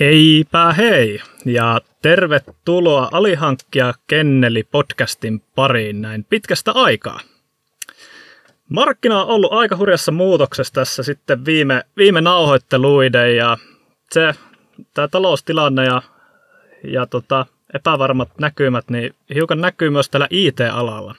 Heipä 0.00 0.72
hei 0.72 1.20
ja 1.44 1.80
tervetuloa 2.02 3.08
Alihankkija 3.12 3.94
Kenneli 4.06 4.62
podcastin 4.62 5.40
pariin 5.54 6.02
näin 6.02 6.24
pitkästä 6.24 6.72
aikaa. 6.72 7.20
Markkina 8.68 9.22
on 9.22 9.28
ollut 9.28 9.52
aika 9.52 9.76
hurjassa 9.76 10.12
muutoksessa 10.12 10.74
tässä 10.74 11.02
sitten 11.02 11.44
viime, 11.44 11.82
viime 11.96 12.20
nauhoitteluiden 12.20 13.36
ja 13.36 13.56
se, 14.12 14.32
tämä 14.94 15.08
taloustilanne 15.08 15.84
ja, 15.84 16.02
ja 16.84 17.06
tota, 17.06 17.46
epävarmat 17.74 18.38
näkymät, 18.38 18.90
niin 18.90 19.14
hiukan 19.34 19.60
näkyy 19.60 19.90
myös 19.90 20.10
tällä 20.10 20.26
IT-alalla. 20.30 21.14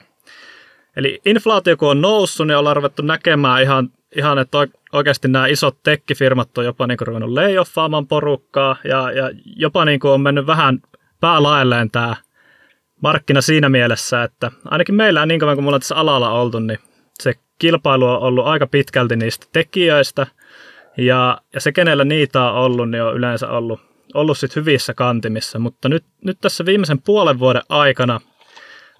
Eli 0.96 1.20
inflaatio 1.24 1.76
kun 1.76 1.90
on 1.90 2.00
noussut, 2.00 2.46
niin 2.46 2.56
ollaan 2.56 2.76
ruvettu 2.76 3.02
näkemään 3.02 3.62
ihan, 3.62 3.90
ihan 4.16 4.38
että 4.38 4.58
oikeasti 4.92 5.28
nämä 5.28 5.46
isot 5.46 5.76
tekkifirmat 5.82 6.58
on 6.58 6.64
jopa 6.64 6.86
niin 6.86 6.98
kuin 6.98 7.08
ruvennut 7.08 7.30
layoffaamaan 7.30 8.06
porukkaa 8.06 8.76
ja, 8.84 9.12
ja 9.12 9.30
jopa 9.56 9.84
niin 9.84 10.00
kuin 10.00 10.10
on 10.10 10.20
mennyt 10.20 10.46
vähän 10.46 10.78
päälaelleen 11.20 11.90
tämä 11.90 12.16
markkina 13.02 13.40
siinä 13.40 13.68
mielessä, 13.68 14.22
että 14.22 14.50
ainakin 14.64 14.94
meillä 14.94 15.26
niin 15.26 15.40
kauan 15.40 15.56
kuin 15.56 15.64
mulla 15.64 15.74
on 15.74 15.80
tässä 15.80 15.96
alalla 15.96 16.30
oltu, 16.30 16.58
niin 16.58 16.78
se 17.22 17.34
kilpailu 17.58 18.08
on 18.08 18.18
ollut 18.18 18.46
aika 18.46 18.66
pitkälti 18.66 19.16
niistä 19.16 19.46
tekijöistä. 19.52 20.26
Ja, 20.96 21.40
ja 21.54 21.60
se, 21.60 21.72
kenellä 21.72 22.04
niitä 22.04 22.42
on 22.42 22.54
ollut, 22.54 22.90
niin 22.90 23.02
on 23.02 23.16
yleensä 23.16 23.48
ollut, 23.48 23.80
ollut 24.14 24.38
sit 24.38 24.56
hyvissä 24.56 24.94
kantimissa, 24.94 25.58
mutta 25.58 25.88
nyt, 25.88 26.04
nyt 26.24 26.38
tässä 26.40 26.66
viimeisen 26.66 27.02
puolen 27.02 27.38
vuoden 27.38 27.62
aikana 27.68 28.20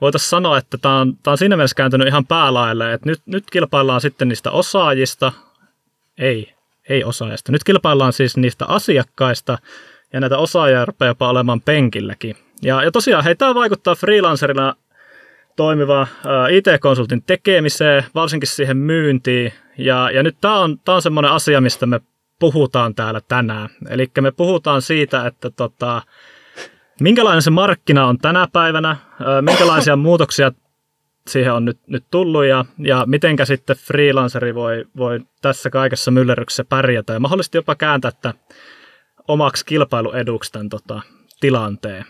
voitaisiin 0.05 0.29
sanoa, 0.29 0.59
että 0.59 0.79
tämä 0.79 1.01
on, 1.01 1.17
tämä 1.23 1.33
on 1.33 1.39
siinä 1.39 1.57
mielessä 1.57 1.75
kääntynyt 1.75 2.09
ihan 2.09 2.27
päälaille, 2.27 2.93
että 2.93 3.09
nyt, 3.09 3.21
nyt 3.27 3.45
kilpaillaan 3.51 4.01
sitten 4.01 4.29
niistä 4.29 4.51
osaajista, 4.51 5.33
ei, 6.19 6.55
ei 6.89 7.05
osaajista. 7.05 7.53
Nyt 7.53 7.65
kilpaillaan 7.65 8.13
siis 8.13 8.37
niistä 8.37 8.65
asiakkaista 8.67 9.59
ja 10.13 10.21
näitä 10.21 10.39
osaajia 10.39 10.85
rupeaa 10.85 11.11
jopa 11.11 11.29
olemaan 11.29 11.61
penkilläkin. 11.61 12.37
Ja, 12.63 12.83
ja 12.83 12.91
tosiaan, 12.91 13.25
hei, 13.25 13.35
tämä 13.35 13.55
vaikuttaa 13.55 13.95
freelancerina 13.95 14.75
toimiva 15.57 16.07
IT-konsultin 16.51 17.23
tekemiseen, 17.23 18.05
varsinkin 18.15 18.49
siihen 18.49 18.77
myyntiin. 18.77 19.53
Ja, 19.79 20.11
ja 20.11 20.23
nyt 20.23 20.37
tämä 20.41 20.61
on, 20.61 20.79
tämä 20.79 20.97
on 20.97 21.03
semmoinen 21.03 21.33
asia, 21.33 21.61
mistä 21.61 21.87
me 21.87 22.01
puhutaan 22.39 22.95
täällä 22.95 23.21
tänään. 23.29 23.69
Eli 23.89 24.11
me 24.21 24.31
puhutaan 24.31 24.83
siitä, 24.83 25.27
että 25.27 25.51
tota, 25.51 26.03
minkälainen 27.01 27.43
se 27.43 27.51
markkina 27.51 28.07
on 28.07 28.19
tänä 28.19 28.49
päivänä, 28.53 28.97
minkälaisia 29.41 29.97
muutoksia 30.07 30.53
siihen 31.29 31.53
on 31.53 31.65
nyt, 31.65 31.79
nyt 31.87 32.05
tullut 32.11 32.45
ja, 32.45 32.65
ja 32.79 33.05
mitenkä 33.07 33.45
sitten 33.45 33.77
freelanceri 33.77 34.55
voi, 34.55 34.85
voi 34.97 35.21
tässä 35.43 35.71
kaikessa 35.71 36.11
myllerryksessä 36.11 36.65
pärjätä 36.65 37.13
ja 37.13 37.21
mahdollisesti 37.21 37.59
jopa 37.59 37.75
kääntää 37.75 38.09
että 38.09 38.35
omaksi 39.29 39.65
kilpailueduksi 39.67 40.53
tämän 40.53 40.69
tota, 40.69 41.03
tilanteen. 41.41 42.05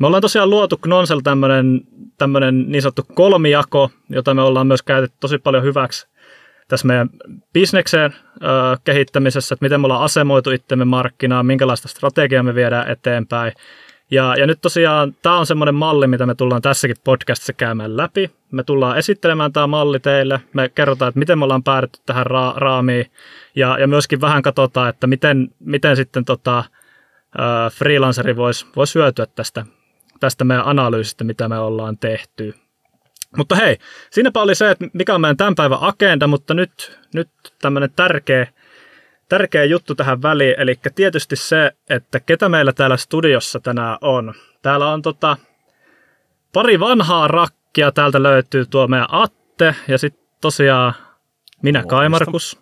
Me 0.00 0.06
ollaan 0.06 0.22
tosiaan 0.22 0.50
luotu 0.50 0.76
Knonsel 0.76 1.20
tämmöinen, 1.20 1.80
tämmöinen 2.18 2.64
niin 2.68 2.82
sanottu 2.82 3.06
kolmijako, 3.14 3.90
jota 4.10 4.34
me 4.34 4.42
ollaan 4.42 4.66
myös 4.66 4.82
käytetty 4.82 5.16
tosi 5.20 5.38
paljon 5.38 5.62
hyväksi 5.62 6.06
tässä 6.68 6.86
meidän 6.86 7.10
bisnekseen 7.52 8.14
ö, 8.14 8.46
kehittämisessä, 8.84 9.54
että 9.54 9.64
miten 9.64 9.80
me 9.80 9.84
ollaan 9.84 10.02
asemoitu 10.02 10.50
itsemme 10.50 10.84
markkinaan, 10.84 11.46
minkälaista 11.46 11.88
strategiaa 11.88 12.42
me 12.42 12.54
viedään 12.54 12.88
eteenpäin 12.88 13.52
ja, 14.14 14.34
ja 14.38 14.46
nyt 14.46 14.60
tosiaan 14.60 15.16
tämä 15.22 15.38
on 15.38 15.46
semmoinen 15.46 15.74
malli, 15.74 16.06
mitä 16.06 16.26
me 16.26 16.34
tullaan 16.34 16.62
tässäkin 16.62 16.96
podcastissa 17.04 17.52
käymään 17.52 17.96
läpi. 17.96 18.30
Me 18.50 18.62
tullaan 18.62 18.98
esittelemään 18.98 19.52
tämä 19.52 19.66
malli 19.66 20.00
teille. 20.00 20.40
Me 20.52 20.68
kerrotaan, 20.68 21.08
että 21.08 21.18
miten 21.18 21.38
me 21.38 21.44
ollaan 21.44 21.62
päädytty 21.62 22.00
tähän 22.06 22.26
ra- 22.26 22.56
raamiin. 22.56 23.10
Ja, 23.56 23.78
ja 23.78 23.86
myöskin 23.86 24.20
vähän 24.20 24.42
katsotaan, 24.42 24.88
että 24.88 25.06
miten, 25.06 25.48
miten 25.60 25.96
sitten 25.96 26.24
tota, 26.24 26.58
äh, 26.58 27.72
freelanceri 27.72 28.36
voisi 28.36 28.66
vois 28.76 28.94
hyötyä 28.94 29.26
tästä, 29.26 29.66
tästä 30.20 30.44
meidän 30.44 30.66
analyysistä, 30.66 31.24
mitä 31.24 31.48
me 31.48 31.58
ollaan 31.58 31.98
tehty. 31.98 32.54
Mutta 33.36 33.54
hei, 33.54 33.78
siinäpä 34.10 34.42
oli 34.42 34.54
se, 34.54 34.70
että 34.70 34.86
mikä 34.92 35.14
on 35.14 35.20
meidän 35.20 35.36
tämän 35.36 35.54
päivän 35.54 35.78
agenda, 35.80 36.26
mutta 36.26 36.54
nyt, 36.54 36.98
nyt 37.14 37.28
tämmöinen 37.62 37.90
tärkeä 37.96 38.46
tärkeä 39.28 39.64
juttu 39.64 39.94
tähän 39.94 40.22
väliin, 40.22 40.54
eli 40.58 40.78
tietysti 40.94 41.36
se, 41.36 41.72
että 41.90 42.20
ketä 42.20 42.48
meillä 42.48 42.72
täällä 42.72 42.96
studiossa 42.96 43.60
tänään 43.60 43.98
on. 44.00 44.34
Täällä 44.62 44.92
on 44.92 45.02
tota, 45.02 45.36
pari 46.52 46.80
vanhaa 46.80 47.28
rakkia, 47.28 47.92
täältä 47.92 48.22
löytyy 48.22 48.66
tuo 48.66 48.86
meidän 48.86 49.08
Atte 49.10 49.74
ja 49.88 49.98
sitten 49.98 50.26
tosiaan 50.40 50.94
minä 51.62 51.80
Moi, 51.80 51.88
Kaimarkus. 51.88 52.60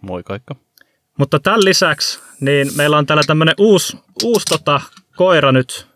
Moi 0.00 0.22
kaikka. 0.22 0.56
Mutta 1.18 1.40
tämän 1.40 1.64
lisäksi 1.64 2.20
niin 2.40 2.68
meillä 2.76 2.98
on 2.98 3.06
täällä 3.06 3.22
tämmöinen 3.26 3.54
uusi, 3.58 3.98
uusi 4.24 4.46
tota, 4.46 4.80
koira 5.16 5.52
nyt 5.52 5.86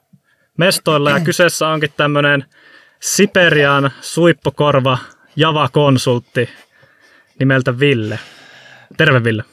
mestoilla 0.59 1.11
ja 1.11 1.21
kyseessä 1.21 1.69
onkin 1.69 1.93
tämmöinen 1.97 2.45
Siperian 3.01 3.91
suippokorva 4.01 4.99
Java-konsultti 5.37 6.49
nimeltä 7.39 7.79
Ville. 7.79 8.19
Terve 8.97 9.25
Ville. 9.25 9.45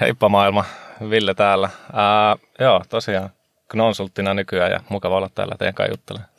Heippa 0.00 0.28
maailma, 0.28 0.64
Ville 1.10 1.34
täällä. 1.34 1.70
Ää, 1.92 2.36
joo, 2.58 2.82
tosiaan 2.88 3.30
konsulttina 3.68 4.34
nykyään 4.34 4.72
ja 4.72 4.80
mukava 4.88 5.16
olla 5.16 5.30
täällä 5.34 5.54
teidän 5.58 5.74
kanssa 5.74 5.92
juttelemaan. 5.92 6.32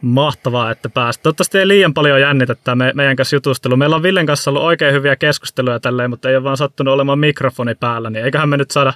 Mahtavaa, 0.00 0.70
että 0.70 0.88
pääsit. 0.88 1.22
Toivottavasti 1.22 1.58
ei 1.58 1.68
liian 1.68 1.94
paljon 1.94 2.20
jännitä 2.20 2.54
tämä 2.54 2.84
me, 2.84 2.92
meidän 2.94 3.16
kanssa 3.16 3.36
jutustelu. 3.36 3.76
Meillä 3.76 3.96
on 3.96 4.02
Villen 4.02 4.26
kanssa 4.26 4.50
ollut 4.50 4.62
oikein 4.62 4.94
hyviä 4.94 5.16
keskusteluja 5.16 5.80
tälleen, 5.80 6.10
mutta 6.10 6.30
ei 6.30 6.36
ole 6.36 6.44
vaan 6.44 6.56
sattunut 6.56 6.94
olemaan 6.94 7.18
mikrofoni 7.18 7.74
päällä, 7.74 8.10
niin 8.10 8.24
eiköhän 8.24 8.48
me 8.48 8.56
nyt 8.56 8.70
saada 8.70 8.92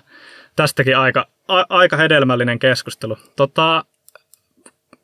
tästäkin 0.56 0.98
aika, 0.98 1.26
a, 1.48 1.64
aika 1.69 1.97
hedelmällinen 1.97 2.58
keskustelu. 2.58 3.16
Tota, 3.37 3.84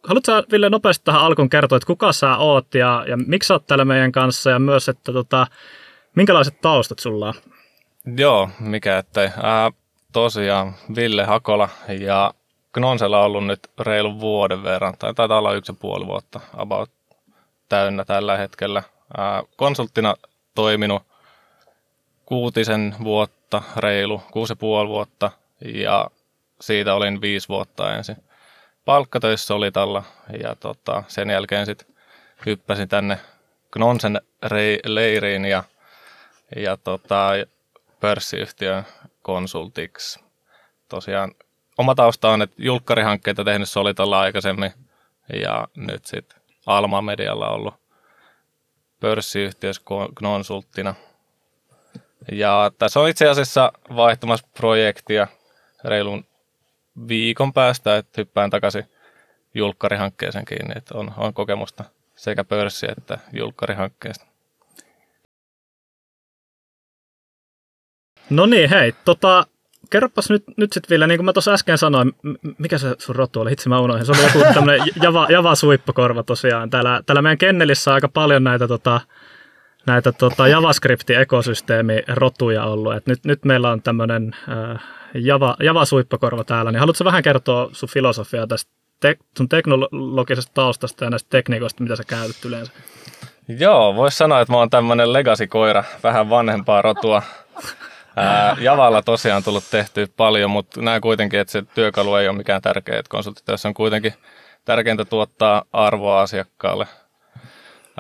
haluatko 0.03 0.33
Ville 0.53 0.71
nopeasti 0.71 1.05
tähän 1.05 1.21
alkuun 1.21 1.51
kertoa, 1.51 1.77
että 1.77 1.87
kuka 1.87 2.13
sä 2.13 2.37
oot 2.37 2.75
ja, 2.75 3.05
ja 3.09 3.17
miksi 3.17 3.47
sä 3.47 3.55
oot 3.55 3.67
täällä 3.67 3.85
meidän 3.85 4.13
kanssa 4.13 4.51
ja 4.51 4.59
myös, 4.59 4.89
että 4.89 5.13
tota, 5.13 5.47
minkälaiset 6.17 6.61
taustat 6.61 6.99
sulla 6.99 7.29
on? 7.29 7.35
Joo, 8.07 8.51
mikä 8.61 8.99
ettei. 8.99 9.29
Ää, 9.43 9.71
tosiaan 10.13 10.75
Ville 10.97 11.25
Hakola 11.25 11.69
ja 12.01 12.35
Knonsella 12.73 13.19
on 13.19 13.25
ollut 13.25 13.47
nyt 13.47 13.71
reilun 13.81 14.21
vuoden 14.21 14.63
verran, 14.63 14.95
tai 14.99 15.15
taitaa 15.15 15.39
olla 15.39 15.53
yksi 15.53 15.73
ja 15.73 15.77
puoli 15.81 16.07
vuotta 16.07 16.41
about 16.57 16.91
täynnä 17.69 18.05
tällä 18.05 18.37
hetkellä. 18.37 18.83
Ää, 19.17 19.43
konsulttina 19.57 20.15
toiminut 20.55 21.03
kuutisen 22.27 22.95
vuotta, 23.05 23.63
reilu, 23.77 24.23
kuusi 24.33 24.53
ja 24.53 24.57
puoli 24.57 24.89
vuotta, 24.89 25.31
ja 25.75 26.11
siitä 26.61 26.95
olin 26.95 27.21
viisi 27.21 27.49
vuotta 27.49 27.95
ensin 27.95 28.17
palkkatöissä 28.85 29.55
oli 29.55 29.73
tällä, 29.73 30.03
ja 30.43 30.55
tota, 30.55 31.03
sen 31.09 31.31
jälkeen 31.31 31.67
sitten 31.67 31.95
hyppäsin 32.47 32.89
tänne 32.89 33.19
Knonsen 33.71 34.21
leiriin, 34.85 35.45
ja, 35.45 35.65
ja 36.57 36.77
tota, 36.77 37.31
pörssiyhtiön 38.05 38.85
konsultiksi. 39.23 40.21
Tosiaan 40.89 41.35
oma 41.79 41.95
tausta 41.95 42.29
on, 42.29 42.43
että 42.43 42.57
julkkarihankkeita 42.59 43.45
tehnyt 43.45 43.69
Solitolla 43.69 44.21
aikaisemmin 44.21 44.73
ja 45.33 45.69
nyt 45.77 46.07
sitten 46.07 46.41
Alma 46.67 47.03
Medialla 47.03 47.49
ollut 47.49 47.75
pörssiyhtiössä 49.01 49.83
konsulttina. 50.15 50.95
Ja 52.33 52.71
tässä 52.79 53.01
on 53.01 53.09
itse 53.09 53.29
asiassa 53.29 53.73
vaihtamassa 53.97 54.47
projektia 54.57 55.27
reilun 55.85 56.27
viikon 57.09 57.53
päästä, 57.53 57.97
että 57.97 58.21
hyppään 58.21 58.51
takaisin 58.51 58.85
julkkarihankkeeseen 59.55 60.45
kiinni, 60.45 60.75
että 60.77 60.99
on, 60.99 61.13
on 61.17 61.35
kokemusta 61.35 61.85
sekä 62.17 62.45
pörssi- 62.45 62.93
että 62.99 63.19
julkkarihankkeesta. 63.33 64.34
No 68.31 68.47
niin, 68.47 68.71
hei, 68.71 68.95
tota, 69.05 69.47
kerropas 69.91 70.31
nyt, 70.31 70.45
nyt 70.57 70.73
sitten 70.73 70.91
vielä, 70.91 71.07
niin 71.07 71.19
kuin 71.19 71.25
mä 71.25 71.33
tuossa 71.33 71.53
äsken 71.53 71.79
sanoin, 71.79 72.13
mikä 72.59 72.79
se 72.79 72.95
sun 72.99 73.17
rotu 73.17 73.41
oli, 73.41 73.51
hitsi 73.51 73.69
mä 73.69 73.81
unohdin, 73.81 74.07
se 74.07 74.13
oli 74.13 74.23
joku 74.23 74.39
tämmöinen 74.55 74.87
java, 75.03 75.27
java 75.31 75.55
suippokorva 75.55 76.23
tosiaan. 76.23 76.71
Täällä, 76.71 77.03
täällä 77.07 77.23
meidän 77.23 77.39
Kennelissä 77.39 77.91
on 77.91 77.95
aika 77.95 78.09
paljon 78.09 78.45
näitä, 78.45 78.69
tota, 78.69 79.01
näitä 79.87 80.13
tota, 80.13 80.49
JavaScript-ekosysteemi-rotuja 80.49 82.65
ollut. 82.65 82.95
Et 82.95 83.07
nyt, 83.07 83.25
nyt 83.25 83.45
meillä 83.45 83.71
on 83.71 83.83
tämmöinen 83.83 84.37
äh, 84.49 84.81
Java, 85.15 85.57
Java-suippokorva 85.61 86.45
täällä, 86.45 86.73
niin 86.73 86.81
haluatko 86.81 87.05
vähän 87.05 87.23
kertoa 87.23 87.71
sun 87.73 87.89
filosofiaa 87.89 88.47
tästä 88.47 88.73
te, 89.01 89.17
sun 89.37 89.49
teknologisesta 89.49 90.53
taustasta 90.55 91.05
ja 91.05 91.11
näistä 91.11 91.31
tekniikoista, 91.31 91.83
mitä 91.83 91.97
sä 91.97 92.03
käytät 92.07 92.45
yleensä? 92.45 92.73
Joo, 93.49 93.97
voisi 93.97 94.17
sanoa, 94.17 94.41
että 94.41 94.53
mä 94.53 94.59
oon 94.59 94.71
tämmöinen 94.71 95.13
legacy-koira, 95.13 95.85
vähän 96.03 96.31
vanhempaa 96.31 96.83
rotua. 96.83 97.23
Ää, 98.17 98.57
Javalla 98.61 99.03
tosiaan 99.03 99.45
tullut 99.45 99.65
tehty 99.71 100.07
paljon, 100.17 100.51
mutta 100.51 100.83
näen 100.83 101.01
kuitenkin, 101.01 101.41
että 101.41 101.53
se 101.53 101.63
työkalu 101.75 102.15
ei 102.15 102.29
ole 102.29 102.37
mikään 102.37 102.63
tärkeä. 102.63 102.99
Että 102.99 103.11
konsulttityössä 103.11 103.69
on 103.69 103.75
kuitenkin 103.75 104.15
tärkeintä 104.65 105.05
tuottaa 105.05 105.65
arvoa 105.73 106.21
asiakkaalle. 106.21 106.87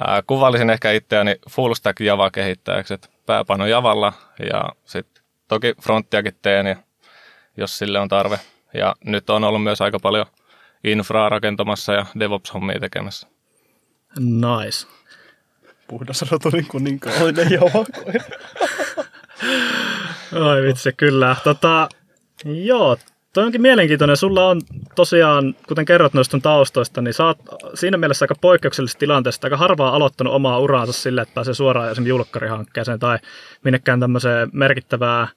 Ää, 0.06 0.22
kuvallisin 0.26 0.70
ehkä 0.70 0.93
itseäni 0.93 1.37
full 1.50 1.75
stack 1.75 2.00
Java-kehittäjäksi, 2.00 2.94
että 2.94 3.08
pääpaino 3.26 3.66
Javalla 3.66 4.12
ja 4.50 4.64
sitten 4.84 5.25
toki 5.49 5.75
fronttiakin 5.82 6.37
teen 6.43 6.67
ja 6.67 6.76
jos 7.56 7.78
sille 7.78 8.00
on 8.00 8.08
tarve. 8.08 8.40
Ja 8.75 8.94
nyt 9.05 9.31
on 9.31 9.44
ollut 9.44 9.62
myös 9.62 9.81
aika 9.81 9.99
paljon 9.99 10.26
infraa 10.84 11.28
rakentamassa 11.28 11.93
ja 11.93 12.06
DevOps-hommia 12.20 12.81
tekemässä. 12.81 13.28
Nice. 14.19 14.87
Puhdasrotunin 15.88 16.67
kuninkaallinen 16.67 17.50
javakoira. 17.50 18.25
Oi 20.32 20.62
vitsi, 20.62 20.92
kyllä. 20.96 21.36
Tota, 21.44 21.88
joo, 22.44 22.96
toi 23.34 23.44
onkin 23.44 23.62
mielenkiintoinen. 23.62 24.16
Sulla 24.16 24.48
on 24.48 24.60
tosiaan, 24.94 25.54
kuten 25.68 25.84
kerrot 25.84 26.14
noista 26.14 26.40
taustoista, 26.42 27.02
niin 27.02 27.14
sä 27.14 27.24
oot 27.26 27.38
siinä 27.74 27.96
mielessä 27.96 28.24
aika 28.24 28.34
poikkeuksellisessa 28.40 28.98
tilanteessa, 28.98 29.40
aika 29.44 29.56
harvaa 29.56 29.94
aloittanut 29.96 30.34
omaa 30.34 30.58
uraansa 30.58 30.92
sille, 30.92 31.22
että 31.22 31.34
pääsee 31.34 31.54
suoraan 31.54 31.90
esimerkiksi 31.90 32.08
julkkarihankkeeseen 32.08 32.98
tai 32.98 33.18
minnekään 33.64 34.00
tämmöiseen 34.00 34.50
merkittävää 34.52 35.28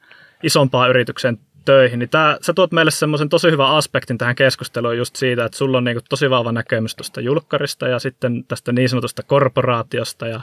isompaa 0.43 0.87
yrityksen 0.87 1.39
töihin, 1.65 1.99
niin 1.99 2.09
tää, 2.09 2.37
sä 2.41 2.53
tuot 2.53 2.71
meille 2.71 2.91
semmoisen 2.91 3.29
tosi 3.29 3.51
hyvän 3.51 3.71
aspektin 3.71 4.17
tähän 4.17 4.35
keskusteluun 4.35 4.97
just 4.97 5.15
siitä, 5.15 5.45
että 5.45 5.57
sulla 5.57 5.77
on 5.77 5.83
niinku 5.83 6.03
tosi 6.09 6.29
vahva 6.29 6.51
näkemys 6.51 6.95
tuosta 6.95 7.21
julkkarista 7.21 7.87
ja 7.87 7.99
sitten 7.99 8.43
tästä 8.43 8.71
niin 8.71 8.89
sanotusta 8.89 9.23
korporaatiosta 9.23 10.27
ja, 10.27 10.41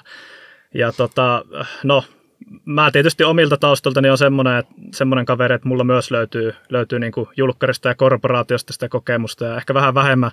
ja 0.74 0.92
tota, 0.92 1.44
no, 1.84 2.04
mä 2.64 2.90
tietysti 2.90 3.24
omilta 3.24 3.56
taustaltani 3.56 4.10
on 4.10 4.18
semmoinen, 4.18 4.56
että, 4.56 4.72
semmoinen 4.92 5.26
kaveri, 5.26 5.54
että 5.54 5.68
mulla 5.68 5.84
myös 5.84 6.10
löytyy, 6.10 6.54
löytyy 6.70 6.98
niinku 6.98 7.28
julkkarista 7.36 7.88
ja 7.88 7.94
korporaatiosta 7.94 8.72
sitä 8.72 8.88
kokemusta 8.88 9.44
ja 9.44 9.56
ehkä 9.56 9.74
vähän 9.74 9.94
vähemmän, 9.94 10.30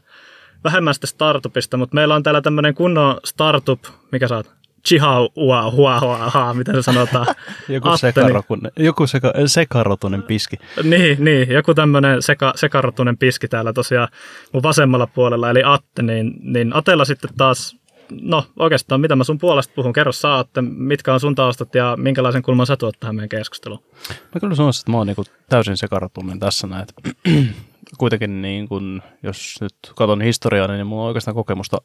vähemmän 0.63 0.93
sitä 0.93 1.07
startupista, 1.07 1.77
mutta 1.77 1.95
meillä 1.95 2.15
on 2.15 2.23
täällä 2.23 2.41
tämmöinen 2.41 2.73
kunnon 2.73 3.19
startup, 3.25 3.79
mikä 4.11 4.27
sä 4.27 4.35
oot? 4.35 4.51
Chihuahua, 4.87 5.71
hua, 5.71 5.99
hua, 5.99 6.31
hua, 6.33 6.53
miten 6.53 6.75
se 6.75 6.81
sanotaan. 6.81 7.25
joku 7.69 7.89
Atte, 7.89 7.97
sekarotunen, 7.97 8.71
joku 8.79 9.07
seka, 9.07 9.33
sekarotunen 9.45 10.23
piski. 10.23 10.55
Niin, 10.83 11.25
niin, 11.25 11.49
joku 11.49 11.73
tämmöinen 11.73 12.21
seka, 12.21 12.53
sekarotunen 12.55 13.17
piski 13.17 13.47
täällä 13.47 13.73
tosiaan 13.73 14.07
mun 14.53 14.63
vasemmalla 14.63 15.07
puolella, 15.07 15.49
eli 15.49 15.61
Atte, 15.65 16.01
niin, 16.01 16.33
niin 16.41 16.75
Atella 16.75 17.05
sitten 17.05 17.29
taas, 17.37 17.75
no 18.21 18.45
oikeastaan 18.59 19.01
mitä 19.01 19.15
mä 19.15 19.23
sun 19.23 19.37
puolesta 19.37 19.73
puhun, 19.75 19.93
kerro 19.93 20.11
sä 20.11 20.37
Atte, 20.37 20.61
mitkä 20.61 21.13
on 21.13 21.19
sun 21.19 21.35
taustat 21.35 21.75
ja 21.75 21.97
minkälaisen 21.97 22.41
kulman 22.41 22.65
sä 22.65 22.77
tuot 22.77 22.99
tähän 22.99 23.15
meidän 23.15 23.29
keskusteluun? 23.29 23.83
Mä 24.09 24.39
kyllä 24.39 24.55
sanoisin, 24.55 24.81
että 24.81 24.91
mä 24.91 24.97
oon 24.97 25.07
niinku 25.07 25.23
täysin 25.49 25.77
sekarotunen 25.77 26.39
tässä 26.39 26.67
näin. 26.67 26.85
Kuitenkin 27.97 28.41
niin 28.41 28.67
kun, 28.67 29.01
jos 29.23 29.55
nyt 29.61 29.75
katson 29.95 30.21
historiaa, 30.21 30.67
niin 30.67 30.87
mulla 30.87 31.01
on 31.01 31.07
oikeastaan 31.07 31.35
kokemusta 31.35 31.77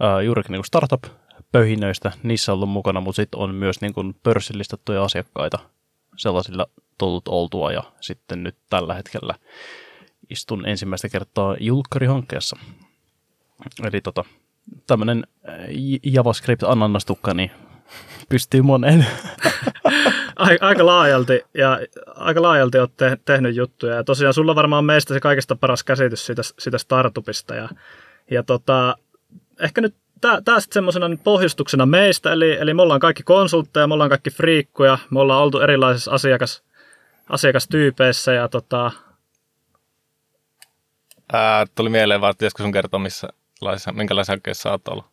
ää, 0.00 0.22
juurikin 0.22 0.52
niin 0.52 0.64
startup 0.64 1.04
pöhinöistä, 1.52 2.12
niissä 2.22 2.52
on 2.52 2.56
ollut 2.56 2.68
mukana, 2.68 3.00
mutta 3.00 3.16
sitten 3.16 3.40
on 3.40 3.54
myös 3.54 3.80
niin 3.80 3.92
kuin 3.92 4.14
pörssillistettuja 4.22 5.04
asiakkaita 5.04 5.58
sellaisilla 6.16 6.66
tullut 6.98 7.28
oltua 7.28 7.72
ja 7.72 7.82
sitten 8.00 8.42
nyt 8.42 8.56
tällä 8.70 8.94
hetkellä 8.94 9.34
istun 10.30 10.68
ensimmäistä 10.68 11.08
kertaa 11.08 11.56
julkkarihankkeessa. 11.60 12.56
Eli 13.84 14.00
tota, 14.00 14.24
tämmöinen 14.86 15.26
JavaScript-anannastukka 16.02 17.34
niin 17.34 17.50
pystyy 18.28 18.62
moneen. 18.62 19.06
Aika 20.60 20.86
laajalti, 20.86 21.40
ja 21.54 21.78
aika 22.06 22.42
laajalti 22.42 22.78
olet 22.78 22.96
te- 22.96 23.18
tehnyt 23.24 23.56
juttuja. 23.56 23.94
Ja 23.94 24.04
tosiaan 24.04 24.34
sulla 24.34 24.54
varmaan 24.54 24.84
meistä 24.84 25.14
se 25.14 25.20
kaikista 25.20 25.56
paras 25.56 25.84
käsitys 25.84 26.26
siitä, 26.26 26.42
siitä 26.58 26.78
startupista. 26.78 27.54
Ja, 27.54 27.68
ja 28.30 28.42
tota, 28.42 28.96
ehkä 29.60 29.80
nyt 29.80 29.94
tämä 30.20 30.60
sitten 30.60 30.74
semmoisena 30.74 31.16
pohjustuksena 31.24 31.86
meistä, 31.86 32.32
eli, 32.32 32.52
eli 32.52 32.74
me 32.74 32.82
ollaan 32.82 33.00
kaikki 33.00 33.22
konsultteja, 33.22 33.86
me 33.86 33.94
ollaan 33.94 34.10
kaikki 34.10 34.30
friikkuja, 34.30 34.98
me 35.10 35.20
ollaan 35.20 35.42
oltu 35.42 35.60
erilaisissa 35.60 36.10
asiakas, 36.10 36.62
asiakastyypeissä 37.28 38.32
ja 38.32 38.48
tota... 38.48 38.90
Ää, 41.32 41.66
tuli 41.74 41.88
mieleen 41.88 42.20
vaan, 42.20 42.30
että 42.30 42.44
joskus 42.44 42.62
sun 42.62 42.72
kertoa, 42.72 43.00
missä, 43.00 43.28
minkälaisessa 43.92 44.32
hankkeessa 44.32 44.62
sä 44.62 44.70
oot 44.70 44.88
ollut. 44.88 45.04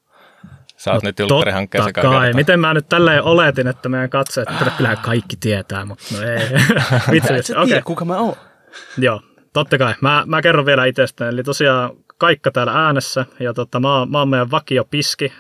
Sä 0.78 0.92
oot 0.92 1.04
no, 1.04 1.08
nyt 1.08 1.20
julkkarihankkeessa 1.20 1.94
kai. 1.94 2.34
Miten 2.34 2.60
mä 2.60 2.74
nyt 2.74 2.90
tälleen 2.90 3.24
oletin, 3.24 3.68
että 3.68 3.90
meidän 3.90 4.10
katseet, 4.10 4.50
että 4.50 4.72
kyllähän 4.78 4.98
kaikki 4.98 5.38
tietää, 5.40 5.86
mutta 5.86 6.04
no 6.16 6.22
ei. 6.22 6.40
Vitsi, 7.12 7.34
vitsi. 7.34 7.54
Okei, 7.54 7.64
okay. 7.64 7.82
kuka 7.82 8.06
mä 8.06 8.18
oon? 8.18 8.36
Joo, 8.98 9.22
totta 9.54 9.78
kai. 9.78 9.94
Mä, 10.02 10.24
mä 10.26 10.42
kerron 10.42 10.66
vielä 10.66 10.86
itsestäni. 10.86 11.30
Eli 11.30 11.44
tosiaan 11.44 11.92
Kaikka 12.20 12.52
täällä 12.52 12.86
äänessä 12.86 13.26
ja 13.40 13.54
tota, 13.54 13.80
mä, 13.80 13.98
oon, 14.00 14.12
mä 14.12 14.20
oon 14.20 14.30
meidän 14.30 14.52
vakio 14.52 14.86
piski, 14.86 15.34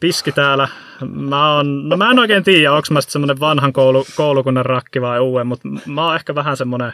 piski 0.00 0.32
täällä. 0.32 0.68
Mä, 1.08 1.54
oon, 1.54 1.88
no 1.88 1.96
mä 1.96 2.10
en 2.10 2.18
oikein 2.18 2.44
tiedä, 2.44 2.72
onko 2.72 2.86
mä 2.90 3.00
semmoinen 3.00 3.40
vanhan 3.40 3.72
koulu, 3.72 4.06
koulukunnan 4.16 4.66
rakki 4.66 5.00
vai 5.00 5.20
uuden, 5.20 5.46
mutta 5.46 5.68
mä 5.86 6.06
oon 6.06 6.14
ehkä 6.14 6.34
vähän 6.34 6.56
semmoinen 6.56 6.92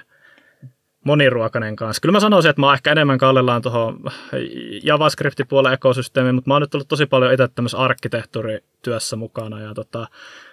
moniruokainen 1.07 1.77
kanssa. 1.77 2.01
Kyllä 2.01 2.13
mä 2.13 2.21
sanoisin, 2.21 2.51
että 2.51 2.61
mä 2.61 2.67
oon 2.67 2.75
ehkä 2.75 2.93
enemmän 2.93 3.19
kallellaan 3.19 3.63
tuohon 3.63 4.01
JavaScript-puolen 4.83 5.73
ekosysteemiin, 5.73 6.35
mutta 6.35 6.51
mä 6.51 6.55
oon 6.55 6.63
nyt 6.63 6.75
ollut 6.75 6.89
tosi 6.89 7.07
paljon 7.07 7.33
itse 7.33 7.49
tämmöisessä 7.49 7.79
arkkitehtuurityössä 7.79 9.17
mukana. 9.17 9.61
Ja 9.61 9.75
tota, 9.75 10.09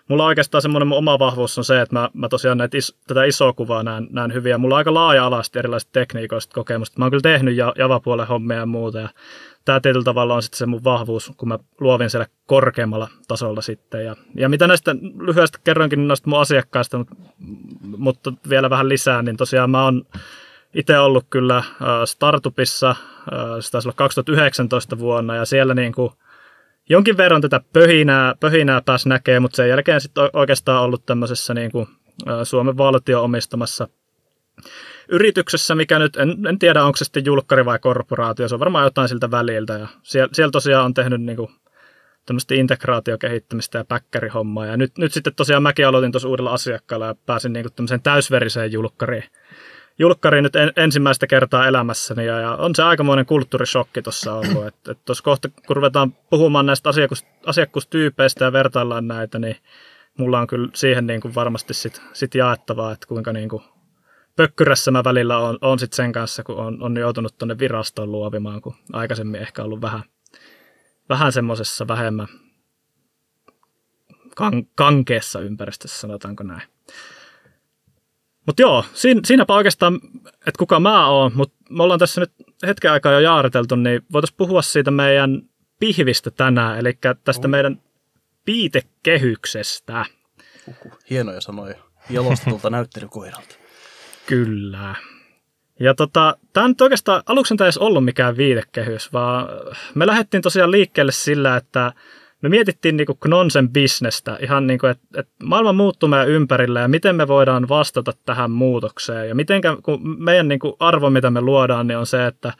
mulla 0.07 0.25
oikeastaan 0.25 0.61
semmoinen 0.61 0.93
oma 0.93 1.19
vahvuus 1.19 1.57
on 1.57 1.63
se, 1.63 1.81
että 1.81 1.95
mä, 1.95 2.09
mä 2.13 2.29
tosiaan 2.29 2.57
näitä 2.57 2.77
is, 2.77 2.97
tätä 3.07 3.23
isoa 3.23 3.53
kuvaa 3.53 3.83
näen, 3.83 4.07
näen 4.11 4.33
hyviä. 4.33 4.57
Mulla 4.57 4.75
on 4.75 4.77
aika 4.77 4.93
laaja-alaisesti 4.93 5.59
erilaisista 5.59 5.91
tekniikoista 5.91 6.53
kokemusta. 6.53 6.99
Mä 6.99 7.05
oon 7.05 7.11
kyllä 7.11 7.21
tehnyt 7.21 7.57
Java-puolen 7.57 8.27
hommia 8.27 8.57
ja 8.57 8.65
muuta. 8.65 8.99
Ja 8.99 9.09
tämä 9.65 9.79
tietyllä 9.79 10.03
tavalla 10.03 10.35
on 10.35 10.43
sitten 10.43 10.57
se 10.57 10.65
mun 10.65 10.83
vahvuus, 10.83 11.31
kun 11.37 11.47
mä 11.47 11.59
luovin 11.79 12.09
siellä 12.09 12.27
korkeammalla 12.45 13.07
tasolla 13.27 13.61
sitten. 13.61 14.05
Ja, 14.05 14.15
ja 14.35 14.49
mitä 14.49 14.67
näistä 14.67 14.95
lyhyesti 15.19 15.57
kerroinkin 15.63 16.07
noista 16.07 16.29
mun 16.29 16.39
asiakkaista, 16.39 16.97
mutta, 16.97 17.15
mutta 17.97 18.33
vielä 18.49 18.69
vähän 18.69 18.89
lisää, 18.89 19.21
niin 19.21 19.37
tosiaan 19.37 19.69
mä 19.69 19.83
oon 19.83 20.05
itse 20.73 20.99
ollut 20.99 21.25
kyllä 21.29 21.63
startupissa, 22.05 22.95
se 23.59 23.71
taisi 23.71 23.87
olla 23.87 23.95
2019 23.95 24.99
vuonna, 24.99 25.35
ja 25.35 25.45
siellä 25.45 25.73
niin 25.73 25.93
kuin 25.93 26.11
jonkin 26.89 27.17
verran 27.17 27.41
tätä 27.41 27.61
pöhinää, 27.73 28.35
pöhinää 28.39 28.81
pääsi 28.81 29.09
näkemään, 29.09 29.41
mutta 29.41 29.55
sen 29.55 29.69
jälkeen 29.69 30.01
sitten 30.01 30.29
oikeastaan 30.33 30.83
ollut 30.83 31.05
tämmöisessä 31.05 31.53
niin 31.53 31.71
kuin 31.71 31.87
Suomen 32.43 32.77
valtio 32.77 33.23
omistamassa 33.23 33.87
yrityksessä, 35.07 35.75
mikä 35.75 35.99
nyt, 35.99 36.15
en, 36.15 36.47
en 36.49 36.59
tiedä 36.59 36.83
onko 36.83 36.97
se 36.97 37.05
sitten 37.05 37.25
julkkari 37.25 37.65
vai 37.65 37.79
korporaatio, 37.79 38.47
se 38.47 38.55
on 38.55 38.59
varmaan 38.59 38.83
jotain 38.83 39.09
siltä 39.09 39.31
väliltä. 39.31 39.73
Ja 39.73 39.87
siellä, 40.03 40.29
siellä 40.33 40.51
tosiaan 40.51 40.85
on 40.85 40.93
tehnyt 40.93 41.21
niin 41.21 41.37
kuin 41.37 41.49
tämmöistä 42.25 42.55
integraatiokehittämistä 42.55 43.77
ja 43.77 43.85
päkkärihommaa. 43.85 44.65
Ja 44.65 44.77
nyt, 44.77 44.97
nyt 44.97 45.13
sitten 45.13 45.35
tosiaan 45.35 45.63
mäkin 45.63 45.87
aloitin 45.87 46.11
tuossa 46.11 46.29
uudella 46.29 46.51
asiakkaalla 46.51 47.05
ja 47.05 47.15
pääsin 47.25 47.53
niin 47.53 47.63
kuin 47.63 47.73
tämmöiseen 47.73 48.01
täysveriseen 48.01 48.71
julkkariin 48.71 49.23
julkkari 49.99 50.41
nyt 50.41 50.55
en, 50.55 50.71
ensimmäistä 50.75 51.27
kertaa 51.27 51.67
elämässäni 51.67 52.25
ja, 52.25 52.39
ja 52.39 52.55
on 52.55 52.75
se 52.75 52.83
aikamoinen 52.83 53.25
kulttuurishokki 53.25 54.01
tuossa 54.01 54.33
ollut. 54.33 54.67
Että 54.67 54.91
et 54.91 55.05
tuossa 55.05 55.23
kohta, 55.23 55.49
kun 55.67 55.75
ruvetaan 55.75 56.13
puhumaan 56.29 56.65
näistä 56.65 56.89
asiakkus, 56.89 57.25
asiakkustyypeistä 57.45 58.45
ja 58.45 58.53
vertaillaan 58.53 59.07
näitä, 59.07 59.39
niin 59.39 59.55
mulla 60.17 60.39
on 60.39 60.47
kyllä 60.47 60.69
siihen 60.73 61.07
niin 61.07 61.21
kuin 61.21 61.35
varmasti 61.35 61.73
sit, 61.73 62.01
sit 62.13 62.35
jaettavaa, 62.35 62.91
että 62.91 63.07
kuinka 63.07 63.33
niin 63.33 63.49
kuin 63.49 63.63
pökkyrässä 64.35 64.91
mä 64.91 65.03
välillä 65.03 65.37
on, 65.37 65.57
on 65.61 65.79
sit 65.79 65.93
sen 65.93 66.11
kanssa, 66.11 66.43
kun 66.43 66.55
on, 66.55 66.83
on 66.83 66.97
joutunut 66.97 67.37
tuonne 67.37 67.59
virastoon 67.59 68.11
luovimaan, 68.11 68.61
kun 68.61 68.75
aikaisemmin 68.93 69.41
ehkä 69.41 69.63
ollut 69.63 69.81
vähän, 69.81 70.03
vähän 71.09 71.31
semmoisessa 71.31 71.87
vähemmän 71.87 72.27
kan, 74.35 74.65
kankeessa 74.75 75.39
ympäristössä, 75.39 75.99
sanotaanko 75.99 76.43
näin. 76.43 76.72
Mutta 78.45 78.61
joo, 78.61 78.85
siinä, 78.93 79.21
siinäpä 79.25 79.53
oikeastaan, 79.53 79.99
että 80.25 80.59
kuka 80.59 80.79
mä 80.79 81.07
oon, 81.07 81.31
mutta 81.35 81.55
me 81.69 81.83
ollaan 81.83 81.99
tässä 81.99 82.21
nyt 82.21 82.31
hetken 82.67 82.91
aikaa 82.91 83.11
jo 83.11 83.19
jaariteltu, 83.19 83.75
niin 83.75 84.01
voitaisiin 84.13 84.37
puhua 84.37 84.61
siitä 84.61 84.91
meidän 84.91 85.41
pihvistä 85.79 86.31
tänään, 86.31 86.79
eli 86.79 86.97
tästä 87.23 87.47
oh. 87.47 87.51
meidän 87.51 87.81
piitekehyksestä. 88.45 90.05
Uhuh, 90.67 90.99
hienoja 91.09 91.41
sanoja. 91.41 91.75
Jalostetulta 92.09 92.69
näyttelykoiralta. 92.77 93.55
Kyllä. 94.25 94.95
Ja 95.79 95.93
tota, 95.93 96.37
tämä 96.53 96.67
nyt 96.67 96.81
oikeastaan, 96.81 97.23
aluksi 97.25 97.53
ei 97.53 97.65
edes 97.65 97.77
ollut 97.77 98.05
mikään 98.05 98.37
viitekehys, 98.37 99.13
vaan 99.13 99.47
me 99.95 100.07
lähdettiin 100.07 100.43
tosiaan 100.43 100.71
liikkeelle 100.71 101.11
sillä, 101.11 101.57
että 101.57 101.93
me 102.43 102.49
mietittiin 102.49 102.97
niin 102.97 103.07
Knonsen 103.19 103.69
bisnestä 103.69 104.37
ihan 104.41 104.67
niin 104.67 104.79
kuin, 104.79 104.91
että, 104.91 105.03
että 105.17 105.33
maailma 105.43 105.73
muuttuu 105.73 106.09
meidän 106.09 106.29
ympärillä 106.29 106.79
ja 106.79 106.87
miten 106.87 107.15
me 107.15 107.27
voidaan 107.27 107.69
vastata 107.69 108.11
tähän 108.25 108.51
muutokseen. 108.51 109.29
Ja 109.29 109.35
miten 109.35 109.61
kun 109.83 110.23
meidän 110.23 110.47
niin 110.47 110.59
kuin 110.59 110.73
arvo, 110.79 111.09
mitä 111.09 111.29
me 111.29 111.41
luodaan, 111.41 111.87
niin 111.87 111.97
on 111.97 112.05
se, 112.05 112.25
että 112.25 112.53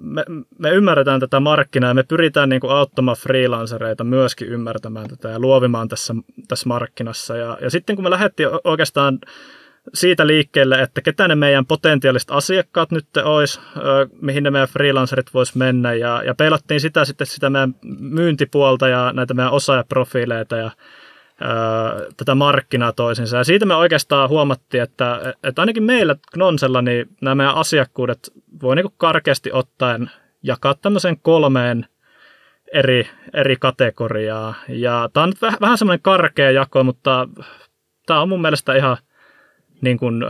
me, 0.00 0.24
me 0.58 0.70
ymmärretään 0.70 1.20
tätä 1.20 1.40
markkinaa 1.40 1.90
ja 1.90 1.94
me 1.94 2.02
pyritään 2.02 2.48
niin 2.48 2.60
kuin 2.60 2.72
auttamaan 2.72 3.16
freelancereita 3.16 4.04
myöskin 4.04 4.48
ymmärtämään 4.48 5.08
tätä 5.08 5.28
ja 5.28 5.38
luovimaan 5.38 5.88
tässä, 5.88 6.14
tässä 6.48 6.68
markkinassa. 6.68 7.36
Ja, 7.36 7.58
ja 7.60 7.70
sitten 7.70 7.96
kun 7.96 8.04
me 8.04 8.10
lähdettiin 8.10 8.48
oikeastaan 8.64 9.18
siitä 9.94 10.26
liikkeelle, 10.26 10.82
että 10.82 11.00
ketä 11.00 11.28
ne 11.28 11.34
meidän 11.34 11.66
potentiaaliset 11.66 12.30
asiakkaat 12.30 12.90
nyt 12.90 13.06
olisi, 13.24 13.60
mihin 14.20 14.42
ne 14.42 14.50
meidän 14.50 14.68
freelancerit 14.68 15.34
vois 15.34 15.54
mennä 15.54 15.94
ja, 15.94 16.22
ja 16.26 16.34
peilattiin 16.34 16.80
sitä 16.80 17.04
sitten 17.04 17.26
sitä 17.26 17.50
meidän 17.50 17.74
myyntipuolta 17.98 18.88
ja 18.88 19.12
näitä 19.12 19.34
meidän 19.34 19.52
osaajaprofiileita 19.52 20.56
ja 20.56 20.70
tätä 22.16 22.34
markkinaa 22.34 22.92
toisinsa. 22.92 23.36
Ja 23.36 23.44
siitä 23.44 23.66
me 23.66 23.74
oikeastaan 23.74 24.28
huomattiin, 24.28 24.82
että, 24.82 25.34
että 25.42 25.62
ainakin 25.62 25.82
meillä 25.82 26.16
Knonsella 26.32 26.82
niin 26.82 27.08
nämä 27.20 27.34
meidän 27.34 27.54
asiakkuudet 27.54 28.32
voi 28.62 28.76
niin 28.76 28.86
karkeasti 28.96 29.52
ottaen 29.52 30.10
jakaa 30.42 30.74
tämmöiseen 30.74 31.18
kolmeen 31.18 31.86
eri, 32.72 33.08
eri 33.34 33.56
kategoriaa. 33.56 34.54
Ja 34.68 35.08
tämä 35.12 35.24
on 35.24 35.30
nyt 35.30 35.42
vähän, 35.42 35.58
vähän 35.60 35.78
semmoinen 35.78 36.02
karkea 36.02 36.50
jako, 36.50 36.84
mutta 36.84 37.28
tämä 38.06 38.20
on 38.20 38.28
mun 38.28 38.40
mielestä 38.40 38.74
ihan 38.74 38.96
niin 39.84 39.98
kuin, 39.98 40.24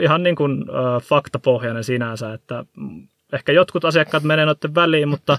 ihan 0.00 0.22
niin 0.22 0.36
kuin, 0.36 0.64
äh, 0.68 1.02
faktapohjainen 1.02 1.84
sinänsä, 1.84 2.32
että 2.32 2.64
ehkä 3.32 3.52
jotkut 3.52 3.84
asiakkaat 3.84 4.22
menee 4.22 4.46
noiden 4.46 4.74
väliin, 4.74 5.08
mutta 5.08 5.38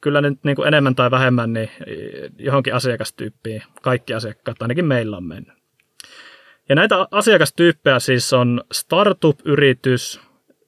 kyllä 0.00 0.20
nyt 0.20 0.44
niin 0.44 0.56
kuin 0.56 0.68
enemmän 0.68 0.94
tai 0.94 1.10
vähemmän 1.10 1.52
niin 1.52 1.70
johonkin 2.38 2.74
asiakastyyppiin 2.74 3.62
kaikki 3.82 4.14
asiakkaat 4.14 4.62
ainakin 4.62 4.84
meillä 4.84 5.16
on 5.16 5.24
mennyt. 5.24 5.54
Ja 6.68 6.74
näitä 6.74 7.06
asiakastyyppejä 7.10 7.98
siis 7.98 8.32
on 8.32 8.64
startup-yritys, 8.72 10.20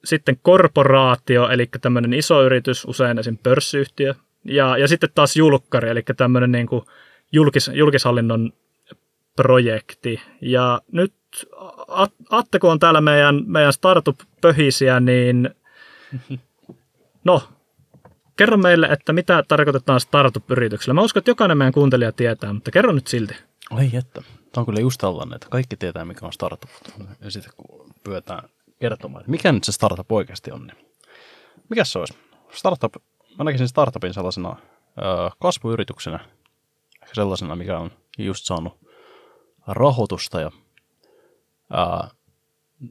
sitten 0.03 0.39
korporaatio, 0.41 1.49
eli 1.49 1.69
tämmöinen 1.81 2.13
iso 2.13 2.43
yritys, 2.43 2.85
usein 2.85 3.19
esim. 3.19 3.37
pörssiyhtiö, 3.37 4.13
ja, 4.43 4.77
ja 4.77 4.87
sitten 4.87 5.09
taas 5.15 5.35
julkkari, 5.35 5.89
eli 5.89 6.03
tämmöinen 6.17 6.51
niin 6.51 6.67
kuin 6.67 6.85
julkis, 7.31 7.71
julkishallinnon 7.73 8.53
projekti. 9.35 10.21
Ja 10.41 10.81
nyt 10.91 11.13
Atte, 12.29 12.59
kun 12.59 12.71
on 12.71 12.79
täällä 12.79 13.01
meidän, 13.01 13.43
meidän 13.45 13.73
startup-pöhisiä, 13.73 14.99
niin 14.99 15.49
no, 17.23 17.43
kerro 18.35 18.57
meille, 18.57 18.87
että 18.87 19.13
mitä 19.13 19.43
tarkoitetaan 19.47 19.99
startup-yrityksellä. 19.99 20.93
Mä 20.93 21.01
uskon, 21.01 21.21
että 21.21 21.31
jokainen 21.31 21.57
meidän 21.57 21.73
kuuntelija 21.73 22.11
tietää, 22.11 22.53
mutta 22.53 22.71
kerro 22.71 22.91
nyt 22.91 23.07
silti. 23.07 23.35
Oi 23.71 23.89
että. 23.93 24.21
Tämä 24.21 24.61
on 24.61 24.65
kyllä 24.65 24.79
just 24.79 25.01
tällainen, 25.01 25.35
että 25.35 25.47
kaikki 25.49 25.77
tietää, 25.77 26.05
mikä 26.05 26.25
on 26.25 26.33
startup. 26.33 26.69
Ja 27.21 27.31
sitten 27.31 27.51
kun 27.57 27.93
pyydetään 28.03 28.49
kertomaan, 28.79 29.21
että 29.21 29.31
mikä 29.31 29.51
nyt 29.51 29.63
se 29.63 29.71
startup 29.71 30.11
oikeasti 30.11 30.51
on, 30.51 30.67
niin 30.67 30.77
mikä 31.69 31.83
se 31.83 31.99
olisi? 31.99 32.13
Startup, 32.51 32.95
mä 33.37 33.43
näkisin 33.43 33.67
startupin 33.67 34.13
sellaisena 34.13 34.55
ö, 34.97 35.31
kasvuyrityksenä, 35.41 36.19
sellaisena, 37.13 37.55
mikä 37.55 37.79
on 37.79 37.91
just 38.17 38.45
saanut 38.45 38.84
rahoitusta 39.67 40.41
ja 40.41 40.51
ää, 41.69 42.09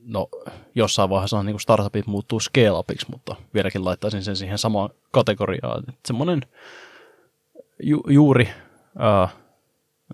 no, 0.04 0.28
jossain 0.74 1.10
vaiheessa 1.10 1.42
niin 1.42 1.60
startupit 1.60 2.06
muuttuu 2.06 2.40
scale-upiksi, 2.40 3.06
mutta 3.10 3.36
vieläkin 3.54 3.84
laittaisin 3.84 4.22
sen 4.22 4.36
siihen 4.36 4.58
samaan 4.58 4.90
kategoriaan. 5.10 5.78
Että 5.78 6.00
semmoinen 6.06 6.40
ju, 7.82 8.02
juuri, 8.08 8.48
ää, 8.98 9.28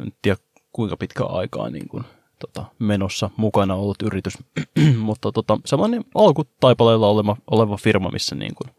en 0.00 0.12
tiedä 0.22 0.38
kuinka 0.72 0.96
pitkä 0.96 1.24
aikaa 1.24 1.70
niin 1.70 1.88
kuin, 1.88 2.04
tota, 2.38 2.64
menossa 2.78 3.30
mukana 3.36 3.74
ollut 3.74 4.02
yritys, 4.02 4.38
mutta 4.98 5.32
tota, 5.32 5.58
semmoinen 5.64 6.04
alkutaipaleella 6.14 7.06
oleva, 7.06 7.36
oleva 7.50 7.76
firma, 7.76 8.10
missä 8.10 8.34
niin 8.34 8.54
kuin, 8.54 8.70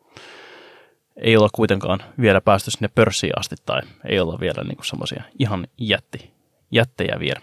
ei 1.15 1.37
olla 1.37 1.49
kuitenkaan 1.53 1.99
vielä 2.21 2.41
päästy 2.41 2.71
sinne 2.71 2.87
pörssiin 2.95 3.39
asti 3.39 3.55
tai 3.65 3.81
ei 4.05 4.19
olla 4.19 4.39
vielä 4.39 4.63
niin 4.63 4.77
semmoisia 4.83 5.23
ihan 5.39 5.67
jätti, 5.77 6.31
jättejä 6.71 7.19
vielä. 7.19 7.41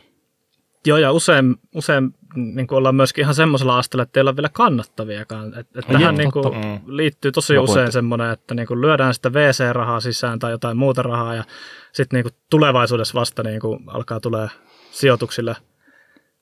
Joo, 0.87 0.99
ja 0.99 1.13
usein, 1.13 1.57
usein 1.75 2.15
niin 2.37 2.67
kuin 2.67 2.77
ollaan 2.77 2.95
myöskin 2.95 3.23
ihan 3.23 3.35
semmoisella 3.35 3.79
asteella, 3.79 4.03
että 4.03 4.21
ei 4.21 4.23
ole 4.23 4.37
vielä 4.37 4.49
kannattaviakaan. 4.49 5.59
Et, 5.59 5.67
et 5.77 5.87
tähän 5.87 6.03
joo, 6.03 6.13
niin 6.13 6.33
kuin, 6.33 6.55
mm. 6.55 6.81
liittyy 6.87 7.33
tosi 7.33 7.55
Mä 7.55 7.61
usein 7.61 7.93
semmoinen, 7.93 8.31
että 8.31 8.55
niin 8.55 8.67
kuin 8.67 8.81
lyödään 8.81 9.15
sitä 9.15 9.33
VC-rahaa 9.33 10.01
sisään 10.01 10.39
tai 10.39 10.51
jotain 10.51 10.77
muuta 10.77 11.03
rahaa, 11.03 11.35
ja 11.35 11.45
sitten 11.93 12.23
niin 12.25 12.35
tulevaisuudessa 12.51 13.21
vasta 13.21 13.43
niin 13.43 13.61
kuin 13.61 13.81
alkaa 13.87 14.21
tulee 14.21 14.49
sijoituksille 14.91 15.57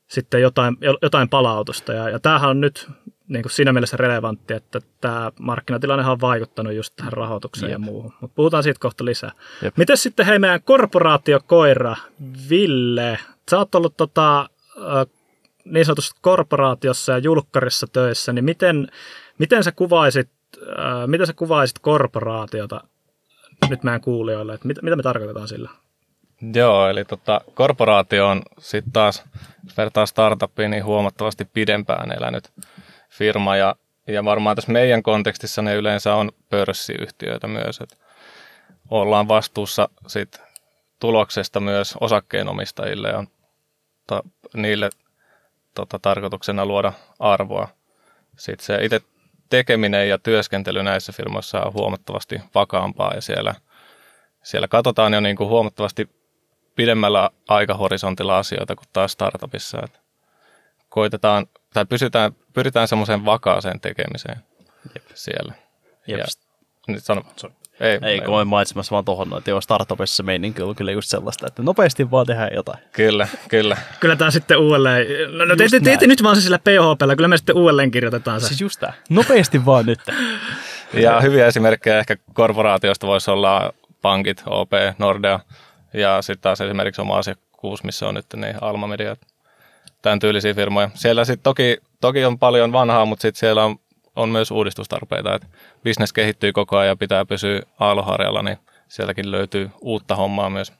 sitten 0.06 0.42
jotain, 0.42 0.76
jotain 1.02 1.28
palautusta. 1.28 1.92
Ja, 1.92 2.10
ja 2.10 2.18
tämähän 2.18 2.50
on 2.50 2.60
nyt 2.60 2.90
niin 3.28 3.42
kuin 3.42 3.52
siinä 3.52 3.72
mielessä 3.72 3.96
relevantti, 3.96 4.54
että 4.54 4.80
tämä 5.00 5.32
markkinatilanne 5.40 6.06
on 6.06 6.20
vaikuttanut 6.20 6.72
just 6.72 6.96
tähän 6.96 7.12
rahoitukseen 7.12 7.70
Jep. 7.70 7.80
ja 7.80 7.84
muuhun. 7.84 8.12
Mutta 8.20 8.34
puhutaan 8.34 8.62
siitä 8.62 8.80
kohta 8.80 9.04
lisää. 9.04 9.32
Miten 9.76 9.96
sitten 9.96 10.26
hei 10.26 10.38
meidän 10.38 10.62
korporaatiokoira 10.62 11.96
Ville, 12.50 13.18
sä 13.50 13.58
oot 13.58 13.74
ollut 13.74 13.96
tota, 13.96 14.48
niin 15.64 15.86
sanotusti 15.86 16.18
korporaatiossa 16.20 17.12
ja 17.12 17.18
julkkarissa 17.18 17.86
töissä, 17.86 18.32
niin 18.32 18.44
miten, 18.44 18.88
miten, 19.38 19.64
sä 19.64 19.72
kuvaisit, 19.72 20.30
miten 21.06 21.26
sä 21.26 21.32
kuvaisit 21.32 21.78
korporaatiota 21.78 22.80
nyt 23.70 23.82
meidän 23.82 24.00
kuulijoille, 24.00 24.54
että 24.54 24.66
mitä, 24.66 24.82
mitä 24.82 24.96
me 24.96 25.02
tarkoitetaan 25.02 25.48
sillä? 25.48 25.70
Joo, 26.54 26.88
eli 26.88 27.04
tota, 27.04 27.40
korporaatio 27.54 28.28
on 28.28 28.42
sitten 28.58 28.92
taas, 28.92 29.24
vertaa 29.76 30.06
startupiin, 30.06 30.70
niin 30.70 30.84
huomattavasti 30.84 31.44
pidempään 31.44 32.12
elänyt 32.12 32.52
firma 33.10 33.56
ja, 33.56 33.76
ja 34.06 34.24
varmaan 34.24 34.56
tässä 34.56 34.72
meidän 34.72 35.02
kontekstissa 35.02 35.62
ne 35.62 35.74
yleensä 35.74 36.14
on 36.14 36.32
pörssiyhtiöitä 36.50 37.46
myös, 37.46 37.80
että 37.80 37.96
ollaan 38.90 39.28
vastuussa 39.28 39.88
sit 40.06 40.40
tuloksesta 41.00 41.60
myös 41.60 41.94
osakkeenomistajille 42.00 43.08
ja 43.08 43.24
ta, 44.06 44.22
niille 44.54 44.90
tota, 45.74 45.98
tarkoituksena 45.98 46.66
luoda 46.66 46.92
arvoa. 47.18 47.68
Sitten 48.36 48.66
se 48.66 48.84
itse 48.84 49.00
tekeminen 49.50 50.08
ja 50.08 50.18
työskentely 50.18 50.82
näissä 50.82 51.12
firmoissa 51.12 51.62
on 51.62 51.72
huomattavasti 51.72 52.40
vakaampaa 52.54 53.14
ja 53.14 53.20
siellä, 53.20 53.54
siellä 54.42 54.68
katsotaan 54.68 55.14
jo 55.14 55.20
niin 55.20 55.36
kuin 55.36 55.48
huomattavasti 55.48 56.08
pidemmällä 56.74 57.30
aikahorisontilla 57.48 58.38
asioita 58.38 58.76
kuin 58.76 58.88
taas 58.92 59.12
startupissa. 59.12 59.78
Että 59.84 59.98
koitetaan 60.88 61.46
tai 61.74 61.86
pysytään, 61.86 62.32
pyritään 62.52 62.88
semmoiseen 62.88 63.24
vakaaseen 63.24 63.80
tekemiseen 63.80 64.40
Jep. 64.94 65.04
siellä. 65.14 65.54
Jep. 66.06 66.18
Ja, 66.18 66.24
nyt 66.88 67.04
sano, 67.04 67.22
ei, 67.80 67.98
ei 68.02 68.20
kun 68.20 68.34
olen 68.34 68.46
mainitsemassa 68.46 68.92
vaan 68.92 69.04
tuohon, 69.04 69.38
että 69.38 69.50
joo, 69.50 69.60
startupissa 69.60 70.22
meininki 70.22 70.62
on 70.62 70.74
kyllä 70.74 70.92
just 70.92 71.08
sellaista, 71.08 71.46
että 71.46 71.62
nopeasti 71.62 72.10
vaan 72.10 72.26
tehdään 72.26 72.50
jotain. 72.54 72.78
Kyllä, 72.92 73.28
kyllä. 73.48 73.76
kyllä 74.00 74.16
tämä 74.16 74.30
sitten 74.30 74.58
uudelleen, 74.58 75.06
no, 75.38 75.44
no 75.44 75.56
te, 75.56 75.66
te, 75.70 75.80
te, 75.80 75.96
te, 75.96 76.06
nyt 76.06 76.22
vaan 76.22 76.36
se 76.36 76.42
sillä 76.42 76.58
PHPllä, 76.58 77.16
kyllä 77.16 77.28
me 77.28 77.36
sitten 77.36 77.56
uudelleen 77.56 77.90
kirjoitetaan 77.90 78.40
se. 78.40 78.46
Siis 78.46 78.60
just 78.60 78.80
tämä, 78.80 78.92
nopeasti 79.10 79.66
vaan 79.66 79.86
nyt. 79.86 80.00
ja 80.94 81.20
hyviä 81.20 81.46
esimerkkejä 81.46 81.98
ehkä 81.98 82.16
korporaatioista 82.32 83.06
voisi 83.06 83.30
olla 83.30 83.72
pankit, 84.02 84.42
OP, 84.46 84.72
Nordea 84.98 85.40
ja 85.94 86.22
sitten 86.22 86.42
taas 86.42 86.60
esimerkiksi 86.60 87.00
oma 87.00 87.18
asiakkuus, 87.18 87.84
missä 87.84 88.08
on 88.08 88.14
nyt 88.14 88.26
niin 88.36 88.54
Alma 88.60 88.86
Media, 88.86 89.16
tämän 90.02 90.18
tyylisiä 90.18 90.54
firmoja. 90.54 90.90
Siellä 90.94 91.24
sitten 91.24 91.42
toki, 91.42 91.78
toki 92.00 92.24
on 92.24 92.38
paljon 92.38 92.72
vanhaa, 92.72 93.04
mutta 93.04 93.22
sitten 93.22 93.40
siellä 93.40 93.64
on 93.64 93.76
on 94.16 94.28
myös 94.28 94.50
uudistustarpeita. 94.50 95.34
Että 95.34 95.48
business 95.84 96.12
kehittyy 96.12 96.52
koko 96.52 96.76
ajan 96.76 96.88
ja 96.88 96.96
pitää 96.96 97.24
pysyä 97.24 97.62
aaloharjalla, 97.80 98.42
niin 98.42 98.56
sieltäkin 98.88 99.30
löytyy 99.30 99.70
uutta 99.80 100.16
hommaa 100.16 100.50
myös. 100.50 100.72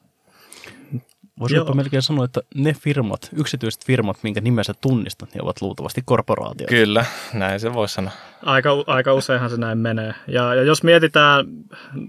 Voisiko 1.41 1.75
melkein 1.75 2.03
sanoa, 2.03 2.25
että 2.25 2.41
ne 2.55 2.73
firmat, 2.73 3.29
yksityiset 3.33 3.85
firmat, 3.87 4.17
minkä 4.23 4.41
nimessä 4.41 4.75
tunnistat, 4.81 5.35
niin 5.35 5.43
ovat 5.43 5.63
luultavasti 5.63 6.03
korporaatioita. 6.05 6.75
Kyllä, 6.75 7.05
näin 7.35 7.61
se 7.61 7.75
voisi 7.75 7.95
sanoa. 7.95 8.13
Aika, 8.43 8.71
aika 8.87 9.15
useinhan 9.15 9.51
se 9.51 9.57
näin 9.57 9.79
menee. 9.79 10.15
Ja, 10.29 10.55
ja 10.55 10.63
jos 10.63 10.83
mietitään, 10.83 11.47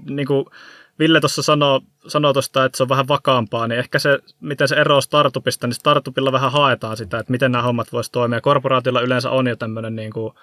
niin 0.09 0.27
kuin 0.27 0.45
Ville 0.99 1.19
tuossa 1.19 1.41
sanoo, 1.41 1.81
sanoo 2.07 2.33
tuosta, 2.33 2.65
että 2.65 2.77
se 2.77 2.83
on 2.83 2.89
vähän 2.89 3.07
vakaampaa, 3.07 3.67
niin 3.67 3.79
ehkä 3.79 3.99
se, 3.99 4.19
miten 4.39 4.67
se 4.67 4.75
eroaa 4.75 5.01
startupista, 5.01 5.67
niin 5.67 5.75
startupilla 5.75 6.31
vähän 6.31 6.51
haetaan 6.51 6.97
sitä, 6.97 7.19
että 7.19 7.31
miten 7.31 7.51
nämä 7.51 7.61
hommat 7.61 7.91
voisi 7.91 8.11
toimia. 8.11 8.41
Korporaatilla 8.41 9.01
yleensä 9.01 9.29
on 9.29 9.47
jo 9.47 9.55
tämmöinen 9.55 9.95
niin 9.95 10.13
kuin 10.13 10.33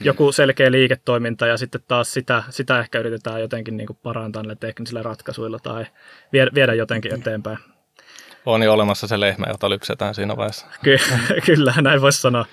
joku 0.00 0.32
selkeä 0.32 0.70
liiketoiminta 0.70 1.46
ja 1.46 1.56
sitten 1.56 1.80
taas 1.88 2.12
sitä, 2.12 2.42
sitä 2.50 2.80
ehkä 2.80 2.98
yritetään 2.98 3.40
jotenkin 3.40 3.76
niin 3.76 3.86
kuin 3.86 3.98
parantaa 4.02 4.42
näillä 4.42 4.54
teknisillä 4.54 5.02
ratkaisuilla 5.02 5.58
tai 5.58 5.86
viedä, 6.32 6.74
jotenkin 6.74 7.14
eteenpäin. 7.14 7.58
On 8.46 8.62
jo 8.62 8.72
olemassa 8.72 9.06
se 9.06 9.20
lehmä, 9.20 9.46
jota 9.48 9.70
lypsetään 9.70 10.14
siinä 10.14 10.36
vaiheessa. 10.36 10.66
Ky- 10.82 10.98
kyllä, 11.46 11.74
näin 11.80 12.00
voisi 12.00 12.20
sanoa. 12.20 12.46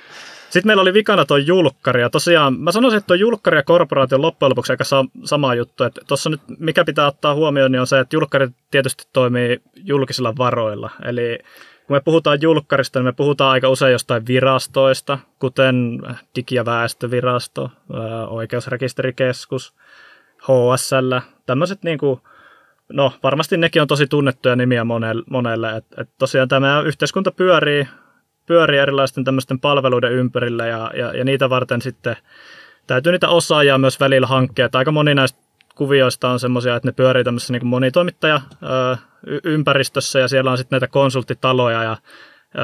Sitten 0.50 0.68
meillä 0.68 0.82
oli 0.82 0.94
vikana 0.94 1.26
tuo 1.26 1.38
julkkari, 1.38 2.02
ja 2.02 2.10
tosiaan 2.10 2.60
mä 2.60 2.72
sanoisin, 2.72 2.98
että 2.98 3.08
tuo 3.08 3.16
julkkari 3.16 3.58
ja 3.58 3.64
korporaatio 3.64 4.16
on 4.16 4.22
loppujen 4.22 4.50
lopuksi 4.50 4.74
aika 4.74 4.84
sama 5.24 5.56
juttu. 5.56 5.84
Että 5.84 6.02
tuossa 6.08 6.30
nyt 6.30 6.42
mikä 6.60 6.86
pitää 6.86 7.08
ottaa 7.08 7.36
huomioon, 7.36 7.72
niin 7.72 7.80
on 7.80 7.88
se, 7.88 8.00
että 8.00 8.16
julkkari 8.16 8.48
tietysti 8.72 9.04
toimii 9.14 9.62
julkisilla 9.76 10.38
varoilla. 10.38 10.90
Eli 11.06 11.40
kun 11.88 11.96
me 11.96 12.02
puhutaan 12.02 12.42
julkkarista, 12.42 13.00
niin 13.00 13.06
me 13.06 13.12
puhutaan 13.12 13.52
aika 13.52 13.70
usein 13.70 13.92
jostain 13.92 14.28
virastoista, 14.28 15.20
kuten 15.40 16.02
Digi- 16.36 16.56
ja 16.56 16.66
väestövirasto, 16.66 17.72
oikeusrekisterikeskus, 18.28 19.74
HSL, 20.42 21.18
tämmöiset 21.46 21.84
niin 21.84 21.98
kuin, 21.98 22.22
no 22.94 23.14
varmasti 23.24 23.58
nekin 23.58 23.82
on 23.82 23.88
tosi 23.88 24.08
tunnettuja 24.08 24.56
nimiä 24.56 24.84
monelle, 24.84 25.24
monelle. 25.30 25.78
että 25.78 26.02
et 26.02 26.10
tosiaan 26.18 26.48
tämä 26.48 26.82
yhteiskunta 26.82 27.32
pyörii, 27.32 27.88
pyörii 28.46 28.80
erilaisten 28.80 29.24
tämmöisten 29.24 29.60
palveluiden 29.60 30.12
ympärillä 30.12 30.68
ja, 30.68 30.92
ja, 30.96 31.18
ja 31.18 31.24
niitä 31.24 31.50
varten 31.50 31.82
sitten 31.82 32.16
täytyy 32.88 33.12
niitä 33.12 33.30
osaajia 33.30 33.78
myös 33.78 34.00
välillä 34.00 34.28
hankkia, 34.28 34.66
että 34.66 34.78
aika 34.78 34.92
moni 34.92 35.16
näistä 35.16 35.51
kuvioista 35.82 36.30
on 36.30 36.40
semmoisia, 36.40 36.76
että 36.76 36.88
ne 36.88 36.92
pyörii 36.92 37.24
tämmöisessä 37.24 37.54
niin 37.54 37.68
monitoimittaja 37.68 38.42
ympäristössä 39.44 40.20
ja 40.20 40.28
siellä 40.28 40.52
on 40.52 40.58
sitten 40.58 40.76
näitä 40.76 40.88
konsulttitaloja 40.88 41.84
ja 41.84 41.98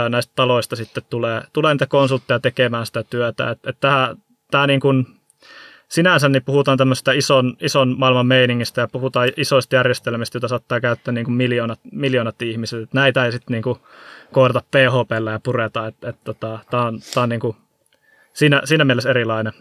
näistä 0.09 0.33
taloista 0.36 0.75
sitten 0.75 1.03
tulee, 1.09 1.41
tulee 1.53 1.74
niitä 1.74 1.86
konsultteja 1.86 2.39
tekemään 2.39 2.86
sitä 2.86 3.03
työtä. 3.03 3.50
Että 3.50 3.69
et 3.69 3.77
tämä, 3.79 4.15
tämä 4.51 4.67
niin 4.67 4.79
kuin, 4.79 5.05
sinänsä 5.88 6.29
niin 6.29 6.43
puhutaan 6.43 6.77
tämmöistä 6.77 7.12
ison, 7.12 7.57
ison 7.62 7.95
maailman 7.97 8.27
meiningistä 8.27 8.81
ja 8.81 8.88
puhutaan 8.88 9.29
isoista 9.38 9.75
järjestelmistä, 9.75 10.36
joita 10.36 10.47
saattaa 10.47 10.79
käyttää 10.79 11.12
niin 11.12 11.25
kuin 11.25 11.36
miljoonat, 11.36 11.79
miljoonat 11.91 12.41
ihmiset. 12.41 12.83
Että 12.83 12.97
näitä 12.97 13.25
ei 13.25 13.31
sitten 13.31 13.53
niin 13.53 13.63
kuin 13.63 13.79
koodata 14.31 14.62
PHPllä 14.71 15.31
ja 15.31 15.39
pureta. 15.43 15.88
Että, 15.88 16.09
että 16.09 16.21
tota, 16.24 16.59
tämä 16.69 16.83
on, 16.83 17.00
tämä 17.13 17.24
on 17.24 17.29
niin 17.29 17.39
kuin 17.39 17.55
siinä, 18.33 18.62
siinä 18.65 18.86
mielessä 18.86 19.09
erilainen. 19.09 19.53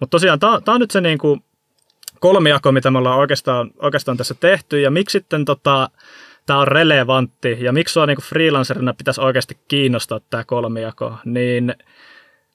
Mutta 0.00 0.10
tosiaan 0.10 0.40
tämä 0.40 0.60
on 0.66 0.80
nyt 0.80 0.90
se 0.90 1.00
niin 1.00 1.18
kuin 1.18 1.44
kolmijako, 2.22 2.72
mitä 2.72 2.90
me 2.90 2.98
ollaan 2.98 3.18
oikeastaan, 3.18 3.70
oikeastaan 3.78 4.16
tässä 4.16 4.34
tehty 4.40 4.80
ja 4.80 4.90
miksi 4.90 5.12
sitten 5.12 5.44
tota, 5.44 5.88
tämä 6.46 6.58
on 6.58 6.68
relevantti 6.68 7.56
ja 7.60 7.72
miksi 7.72 7.92
sua 7.92 8.06
niin 8.06 8.22
freelancerina 8.22 8.94
pitäisi 8.94 9.20
oikeasti 9.20 9.58
kiinnostaa 9.68 10.20
tämä 10.30 10.44
kolmijako, 10.44 11.14
niin 11.24 11.74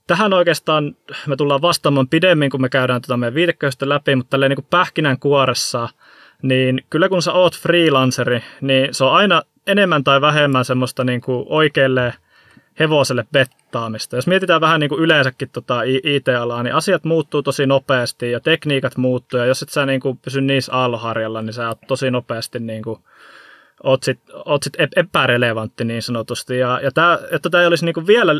tähän 0.07 0.33
oikeastaan 0.33 0.95
me 1.27 1.36
tullaan 1.36 1.62
vastaamaan 1.62 2.07
pidemmin, 2.07 2.50
kun 2.50 2.62
me 2.62 2.69
käydään 2.69 3.01
tuota 3.01 3.17
meidän 3.17 3.33
viitekehystä 3.33 3.89
läpi, 3.89 4.15
mutta 4.15 4.29
tälleen 4.29 4.50
niin 4.50 4.67
pähkinän 4.69 5.19
kuoressa, 5.19 5.89
niin 6.41 6.81
kyllä 6.89 7.09
kun 7.09 7.21
sä 7.21 7.33
oot 7.33 7.57
freelanceri, 7.57 8.43
niin 8.62 8.93
se 8.93 9.03
on 9.03 9.13
aina 9.13 9.41
enemmän 9.67 10.03
tai 10.03 10.21
vähemmän 10.21 10.65
semmoista 10.65 11.03
niin 11.03 11.21
kuin 11.21 11.45
oikealle 11.50 12.13
hevoselle 12.79 13.25
bettaamista. 13.34 14.15
Jos 14.15 14.27
mietitään 14.27 14.62
vähän 14.62 14.79
niin 14.79 14.89
kuin 14.89 15.01
yleensäkin 15.01 15.50
tota 15.50 15.81
IT-alaa, 16.03 16.63
niin 16.63 16.75
asiat 16.75 17.03
muuttuu 17.03 17.43
tosi 17.43 17.65
nopeasti 17.65 18.31
ja 18.31 18.39
tekniikat 18.39 18.98
muuttuu, 18.98 19.39
ja 19.39 19.46
jos 19.46 19.62
et 19.62 19.69
sä 19.69 19.86
niin 19.86 20.00
kuin 20.00 20.17
pysy 20.17 20.41
niissä 20.41 20.74
aalloharjalla, 20.74 21.41
niin 21.41 21.53
sä 21.53 21.67
oot 21.67 21.79
tosi 21.88 22.12
nopeasti 22.12 22.60
niin 22.60 22.84
kuin 22.84 23.00
oot 23.84 24.03
sit, 24.03 24.19
oot 24.46 24.63
sit 24.63 24.74
epärelevantti 24.96 25.86
niin 25.86 26.01
sanotusti. 26.01 26.60
Ja, 26.60 26.79
ja 26.84 26.91
tää, 26.91 27.19
että 27.31 27.50
tämä 27.50 27.67
olisi 27.67 27.86
niinku 27.86 28.07
vielä, 28.07 28.31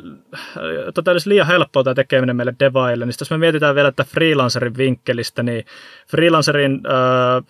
että 0.88 1.02
tämä 1.02 1.14
olisi 1.14 1.30
liian 1.30 1.48
helppoa 1.48 1.84
tämä 1.84 1.94
tekeminen 1.94 2.36
meille 2.36 2.54
devaille, 2.60 3.06
niin 3.06 3.14
jos 3.20 3.32
me 3.32 3.38
mietitään 3.38 3.76
vielä 3.76 3.88
että 3.88 4.04
freelancerin 4.04 4.78
vinkkelistä, 4.78 5.44
niin 5.44 5.66
freelancerin 6.12 6.82
ö, 6.86 7.42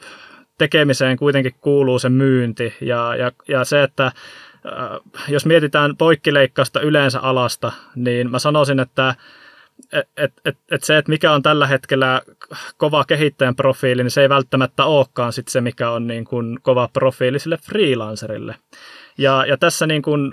tekemiseen 0.57 1.17
kuitenkin 1.17 1.55
kuuluu 1.61 1.99
se 1.99 2.09
myynti 2.09 2.73
ja, 2.81 3.15
ja, 3.15 3.31
ja 3.47 3.65
se, 3.65 3.83
että 3.83 4.11
jos 5.29 5.45
mietitään 5.45 5.97
poikkileikkausta 5.97 6.81
yleensä 6.81 7.19
alasta, 7.19 7.71
niin 7.95 8.31
mä 8.31 8.39
sanoisin, 8.39 8.79
että 8.79 9.15
et, 9.91 10.09
et, 10.17 10.33
et, 10.45 10.57
et 10.71 10.83
se, 10.83 10.97
että 10.97 11.09
mikä 11.09 11.31
on 11.31 11.43
tällä 11.43 11.67
hetkellä 11.67 12.21
kova 12.77 13.03
kehittäjän 13.03 13.55
profiili, 13.55 14.03
niin 14.03 14.11
se 14.11 14.21
ei 14.21 14.29
välttämättä 14.29 14.85
olekaan 14.85 15.33
sit 15.33 15.47
se, 15.47 15.61
mikä 15.61 15.89
on 15.89 16.07
niin 16.07 16.25
kuin 16.25 16.59
kova 16.61 16.89
profiili 16.93 17.39
sille 17.39 17.57
freelancerille. 17.57 18.55
Ja, 19.17 19.45
ja 19.47 19.57
tässä 19.57 19.87
niin 19.87 20.01
kuin, 20.01 20.31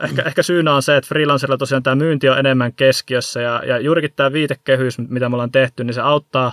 ehkä, 0.00 0.22
ehkä 0.22 0.42
syynä 0.42 0.74
on 0.74 0.82
se, 0.82 0.96
että 0.96 1.08
freelancerilla 1.08 1.56
tosiaan 1.56 1.82
tämä 1.82 1.96
myynti 1.96 2.28
on 2.28 2.38
enemmän 2.38 2.72
keskiössä 2.72 3.40
ja, 3.40 3.62
ja 3.66 3.78
juurikin 3.78 4.12
tämä 4.16 4.32
viitekehys, 4.32 4.98
mitä 4.98 5.28
me 5.28 5.34
ollaan 5.34 5.52
tehty, 5.52 5.84
niin 5.84 5.94
se 5.94 6.00
auttaa, 6.00 6.52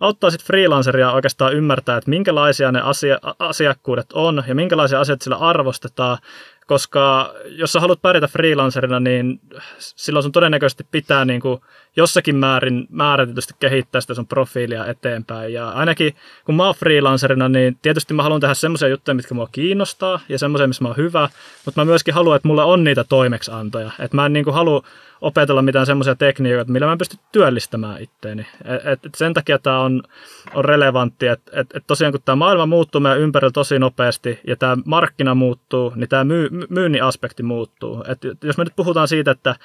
auttaa 0.00 0.30
sitten 0.30 0.46
freelanceria 0.46 1.12
oikeastaan 1.12 1.54
ymmärtää, 1.54 1.96
että 1.96 2.10
minkälaisia 2.10 2.72
ne 2.72 2.80
asia, 2.80 3.18
asiakkuudet 3.38 4.12
on 4.12 4.44
ja 4.46 4.54
minkälaisia 4.54 5.00
asioita 5.00 5.24
sillä 5.24 5.36
arvostetaan 5.36 6.18
koska 6.66 7.34
jos 7.46 7.72
sä 7.72 7.80
haluat 7.80 8.02
pärjätä 8.02 8.28
freelancerina, 8.28 9.00
niin 9.00 9.40
silloin 9.78 10.22
sun 10.22 10.32
todennäköisesti 10.32 10.86
pitää 10.90 11.24
niin 11.24 11.40
kuin 11.40 11.60
jossakin 11.96 12.36
määrin 12.36 12.86
määrätysti 12.90 13.54
kehittää 13.60 14.00
sitä 14.00 14.14
sun 14.14 14.26
profiilia 14.26 14.86
eteenpäin. 14.86 15.52
Ja 15.52 15.68
ainakin 15.68 16.14
kun 16.44 16.54
mä 16.54 16.66
oon 16.66 16.74
freelancerina, 16.74 17.48
niin 17.48 17.78
tietysti 17.82 18.14
mä 18.14 18.22
haluan 18.22 18.40
tehdä 18.40 18.54
semmoisia 18.54 18.88
juttuja, 18.88 19.14
mitkä 19.14 19.34
mua 19.34 19.48
kiinnostaa 19.52 20.20
ja 20.28 20.38
semmoisia, 20.38 20.66
missä 20.66 20.84
mä 20.84 20.88
oon 20.88 20.96
hyvä, 20.96 21.28
mutta 21.64 21.80
mä 21.80 21.84
myöskin 21.84 22.14
haluan, 22.14 22.36
että 22.36 22.48
mulla 22.48 22.64
on 22.64 22.84
niitä 22.84 23.04
toimeksiantoja. 23.04 23.90
Että 23.98 24.16
mä 24.16 24.26
en 24.26 24.32
niin 24.32 24.44
kuin 24.44 24.54
halua 24.54 24.82
opetella 25.20 25.62
mitään 25.62 25.86
semmoisia 25.86 26.14
tekniikoita, 26.14 26.72
millä 26.72 26.86
mä 26.86 26.96
pystyn 26.96 27.20
työllistämään 27.32 28.02
itteeni. 28.02 28.46
Et, 28.64 29.06
et 29.06 29.14
sen 29.14 29.34
takia 29.34 29.58
tämä 29.58 29.80
on, 29.80 30.02
on 30.54 30.64
relevantti, 30.64 31.26
että 31.26 31.60
et, 31.60 31.66
et 31.74 31.84
tosiaan 31.86 32.12
kun 32.12 32.22
tämä 32.24 32.36
maailma 32.36 32.66
muuttuu 32.66 33.00
meidän 33.00 33.20
ympärillä 33.20 33.52
tosi 33.52 33.78
nopeasti 33.78 34.40
ja 34.46 34.56
tämä 34.56 34.76
markkina 34.84 35.34
muuttuu, 35.34 35.92
niin 35.96 36.08
tämä 36.08 36.24
myy, 36.24 36.48
myynnin 36.68 37.02
aspekti 37.02 37.42
muuttuu. 37.42 38.04
Et 38.08 38.44
jos 38.44 38.58
me 38.58 38.64
nyt 38.64 38.76
puhutaan 38.76 39.08
siitä, 39.08 39.30
että 39.30 39.56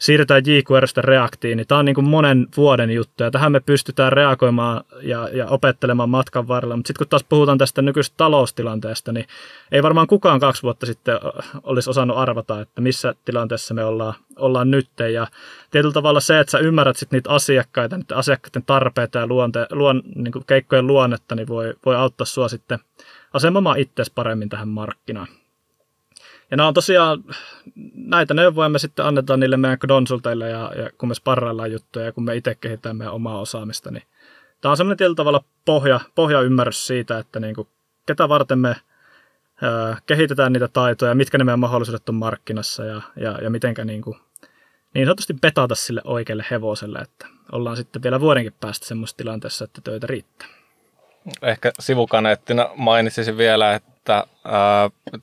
siirrytään 0.00 0.42
jQuerystä 0.46 1.02
Reactiin, 1.02 1.56
niin 1.56 1.66
tämä 1.66 1.78
on 1.78 1.84
niin 1.84 1.94
kuin 1.94 2.08
monen 2.08 2.46
vuoden 2.56 2.90
juttu 2.90 3.22
ja 3.22 3.30
tähän 3.30 3.52
me 3.52 3.60
pystytään 3.60 4.12
reagoimaan 4.12 4.84
ja, 5.02 5.28
ja 5.32 5.46
opettelemaan 5.46 6.10
matkan 6.10 6.48
varrella. 6.48 6.76
Mutta 6.76 6.88
sitten 6.88 6.98
kun 6.98 7.08
taas 7.08 7.24
puhutaan 7.24 7.58
tästä 7.58 7.82
nykyisestä 7.82 8.16
taloustilanteesta, 8.16 9.12
niin 9.12 9.26
ei 9.72 9.82
varmaan 9.82 10.06
kukaan 10.06 10.40
kaksi 10.40 10.62
vuotta 10.62 10.86
sitten 10.86 11.18
olisi 11.62 11.90
osannut 11.90 12.16
arvata, 12.16 12.60
että 12.60 12.80
missä 12.80 13.14
tilanteessa 13.24 13.74
me 13.74 13.84
ollaan, 13.84 14.14
ollaan 14.36 14.70
nyt. 14.70 14.88
Ja 15.12 15.26
tietyllä 15.70 15.92
tavalla 15.92 16.20
se, 16.20 16.40
että 16.40 16.50
sä 16.50 16.58
ymmärrät 16.58 16.96
sit 16.96 17.10
niitä 17.10 17.30
asiakkaita, 17.30 17.96
niitä 17.96 18.16
asiakkaiden 18.16 18.62
tarpeita 18.66 19.18
ja 19.18 19.26
luonte, 19.26 19.66
luon, 19.70 20.02
niin 20.14 20.32
kuin 20.32 20.44
keikkojen 20.46 20.86
luonnetta, 20.86 21.34
niin 21.34 21.48
voi, 21.48 21.74
voi 21.86 21.96
auttaa 21.96 22.24
sua 22.24 22.48
sitten 22.48 22.78
asemomaan 23.32 23.78
itseäsi 23.78 24.12
paremmin 24.14 24.48
tähän 24.48 24.68
markkinaan. 24.68 25.28
Ja 26.50 26.56
nämä 26.56 26.68
on 26.68 26.74
tosiaan, 26.74 27.24
näitä 27.94 28.34
neuvoja 28.34 28.68
me 28.68 28.78
sitten 28.78 29.04
annetaan 29.04 29.40
niille 29.40 29.56
meidän 29.56 29.78
konsulteille 29.88 30.48
ja, 30.48 30.72
ja 30.76 30.90
kun 30.98 31.08
me 31.08 31.14
sparraillaan 31.14 31.72
juttuja 31.72 32.04
ja 32.04 32.12
kun 32.12 32.24
me 32.24 32.36
itse 32.36 32.54
kehitetään 32.54 32.96
meidän 32.96 33.14
omaa 33.14 33.40
osaamista, 33.40 33.90
niin 33.90 34.02
tämä 34.60 34.70
on 34.70 34.76
semmoinen 34.76 34.96
tietyllä 34.96 35.16
tavalla 35.16 35.44
pohja, 35.64 36.00
pohjaymmärrys 36.14 36.86
siitä, 36.86 37.18
että 37.18 37.40
niin 37.40 37.54
kuin, 37.54 37.68
ketä 38.06 38.28
varten 38.28 38.58
me 38.58 38.76
ää, 39.62 39.96
kehitetään 40.06 40.52
niitä 40.52 40.68
taitoja, 40.68 41.14
mitkä 41.14 41.38
ne 41.38 41.44
meidän 41.44 41.60
mahdollisuudet 41.60 42.08
on 42.08 42.14
markkinassa 42.14 42.84
ja, 42.84 43.02
ja, 43.16 43.38
ja 43.42 43.50
mitenkä 43.50 43.84
niin, 43.84 44.02
kuin, 44.02 44.18
niin 44.94 45.06
sanotusti 45.06 45.34
petata 45.34 45.74
sille 45.74 46.00
oikealle 46.04 46.44
hevoselle, 46.50 46.98
että 46.98 47.26
ollaan 47.52 47.76
sitten 47.76 48.02
vielä 48.02 48.20
vuodenkin 48.20 48.54
päästä 48.60 48.86
semmoisessa 48.86 49.16
tilanteessa, 49.16 49.64
että 49.64 49.80
töitä 49.80 50.06
riittää. 50.06 50.48
Ehkä 51.42 51.72
sivukaneettina 51.80 52.70
mainitsisin 52.76 53.36
vielä, 53.36 53.74
että 53.74 53.89
että 54.00 54.24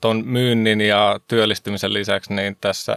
tuon 0.00 0.22
myynnin 0.26 0.80
ja 0.80 1.20
työllistymisen 1.28 1.92
lisäksi 1.92 2.34
niin 2.34 2.56
tässä 2.60 2.96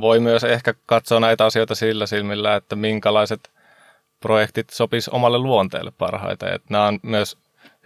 voi 0.00 0.20
myös 0.20 0.44
ehkä 0.44 0.74
katsoa 0.86 1.20
näitä 1.20 1.44
asioita 1.44 1.74
sillä 1.74 2.06
silmillä, 2.06 2.56
että 2.56 2.76
minkälaiset 2.76 3.50
projektit 4.20 4.70
sopis 4.70 5.08
omalle 5.08 5.38
luonteelle 5.38 5.92
parhaiten. 5.98 6.54
Että 6.54 6.66
nämä 6.70 6.86
on 6.86 6.98
myös 7.02 7.36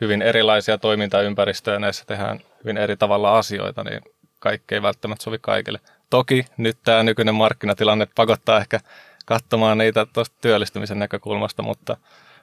hyvin 0.01 0.23
erilaisia 0.23 0.79
toimintaympäristöjä, 0.79 1.79
näissä 1.79 2.05
tehdään 2.07 2.40
hyvin 2.64 2.77
eri 2.77 2.97
tavalla 2.97 3.38
asioita, 3.38 3.85
niin 3.85 4.01
kaikki 4.38 4.75
ei 4.75 4.83
välttämättä 4.83 5.25
sovi 5.25 5.38
kaikille. 5.40 5.81
Toki 6.11 6.47
nyt 6.57 6.79
tämä 6.85 7.03
nykyinen 7.03 7.35
markkinatilanne 7.35 8.09
pakottaa 8.14 8.61
ehkä 8.61 8.81
katsomaan 9.27 9.79
niitä 9.79 10.07
tuosta 10.12 10.37
työllistymisen 10.40 10.99
näkökulmasta, 10.99 11.62
mutta 11.62 11.97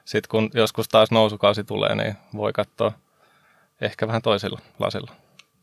sitten 0.04 0.28
kun 0.28 0.50
joskus 0.54 0.88
taas 0.88 1.10
nousukausi 1.10 1.64
tulee, 1.64 1.94
niin 1.94 2.16
voi 2.36 2.52
katsoa 2.52 2.92
ehkä 3.82 4.06
vähän 4.06 4.22
toisella 4.22 4.58
lasilla. 4.78 5.12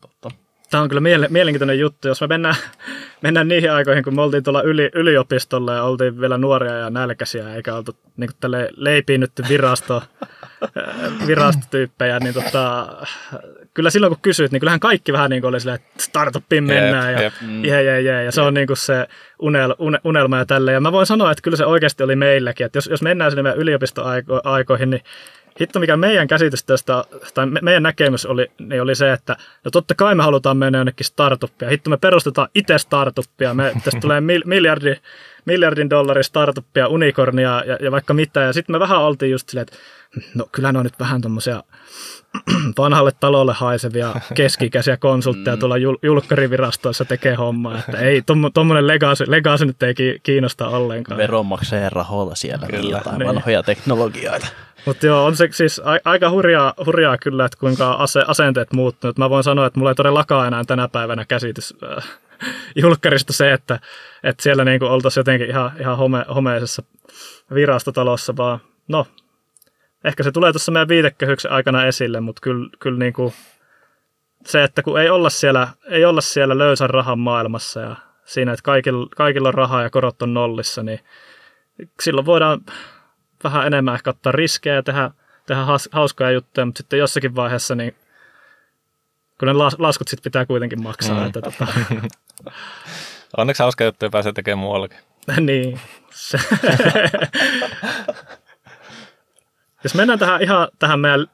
Totta. 0.00 0.30
Tämä 0.70 0.82
on 0.82 0.88
kyllä 0.88 1.28
mielenkiintoinen 1.28 1.78
juttu, 1.78 2.08
jos 2.08 2.20
me 2.20 2.26
mennään, 2.26 2.54
mennään 3.22 3.48
niihin 3.48 3.72
aikoihin, 3.72 4.04
kun 4.04 4.14
me 4.14 4.22
oltiin 4.22 4.42
tuolla 4.42 4.62
yli, 4.62 4.90
yliopistolla 4.94 5.74
ja 5.74 5.82
oltiin 5.82 6.20
vielä 6.20 6.38
nuoria 6.38 6.74
ja 6.74 6.90
nälkäisiä, 6.90 7.54
eikä 7.54 7.74
oltu 7.74 7.96
niin 8.16 8.30
tälle 8.40 8.68
leipiinnytty 8.76 9.42
virasto, 9.48 10.02
virastotyyppejä, 11.26 12.18
niin 12.18 12.34
tota, 12.34 12.88
kyllä 13.74 13.90
silloin 13.90 14.10
kun 14.10 14.22
kysyt, 14.22 14.52
niin 14.52 14.60
kyllähän 14.60 14.80
kaikki 14.80 15.12
vähän 15.12 15.30
niin 15.30 15.42
kuin 15.42 15.48
oli 15.48 15.60
silleen, 15.60 15.80
että 15.80 16.02
startupiin 16.02 16.64
mennään 16.64 17.22
ja, 17.22 17.32
mm. 17.40 17.64
jee, 17.64 17.82
jee, 17.82 18.00
jee, 18.00 18.24
ja 18.24 18.32
se 18.32 18.40
on 18.40 18.54
niin 18.54 18.66
kuin 18.66 18.76
se 18.76 19.06
unel, 19.38 19.74
unelma 20.04 20.38
ja 20.38 20.46
tälleen. 20.46 20.74
Ja 20.74 20.80
mä 20.80 20.92
voin 20.92 21.06
sanoa, 21.06 21.30
että 21.30 21.42
kyllä 21.42 21.56
se 21.56 21.66
oikeasti 21.66 22.02
oli 22.02 22.16
meilläkin, 22.16 22.66
että 22.66 22.76
jos, 22.76 22.86
jos 22.86 23.02
mennään 23.02 23.30
sinne 23.30 23.54
yliopistoaikoihin, 23.56 24.90
niin 24.90 25.02
hitto 25.60 25.80
mikä 25.80 25.96
meidän 25.96 26.28
käsitys 26.28 26.64
tästä, 26.64 27.04
tai 27.34 27.46
meidän 27.62 27.82
näkemys 27.82 28.26
oli, 28.26 28.46
niin 28.58 28.82
oli 28.82 28.94
se, 28.94 29.12
että 29.12 29.36
no 29.64 29.70
totta 29.70 29.94
kai 29.94 30.14
me 30.14 30.22
halutaan 30.22 30.56
mennä 30.56 30.78
jonnekin 30.78 31.06
startuppia. 31.06 31.68
Hitto 31.68 31.90
me 31.90 31.96
perustetaan 31.96 32.48
itse 32.54 32.78
startuppia. 32.78 33.54
Me, 33.54 33.72
tästä 33.84 34.00
tulee 34.00 34.20
miljardi, 34.44 34.96
miljardin 35.50 35.90
dollarin 35.90 36.24
startuppia, 36.24 36.88
unicornia 36.88 37.62
ja, 37.66 37.78
ja 37.80 37.90
vaikka 37.90 38.14
mitä. 38.14 38.40
Ja 38.40 38.52
sitten 38.52 38.74
me 38.74 38.80
vähän 38.80 39.00
oltiin 39.00 39.32
just 39.32 39.48
silleen, 39.48 39.66
että 39.68 39.76
no 40.34 40.48
kyllä 40.52 40.72
ne 40.72 40.78
on 40.78 40.84
nyt 40.84 41.00
vähän 41.00 41.20
tuommoisia 41.20 41.62
vanhalle 42.78 43.12
talolle 43.20 43.52
haisevia 43.52 44.14
keskikäisiä 44.34 44.96
konsultteja 44.96 45.56
mm. 45.56 45.60
tuolla 45.60 45.76
jul- 45.76 45.98
julkkarivirastoissa 46.02 47.04
tekee 47.04 47.34
hommaa. 47.34 47.78
Että 47.78 47.98
ei, 47.98 48.22
tuommoinen 48.54 48.86
legacy, 48.86 49.24
legacy 49.28 49.64
nyt 49.64 49.82
ei 49.82 49.94
kiinnosta 50.22 50.68
ollenkaan. 50.68 51.18
Veronmaksajien 51.18 51.92
rahoilla 51.92 52.34
siellä 52.34 52.66
kyllä, 52.66 52.96
jotain 52.96 53.18
niin. 53.18 53.28
vanhoja 53.28 53.62
teknologioita. 53.62 54.46
Mutta 54.86 55.06
joo, 55.06 55.24
on 55.24 55.36
se 55.36 55.48
siis 55.52 55.80
a- 55.84 55.98
aika 56.10 56.30
hurjaa, 56.30 56.74
hurjaa 56.86 57.18
kyllä, 57.18 57.44
että 57.44 57.58
kuinka 57.60 57.92
ase- 57.92 58.24
asenteet 58.26 58.72
muuttunut. 58.72 59.18
Mä 59.18 59.30
voin 59.30 59.44
sanoa, 59.44 59.66
että 59.66 59.78
mulla 59.78 59.90
ei 59.90 59.94
todellakaan 59.94 60.46
enää 60.46 60.64
tänä 60.64 60.88
päivänä 60.88 61.24
käsitys 61.24 61.74
äh, 61.82 62.04
julkkarista 62.82 63.32
se, 63.32 63.52
että, 63.52 63.80
että 64.22 64.42
siellä 64.42 64.64
niinku 64.64 64.86
oltaisiin 64.86 65.20
jotenkin 65.20 65.48
ihan, 65.48 65.72
ihan 65.80 65.96
home, 65.96 66.24
homeisessa 66.34 66.82
virastotalossa, 67.54 68.36
vaan 68.36 68.60
no, 68.88 69.06
ehkä 70.04 70.22
se 70.22 70.32
tulee 70.32 70.52
tuossa 70.52 70.72
meidän 70.72 70.88
viitekehyksen 70.88 71.50
aikana 71.50 71.84
esille, 71.84 72.20
mutta 72.20 72.40
kyllä, 72.40 72.70
kyllä 72.78 72.98
niin 72.98 73.12
kuin 73.12 73.34
se, 74.46 74.64
että 74.64 74.82
kun 74.82 75.00
ei 75.00 75.10
olla 75.10 75.30
siellä, 75.30 75.68
ei 75.88 76.04
olla 76.04 76.20
siellä 76.20 76.58
löysän 76.58 76.90
rahan 76.90 77.18
maailmassa 77.18 77.80
ja 77.80 77.96
siinä, 78.24 78.52
että 78.52 78.62
kaikilla, 78.62 79.08
kaikilla 79.16 79.48
on 79.48 79.54
rahaa 79.54 79.82
ja 79.82 79.90
korot 79.90 80.22
on 80.22 80.34
nollissa, 80.34 80.82
niin 80.82 81.00
silloin 82.00 82.26
voidaan 82.26 82.60
vähän 83.44 83.66
enemmän 83.66 83.94
ehkä 83.94 84.10
ottaa 84.10 84.32
riskejä 84.32 84.74
ja 84.74 84.82
tehdä, 84.82 85.10
tehdä 85.46 85.62
hauskoja 85.92 86.30
juttuja, 86.30 86.66
mutta 86.66 86.78
sitten 86.78 86.98
jossakin 86.98 87.36
vaiheessa 87.36 87.74
niin 87.74 87.94
kun 89.40 89.48
ne 89.48 89.54
laskut 89.78 90.08
sitten 90.08 90.24
pitää 90.24 90.46
kuitenkin 90.46 90.82
maksaa. 90.82 91.20
Mm. 91.20 91.26
Että, 91.26 91.40
tota... 91.40 91.66
Onneksi 93.36 93.62
hauska 93.62 93.84
juttuja 93.84 94.10
pääsee 94.10 94.32
tekemään 94.32 94.58
muuallakin. 94.58 94.98
niin. 95.40 95.80
Jos 99.84 99.94
mennään 99.94 100.18
tähän 100.18 100.42
ihan 100.42 100.68
tähän 100.78 101.00
meidän 101.00 101.26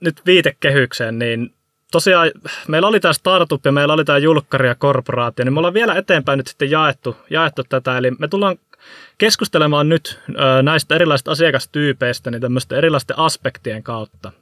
nyt 0.00 0.22
viitekehykseen, 0.26 1.18
niin 1.18 1.54
tosiaan 1.92 2.30
meillä 2.68 2.88
oli 2.88 3.00
tämä 3.00 3.12
startup 3.12 3.66
ja 3.66 3.72
meillä 3.72 3.94
oli 3.94 4.04
tämä 4.04 4.18
julkkari 4.18 4.68
ja 4.68 4.74
korporaatio, 4.74 5.44
niin 5.44 5.52
me 5.52 5.58
ollaan 5.58 5.74
vielä 5.74 5.94
eteenpäin 5.94 6.36
nyt 6.36 6.46
sitten 6.46 6.70
jaettu, 6.70 7.16
jaettu 7.30 7.64
tätä. 7.68 7.98
Eli 7.98 8.10
me 8.10 8.28
tullaan 8.28 8.56
keskustelemaan 9.18 9.88
nyt 9.88 10.20
näistä 10.62 10.94
erilaisista 10.94 11.30
asiakastyypeistä 11.30 12.30
niin 12.30 12.40
tämmöisten 12.40 12.78
erilaisten 12.78 13.18
aspektien 13.18 13.82
kautta. 13.82 14.32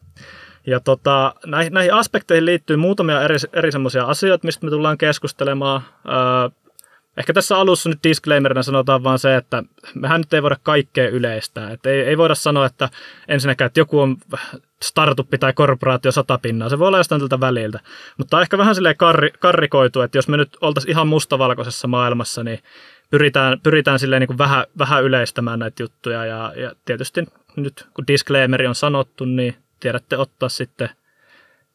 Ja 0.68 0.80
tota, 0.80 1.34
näihin, 1.46 1.72
näihin 1.72 1.94
aspekteihin 1.94 2.44
liittyy 2.44 2.76
muutamia 2.76 3.22
eri, 3.22 3.36
eri 3.52 3.72
semmoisia 3.72 4.04
asioita, 4.04 4.46
mistä 4.46 4.66
me 4.66 4.70
tullaan 4.70 4.98
keskustelemaan. 4.98 5.82
Öö, 6.08 6.58
ehkä 7.16 7.32
tässä 7.32 7.56
alussa 7.56 7.88
nyt 7.88 7.98
disclaimerina 8.02 8.62
sanotaan 8.62 9.04
vaan 9.04 9.18
se, 9.18 9.36
että 9.36 9.62
mehän 9.94 10.20
nyt 10.20 10.32
ei 10.32 10.42
voida 10.42 10.56
kaikkea 10.62 11.08
yleistää. 11.08 11.70
Et 11.70 11.86
ei, 11.86 12.00
ei 12.00 12.18
voida 12.18 12.34
sanoa, 12.34 12.66
että 12.66 12.88
ensinnäkään, 13.28 13.66
että 13.66 13.80
joku 13.80 14.00
on 14.00 14.16
startup 14.82 15.28
tai 15.40 15.52
korporaatio 15.52 16.12
sata 16.12 16.38
pinnaa. 16.38 16.68
Se 16.68 16.78
voi 16.78 16.88
olla 16.88 16.98
jostain 16.98 17.20
tältä 17.20 17.40
väliltä. 17.40 17.80
Mutta 18.18 18.42
ehkä 18.42 18.58
vähän 18.58 18.74
silleen 18.74 18.96
karri, 18.96 19.30
karrikoitu, 19.38 20.00
että 20.00 20.18
jos 20.18 20.28
me 20.28 20.36
nyt 20.36 20.56
oltaisiin 20.60 20.90
ihan 20.90 21.08
mustavalkoisessa 21.08 21.88
maailmassa, 21.88 22.44
niin 22.44 22.58
pyritään, 23.10 23.60
pyritään 23.60 23.98
silleen 23.98 24.20
niin 24.20 24.26
kuin 24.26 24.38
vähän, 24.38 24.64
vähän 24.78 25.04
yleistämään 25.04 25.58
näitä 25.58 25.82
juttuja. 25.82 26.24
Ja, 26.24 26.52
ja 26.56 26.72
tietysti 26.84 27.24
nyt 27.56 27.86
kun 27.94 28.06
disclaimeri 28.06 28.66
on 28.66 28.74
sanottu, 28.74 29.24
niin 29.24 29.56
tiedätte 29.80 30.18
ottaa 30.18 30.48
sitten 30.48 30.90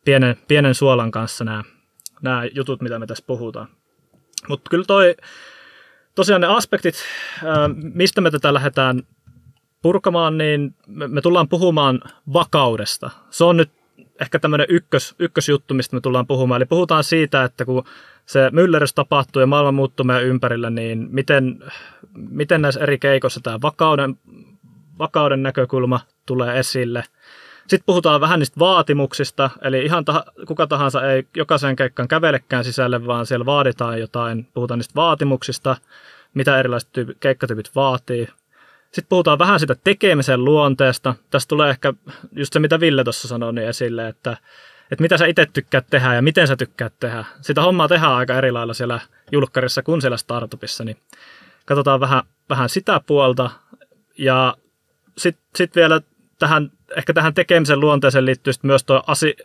pienen, 0.06 0.38
pienen 0.48 0.76
suolan 0.76 1.12
kanssa 1.12 1.44
nämä, 1.44 1.63
nämä 2.22 2.46
jutut, 2.56 2.82
mitä 2.82 3.00
me 3.00 3.08
tässä 3.08 3.24
puhutaan. 3.28 3.68
Mutta 4.48 4.70
kyllä 4.70 4.86
toi, 4.86 5.16
tosiaan 6.16 6.42
ne 6.42 6.48
aspektit, 6.48 6.96
mistä 7.94 8.22
me 8.22 8.32
tätä 8.32 8.54
lähdetään 8.54 9.04
purkamaan, 9.82 10.38
niin 10.38 10.76
me 10.88 11.22
tullaan 11.22 11.50
puhumaan 11.50 12.02
vakaudesta. 12.34 13.10
Se 13.30 13.44
on 13.44 13.58
nyt 13.58 13.72
ehkä 14.22 14.39
tämmöinen 14.39 14.68
ykkös, 14.70 15.16
ykkösjuttu, 15.20 15.74
mistä 15.74 15.96
me 15.96 16.02
tullaan 16.02 16.28
puhumaan. 16.28 16.60
Eli 16.60 16.66
puhutaan 16.66 17.04
siitä, 17.04 17.44
että 17.44 17.66
kun 17.66 17.84
se 18.26 18.50
myllerys 18.52 18.94
tapahtuu 18.94 19.39
ja 19.39 19.48
maailma 19.48 19.72
muuttuu 19.72 20.04
meidän 20.04 20.24
ympärillä, 20.24 20.70
niin 20.70 21.08
miten, 21.12 21.63
miten 22.13 22.62
näissä 22.62 22.82
eri 22.82 22.98
keikoissa 22.98 23.39
tämä 23.44 23.62
vakauden, 23.62 24.18
vakauden 25.00 25.44
näkökulma 25.44 26.00
tulee 26.26 26.60
esille– 26.60 27.04
sitten 27.67 27.86
puhutaan 27.86 28.21
vähän 28.21 28.39
niistä 28.39 28.60
vaatimuksista, 28.60 29.49
eli 29.62 29.86
ihan 29.86 30.06
tah- 30.12 30.45
kuka 30.45 30.67
tahansa 30.67 31.12
ei 31.12 31.28
jokaisen 31.36 31.76
keikkaan 31.76 32.08
kävelekään 32.08 32.63
sisälle, 32.63 33.08
vaan 33.08 33.26
siellä 33.26 33.45
vaaditaan 33.45 33.99
jotain. 33.99 34.47
Puhutaan 34.54 34.78
niistä 34.78 34.95
vaatimuksista, 34.95 35.78
mitä 36.34 36.60
erilaiset 36.60 36.89
tyyp- 36.97 37.17
keikkatyypit 37.19 37.76
vaatii. 37.76 38.28
Sitten 38.86 39.10
puhutaan 39.10 39.39
vähän 39.39 39.60
sitä 39.60 39.76
tekemisen 39.84 40.45
luonteesta. 40.45 41.15
Tässä 41.30 41.47
tulee 41.49 41.69
ehkä 41.69 41.93
just 42.32 42.54
se, 42.54 42.60
mitä 42.60 42.80
Ville 42.80 43.04
tuossa 43.04 43.28
sanoi 43.28 43.54
niin 43.54 43.67
esille, 43.67 44.08
että, 44.08 44.38
että 44.91 45.02
mitä 45.02 45.17
sä 45.17 45.26
itse 45.26 45.47
tykkäät 45.54 45.86
tehdä 45.89 46.13
ja 46.13 46.21
miten 46.21 46.47
sä 46.47 46.56
tykkäät 46.56 46.93
tehdä. 46.99 47.26
Sitä 47.41 47.62
hommaa 47.62 47.88
tehdään 47.88 48.13
aika 48.13 48.38
eri 48.38 48.52
lailla 48.52 48.73
siellä 48.73 48.99
julkkarissa 49.32 49.84
kuin 49.84 50.02
siellä 50.02 50.17
startupissa, 50.17 50.84
niin 50.84 50.97
katsotaan 51.65 51.99
vähän, 51.99 52.23
vähän 52.49 52.69
sitä 52.69 53.02
puolta. 53.08 53.49
Ja 54.17 54.58
sitten 55.17 55.43
sit 55.56 55.76
vielä 55.76 56.02
tähän 56.39 56.71
ehkä 56.98 57.14
tähän 57.14 57.34
tekemisen 57.34 57.80
luonteeseen 57.80 58.26
liittyy 58.26 58.54
myös 58.64 58.84
tuo 58.84 59.04
asi, 59.08 59.36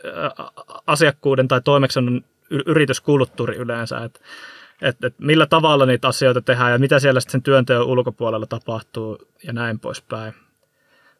asiakkuuden 0.87 1.47
tai 1.47 1.61
toimeksennon 1.61 2.21
yrityskulttuuri 2.65 3.55
yleensä, 3.55 4.03
että 4.03 4.19
et, 4.81 5.03
et 5.03 5.15
millä 5.17 5.45
tavalla 5.45 5.85
niitä 5.85 6.07
asioita 6.07 6.41
tehdään 6.41 6.71
ja 6.71 6.79
mitä 6.79 6.99
siellä 6.99 7.19
sitten 7.19 7.31
sen 7.31 7.43
työnteon 7.43 7.87
ulkopuolella 7.87 8.45
tapahtuu 8.45 9.17
ja 9.43 9.53
näin 9.53 9.79
poispäin. 9.79 10.33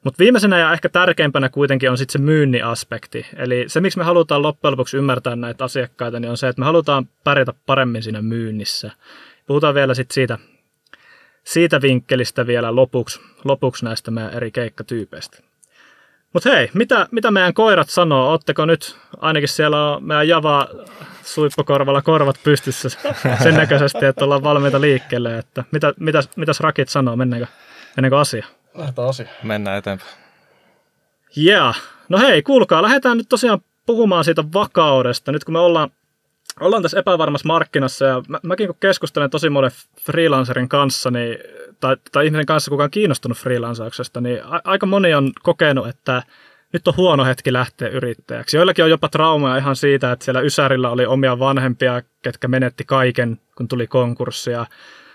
Mutta 0.04 0.20
viimeisenä 0.20 0.60
ja 0.60 0.74
ehkä 0.74 0.90
tärkeimpänä 0.90 1.50
kuitenkin 1.50 1.92
on 1.92 1.98
sitten 1.98 2.12
se 2.22 2.26
myynnin 2.26 2.66
aspekti. 2.66 3.26
Eli 3.36 3.66
se, 3.68 3.82
miksi 3.82 3.98
me 3.98 4.04
halutaan 4.04 4.42
loppujen 4.42 4.72
lopuksi 4.72 4.98
ymmärtää 4.98 5.36
näitä 5.36 5.64
asiakkaita, 5.64 6.20
niin 6.20 6.32
on 6.32 6.38
se, 6.38 6.48
että 6.48 6.60
me 6.60 6.66
halutaan 6.66 7.10
pärjätä 7.24 7.54
paremmin 7.66 8.04
siinä 8.04 8.22
myynnissä. 8.22 8.92
Puhutaan 9.48 9.76
vielä 9.76 9.94
sitten 9.94 10.14
siitä, 10.14 10.38
siitä 11.44 11.82
vinkkelistä 11.82 12.48
vielä 12.48 12.76
lopuksi, 12.76 13.22
lopuksi 13.44 13.86
näistä 13.86 14.12
meidän 14.12 14.34
eri 14.34 14.52
keikkatyypeistä. 14.52 15.49
Mutta 16.34 16.50
hei, 16.50 16.70
mitä, 16.74 17.08
mitä 17.12 17.32
meidän 17.32 17.54
koirat 17.54 17.90
sanoo? 17.90 18.32
Oletteko 18.32 18.66
nyt, 18.66 18.98
ainakin 19.18 19.50
siellä 19.50 19.92
on 19.92 20.04
meidän 20.04 20.28
Java 20.28 20.68
suippokorvalla 21.24 22.02
korvat 22.02 22.40
pystyssä 22.44 22.90
sen 23.44 23.54
näköisesti, 23.54 24.06
että 24.06 24.26
ollaan 24.26 24.44
valmiita 24.44 24.82
liikkeelle. 24.82 25.38
Että 25.38 25.64
mitä, 25.72 25.94
mitäs, 26.00 26.30
mitäs 26.36 26.60
rakit 26.60 26.90
sanoo? 26.90 27.16
Mennäänkö, 27.16 27.48
mennäänkö 27.96 28.20
asia? 28.20 28.46
Lähdetään 28.74 29.08
asia. 29.08 29.28
Mennään 29.44 29.78
eteenpäin. 29.78 30.12
Yeah. 31.38 31.82
No 32.10 32.18
hei, 32.18 32.42
kuulkaa, 32.42 32.82
lähdetään 32.82 33.18
nyt 33.18 33.30
tosiaan 33.30 33.60
puhumaan 33.86 34.24
siitä 34.24 34.44
vakaudesta. 34.54 35.32
Nyt 35.32 35.44
kun 35.44 35.54
me 35.54 35.60
ollaan, 35.60 35.90
ollaan 36.60 36.82
tässä 36.82 37.00
epävarmassa 37.00 37.48
markkinassa 37.48 38.06
ja 38.06 38.24
mä, 38.28 38.40
mäkin 38.44 38.68
kun 38.68 38.76
keskustelen 38.80 39.30
tosi 39.30 39.50
monen 39.50 39.72
freelancerin 40.02 40.70
kanssa, 40.70 41.12
niin 41.12 41.38
tai, 41.80 41.98
tai 42.12 42.26
ihmisen 42.26 42.46
kanssa, 42.46 42.72
kuka 42.72 42.84
on 42.84 42.92
kiinnostunut 42.92 43.38
freelancauksesta, 43.38 44.22
niin 44.22 44.44
a, 44.44 44.62
aika 44.64 44.86
moni 44.86 45.14
on 45.14 45.32
kokenut, 45.44 45.88
että 45.88 46.24
nyt 46.74 46.88
on 46.88 46.98
huono 46.98 47.26
hetki 47.26 47.54
lähteä 47.54 47.88
yrittäjäksi. 47.88 48.58
Joillakin 48.58 48.86
on 48.86 48.90
jopa 48.90 49.10
traumaa 49.10 49.58
ihan 49.58 49.76
siitä, 49.76 50.12
että 50.12 50.26
siellä 50.26 50.42
Ysärillä 50.42 50.90
oli 50.90 51.06
omia 51.06 51.40
vanhempia, 51.40 52.02
ketkä 52.22 52.48
menetti 52.48 52.84
kaiken, 52.84 53.40
kun 53.56 53.68
tuli 53.68 53.88
konkurssia. 53.88 54.66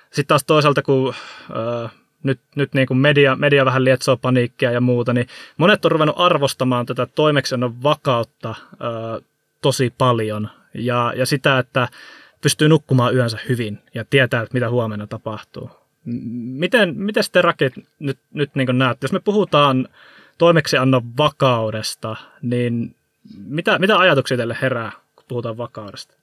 Sitten 0.04 0.26
taas 0.26 0.44
toisaalta, 0.44 0.82
kun 0.82 1.14
äh, 1.50 1.90
nyt, 2.22 2.40
nyt 2.56 2.74
niin 2.74 2.86
kuin 2.86 2.98
media, 2.98 3.36
media 3.36 3.64
vähän 3.64 3.84
lietsoo 3.84 4.16
paniikkia 4.16 4.70
ja 4.70 4.80
muuta, 4.80 5.12
niin 5.12 5.26
monet 5.56 5.84
on 5.84 5.90
ruvennut 5.90 6.16
arvostamaan 6.18 6.86
tätä 6.86 7.06
toimeksennon 7.06 7.82
vakautta 7.82 8.50
äh, 8.50 9.24
tosi 9.60 9.94
paljon. 9.98 10.48
Ja, 10.74 11.12
ja 11.16 11.26
sitä, 11.26 11.58
että 11.58 11.88
pystyy 12.40 12.68
nukkumaan 12.68 13.14
yönsä 13.14 13.38
hyvin 13.48 13.78
ja 13.94 14.04
tietää, 14.04 14.42
että 14.42 14.54
mitä 14.54 14.70
huomenna 14.70 15.06
tapahtuu. 15.06 15.70
Miten, 16.04 16.94
miten 16.96 17.22
te 17.32 17.42
rakit 17.42 17.72
nyt, 17.98 18.18
nyt 18.32 18.54
niin 18.54 18.78
näette, 18.78 19.04
jos 19.04 19.12
me 19.12 19.20
puhutaan 19.20 19.88
toimeksiannon 20.38 21.16
vakaudesta, 21.18 22.16
niin 22.42 22.94
mitä, 23.46 23.78
mitä 23.78 23.98
ajatuksia 23.98 24.36
teille 24.36 24.56
herää, 24.62 24.92
kun 25.16 25.24
puhutaan 25.28 25.56
vakaudesta? 25.56 26.14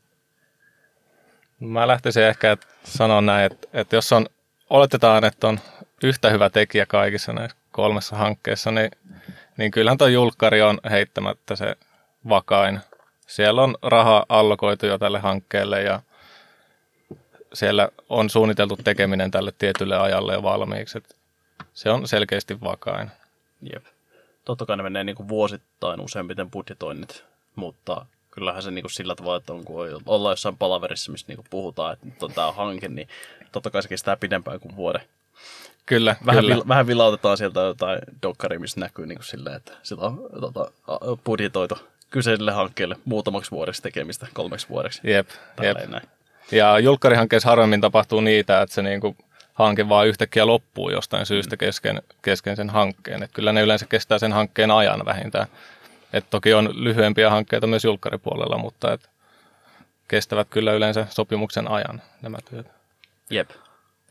Mä 1.59 1.87
lähtisin 1.87 2.23
ehkä 2.23 2.57
sanoa 2.83 3.21
näin, 3.21 3.51
että, 3.51 3.67
että 3.73 3.95
jos 3.95 4.13
on, 4.13 4.25
oletetaan, 4.69 5.23
että 5.23 5.47
on 5.47 5.59
yhtä 6.03 6.29
hyvä 6.29 6.49
tekijä 6.49 6.85
kaikissa 6.85 7.33
näissä 7.33 7.57
kolmessa 7.71 8.15
hankkeessa, 8.15 8.71
niin, 8.71 8.91
niin 9.57 9.71
kyllähän 9.71 9.97
tuo 9.97 10.07
julkkari 10.07 10.61
on 10.61 10.79
heittämättä 10.89 11.55
se 11.55 11.75
vakain. 12.29 12.79
Siellä 13.27 13.61
on 13.61 13.75
raha 13.81 14.25
allokoitu 14.29 14.85
jo 14.85 14.97
tälle 14.97 15.19
hankkeelle 15.19 15.81
ja 15.81 16.01
siellä 17.53 17.89
on 18.09 18.29
suunniteltu 18.29 18.77
tekeminen 18.83 19.31
tälle 19.31 19.53
tietylle 19.57 19.97
ajalle 19.97 20.33
jo 20.33 20.43
valmiiksi. 20.43 20.97
Et 20.97 21.15
se 21.73 21.89
on 21.89 22.07
selkeästi 22.07 22.61
vakain. 22.61 23.11
Jep. 23.73 23.85
Totta 24.45 24.65
kai 24.65 24.77
ne 24.77 24.83
menee 24.83 25.03
niin 25.03 25.15
kuin 25.15 25.29
vuosittain 25.29 26.01
useimmiten 26.01 26.51
budjetoinnit, 26.51 27.23
mutta 27.55 28.05
kyllähän 28.31 28.63
se 28.63 28.71
niin 28.71 28.83
kuin 28.83 28.91
sillä 28.91 29.15
tavalla, 29.15 29.37
että 29.37 29.53
on, 29.53 29.65
kun 29.65 30.01
ollaan 30.05 30.33
jossain 30.33 30.57
palaverissa, 30.57 31.11
missä 31.11 31.27
niin 31.27 31.35
kuin 31.35 31.47
puhutaan, 31.49 31.93
että 31.93 32.05
nyt 32.05 32.23
on 32.23 32.33
tämä 32.33 32.51
hanke, 32.51 32.87
niin 32.87 33.07
totta 33.51 33.69
kai 33.69 33.83
se 33.83 33.89
kestää 33.89 34.17
pidempään 34.17 34.59
kuin 34.59 34.75
vuoden. 34.75 35.01
Kyllä, 35.85 36.15
vähän, 36.25 36.43
kyllä. 36.43 36.55
Vil, 36.55 36.63
vähän 36.67 36.87
vilautetaan 36.87 37.37
sieltä 37.37 37.59
jotain 37.59 37.99
dokkaria, 38.21 38.59
missä 38.59 38.79
näkyy 38.79 39.05
niin 39.05 39.17
kuin 39.17 39.25
silleen, 39.25 39.55
että 39.55 39.73
sillä 39.83 40.03
on 40.03 40.29
tota, 40.41 40.71
budjetoitu 41.23 41.77
kyseiselle 42.09 42.51
hankkeelle 42.51 42.95
muutamaksi 43.05 43.51
vuodeksi 43.51 43.81
tekemistä, 43.81 44.27
kolmeksi 44.33 44.69
vuodeksi. 44.69 45.01
Jep, 45.03 45.29
jep. 45.61 45.77
Näin. 45.89 46.07
Ja 46.51 46.79
julkkarihankkeessa 46.79 47.49
harvemmin 47.49 47.81
tapahtuu 47.81 48.21
niitä, 48.21 48.61
että 48.61 48.75
se 48.75 48.81
niinku 48.81 49.15
hanke 49.53 49.89
vaan 49.89 50.07
yhtäkkiä 50.07 50.47
loppuu 50.47 50.89
jostain 50.89 51.25
syystä 51.25 51.57
kesken, 51.57 52.01
kesken 52.21 52.55
sen 52.55 52.69
hankkeen. 52.69 53.23
Et 53.23 53.31
kyllä 53.33 53.51
ne 53.53 53.61
yleensä 53.61 53.85
kestää 53.89 54.19
sen 54.19 54.33
hankkeen 54.33 54.71
ajan 54.71 55.05
vähintään. 55.05 55.47
Et 56.13 56.25
toki 56.29 56.53
on 56.53 56.69
lyhyempiä 56.73 57.29
hankkeita 57.29 57.67
myös 57.67 57.83
julkkaripuolella, 57.83 58.57
mutta 58.57 58.93
et 58.93 59.09
kestävät 60.07 60.47
kyllä 60.49 60.73
yleensä 60.73 61.07
sopimuksen 61.09 61.71
ajan 61.71 62.01
nämä 62.21 62.37
työt. 62.49 62.67
Jep. 63.29 63.49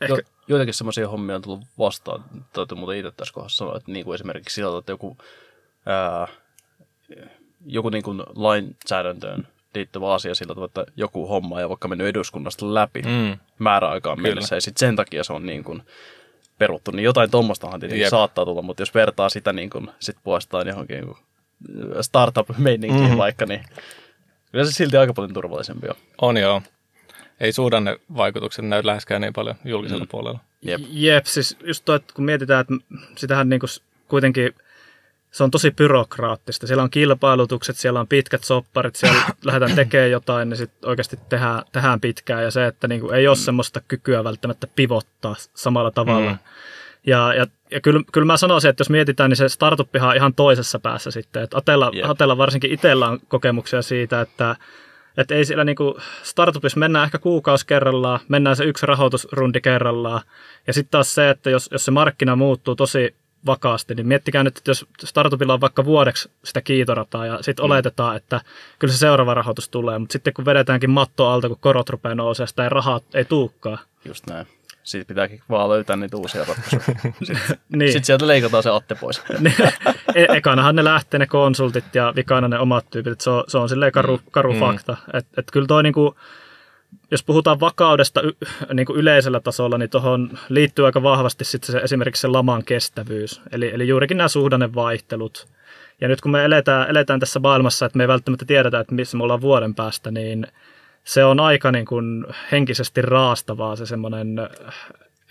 Ehkä. 0.01 0.13
Jo, 0.13 0.17
joitakin 0.47 0.73
semmoisia 0.73 1.09
hommia 1.09 1.35
on 1.35 1.41
tullut 1.41 1.65
vastaan. 1.77 2.23
Täytyy 2.53 2.77
muuten 2.77 2.97
itse 2.97 3.11
tässä 3.11 3.33
kohdassa 3.33 3.57
sanoa, 3.57 3.77
että 3.77 3.91
niin 3.91 4.05
kuin 4.05 4.15
esimerkiksi 4.15 4.55
sieltä, 4.55 4.77
että 4.77 4.91
joku 4.91 5.17
ää, 5.85 6.27
joku 7.65 7.89
niin 7.89 8.03
kuin 8.03 8.23
lainsäädäntöön 8.35 9.47
liittyvä 9.75 10.13
asia 10.13 10.35
sillä 10.35 10.55
tavalla, 10.55 10.65
että 10.65 10.85
joku 10.95 11.27
homma 11.27 11.59
ei 11.59 11.69
vaikka 11.69 11.87
mennyt 11.87 12.07
eduskunnasta 12.07 12.73
läpi 12.73 13.01
mm. 13.01 13.37
määräaikaan 13.59 14.21
mennessä, 14.21 14.55
ja 14.55 14.61
sitten 14.61 14.79
sen 14.79 14.95
takia 14.95 15.23
se 15.23 15.33
on 15.33 15.45
niin 15.45 15.63
kuin 15.63 15.81
peruttu, 16.57 16.91
niin 16.91 17.03
jotain 17.03 17.31
tuommoistahan 17.31 17.79
tietenkin 17.79 18.01
Jep. 18.01 18.09
saattaa 18.09 18.45
tulla, 18.45 18.61
mutta 18.61 18.81
jos 18.81 18.95
vertaa 18.95 19.29
sitä 19.29 19.53
niin 19.53 19.69
kuin, 19.69 19.91
sit 19.99 20.17
puolestaan 20.23 20.67
johonkin 20.67 21.01
niin 21.01 21.15
startup-meininkiin 22.01 23.01
mm-hmm. 23.01 23.17
vaikka, 23.17 23.45
niin 23.45 23.63
kyllä 24.51 24.65
se 24.65 24.71
silti 24.71 24.97
aika 24.97 25.13
paljon 25.13 25.33
turvallisempi 25.33 25.87
on. 25.87 25.95
On 26.21 26.37
joo. 26.37 26.61
Ei 27.39 27.51
suhdanne 27.51 27.99
vaikutukset 28.17 28.65
näy 28.65 28.81
läheskään 28.85 29.21
niin 29.21 29.33
paljon 29.33 29.55
julkisella 29.65 30.03
mm. 30.03 30.07
puolella. 30.07 30.39
Jep. 30.61 30.81
Jep, 30.89 31.25
siis 31.25 31.57
just 31.63 31.85
toi, 31.85 31.95
että 31.95 32.13
kun 32.13 32.25
mietitään, 32.25 32.61
että 32.61 32.73
sitähän 33.17 33.49
niin 33.49 33.59
kuin 33.59 33.69
kuitenkin 34.07 34.55
se 35.31 35.43
on 35.43 35.51
tosi 35.51 35.71
byrokraattista. 35.71 36.67
Siellä 36.67 36.83
on 36.83 36.89
kilpailutukset, 36.89 37.77
siellä 37.77 37.99
on 37.99 38.07
pitkät 38.07 38.43
sopparit, 38.43 38.95
siellä 38.95 39.21
lähdetään 39.43 39.75
tekemään 39.75 40.11
jotain, 40.11 40.49
niin 40.49 40.57
sitten 40.57 40.89
oikeasti 40.89 41.19
tehdään, 41.29 41.63
tehdään 41.71 42.01
pitkään. 42.01 42.43
Ja 42.43 42.51
se, 42.51 42.67
että 42.67 42.87
niin 42.87 43.01
kuin 43.01 43.15
ei 43.15 43.27
ole 43.27 43.35
mm. 43.35 43.39
semmoista 43.39 43.81
kykyä 43.87 44.23
välttämättä 44.23 44.67
pivottaa 44.75 45.35
samalla 45.53 45.91
tavalla. 45.91 46.31
Mm. 46.31 46.37
Ja, 47.05 47.33
ja, 47.33 47.47
ja 47.71 47.81
kyllä, 47.81 48.01
kyllä 48.11 48.25
mä 48.25 48.37
sanoisin, 48.37 48.69
että 48.69 48.81
jos 48.81 48.89
mietitään, 48.89 49.29
niin 49.29 49.37
se 49.37 49.49
startuppihan 49.49 50.09
on 50.09 50.15
ihan 50.15 50.33
toisessa 50.33 50.79
päässä 50.79 51.11
sitten. 51.11 51.43
Että 51.43 51.57
Atella, 51.57 51.91
yep. 51.95 52.09
Atella 52.09 52.37
varsinkin 52.37 52.71
itsellä 52.71 53.09
on 53.09 53.19
kokemuksia 53.27 53.81
siitä, 53.81 54.21
että 54.21 54.55
että 55.17 55.35
ei 55.35 55.45
siellä 55.45 55.63
niinku 55.63 55.99
startupissa 56.23 56.79
mennään 56.79 57.05
ehkä 57.05 57.19
kuukausi 57.19 57.67
kerrallaan, 57.67 58.19
mennään 58.27 58.55
se 58.55 58.63
yksi 58.63 58.85
rahoitusrundi 58.85 59.61
kerrallaan. 59.61 60.21
Ja 60.67 60.73
sitten 60.73 60.91
taas 60.91 61.15
se, 61.15 61.29
että 61.29 61.49
jos, 61.49 61.69
jos 61.71 61.85
se 61.85 61.91
markkina 61.91 62.35
muuttuu 62.35 62.75
tosi 62.75 63.15
vakaasti, 63.45 63.95
niin 63.95 64.07
miettikää 64.07 64.43
nyt, 64.43 64.57
että 64.57 64.71
jos 64.71 64.85
startupilla 65.03 65.53
on 65.53 65.61
vaikka 65.61 65.85
vuodeksi 65.85 66.31
sitä 66.43 66.61
kiitorataa 66.61 67.25
ja 67.25 67.37
sitten 67.41 67.63
mm. 67.63 67.65
oletetaan, 67.65 68.15
että 68.15 68.41
kyllä 68.79 68.93
se 68.93 68.97
seuraava 68.97 69.33
rahoitus 69.33 69.69
tulee, 69.69 69.99
mutta 69.99 70.13
sitten 70.13 70.33
kun 70.33 70.45
vedetäänkin 70.45 70.89
matto 70.89 71.27
alta, 71.27 71.47
kun 71.47 71.57
korot 71.59 71.89
rupeaa 71.89 72.15
nousemaan, 72.15 72.47
sitä 72.47 72.63
ei 72.63 72.69
rahaa 72.69 72.99
ei 73.13 73.25
tuukkaa. 73.25 73.77
Just 74.05 74.27
näin. 74.27 74.47
Sitten 74.83 75.07
pitääkin 75.07 75.41
vaan 75.49 75.69
löytää 75.69 75.95
niitä 75.95 76.17
uusia 76.17 76.45
ratkaisuja. 76.45 76.81
Sitten, 77.23 77.57
niin. 77.69 77.91
sitten 77.91 78.05
sieltä 78.05 78.27
leikataan 78.27 78.63
se 78.63 78.69
atte 78.69 78.95
pois. 78.95 79.21
Niin. 79.39 79.55
e- 80.15 80.37
ekanahan 80.37 80.75
ne 80.75 80.83
lähtee 80.83 81.19
ne 81.19 81.27
konsultit 81.27 81.95
ja 81.95 82.13
vikana 82.15 82.47
ne 82.47 82.59
omat 82.59 82.89
tyypit. 82.89 83.21
Se 83.21 83.29
on, 83.29 83.43
se 83.47 83.57
on 83.57 83.69
silleen 83.69 83.91
karu, 83.91 84.17
mm. 84.17 84.23
karu 84.31 84.53
mm. 84.53 84.59
fakta. 84.59 84.97
Että 85.13 85.41
et 85.41 85.51
kyllä 85.51 85.67
toi 85.67 85.83
niinku, 85.83 86.15
jos 87.11 87.23
puhutaan 87.23 87.59
vakaudesta 87.59 88.21
y, 88.21 88.31
niin 88.73 88.85
kuin 88.85 88.99
yleisellä 88.99 89.39
tasolla, 89.39 89.77
niin 89.77 89.89
tuohon 89.89 90.39
liittyy 90.49 90.85
aika 90.85 91.03
vahvasti 91.03 91.45
sitten 91.45 91.71
se, 91.71 91.79
esimerkiksi 91.79 92.21
se 92.21 92.27
laman 92.27 92.63
kestävyys. 92.63 93.41
Eli, 93.51 93.71
eli 93.73 93.87
juurikin 93.87 94.17
nämä 94.17 94.27
suhdannevaihtelut. 94.27 95.47
Ja 96.01 96.07
nyt 96.07 96.21
kun 96.21 96.31
me 96.31 96.45
eletään, 96.45 96.89
eletään 96.89 97.19
tässä 97.19 97.39
maailmassa, 97.39 97.85
että 97.85 97.97
me 97.97 98.03
ei 98.03 98.07
välttämättä 98.07 98.45
tiedetä, 98.45 98.79
että 98.79 98.95
missä 98.95 99.17
me 99.17 99.23
ollaan 99.23 99.41
vuoden 99.41 99.75
päästä, 99.75 100.11
niin 100.11 100.47
se 101.03 101.23
on 101.23 101.39
aika 101.39 101.71
niin 101.71 101.85
kuin 101.85 102.25
henkisesti 102.51 103.01
raastavaa 103.01 103.75
se 103.75 103.85
semmoinen 103.85 104.39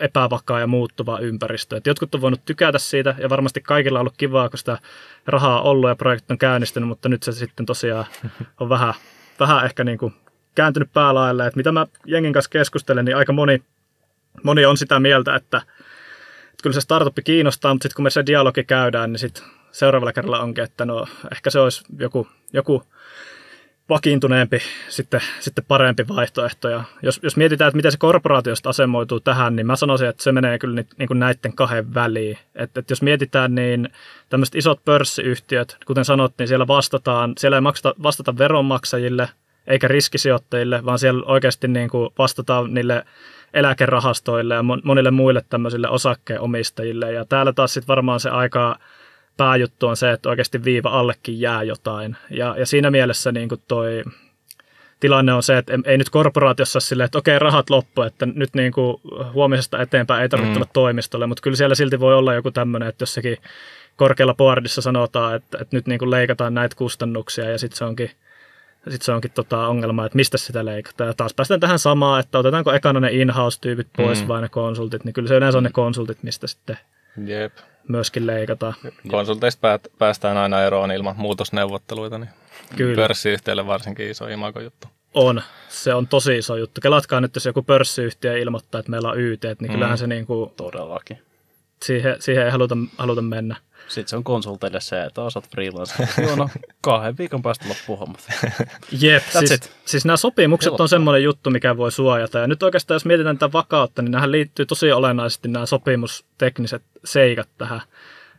epävakaa 0.01 0.61
ja 0.61 0.67
muuttuva 0.67 1.19
ympäristö. 1.19 1.77
Et 1.77 1.87
jotkut 1.87 2.15
on 2.15 2.21
voinut 2.21 2.45
tykätä 2.45 2.79
siitä 2.79 3.15
ja 3.19 3.29
varmasti 3.29 3.61
kaikilla 3.61 3.99
on 3.99 4.01
ollut 4.01 4.17
kivaa, 4.17 4.49
kun 4.49 4.59
sitä 4.59 4.79
rahaa 5.27 5.61
on 5.61 5.67
ollut 5.67 5.91
ja 5.91 5.97
projekti 5.97 6.33
on 6.33 6.39
käynnistynyt, 6.39 6.89
mutta 6.89 7.09
nyt 7.09 7.23
se 7.23 7.33
sitten 7.33 7.67
tosiaan 7.67 8.05
on 8.61 8.69
vähän, 8.69 8.95
vähän 9.41 9.65
ehkä 9.65 9.85
niin 9.85 9.99
kuin 9.99 10.15
kääntynyt 10.55 10.93
päälaille. 10.93 11.47
Että 11.47 11.57
mitä 11.57 11.73
mä 11.73 11.87
jengin 12.07 12.33
kanssa 12.33 12.51
keskustelen, 12.51 13.05
niin 13.05 13.17
aika 13.17 13.33
moni, 13.33 13.63
moni 14.43 14.67
on 14.67 14.77
sitä 14.77 15.01
mieltä, 15.01 15.35
että, 15.35 15.57
että 15.57 16.63
kyllä 16.63 16.75
se 16.75 16.81
startup 16.81 17.17
kiinnostaa, 17.25 17.75
mutta 17.75 17.83
sitten 17.85 17.97
kun 17.97 18.03
me 18.03 18.11
se 18.11 18.27
dialogi 18.27 18.65
käydään, 18.65 19.13
niin 19.13 19.19
sitten 19.19 19.43
seuraavalla 19.73 20.13
kerralla 20.13 20.41
onkin, 20.41 20.65
että 20.65 20.85
no 20.85 21.07
ehkä 21.33 21.51
se 21.51 21.61
olisi 21.61 21.85
joku, 21.99 22.29
joku 22.53 22.83
vakiintuneempi, 23.91 24.59
sitten, 24.89 25.21
sitten 25.41 25.65
parempi 25.69 26.09
vaihtoehto. 26.09 26.69
Ja 26.69 26.85
jos, 27.03 27.21
jos 27.23 27.37
mietitään, 27.37 27.69
että 27.69 27.77
miten 27.77 27.93
se 27.93 27.99
korporaatiosta 27.99 28.69
asemoituu 28.71 29.21
tähän, 29.21 29.57
niin 29.57 29.67
mä 29.67 29.77
sanoisin, 29.77 30.09
että 30.09 30.23
se 30.23 30.33
menee 30.33 30.59
kyllä 30.59 30.83
niin 30.99 31.07
kuin 31.07 31.19
näiden 31.19 31.53
kahden 31.55 31.95
väliin. 31.95 32.39
Että, 32.55 32.81
että 32.81 32.93
jos 32.93 33.03
mietitään, 33.03 33.55
niin 33.55 33.89
tämmöiset 34.29 34.55
isot 34.55 34.85
pörssiyhtiöt, 34.85 35.77
kuten 35.87 36.05
sanottiin, 36.05 36.49
siellä 36.49 36.67
vastataan, 36.67 37.33
siellä 37.39 37.57
ei 37.57 37.61
maksata, 37.61 37.95
vastata 38.03 38.39
veronmaksajille 38.39 39.29
eikä 39.71 39.89
riskisijoittajille, 39.89 40.85
vaan 40.85 40.99
siellä 40.99 41.25
oikeasti 41.27 41.69
niin 41.69 41.91
kuin 41.91 42.11
vastataan 42.19 42.75
niille 42.75 43.05
eläkerahastoille 43.55 44.55
ja 44.55 44.63
monille 44.63 45.11
muille 45.11 45.43
tämmöisille 45.49 45.89
osakkeenomistajille. 45.89 47.13
Ja 47.13 47.25
täällä 47.25 47.53
taas 47.53 47.75
sitten 47.75 47.89
varmaan 47.89 48.21
se 48.21 48.31
aika 48.31 48.77
pääjuttu 49.37 49.87
on 49.87 49.97
se, 49.97 50.11
että 50.11 50.29
oikeasti 50.29 50.65
viiva 50.65 50.89
allekin 50.89 51.41
jää 51.41 51.63
jotain. 51.63 52.17
Ja, 52.31 52.55
ja 52.59 52.67
siinä 52.67 52.91
mielessä 52.91 53.33
niin 53.33 53.49
kuin 53.49 53.63
toi 53.69 54.05
tilanne 55.01 55.33
on 55.33 55.43
se, 55.43 55.59
että 55.59 55.73
ei 55.85 55.99
nyt 55.99 56.11
korporaatiossa 56.11 56.81
sille, 56.81 57.05
että 57.05 57.19
okei, 57.19 57.39
rahat 57.39 57.71
loppu, 57.71 58.03
että 58.03 58.27
nyt 58.27 58.55
niin 58.55 58.73
kuin 58.73 58.97
huomisesta 59.33 59.83
eteenpäin 59.83 60.23
ei 60.23 60.29
tarvitse 60.29 60.61
mm. 60.61 60.67
toimistolle, 60.73 61.27
mutta 61.27 61.43
kyllä 61.43 61.57
siellä 61.57 61.75
silti 61.75 62.01
voi 62.01 62.15
olla 62.15 62.35
joku 62.35 62.51
tämmöinen, 62.51 62.89
että 62.89 63.03
jossakin 63.03 63.37
korkealla 63.97 64.35
boardissa 64.35 64.83
sanotaan, 64.83 65.37
että, 65.37 65.59
että 65.61 65.77
nyt 65.77 65.87
niin 65.87 65.99
kuin 65.99 66.11
leikataan 66.11 66.55
näitä 66.55 66.77
kustannuksia 66.77 67.51
ja 67.51 67.59
sitten 67.59 67.79
se 67.79 67.85
onkin, 67.85 68.11
sit 68.89 69.03
se 69.03 69.13
onkin 69.13 69.31
tota 69.31 69.69
ongelma, 69.69 70.07
että 70.07 70.17
mistä 70.17 70.39
sitä 70.39 70.65
leikataan. 70.65 71.09
Ja 71.09 71.15
taas 71.15 71.35
päästään 71.35 71.61
tähän 71.61 71.79
samaan, 71.79 72.21
että 72.21 72.39
otetaanko 72.39 72.73
ekana 72.73 73.01
ne 73.01 73.11
in-house-tyypit 73.13 73.89
pois 73.97 74.23
mm. 74.23 74.29
vai 74.29 74.41
ne 74.41 74.49
konsultit, 74.49 75.05
niin 75.05 75.13
kyllä 75.13 75.29
se 75.29 75.35
yleensä 75.35 75.59
on 75.59 75.65
ne 75.65 75.71
konsultit, 75.73 76.23
mistä 76.23 76.47
sitten 76.47 76.79
Jep 77.27 77.53
myöskin 77.89 78.27
leikata. 78.27 78.73
Konsulteista 79.09 79.79
päästään 79.99 80.37
aina 80.37 80.63
eroon 80.63 80.93
ilman 80.93 81.17
muutosneuvotteluita, 81.17 82.19
niin 82.19 82.31
Kyllä. 82.77 82.97
pörssiyhtiölle 82.97 83.67
varsinkin 83.67 84.11
iso 84.11 84.29
juttu. 84.63 84.89
On. 85.15 85.43
Se 85.69 85.95
on 85.95 86.07
tosi 86.07 86.39
iso 86.39 86.57
juttu. 86.57 86.81
Kelatkaa 86.81 87.21
nyt, 87.21 87.35
jos 87.35 87.47
joku 87.47 87.63
pörssiyhtiö 87.63 88.39
ilmoittaa, 88.39 88.79
että 88.79 88.91
meillä 88.91 89.11
on 89.11 89.21
YT, 89.21 89.45
niin 89.45 89.57
mm. 89.61 89.73
kyllähän 89.73 89.99
se 89.99 90.07
niin 90.07 90.27
kuin, 90.27 90.51
Todellakin. 90.57 91.19
Siihen, 91.85 92.17
siihen 92.19 92.45
ei 92.45 92.51
haluta, 92.51 92.77
haluta 92.99 93.23
mennä. 93.23 93.57
Sitten 93.89 94.09
se 94.09 94.17
on 94.17 94.25
konsulteille 94.25 94.81
se, 94.81 95.03
että 95.03 95.23
osat 95.23 95.51
freelance. 95.51 96.09
Joo, 96.27 96.37
no 96.37 96.49
kahden 96.81 97.19
viikon 97.19 97.43
päästä 97.43 97.69
loppuu 97.69 97.97
hommat. 97.97 98.29
Jep, 99.01 99.23
siis, 99.47 99.61
siis 99.85 100.05
nämä 100.05 100.17
sopimukset 100.17 100.71
Helppo. 100.71 100.83
on 100.83 100.89
semmoinen 100.89 101.23
juttu, 101.23 101.51
mikä 101.51 101.77
voi 101.77 101.93
suojata. 101.93 102.39
Ja 102.39 102.47
nyt 102.47 102.63
oikeastaan, 102.63 102.97
jos 102.97 103.05
mietitään 103.05 103.39
tätä 103.39 103.53
vakautta, 103.53 104.03
niin 104.03 104.11
nämähän 104.11 104.33
liittyy 104.33 104.67
tosi 104.67 104.93
olennaisesti 104.93 105.49
nämä 105.49 105.67
sopimustekniset 105.67 106.83
seikat 107.05 107.49
tähän. 107.59 107.81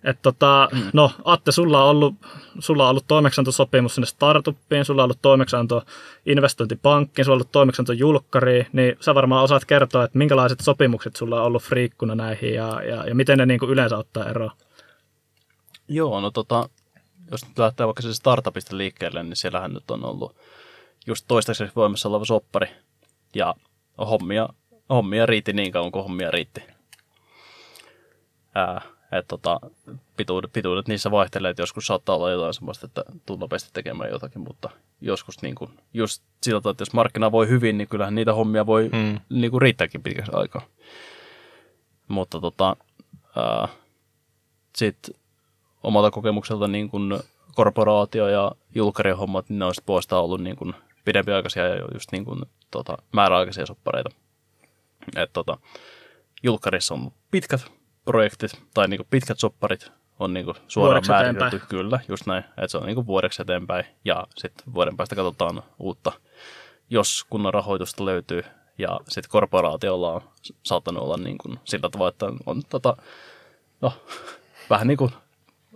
Et 0.03 0.21
tota, 0.21 0.69
mm. 0.71 0.81
No, 0.93 1.11
Atte, 1.25 1.51
sulla 1.51 1.83
on, 1.83 1.89
ollut, 1.89 2.15
sulla 2.59 2.83
on 2.83 2.89
ollut 2.89 3.07
toimeksiantosopimus 3.07 3.95
sinne 3.95 4.07
startuppiin, 4.07 4.85
sulla 4.85 5.01
on 5.01 5.05
ollut 5.05 5.21
toimeksianto 5.21 5.83
investointipankkiin, 6.25 7.25
sulla 7.25 7.33
on 7.33 7.37
ollut 7.37 7.51
toimeksianto 7.51 7.93
julkkariin, 7.93 8.67
niin 8.73 8.97
sä 8.99 9.15
varmaan 9.15 9.43
osaat 9.43 9.65
kertoa, 9.65 10.03
että 10.03 10.17
minkälaiset 10.17 10.59
sopimukset 10.59 11.15
sulla 11.15 11.39
on 11.39 11.47
ollut 11.47 11.63
friikkuna 11.63 12.15
näihin 12.15 12.53
ja, 12.53 12.83
ja, 12.83 13.07
ja 13.07 13.15
miten 13.15 13.37
ne 13.37 13.45
niin 13.45 13.59
kuin 13.59 13.71
yleensä 13.71 13.97
ottaa 13.97 14.29
eroa? 14.29 14.51
Joo, 15.87 16.21
no 16.21 16.31
tota, 16.31 16.69
jos 17.31 17.47
nyt 17.47 17.59
lähtee 17.59 17.85
vaikka 17.85 18.01
se 18.01 18.13
startupista 18.13 18.77
liikkeelle, 18.77 19.23
niin 19.23 19.35
siellähän 19.35 19.73
nyt 19.73 19.91
on 19.91 20.05
ollut 20.05 20.35
just 21.07 21.25
toistaiseksi 21.27 21.75
voimassa 21.75 22.09
oleva 22.09 22.25
soppari. 22.25 22.67
Ja 23.35 23.55
hommia, 23.97 24.49
hommia 24.89 25.25
riitti 25.25 25.53
niin 25.53 25.71
kauan 25.71 25.91
kuin 25.91 26.03
hommia 26.03 26.31
riitti. 26.31 26.63
Ää, 28.55 28.81
et 29.11 29.27
tota, 29.27 29.59
pituudet, 30.17 30.53
pituudet 30.53 30.87
niissä 30.87 31.11
vaihtelee, 31.11 31.51
että 31.51 31.61
joskus 31.61 31.87
saattaa 31.87 32.15
olla 32.15 32.31
jotain 32.31 32.53
sellaista, 32.53 32.85
että 32.85 33.03
tuu 33.25 33.37
nopeasti 33.37 33.69
tekemään 33.73 34.09
jotakin, 34.09 34.41
mutta 34.41 34.69
joskus 35.01 35.41
niin 35.41 35.55
kuin, 35.55 35.71
just 35.93 36.23
sillä 36.43 36.61
tavalla, 36.61 36.73
että 36.73 36.81
jos 36.81 36.93
markkina 36.93 37.31
voi 37.31 37.47
hyvin, 37.49 37.77
niin 37.77 37.87
kyllähän 37.87 38.15
niitä 38.15 38.33
hommia 38.33 38.65
voi 38.65 38.89
mm. 38.93 39.19
niin 39.29 39.51
kuin 39.51 39.61
riittääkin 39.61 40.03
pitkäksi 40.03 40.31
aikaa. 40.35 40.61
Mutta 42.07 42.39
tota, 42.39 42.75
sitten 44.75 45.15
omalta 45.83 46.11
kokemukselta 46.11 46.67
niin 46.67 46.89
kuin 46.89 47.19
korporaatio- 47.55 48.29
ja 48.29 48.51
julkkarihommat, 48.75 49.49
niin 49.49 49.59
ne 49.59 49.65
on 49.65 49.73
puolestaan 49.85 50.23
ollut 50.23 50.41
niin 50.41 50.55
kuin 50.55 50.73
pidempiaikaisia 51.05 51.67
ja 51.67 51.87
just 51.93 52.11
niin 52.11 52.25
kuin, 52.25 52.41
tota, 52.71 52.97
määräaikaisia 53.11 53.65
soppareita. 53.65 54.09
Et, 55.15 55.33
tota, 55.33 55.57
julkkarissa 56.43 56.93
on 56.93 57.11
pitkät 57.31 57.80
projektit 58.05 58.51
tai 58.73 58.87
niin 58.87 58.97
kuin 58.97 59.07
pitkät 59.09 59.39
sopparit 59.39 59.91
on 60.19 60.33
niin 60.33 60.45
kuin 60.45 60.57
suoraan 60.67 61.03
määritelty. 61.07 61.61
Kyllä, 61.69 61.99
just 62.07 62.25
näin. 62.25 62.43
Että 62.43 62.67
se 62.67 62.77
on 62.77 62.85
niin 62.85 62.95
kuin 62.95 63.07
vuodeksi 63.07 63.41
eteenpäin 63.41 63.85
ja 64.05 64.27
sitten 64.37 64.73
vuoden 64.73 64.97
päästä 64.97 65.15
katsotaan 65.15 65.63
uutta, 65.79 66.11
jos 66.89 67.25
kunnon 67.29 67.53
rahoitusta 67.53 68.05
löytyy. 68.05 68.43
Ja 68.77 68.99
sitten 69.09 69.31
korporaatiolla 69.31 70.13
on 70.13 70.21
saattanut 70.63 71.03
olla 71.03 71.17
niin 71.17 71.37
kuin 71.37 71.59
sillä 71.63 71.89
tavalla, 71.89 72.09
että 72.09 72.25
on 72.45 72.61
tota, 72.69 72.97
no, 73.81 73.93
vähän 74.69 74.87
niin 74.87 74.97
kuin 74.97 75.11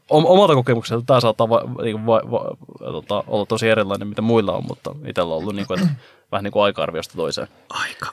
omalta 0.10 0.56
kokemukselta 0.56 1.06
tämä 1.06 1.20
saattaa 1.20 1.50
va, 1.50 1.62
niin 1.84 2.06
va, 2.06 2.22
va, 2.32 2.56
tota, 2.80 3.24
olla 3.28 3.46
tosi 3.46 3.70
erilainen, 3.70 4.08
mitä 4.08 4.22
muilla 4.22 4.54
on, 4.54 4.64
mutta 4.68 4.96
itsellä 5.08 5.34
on 5.34 5.40
ollut, 5.40 5.56
niin 5.56 5.68
kuin, 5.68 5.80
että 5.80 5.94
vähän 6.32 6.44
niin 6.44 6.52
kuin 6.52 6.64
aika-arviosta 6.64 7.16
toiseen. 7.16 7.48
Aika. 7.70 8.08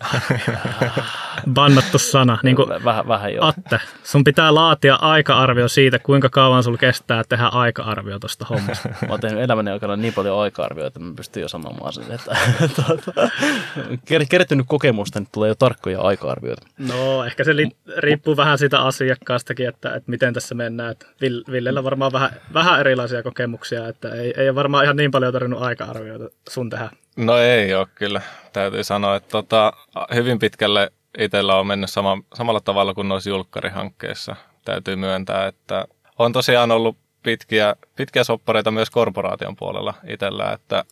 Bannattu 1.55 1.98
sana. 1.98 2.38
Niin 2.42 2.57
kuin 2.57 2.68
Vähän, 2.85 3.09
vähän 3.09 3.35
joo. 3.35 3.46
Atte, 3.46 3.81
sun 4.05 4.25
pitää 4.25 4.55
laatia 4.55 4.94
aika-arvio 4.94 5.68
siitä, 5.68 5.98
kuinka 5.98 6.29
kauan 6.29 6.62
sulla 6.62 6.79
kestää 6.79 7.22
tehdä 7.29 7.46
aika-arvio 7.46 8.18
tuosta 8.18 8.46
hommasta. 8.51 8.88
Mä 9.07 9.09
oon 9.09 9.20
tehnyt 9.20 9.40
elämäni 9.42 9.70
aikana 9.70 9.96
niin 9.96 10.14
paljon 10.14 10.40
aika-arvioita, 10.40 10.87
että 10.87 11.01
mä 11.01 11.14
pystyn 11.16 11.40
jo 11.40 11.48
sanomaan 11.48 11.92
sen, 11.92 12.05
että 12.12 12.37
tuota, 12.77 13.31
ker- 13.87 14.27
kertynyt 14.29 14.66
kokemusta, 14.68 15.20
niin 15.20 15.29
tulee 15.33 15.48
jo 15.48 15.55
tarkkoja 15.55 16.01
aika-arvioita. 16.01 16.66
No, 16.79 17.25
ehkä 17.25 17.44
se 17.44 17.57
li- 17.57 17.77
riippuu 17.96 18.37
vähän 18.37 18.59
siitä 18.59 18.81
asiakkaastakin, 18.81 19.68
että, 19.68 19.88
että 19.94 20.11
miten 20.11 20.35
tässä 20.35 20.55
mennään. 20.55 20.92
Että 20.92 21.07
Vill- 21.07 21.53
Villellä 21.53 21.85
varmaan 21.85 22.12
vähän, 22.12 22.31
vähän 22.55 22.81
erilaisia 22.81 23.22
kokemuksia, 23.22 23.88
että 23.88 24.09
ei, 24.14 24.35
ei 24.37 24.48
ole 24.48 24.55
varmaan 24.55 24.85
ihan 24.85 24.96
niin 24.96 25.11
paljon 25.11 25.33
tarvinnut 25.33 25.62
aika-arvioita 25.62 26.25
sun 26.48 26.70
tehdä. 26.70 26.90
No 27.16 27.38
ei 27.38 27.75
ole 27.75 27.87
kyllä. 27.94 28.20
Täytyy 28.53 28.85
sanoa, 28.85 29.16
että 29.16 29.29
tota, 29.29 29.72
hyvin 30.14 30.38
pitkälle 30.38 30.92
itsellä 31.18 31.57
on 31.57 31.66
mennyt 31.66 31.90
sama, 31.90 32.18
samalla 32.35 32.61
tavalla 32.61 32.94
kuin 32.94 33.09
noissa 33.09 33.31
julkkarihankkeissa. 33.31 34.37
Täytyy 34.64 34.96
myöntää, 34.96 35.46
että 35.46 35.87
on 36.18 36.33
tosiaan 36.33 36.70
ollut 36.70 36.96
pitkiä, 37.22 37.77
pitkiä 37.96 38.25
soppareita 38.25 38.70
myös 38.70 38.90
korporaation 38.90 39.57
puolella 39.57 39.94
itsellä, 40.09 40.53
että 40.53 40.85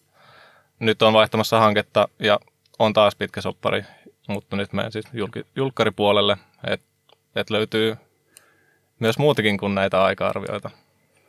nyt 0.79 1.03
on 1.03 1.13
vaihtamassa 1.13 1.61
hanketta 1.61 2.09
ja 2.19 2.41
on 2.79 2.93
taas 2.93 3.17
pitkä 3.17 3.41
soppari, 3.41 3.85
mutta 4.29 4.57
nyt 4.57 4.73
menen 4.73 4.93
siis 4.93 5.07
julkkaripuolelle, 5.57 6.37
että 6.67 6.87
et 7.37 7.51
löytyy 7.51 7.97
myös 8.99 9.19
muutakin 9.19 9.59
kuin 9.59 9.75
näitä 9.75 10.05
aika-arvioita 10.05 10.71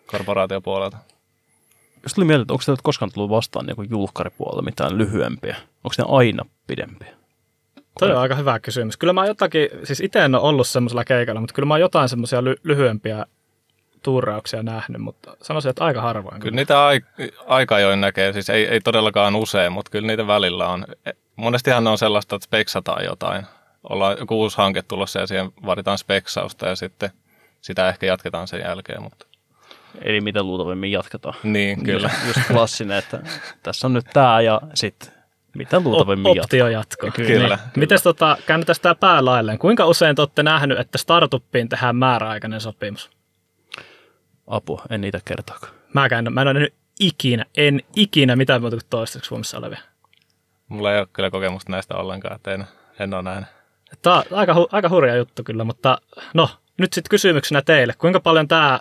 korporaatiopuolelta. 0.06 0.97
Jos 2.04 2.14
tuli 2.14 2.26
mieleen, 2.26 2.42
että 2.42 2.54
onko 2.54 2.64
teiltä 2.66 2.82
koskaan 2.84 3.12
tullut 3.14 3.30
vastaan 3.30 3.66
niin 3.66 3.90
julkkaripuolella 3.90 4.62
mitään 4.62 4.98
lyhyempiä? 4.98 5.56
Onko 5.56 5.96
ne 5.98 6.06
aina 6.08 6.46
pidempiä? 6.68 7.14
Toi 8.00 8.12
on 8.12 8.18
aika 8.18 8.36
hyvä 8.36 8.60
kysymys. 8.60 8.98
Kyllä 8.98 9.14
mä 9.14 9.26
jotakin, 9.26 9.70
siis 9.84 10.00
itse 10.00 10.20
en 10.20 10.36
ole 10.36 10.44
ollut 10.44 10.68
semmoisella 10.68 11.04
keikalla, 11.04 11.42
mutta 11.42 11.54
kyllä 11.54 11.66
mä 11.66 11.74
oon 11.74 11.82
jotain 11.82 12.10
semmoisia 12.10 12.42
ly- 12.42 12.60
lyhyempiä 12.64 13.26
tuurauksia 14.04 14.64
nähnyt, 14.64 15.02
mutta 15.02 15.38
sanoisin, 15.42 15.70
että 15.70 15.86
aika 15.86 16.02
harvoin. 16.02 16.40
Kyllä 16.40 16.56
niitä 16.56 16.86
ai- 16.86 17.02
aika 17.48 17.76
ajoin 17.76 18.02
näkee, 18.02 18.34
siis 18.34 18.50
ei, 18.50 18.68
ei 18.68 18.82
todellakaan 18.82 19.36
usein, 19.36 19.72
mutta 19.72 19.92
kyllä 19.92 20.08
niitä 20.08 20.28
välillä 20.28 20.68
on. 20.68 20.86
E- 21.06 21.12
Monestihan 21.36 21.84
ne 21.84 21.90
on 21.90 21.98
sellaista, 21.98 22.36
että 22.36 22.46
speksataan 22.46 23.06
jotain. 23.06 23.46
Ollaan 23.90 24.16
joku 24.20 24.40
uusi 24.40 24.58
hanke 24.58 24.82
tulossa 24.82 25.20
ja 25.20 25.28
siihen 25.28 25.52
vaaditaan 25.66 25.98
speksausta 25.98 26.68
ja 26.68 26.76
sitten 26.76 27.10
sitä 27.62 27.90
ehkä 27.90 28.06
jatketaan 28.06 28.48
sen 28.48 28.60
jälkeen. 28.60 29.04
Mutta. 29.04 29.26
Eli 30.01 30.21
miten 30.21 30.47
luultavimmin 30.47 30.91
jatketaan. 30.91 31.36
Niin, 31.43 31.84
kyllä. 31.84 32.10
Just, 32.25 32.38
just 32.38 32.47
klassinen, 32.47 32.97
että 32.97 33.19
tässä 33.63 33.88
on 33.88 33.93
nyt 33.93 34.06
tämä 34.13 34.41
ja 34.41 34.62
sitten 34.73 35.13
miten 35.58 35.84
luultavimmin 35.84 36.36
jatketaan. 36.36 36.45
optio 36.45 36.67
jatko. 36.67 37.12
Kyllä, 37.15 37.27
kyllä. 37.41 37.60
Mites 37.75 38.04
tota, 38.04 38.38
käännetään 38.45 38.75
tämä 38.82 38.95
päälailleen. 38.95 39.60
Kuinka 39.60 39.86
usein 39.86 40.15
te 40.15 40.21
olette 40.21 40.43
nähnyt, 40.43 40.80
että 40.80 40.97
startuppiin 40.97 41.69
tehdään 41.69 41.95
määräaikainen 41.95 42.62
sopimus? 42.62 43.10
Apua, 44.47 44.82
en 44.89 45.01
niitä 45.01 45.19
kertaakaan. 45.25 45.73
Mäkään, 45.93 46.34
mä 46.34 46.41
en 46.41 46.47
ole 46.47 46.54
nähnyt 46.54 46.73
ikinä, 46.99 47.45
en 47.58 47.82
ikinä 47.95 48.36
mitään 48.36 48.62
muuta 48.62 48.75
kuin 48.75 48.88
toistaiseksi 48.89 49.27
Suomessa 49.27 49.58
olevia. 49.58 49.80
Mulla 50.67 50.93
ei 50.93 50.99
ole 50.99 51.08
kyllä 51.13 51.32
kokemusta 51.32 51.71
näistä 51.71 51.95
ollenkaan, 51.95 52.36
että 52.36 52.54
en, 52.54 52.65
en 52.99 53.13
ole 53.13 53.23
nähnyt. 53.23 53.49
Tämä 54.01 54.15
on 54.15 54.23
aika, 54.32 54.54
hu- 54.54 54.67
aika 54.71 54.89
hurja 54.89 55.15
juttu 55.15 55.43
kyllä, 55.43 55.63
mutta 55.63 55.97
no, 56.34 56.49
nyt 56.77 56.93
sitten 56.93 57.10
kysymyksenä 57.10 57.62
teille. 57.62 57.93
Kuinka 57.97 58.19
paljon 58.19 58.47
tämä 58.47 58.80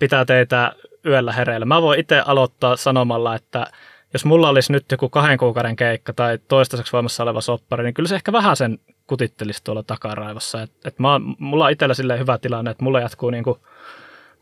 pitää 0.00 0.24
teitä 0.24 0.72
yöllä 1.06 1.32
hereillä? 1.32 1.66
Mä 1.66 1.82
voin 1.82 2.00
itse 2.00 2.22
aloittaa 2.26 2.76
sanomalla, 2.76 3.34
että 3.34 3.66
jos 4.12 4.24
mulla 4.24 4.48
olisi 4.48 4.72
nyt 4.72 4.84
joku 4.90 5.08
kahden 5.08 5.38
kuukauden 5.38 5.76
keikka 5.76 6.12
tai 6.12 6.38
toistaiseksi 6.48 6.92
voimassa 6.92 7.22
oleva 7.22 7.40
soppari, 7.40 7.84
niin 7.84 7.94
kyllä 7.94 8.08
se 8.08 8.14
ehkä 8.14 8.32
vähän 8.32 8.56
sen 8.56 8.78
kutittelisi 9.06 9.64
tuolla 9.64 9.82
takaraivossa. 9.82 10.62
Et, 10.62 10.70
et 10.84 10.98
mä, 10.98 11.20
mulla 11.38 11.64
on 11.64 11.70
itsellä 11.70 11.94
silleen 11.94 12.18
hyvä 12.18 12.38
tilanne, 12.38 12.70
että 12.70 12.84
mulla 12.84 13.00
jatkuu 13.00 13.30
niinku, 13.30 13.58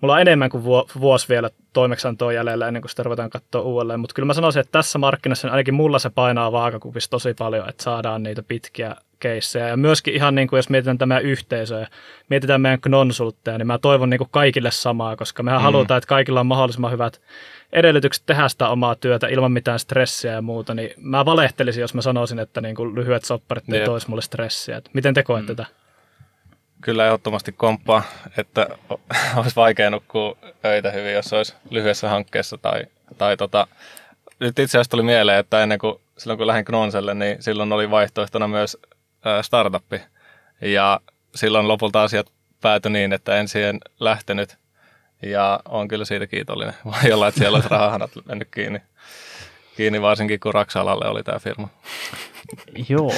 mulla 0.01 0.15
on 0.15 0.21
enemmän 0.21 0.51
kuin 0.51 0.65
vuo- 0.65 0.87
vuosi 1.01 1.29
vielä 1.29 1.51
toimeksiantoa 1.73 2.33
jäljellä 2.33 2.69
ennen 2.69 2.83
kuin 2.83 2.91
sitä 2.91 3.03
ruvetaan 3.03 3.31
katsoa 3.31 3.63
uudelleen. 3.63 4.01
Mutta 4.01 4.15
kyllä 4.15 4.27
mä 4.27 4.35
sanoisin, 4.35 4.61
että 4.61 4.73
tässä 4.73 4.99
markkinassa 4.99 5.51
ainakin 5.51 5.75
mulla 5.75 5.99
se 5.99 6.11
painaa 6.11 6.53
vaakakupissa 6.53 7.11
tosi 7.11 7.35
paljon, 7.39 7.69
että 7.69 7.83
saadaan 7.83 8.23
niitä 8.23 8.43
pitkiä 8.43 8.97
keissejä. 9.21 9.69
Ja 9.69 9.77
myöskin 9.77 10.15
ihan 10.15 10.35
niin 10.35 10.49
kuin 10.49 10.59
jos 10.59 10.71
mietitään 10.71 10.99
tämä 10.99 11.19
yhteisöä, 11.19 11.87
mietitään 12.29 12.61
meidän 12.61 12.81
konsultteja, 12.81 13.59
niin 13.59 13.67
mä 13.67 13.79
toivon 13.79 14.11
niin 14.11 14.19
kuin 14.19 14.31
kaikille 14.31 14.71
samaa, 14.71 15.17
koska 15.17 15.43
mehän 15.43 15.61
mm. 15.61 15.65
halutaan, 15.65 15.99
että 15.99 16.09
kaikilla 16.09 16.41
on 16.41 16.47
mahdollisimman 16.47 16.93
hyvät 16.93 17.21
edellytykset 17.73 18.27
tehdä 18.27 18.49
sitä 18.49 18.69
omaa 18.69 18.95
työtä 18.95 19.27
ilman 19.27 19.53
mitään 19.53 19.79
stressiä 19.79 20.33
ja 20.33 20.43
muuta, 20.43 20.75
niin 20.75 20.91
mä 20.97 21.25
valehtelisin, 21.25 21.81
jos 21.81 21.95
mä 21.95 22.03
sanoisin, 22.03 22.39
että 22.39 22.61
niin 22.61 22.75
kuin 22.75 22.95
lyhyet 22.95 23.25
sopparit 23.25 23.69
niin 23.69 23.77
Jep. 23.77 23.85
tois 23.85 24.09
mulle 24.09 24.23
stressiä. 24.23 24.77
Et 24.77 24.91
miten 24.93 25.15
te 25.15 25.23
koette 25.23 25.55
tätä? 25.55 25.67
Kyllä 26.81 27.07
ehdottomasti 27.07 27.53
komppaa, 27.53 28.03
että 28.37 28.67
olisi 29.37 29.57
vaikea 29.57 29.91
nukkua 29.91 30.37
öitä 30.65 30.91
hyvin, 30.91 31.13
jos 31.13 31.33
olisi 31.33 31.55
lyhyessä 31.71 32.09
hankkeessa. 32.09 32.59
Tai, 32.59 32.87
tai 33.19 33.37
tota, 33.37 33.67
nyt 34.41 34.59
itse 34.59 34.79
asiassa 34.79 34.91
tuli 34.91 35.03
mieleen, 35.03 35.39
että 35.39 35.63
ennen 35.63 35.79
kuin 35.79 36.01
silloin 36.19 36.39
kun 36.39 36.47
lähdin 36.47 36.65
Knonselle, 36.65 37.15
niin 37.15 37.43
silloin 37.43 37.73
oli 37.73 37.91
vaihtoehtona 37.91 38.49
myös 38.49 38.77
startuppi. 39.43 40.01
Ja 40.61 41.01
silloin 41.35 41.69
lopulta 41.69 42.03
asiat 42.03 42.33
päätyi 42.61 42.91
niin, 42.91 43.13
että 43.13 43.37
en 43.37 43.49
siihen 43.49 43.81
lähtenyt. 44.01 44.57
Ja 45.23 45.61
on 45.69 45.89
kyllä 45.89 46.05
siitä 46.05 46.27
kiitollinen. 46.27 46.75
Voi 47.03 47.13
olla, 47.13 47.29
että 47.29 47.39
siellä 47.39 47.57
olisi 47.57 47.69
rahahanat 47.69 48.11
mennyt 48.25 48.49
kiinni. 48.51 48.83
Kiinni 49.77 50.03
varsinkin, 50.03 50.41
kun 50.41 50.55
Raksalalle 50.55 51.09
oli 51.09 51.23
tämä 51.23 51.39
firma. 51.39 51.69
Joo. 52.89 53.13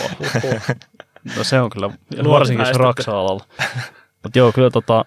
No 1.36 1.44
se 1.44 1.60
on 1.60 1.70
kyllä, 1.70 1.90
varsinkin 2.28 2.66
se 2.66 2.72
Raksa-alalla. 2.72 3.44
Mutta 4.22 4.38
joo, 4.38 4.52
kyllä 4.52 4.70
tota, 4.70 5.04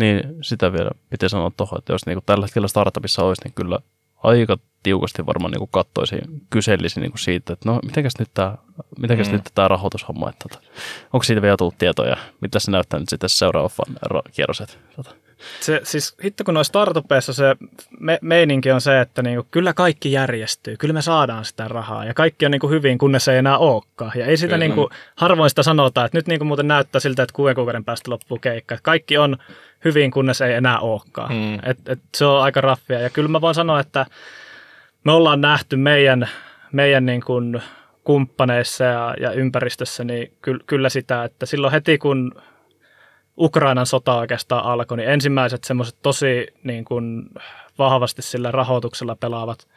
niin 0.00 0.20
sitä 0.42 0.72
vielä 0.72 0.90
piti 1.10 1.28
sanoa 1.28 1.50
tuohon, 1.56 1.78
että 1.78 1.92
jos 1.92 2.06
niinku 2.06 2.22
tällä 2.26 2.46
hetkellä 2.46 2.68
startupissa 2.68 3.24
olisi, 3.24 3.42
niin 3.44 3.54
kyllä 3.54 3.78
aika 4.22 4.56
tiukasti 4.82 5.26
varmaan 5.26 5.50
niinku 5.52 5.66
kattoisin, 5.66 6.20
kyselisin 6.50 7.00
niinku 7.00 7.18
siitä, 7.18 7.52
että 7.52 7.68
no 7.70 7.80
mitenkäs 7.84 8.12
nyt 8.18 8.30
tämä 8.34 8.56
mitenkäs 8.98 9.26
Mm. 9.28 9.32
nyt 9.32 9.42
tää 9.54 9.68
rahoitushomma, 9.68 10.30
että 10.30 10.48
tota, 10.48 10.66
onko 11.12 11.24
siitä 11.24 11.42
vielä 11.42 11.56
tullut 11.56 11.78
tietoja, 11.78 12.16
mitä 12.40 12.58
se 12.58 12.70
näyttää 12.70 13.00
nyt 13.00 13.08
sitten 13.08 13.28
seuraava 13.30 13.68
fan, 13.68 13.96
ra- 14.12 14.30
kierros, 14.32 14.60
että 14.60 14.74
tota. 14.96 15.14
Se, 15.60 15.80
siis 15.82 16.16
hitto 16.24 16.44
kun 16.44 16.54
noissa 16.54 16.70
startupeissa 16.70 17.32
se 17.32 17.56
me, 18.00 18.18
meininki 18.22 18.72
on 18.72 18.80
se, 18.80 19.00
että 19.00 19.22
niinku, 19.22 19.46
kyllä 19.50 19.74
kaikki 19.74 20.12
järjestyy, 20.12 20.76
kyllä 20.76 20.94
me 20.94 21.02
saadaan 21.02 21.44
sitä 21.44 21.68
rahaa 21.68 22.04
ja 22.04 22.14
kaikki 22.14 22.46
on 22.46 22.50
niinku 22.50 22.68
hyvin, 22.68 22.98
kunnes 22.98 23.28
ei 23.28 23.38
enää 23.38 23.58
olekaan. 23.58 24.12
Ja 24.14 24.26
ei 24.26 24.36
sitä 24.36 24.54
Kyllä. 24.54 24.58
niinku, 24.58 24.90
harvoin 25.16 25.50
sitä 25.50 25.62
sanotaan, 25.62 26.06
että 26.06 26.18
nyt 26.18 26.26
niinku 26.26 26.44
muuten 26.44 26.68
näyttää 26.68 27.00
siltä, 27.00 27.22
että 27.22 27.34
kuuden 27.34 27.54
kuukauden 27.54 27.84
päästä 27.84 28.10
loppuu 28.10 28.38
keikka. 28.38 28.74
Että 28.74 28.84
kaikki 28.84 29.18
on 29.18 29.36
hyvin, 29.84 30.10
kunnes 30.10 30.40
ei 30.40 30.54
enää 30.54 30.78
olekaan. 30.78 31.34
Mm. 31.34 31.54
Et, 31.54 31.78
et 31.88 32.00
se 32.14 32.24
on 32.24 32.42
aika 32.42 32.60
raffia. 32.60 33.00
Ja 33.00 33.10
kyllä 33.10 33.28
mä 33.28 33.40
voin 33.40 33.54
sanoa, 33.54 33.80
että 33.80 34.06
me 35.04 35.12
ollaan 35.12 35.40
nähty 35.40 35.76
meidän, 35.76 36.28
meidän 36.72 37.06
niin 37.06 37.20
kuin 37.20 37.62
kumppaneissa 38.04 38.84
ja, 38.84 39.14
ja 39.20 39.32
ympäristössä 39.32 40.04
niin 40.04 40.32
ky, 40.42 40.58
kyllä 40.66 40.88
sitä, 40.88 41.24
että 41.24 41.46
silloin 41.46 41.72
heti 41.72 41.98
kun 41.98 42.42
Ukrainan 43.38 43.86
sota 43.86 44.14
oikeastaan 44.14 44.64
alkoi, 44.64 44.96
niin 44.96 45.08
ensimmäiset 45.08 45.64
semmoiset 45.64 45.96
tosi 46.02 46.46
niin 46.64 46.84
kuin 46.84 47.24
vahvasti 47.78 48.22
sillä 48.22 48.50
rahoituksella 48.50 49.16
pelaavat 49.16 49.68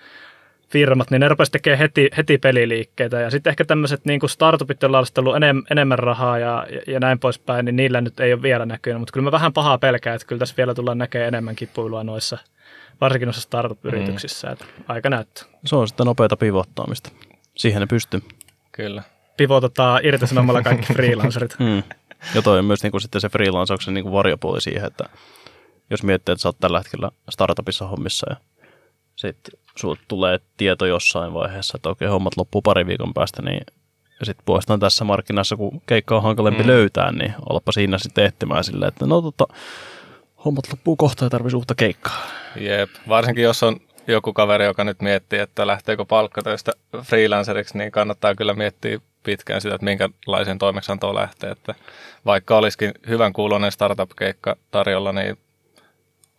firmat, 0.69 1.11
niin 1.11 1.19
ne 1.19 1.27
rupesivat 1.27 1.51
tekemään 1.51 1.79
heti, 1.79 2.09
heti 2.17 2.37
peliliikkeitä. 2.37 3.21
Ja 3.21 3.29
sitten 3.29 3.51
ehkä 3.51 3.65
tämmöiset 3.65 4.05
niin 4.05 4.19
kuin 4.19 4.29
startupit, 4.29 4.81
joilla 4.81 4.97
olisi 4.97 5.13
ollut 5.17 5.35
enem, 5.35 5.63
enemmän 5.71 5.99
rahaa 5.99 6.39
ja, 6.39 6.67
ja, 6.69 6.81
ja 6.93 6.99
näin 6.99 7.19
poispäin, 7.19 7.65
niin 7.65 7.75
niillä 7.75 8.01
nyt 8.01 8.19
ei 8.19 8.33
ole 8.33 8.41
vielä 8.41 8.65
näkynyt. 8.65 8.99
Mutta 8.99 9.11
kyllä 9.11 9.23
mä 9.23 9.31
vähän 9.31 9.53
pahaa 9.53 9.77
pelkään, 9.77 10.15
että 10.15 10.27
kyllä 10.27 10.39
tässä 10.39 10.57
vielä 10.57 10.73
tullaan 10.73 10.97
näkemään 10.97 11.27
enemmän 11.27 11.55
kipuilua 11.55 12.03
noissa, 12.03 12.37
varsinkin 13.01 13.27
noissa 13.27 13.41
startup-yrityksissä. 13.41 14.51
Että 14.51 14.65
aika 14.87 15.09
näyttää. 15.09 15.43
Se 15.65 15.75
on 15.75 15.87
sitten 15.87 16.05
nopeata 16.05 16.37
pivottaamista. 16.37 17.09
Siihen 17.55 17.79
ne 17.79 17.87
pystyy. 17.87 18.21
Kyllä. 18.71 19.03
Pivotetaan 19.37 20.05
irtisanomalla 20.05 20.61
kaikki 20.61 20.93
freelancerit. 20.93 21.55
Mm. 21.59 21.83
Ja 22.35 22.41
toi 22.41 22.59
on 22.59 22.65
myös 22.65 22.83
niin 22.83 22.91
kuin 22.91 23.01
sitten 23.01 23.21
se 23.21 23.29
freelansauksen 23.29 23.93
niin 23.93 24.03
kuin 24.03 24.13
varjopuoli 24.13 24.61
siihen, 24.61 24.85
että 24.85 25.09
jos 25.89 26.03
miettii, 26.03 26.33
että 26.33 26.41
sä 26.41 26.49
oot 26.49 26.59
tällä 26.59 26.79
hetkellä 26.79 27.11
startupissa 27.29 27.87
hommissa 27.87 28.27
ja 28.29 28.35
sitten 29.15 29.59
sulle 29.75 29.97
tulee 30.07 30.39
tieto 30.57 30.85
jossain 30.85 31.33
vaiheessa, 31.33 31.77
että 31.77 31.89
okei, 31.89 32.07
hommat 32.07 32.37
loppuu 32.37 32.61
pari 32.61 32.87
viikon 32.87 33.13
päästä, 33.13 33.41
niin 33.41 33.61
ja 34.19 34.25
sitten 34.25 34.45
puolestaan 34.45 34.79
tässä 34.79 35.03
markkinassa, 35.03 35.55
kun 35.55 35.81
keikka 35.85 36.15
on 36.15 36.23
hankalempi 36.23 36.63
mm. 36.63 36.67
Löytää, 36.67 37.11
niin 37.11 37.33
olapa 37.49 37.71
siinä 37.71 37.97
sitten 37.97 38.25
etsimään 38.25 38.63
silleen, 38.63 38.87
että 38.87 39.05
no 39.05 39.21
tota, 39.21 39.45
hommat 40.45 40.65
loppuu 40.71 40.95
kohta 40.95 41.25
ja 41.25 41.29
tarvitsisi 41.29 41.55
uutta 41.55 41.75
keikkaa. 41.75 42.27
Jep, 42.55 42.89
varsinkin 43.07 43.43
jos 43.43 43.63
on 43.63 43.79
joku 44.07 44.33
kaveri, 44.33 44.65
joka 44.65 44.83
nyt 44.83 45.01
miettii, 45.01 45.39
että 45.39 45.67
lähteekö 45.67 46.05
palkkatöistä 46.05 46.71
freelanceriksi, 47.01 47.77
niin 47.77 47.91
kannattaa 47.91 48.35
kyllä 48.35 48.53
miettiä 48.53 48.99
pitkään 49.25 49.61
sitä, 49.61 49.75
että 49.75 49.85
minkälaisen 49.85 50.57
toimeksiantoon 50.57 51.15
lähtee. 51.15 51.51
Että 51.51 51.75
vaikka 52.25 52.57
olisikin 52.57 52.91
hyvän 53.07 53.33
kuuloinen 53.33 53.71
startup-keikka 53.71 54.55
tarjolla, 54.71 55.11
niin 55.13 55.37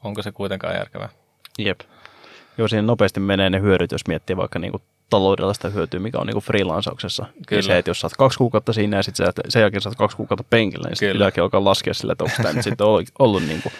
onko 0.05 0.22
se 0.22 0.32
kuitenkaan 0.32 0.74
järkevää? 0.74 1.09
Jep. 1.59 1.80
Joo, 2.59 2.68
siinä 2.68 2.82
nopeasti 2.82 3.20
menee 3.20 3.51
ne 3.51 3.61
hyödyt, 3.61 3.93
jos 3.93 4.07
miettii 4.09 4.37
vaikka 4.37 4.59
niin 4.59 4.70
kuin 4.70 4.82
taloudellista 5.11 5.68
hyötyä, 5.68 6.01
mikä 6.01 6.18
on 6.18 6.26
niin 6.26 6.37
freelancauksessa. 6.37 7.22
Kyllä. 7.22 7.45
Kyllä. 7.47 7.62
Se, 7.62 7.78
että 7.78 7.91
jos 7.91 8.01
saat 8.01 8.12
kaksi 8.18 8.39
kuukautta 8.39 8.72
siinä 8.72 8.97
ja 8.97 9.03
sitten 9.03 9.32
sen 9.49 9.61
jälkeen 9.61 9.80
saat 9.80 9.97
kaksi 9.97 10.16
kuukautta 10.16 10.45
penkillä, 10.51 10.89
niin 10.89 10.97
sitten 10.97 11.12
pitääkin 11.12 11.43
alkaa 11.43 11.64
laskea 11.64 11.95
sille, 11.95 12.12
että 12.12 12.24
onko 12.24 12.37
tämä 12.37 12.53
nyt 12.53 12.64
sitten 12.64 12.87
ollut, 12.87 13.09
ollut 13.18 13.43
niin 13.43 13.62
kuin 13.62 13.72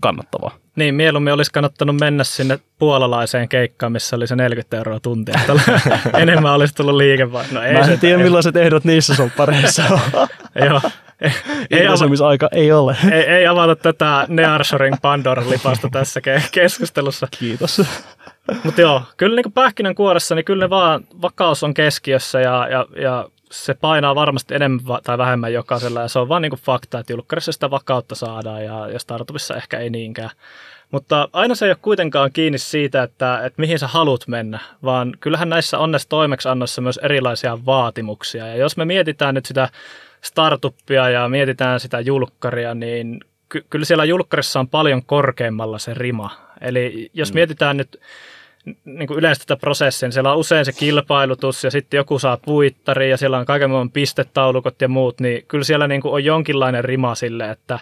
kannattavaa. 0.00 0.50
Niin, 0.76 0.94
mieluummin 0.94 1.32
olisi 1.32 1.52
kannattanut 1.52 1.96
mennä 2.00 2.24
sinne 2.24 2.58
puolalaiseen 2.78 3.48
keikkaan, 3.48 3.92
missä 3.92 4.16
oli 4.16 4.26
se 4.26 4.36
40 4.36 4.76
euroa 4.76 5.00
tuntia. 5.00 5.40
enemmän 6.18 6.52
olisi 6.52 6.74
tullut 6.74 6.94
liikevaihto. 6.94 7.54
No, 7.54 7.62
ei 7.62 7.72
Mä 7.72 7.80
en 7.80 7.98
tiedä, 7.98 8.22
millaiset 8.22 8.56
ehdot 8.56 8.84
niissä 8.84 9.14
soppareissa 9.14 9.84
on. 9.90 10.00
Joo. 10.66 10.80
Ei, 11.20 11.32
ei, 11.70 11.86
ava, 11.86 12.48
ei 12.52 12.72
ole. 12.72 12.96
ei, 13.12 13.22
ei 13.22 13.46
avata 13.46 13.76
tätä 13.76 14.26
Nearshoring 14.28 14.96
Pandoran 15.02 15.50
lipasta 15.50 15.88
tässä 15.92 16.20
ke- 16.20 16.48
keskustelussa. 16.52 17.28
Kiitos. 17.38 17.82
Mutta 18.64 18.80
joo, 18.80 19.02
kyllä 19.16 19.36
niin 19.36 19.52
pähkinänkuoressa, 19.52 20.34
niin 20.34 20.44
kyllä 20.44 20.64
ne 20.64 20.70
vaan 20.70 21.04
vakaus 21.22 21.64
on 21.64 21.74
keskiössä 21.74 22.40
ja, 22.40 22.68
ja, 22.68 22.86
ja 23.02 23.28
se 23.50 23.74
painaa 23.74 24.14
varmasti 24.14 24.54
enemmän 24.54 24.80
tai 25.04 25.18
vähemmän 25.18 25.52
jokaisella 25.52 26.00
ja 26.00 26.08
se 26.08 26.18
on 26.18 26.28
vaan 26.28 26.42
niin 26.42 26.52
fakta, 26.52 26.98
että 26.98 27.12
julkkarissa 27.12 27.52
sitä 27.52 27.70
vakautta 27.70 28.14
saadaan 28.14 28.64
ja, 28.64 28.88
ja 28.88 28.98
startupissa 28.98 29.56
ehkä 29.56 29.78
ei 29.78 29.90
niinkään. 29.90 30.30
Mutta 30.90 31.28
aina 31.32 31.54
se 31.54 31.64
ei 31.66 31.70
ole 31.70 31.78
kuitenkaan 31.82 32.32
kiinni 32.32 32.58
siitä, 32.58 33.02
että, 33.02 33.40
että 33.44 33.60
mihin 33.60 33.78
sä 33.78 33.86
haluat 33.86 34.28
mennä, 34.28 34.58
vaan 34.84 35.12
kyllähän 35.20 35.48
näissä 35.48 35.78
on 35.78 35.90
näissä 35.90 36.08
toimeksiannoissa 36.08 36.82
myös 36.82 37.00
erilaisia 37.02 37.58
vaatimuksia. 37.66 38.46
Ja 38.46 38.56
jos 38.56 38.76
me 38.76 38.84
mietitään 38.84 39.34
nyt 39.34 39.46
sitä 39.46 39.68
startuppia 40.20 41.10
ja 41.10 41.28
mietitään 41.28 41.80
sitä 41.80 42.00
julkkaria, 42.00 42.74
niin 42.74 43.20
ky- 43.48 43.64
kyllä 43.70 43.84
siellä 43.84 44.04
julkkarissa 44.04 44.60
on 44.60 44.68
paljon 44.68 45.04
korkeammalla 45.04 45.78
se 45.78 45.94
rima. 45.94 46.30
Eli 46.60 47.10
jos 47.14 47.32
mm. 47.32 47.34
mietitään 47.34 47.76
nyt 47.76 48.00
niin 48.84 49.08
kuin 49.08 49.18
yleensä 49.18 49.40
tätä 49.40 49.60
prosessia, 49.60 50.06
niin 50.06 50.12
siellä 50.12 50.32
on 50.32 50.38
usein 50.38 50.64
se 50.64 50.72
kilpailutus 50.72 51.64
ja 51.64 51.70
sitten 51.70 51.98
joku 51.98 52.18
saa 52.18 52.36
puittari 52.36 53.10
ja 53.10 53.16
siellä 53.16 53.38
on 53.38 53.46
kaiken 53.46 53.70
maailman 53.70 53.90
pistetaulukot 53.90 54.80
ja 54.80 54.88
muut, 54.88 55.20
niin 55.20 55.44
kyllä 55.48 55.64
siellä 55.64 55.88
niin 55.88 56.00
kuin 56.00 56.14
on 56.14 56.24
jonkinlainen 56.24 56.84
rima 56.84 57.14
sille, 57.14 57.50
että, 57.50 57.78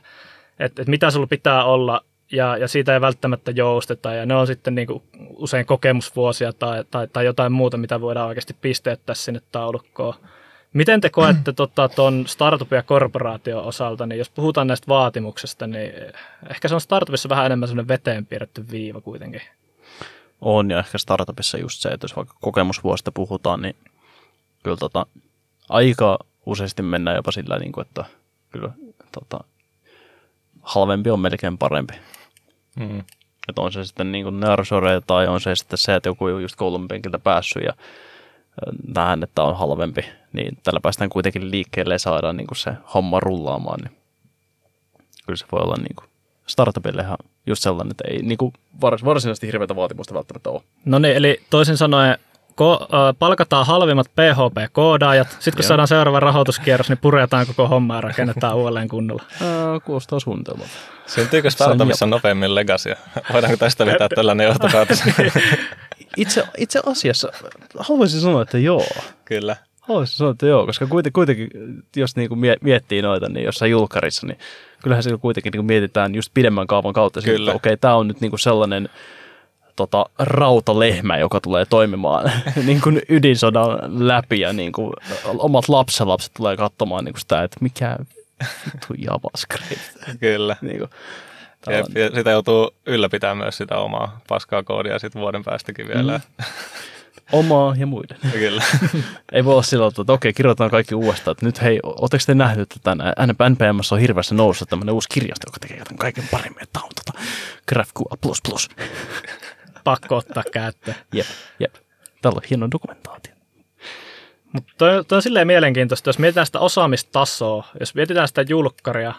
että, 0.59 0.82
että 0.82 0.91
mitä 0.91 1.11
sulla 1.11 1.26
pitää 1.26 1.64
olla 1.64 2.01
ja, 2.32 2.57
ja 2.57 2.68
siitä 2.68 2.95
ei 2.95 3.01
välttämättä 3.01 3.51
jousteta 3.51 4.14
ja 4.14 4.26
ne 4.26 4.34
on 4.34 4.47
sitten 4.47 4.74
niin 4.74 4.87
kuin 4.87 5.03
usein 5.37 5.66
kokemusvuosia 5.66 6.53
tai, 6.53 6.84
tai, 6.91 7.09
tai 7.09 7.24
jotain 7.24 7.53
muuta, 7.53 7.76
mitä 7.76 8.01
voidaan 8.01 8.28
oikeasti 8.28 8.57
pisteettää 8.61 9.14
sinne 9.14 9.41
taulukkoon. 9.53 10.14
Miten 10.72 11.01
te 11.01 11.11
koette 11.11 11.53
tuon 11.53 11.68
tota, 11.74 12.12
startup- 12.26 12.74
ja 12.74 12.82
korporaation 12.82 13.64
osalta, 13.64 14.07
niin 14.07 14.18
jos 14.18 14.30
puhutaan 14.30 14.66
näistä 14.66 14.89
vaatimuksista, 14.89 15.66
niin 15.66 15.93
ehkä 16.51 16.68
se 16.68 16.74
on 16.74 16.80
startupissa 16.80 17.28
vähän 17.28 17.47
enemmän 17.47 17.68
sellainen 17.68 17.89
veteen 17.89 18.26
piirretty 18.26 18.64
viiva 18.70 19.01
kuitenkin. 19.01 19.43
On, 20.49 20.70
ja 20.70 20.78
ehkä 20.78 20.99
startupissa 20.99 21.59
just 21.59 21.80
se, 21.80 21.88
että 21.88 22.05
jos 22.05 22.16
vaikka 22.16 22.34
kokemusvuosista 22.40 23.12
puhutaan, 23.12 23.62
niin 23.62 23.76
kyllä 24.62 24.76
tota, 24.76 25.07
aika 25.68 26.18
useasti 26.47 26.82
mennään 26.82 27.16
jopa 27.16 27.32
sillä, 27.32 27.59
niin 27.59 27.72
kuin, 27.72 27.86
että 27.86 28.05
kyllä 28.51 28.70
tota, 29.12 29.44
halvempi 30.62 31.11
on 31.11 31.20
melkein 31.20 31.59
parempi. 31.59 31.94
Mm. 32.76 32.99
Että 33.49 33.61
on 33.61 33.72
se 33.72 33.84
sitten 33.84 34.12
niin 34.12 34.24
kuin 34.24 34.40
tai 35.07 35.26
on 35.26 35.40
se 35.40 35.57
sitten 35.57 35.78
se, 35.78 35.94
että 35.94 36.09
joku 36.09 36.24
on 36.24 36.42
just 36.42 36.57
koulun 36.57 36.88
penkiltä 36.88 37.18
päässyt 37.18 37.64
ja 37.64 37.72
nähdään, 38.94 39.22
että 39.22 39.42
on 39.42 39.57
halvempi, 39.57 40.05
niin 40.32 40.59
tällä 40.64 40.80
päästään 40.80 41.11
kuitenkin 41.11 41.51
liikkeelle 41.51 41.94
ja 41.94 41.99
saadaan 41.99 42.36
niin 42.36 42.47
kuin 42.47 42.59
se 42.59 42.72
homma 42.94 43.20
rullaamaan. 43.20 43.80
Niin 43.80 43.97
kyllä 45.26 45.36
se 45.36 45.47
voi 45.53 45.61
olla 45.61 45.76
niin 45.76 45.97
kuin 45.97 46.09
startupille 46.47 47.03
ihan 47.03 47.18
just 47.47 47.62
sellainen, 47.62 47.90
että 47.90 48.05
ei 48.09 48.22
niin 48.22 48.38
kuin 48.38 48.53
vars, 48.80 49.05
varsinaisesti 49.05 49.47
hirveätä 49.47 49.76
vaatimusta 49.76 50.14
välttämättä 50.14 50.51
ole. 50.51 50.62
No 50.84 50.99
niin, 50.99 51.16
eli 51.16 51.40
toisin 51.51 51.76
sanoen 51.76 52.18
ko- 52.51 52.82
äh, 52.82 53.14
palkataan 53.18 53.66
halvimmat 53.66 54.07
PHP-koodaajat, 54.16 55.28
sitten 55.30 55.53
kun 55.53 55.62
Joo. 55.64 55.68
saadaan 55.68 55.88
seuraava 55.88 56.20
rahoituskierros, 56.20 56.88
niin 56.88 56.99
puretaan 56.99 57.47
koko 57.47 57.68
homma 57.68 57.94
ja 57.94 58.01
rakennetaan 58.01 58.57
uudelleen 58.57 58.88
kunnolla. 58.88 59.22
Ää, 59.42 59.80
kuulostaa 59.80 60.20
suunnitelmalta. 60.20 60.70
Syntyykö 61.07 61.51
startupissa 61.51 62.07
nopeammin 62.07 62.55
legasia? 62.55 62.97
Voidaanko 63.32 63.57
tästä 63.57 63.86
vetää 63.86 64.09
tällainen 64.16 64.47
johtopäätös? 64.47 65.03
Itse, 66.16 66.44
itse 66.59 66.80
asiassa 66.86 67.32
haluaisin 67.78 68.20
sanoa, 68.20 68.42
että 68.42 68.59
joo. 68.59 68.86
Kyllä. 69.24 69.57
Haluaisin 69.80 70.16
sanoa, 70.16 70.30
että 70.32 70.47
joo, 70.47 70.66
koska 70.66 70.86
kuiten- 70.86 71.12
kuitenkin, 71.12 71.49
jos 71.97 72.16
niinku 72.16 72.36
mie- 72.36 72.57
miettii 72.61 73.03
noita, 73.03 73.28
niin 73.28 73.44
jossain 73.44 73.70
julkkarissa, 73.70 74.26
niin 74.26 74.38
kyllähän 74.87 75.03
se 75.03 75.16
kuitenkin 75.20 75.51
niinku 75.51 75.66
mietitään 75.66 76.14
just 76.14 76.30
pidemmän 76.34 76.66
kaavan 76.66 76.93
kautta, 76.93 77.20
siitä, 77.20 77.37
Kyllä. 77.37 77.51
että 77.51 77.57
okei, 77.57 77.76
tämä 77.76 77.95
on 77.95 78.09
nyt 78.09 78.20
niinku 78.20 78.39
sellainen 78.39 78.89
tota, 79.76 80.07
rautalehmä, 80.18 81.18
joka 81.18 81.41
tulee 81.41 81.64
toimimaan 81.64 82.30
niin 82.66 82.80
kuin 82.80 83.03
ydinsodan 83.09 83.78
läpi 84.09 84.41
ja 84.41 84.53
niin 84.53 84.72
kuin 84.72 84.93
omat 85.39 85.68
lapsenlapset 85.68 86.32
tulee 86.37 86.57
katsomaan 86.57 87.05
niin 87.05 87.12
kuin 87.12 87.20
sitä, 87.20 87.43
että 87.43 87.57
mikä 87.61 87.97
vittu 88.66 88.95
JavaScript. 88.99 89.97
Kyllä. 90.20 90.57
niin 90.61 90.78
kuin, 90.78 90.91
Jep, 91.70 91.87
ja 91.97 92.11
sitä 92.16 92.30
joutuu 92.30 92.70
ylläpitämään 92.87 93.37
myös 93.37 93.57
sitä 93.57 93.78
omaa 93.78 94.20
paskaa 94.28 94.62
koodia 94.62 94.99
sitten 94.99 95.22
vuoden 95.22 95.45
päästäkin 95.45 95.89
vielä. 95.89 96.20
Mm. 96.39 96.45
omaa 97.33 97.74
ja 97.79 97.87
muiden. 97.87 98.18
Kyllä. 98.33 98.62
Ei 99.33 99.45
voi 99.45 99.53
olla 99.53 99.62
sillä 99.62 99.81
tavalla, 99.81 100.03
että 100.03 100.12
okei, 100.12 100.33
kirjoitetaan 100.33 100.70
kaikki 100.70 100.95
uudestaan. 100.95 101.33
Että 101.33 101.47
nyt 101.47 101.62
hei, 101.62 101.81
oletteko 101.83 102.24
te 102.27 102.35
nähnyt, 102.35 102.62
että 102.62 102.77
tänään 102.83 103.14
NPMssä 103.27 103.95
on 103.95 104.01
hirveästi 104.01 104.35
noussut 104.35 104.68
tämmöinen 104.68 104.95
uusi 104.95 105.09
kirjasto, 105.09 105.49
joka 105.49 105.59
tekee 105.61 105.77
jotain 105.77 105.99
kaiken 105.99 106.24
paremmin, 106.31 106.62
että 106.62 106.81
on 106.83 106.91
tota 107.05 107.18
GraphQL++. 107.68 108.16
Pakko 109.85 110.16
ottaa 110.16 110.43
käyttöön. 110.53 110.97
Jep, 111.12 111.27
jep. 111.61 111.74
Tällä 112.22 112.37
on 112.37 112.49
hieno 112.51 112.68
dokumentaatio. 112.70 113.33
Mutta 114.53 114.72
toi, 114.79 115.05
toi 115.05 115.16
on 115.16 115.22
silleen 115.22 115.47
mielenkiintoista, 115.47 116.09
jos 116.09 116.18
mietitään 116.18 116.47
sitä 116.47 116.59
osaamistasoa, 116.59 117.68
jos 117.81 117.95
mietitään 117.95 118.29
sitä 118.29 118.45
julkkaria, 118.49 119.14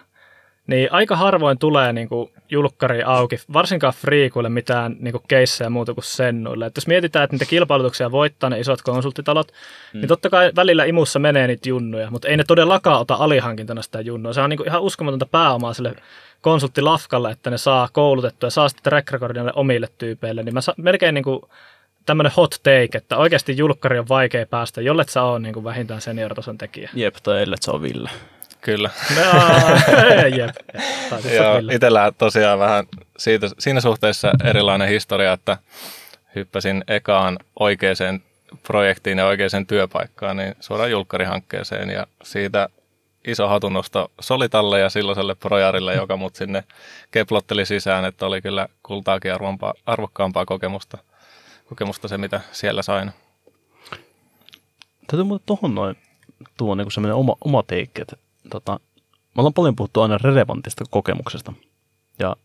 niin 0.67 0.91
aika 0.91 1.15
harvoin 1.15 1.57
tulee 1.57 1.93
niin 1.93 2.09
kuin 2.09 2.31
julkkari 2.49 3.03
auki, 3.03 3.39
varsinkaan 3.53 3.93
friikuille 3.93 4.49
mitään 4.49 4.95
niin 4.99 5.11
kuin 5.11 5.23
keissejä 5.27 5.69
muuta 5.69 5.93
kuin 5.93 6.03
sennuille. 6.03 6.65
Et 6.65 6.77
jos 6.77 6.87
mietitään, 6.87 7.23
että 7.23 7.33
niitä 7.33 7.45
kilpailutuksia 7.45 8.11
voittaa 8.11 8.49
ne 8.49 8.59
isot 8.59 8.81
konsulttitalot, 8.81 9.51
mm. 9.93 9.99
niin 9.99 10.07
totta 10.07 10.29
kai 10.29 10.51
välillä 10.55 10.85
imussa 10.85 11.19
menee 11.19 11.47
niitä 11.47 11.69
junnuja, 11.69 12.11
mutta 12.11 12.27
ei 12.27 12.37
ne 12.37 12.43
todellakaan 12.47 12.99
ota 12.99 13.15
alihankintana 13.15 13.81
sitä 13.81 14.01
junnua. 14.01 14.33
Se 14.33 14.41
on 14.41 14.49
niin 14.49 14.57
kuin 14.57 14.67
ihan 14.67 14.81
uskomatonta 14.81 15.25
pääomaa 15.25 15.73
sille 15.73 15.95
konsulttilafkalle, 16.41 17.31
että 17.31 17.49
ne 17.49 17.57
saa 17.57 17.89
koulutettua 17.91 18.47
ja 18.47 18.51
saa 18.51 18.69
sitten 18.69 18.83
track 18.83 19.07
omille 19.53 19.87
tyypeille. 19.97 20.43
Niin 20.43 20.53
mä 20.53 20.61
sa- 20.61 20.73
melkein 20.77 21.13
niin 21.13 21.23
kuin 21.23 21.41
tämmöinen 22.05 22.31
hot 22.37 22.51
take, 22.63 22.97
että 22.97 23.17
oikeasti 23.17 23.57
julkkari 23.57 23.99
on 23.99 24.09
vaikea 24.09 24.45
päästä, 24.45 24.81
jollet 24.81 25.09
sä 25.09 25.23
on 25.23 25.41
niin 25.41 25.53
kuin 25.53 25.63
vähintään 25.63 26.01
senioritason 26.01 26.57
tekijä. 26.57 26.89
Jep, 26.93 27.15
tai 27.23 27.41
ellei 27.43 27.57
se 27.61 27.71
on 27.71 27.81
Ville. 27.81 28.09
Kyllä. 28.61 28.89
Jaa, 29.15 30.27
Jep. 30.37 30.55
Joo, 31.35 32.11
tosiaan 32.17 32.59
vähän 32.59 32.85
siitä, 33.17 33.47
siinä 33.59 33.81
suhteessa 33.81 34.31
erilainen 34.43 34.89
historia, 34.89 35.33
että 35.33 35.57
hyppäsin 36.35 36.83
ekaan 36.87 37.39
oikeaan 37.59 38.21
projektiin 38.63 39.17
ja 39.17 39.25
oikeaan 39.25 39.67
työpaikkaan, 39.67 40.37
niin 40.37 40.55
suoraan 40.59 40.91
julkkarihankkeeseen 40.91 41.89
ja 41.89 42.07
siitä 42.23 42.69
iso 43.27 43.47
hatunnosto 43.47 44.11
Solitalle 44.19 44.79
ja 44.79 44.89
silloiselle 44.89 45.35
projarille, 45.35 45.95
joka 45.95 46.17
mut 46.17 46.35
sinne 46.35 46.63
keplotteli 47.11 47.65
sisään, 47.65 48.05
että 48.05 48.25
oli 48.25 48.41
kyllä 48.41 48.67
kultaakin 48.83 49.33
arvompaa, 49.33 49.73
arvokkaampaa 49.85 50.45
kokemusta, 50.45 50.97
kokemusta 51.69 52.07
se, 52.07 52.17
mitä 52.17 52.41
siellä 52.51 52.81
sain. 52.81 53.11
Täytyy 55.07 55.23
muuten 55.23 55.45
tuohon 55.45 55.75
noin 55.75 55.97
tuo 56.57 56.75
niin 56.75 56.91
semmoinen 56.91 57.15
oma, 57.15 57.35
oma 57.41 57.63
teikki, 57.63 58.01
että 58.01 58.15
tota, 58.49 58.79
me 59.35 59.39
ollaan 59.41 59.53
paljon 59.53 59.75
puhuttu 59.75 60.01
aina 60.01 60.17
relevantista 60.17 60.83
kokemuksesta. 60.89 61.53
Ja 62.19 62.35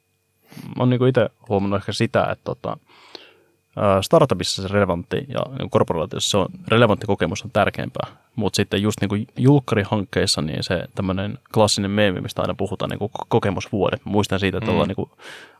mä 0.62 0.74
oon 0.78 0.90
niin 0.90 1.08
itse 1.08 1.30
huomannut 1.48 1.80
ehkä 1.80 1.92
sitä, 1.92 2.22
että 2.22 2.44
tota, 2.44 2.76
startupissa 4.00 4.62
se 4.62 4.68
relevantti 4.68 5.16
ja 5.28 5.40
niin 5.58 5.70
korporaatiossa 5.70 6.30
se 6.30 6.36
on 6.36 6.46
relevantti 6.68 7.06
kokemus 7.06 7.42
on 7.42 7.50
tärkeämpää. 7.50 8.06
Mutta 8.36 8.56
sitten 8.56 8.82
just 8.82 8.98
niin 9.00 9.26
julkkarihankkeissa 9.36 10.42
niin 10.42 10.62
se 10.62 10.84
tämmöinen 10.94 11.38
klassinen 11.54 11.90
meemi, 11.90 12.20
mistä 12.20 12.42
aina 12.42 12.54
puhutaan 12.54 12.90
niin 12.90 12.98
kuin 12.98 13.10
kokemusvuodet. 13.28 14.04
Mä 14.04 14.12
muistan 14.12 14.40
siitä, 14.40 14.58
että 14.58 14.70
Mm. 14.70 14.76
mm. 14.78 14.88
niin 14.88 14.96
kuin, 14.96 15.10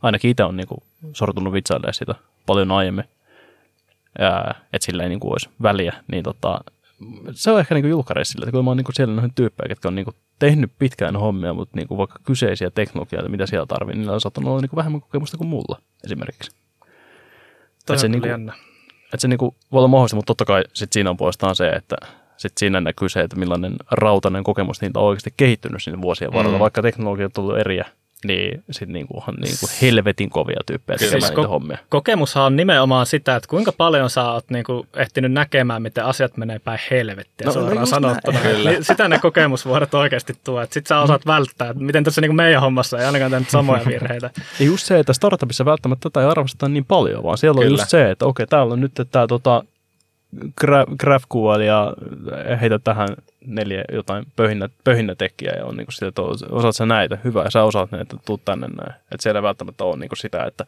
ainakin 0.03 0.30
itse 0.30 0.45
on 0.45 0.57
niin 0.57 0.68
kuin 0.68 0.82
sortunut 1.12 1.53
vitsailemaan 1.53 1.95
sitä 1.95 2.14
paljon 2.47 2.70
aiemmin. 2.70 3.05
Että 4.72 4.86
sillä 4.86 5.03
ei 5.03 5.09
niin 5.09 5.20
kuin 5.20 5.32
olisi 5.32 5.49
väliä. 5.62 5.95
Niin 6.12 6.24
tota, 6.24 6.61
se 7.32 7.50
on 7.50 7.61
ehkä 7.61 7.74
niin 7.74 7.88
julkkareissa 7.90 8.32
sillä, 8.32 8.44
että 8.44 8.53
kun 8.53 8.64
mä 8.64 8.70
oon 8.70 8.76
niin 8.76 8.86
siellä 8.94 9.14
noin 9.14 9.34
tyyppejä, 9.34 9.66
jotka 9.70 9.88
on 9.88 9.94
niin 9.94 10.07
tehnyt 10.38 10.72
pitkään 10.78 11.16
hommia, 11.16 11.55
mutta 11.55 11.76
niin 11.76 11.88
vaikka 11.96 12.18
kyseisiä 12.24 12.70
teknologioita, 12.70 13.28
mitä 13.28 13.46
siellä 13.46 13.66
tarvii, 13.66 13.92
niin 13.94 14.00
niillä 14.00 14.14
on 14.14 14.20
saattanut 14.20 14.50
olla 14.50 14.61
niin 14.61 14.76
vähemmän 14.76 15.00
kokemusta 15.00 15.36
kuin 15.36 15.48
mulla 15.48 15.78
esimerkiksi. 16.05 16.50
Toi 17.86 17.98
se 17.98 18.09
niinku- 18.09 18.28
jännä. 18.28 18.53
Että 19.05 19.18
se 19.18 19.28
niinku 19.28 19.57
voi 19.72 19.78
olla 19.78 19.88
mahdollista, 19.88 20.16
mutta 20.16 20.30
totta 20.30 20.44
kai 20.44 20.64
sit 20.72 20.92
siinä 20.92 21.11
on 21.11 21.16
puolestaan 21.16 21.57
se, 21.57 21.68
että 21.68 21.96
sit 22.36 22.53
siinä 22.59 22.80
näkyy 22.80 23.09
se, 23.09 23.20
että 23.20 23.36
millainen 23.36 23.76
rautainen 23.90 24.44
kokemus 24.44 24.80
niitä 24.80 24.98
on 25.00 25.07
oikeasti 25.07 25.34
kehittynyt 25.36 25.82
sinne 25.82 26.03
vuosien 26.03 26.32
varrella, 26.32 26.59
Mm. 26.59 26.62
vaikka 26.62 26.82
teknologiat 26.82 27.38
on 27.38 27.44
ollut 27.44 27.59
eriä. 27.59 27.86
Niin 28.24 28.64
sitten 28.70 28.92
niinku 28.92 29.16
onhan 29.16 29.34
niinku 29.34 29.66
helvetin 29.82 30.30
kovia 30.30 30.56
tyyppejä 30.66 30.96
Kyllä. 30.98 31.10
tekemään 31.10 31.20
Siis 31.28 31.36
niitä 31.36 31.46
ko- 31.48 31.50
hommia. 31.50 31.78
Kokemushan 31.88 32.44
on 32.44 32.56
nimenomaan 32.56 33.06
sitä, 33.06 33.36
että 33.36 33.48
kuinka 33.48 33.72
paljon 33.72 34.10
sä 34.10 34.30
oot 34.30 34.50
niinku 34.50 34.86
ehtinyt 34.96 35.32
näkemään, 35.32 35.82
miten 35.82 36.04
asiat 36.04 36.36
menee 36.36 36.58
päin 36.58 36.78
helvettiä 36.90 37.46
No, 37.46 37.52
no, 37.52 37.60
no 37.60 37.64
suoraan 37.66 37.82
just 37.82 37.90
sanottuna. 37.90 38.38
Niin 38.70 38.84
sitä 38.84 39.08
ne 39.08 39.18
kokemusvuodet 39.18 39.94
oikeasti 39.94 40.34
tuo, 40.44 40.60
että 40.60 40.74
sit 40.74 40.86
sä 40.86 40.98
osaat 41.00 41.26
välttää, 41.26 41.70
että 41.70 41.82
miten 41.82 42.04
tässä 42.04 42.20
niinku 42.20 42.34
meidän 42.34 42.60
hommassa 42.60 42.98
ei 42.98 43.04
ainakaan 43.06 43.30
tehnyt 43.30 43.50
samoja 43.50 43.82
virheitä. 43.86 44.30
Ja 44.60 44.66
just 44.66 44.86
se, 44.86 44.98
että 44.98 45.12
startupissa 45.12 45.64
välttämättä 45.64 46.10
tätä 46.10 46.20
ei 46.20 46.26
arvosteta 46.26 46.68
niin 46.68 46.84
paljon, 46.84 47.22
vaan 47.22 47.38
siellä 47.38 47.58
on 47.58 47.64
Kyllä. 47.64 47.78
just 47.82 47.90
se, 47.90 48.10
että 48.10 48.26
okei, 48.26 48.46
täällä 48.46 48.72
on 48.72 48.80
nyt 48.80 48.92
tämä 49.10 49.26
tota, 49.26 49.64
gra- 50.37 50.97
GraphQL 50.99 51.61
ja 51.61 51.95
heitä 52.61 52.78
tähän 52.78 53.09
neljä 53.47 53.85
jotain 53.93 54.26
pöhinnä, 54.37 54.68
pöhinnätekijää 54.85 55.57
ja 55.57 55.64
on 55.66 55.76
niin 55.76 55.87
sitä, 55.91 56.07
että 56.07 56.22
osaat 56.51 56.76
sä 56.76 56.87
näitä, 56.87 57.18
hyvä, 57.24 57.51
sä 57.51 57.62
osaat 57.62 57.91
näitä, 57.91 58.16
tuu 58.24 58.39
tänne 58.39 58.66
näin. 58.66 58.93
Että 58.93 59.22
siellä 59.22 59.39
ei 59.39 59.43
välttämättä 59.43 59.85
ole 59.85 59.97
niin 59.97 60.11
sitä, 60.14 60.45
että 60.45 60.66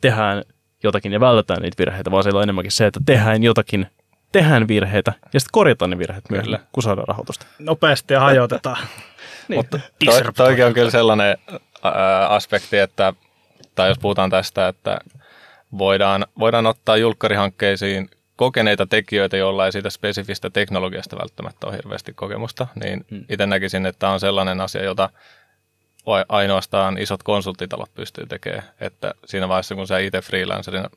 tehdään 0.00 0.44
jotakin 0.82 1.12
ja 1.12 1.20
vältetään 1.20 1.62
niitä 1.62 1.78
virheitä, 1.78 2.10
vaan 2.10 2.22
siellä 2.22 2.38
on 2.38 2.42
enemmänkin 2.42 2.72
se, 2.72 2.86
että 2.86 3.00
tehdään 3.06 3.42
jotakin, 3.42 3.86
tehdään 4.32 4.68
virheitä 4.68 5.12
ja 5.32 5.40
sitten 5.40 5.52
korjataan 5.52 5.90
ne 5.90 5.98
virheet 5.98 6.30
myöhemmin, 6.30 6.60
kun 6.72 6.82
saadaan 6.82 7.08
rahoitusta. 7.08 7.46
Nopeasti 7.58 8.14
ja 8.14 8.20
hajotetaan. 8.20 8.78
Niin. 9.48 9.58
Mutta 9.58 9.78
toi, 10.04 10.22
toikin 10.36 10.66
on 10.66 10.74
kyllä 10.74 10.90
sellainen 10.90 11.38
ää, 11.82 12.28
aspekti, 12.28 12.78
että, 12.78 13.12
tai 13.74 13.88
jos 13.88 13.98
puhutaan 13.98 14.30
tästä, 14.30 14.68
että 14.68 14.98
voidaan, 15.78 16.26
voidaan 16.38 16.66
ottaa 16.66 16.96
julkkarihankkeisiin 16.96 18.10
kokeneita 18.40 18.86
tekijöitä, 18.86 19.36
joilla 19.36 19.66
ei 19.66 19.72
siitä 19.72 19.90
spesifistä 19.90 20.50
teknologiasta 20.50 21.18
välttämättä 21.18 21.66
ole 21.66 21.76
hirveästi 21.76 22.12
kokemusta, 22.12 22.66
niin 22.82 23.04
Hmm. 23.10 23.24
itse 23.28 23.46
näkisin, 23.46 23.86
että 23.86 23.98
tämä 23.98 24.12
on 24.12 24.20
sellainen 24.20 24.60
asia, 24.60 24.84
jota 24.84 25.10
ainoastaan 26.28 26.98
isot 26.98 27.22
konsulttitalot 27.22 27.94
pystyy 27.94 28.26
tekemään. 28.26 28.62
Että 28.80 29.14
siinä 29.24 29.48
vaiheessa, 29.48 29.74
kun 29.74 29.86
sä 29.86 29.98
itse 29.98 30.20
freelancerina 30.20 30.90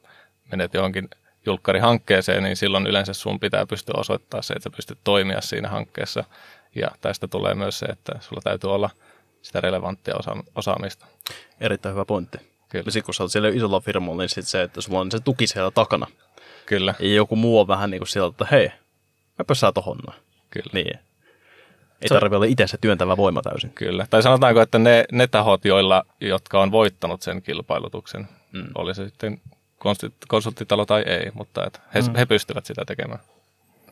menet 0.51 0.73
johonkin 0.73 1.09
julkkarihankkeeseen, 1.45 2.43
niin 2.43 2.55
silloin 2.55 2.87
yleensä 2.87 3.13
sun 3.13 3.39
pitää 3.39 3.65
pystyä 3.65 3.95
osoittaa 3.97 4.41
se, 4.41 4.53
että 4.53 4.63
sä 4.63 4.75
pystyt 4.75 4.99
toimia 5.03 5.41
siinä 5.41 5.69
hankkeessa. 5.69 6.23
Ja 6.75 6.87
tästä 7.01 7.27
tulee 7.27 7.55
myös 7.55 7.79
se, 7.79 7.85
että 7.85 8.11
sulla 8.19 8.41
täytyy 8.41 8.73
olla 8.73 8.89
sitä 9.41 9.61
relevanttia 9.61 10.15
osa- 10.19 10.43
osaamista. 10.55 11.05
Erittäin 11.59 11.95
hyvä 11.95 12.05
pointti. 12.05 12.37
Kyllä. 12.69 12.91
Sitten 12.91 13.05
kun 13.05 13.13
sä 13.13 13.23
oot 13.23 13.31
siellä 13.31 13.49
isolla 13.49 13.79
firmalla, 13.79 14.21
niin 14.23 14.29
sit 14.29 14.47
se, 14.47 14.61
että 14.61 14.81
sulla 14.81 14.99
on 14.99 15.11
se 15.11 15.19
tuki 15.19 15.47
siellä 15.47 15.71
takana. 15.71 16.07
Kyllä, 16.66 16.93
Ja 16.99 17.14
joku 17.14 17.36
muu 17.36 17.59
on 17.59 17.68
vähän 17.68 17.91
niin 17.91 17.99
kuin 17.99 18.07
sieltä, 18.07 18.34
että 18.43 18.55
hei, 18.55 18.72
mäpä 19.39 19.53
saa 19.53 19.72
tohon 19.72 19.97
noin. 20.07 20.20
kyllä. 20.49 20.70
Niin. 20.74 20.95
Ei 22.01 22.07
Se- 22.07 22.14
tarvitse 22.16 22.36
olla 22.36 22.45
itse 22.45 22.68
se 22.68 22.78
työntävä 22.82 23.18
voima 23.18 23.41
täysin. 23.41 23.70
Kyllä. 23.70 24.07
Tai 24.09 24.24
sanotaanko, 24.24 24.61
että 24.61 24.80
ne, 24.80 25.05
ne 25.11 25.28
tahot, 25.28 25.66
joilla, 25.66 26.03
jotka 26.22 26.61
on 26.61 26.72
voittanut 26.72 27.22
sen 27.22 27.41
kilpailutuksen, 27.41 28.28
Mm. 28.51 28.68
oli 28.76 28.95
se 28.95 29.05
sitten 29.05 29.41
konsultti- 29.80 30.26
konsulttitalo 30.28 30.86
tai 30.86 31.03
ei, 31.05 31.32
mutta 31.34 31.66
että 31.66 31.80
he, 31.93 32.01
mm. 32.01 32.16
he 32.16 32.26
pystyvät 32.26 32.66
sitä 32.66 32.86
tekemään. 32.86 33.20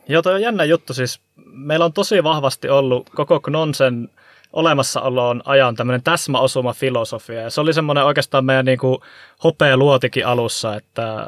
Joo, 0.08 0.22
toi 0.22 0.34
on 0.34 0.42
jännä 0.42 0.64
juttu. 0.64 0.94
Siis 0.94 1.20
meillä 1.46 1.84
on 1.84 1.92
tosi 1.92 2.24
vahvasti 2.24 2.68
ollut 2.68 3.10
koko 3.10 3.40
Knonsen 3.40 4.08
olemassaoloon 4.52 5.42
ajan 5.44 5.74
tämmöinen 5.74 6.02
täsmäosuma 6.02 6.72
filosofia. 6.72 7.40
Ja 7.40 7.50
se 7.50 7.60
oli 7.60 7.72
semmoinen 7.72 8.04
oikeastaan 8.04 8.44
meidän 8.44 8.64
niin 8.64 8.78
kuin 8.78 8.98
hopea 9.44 9.76
luotikin 9.76 10.26
alussa, 10.26 10.76
että 10.76 11.26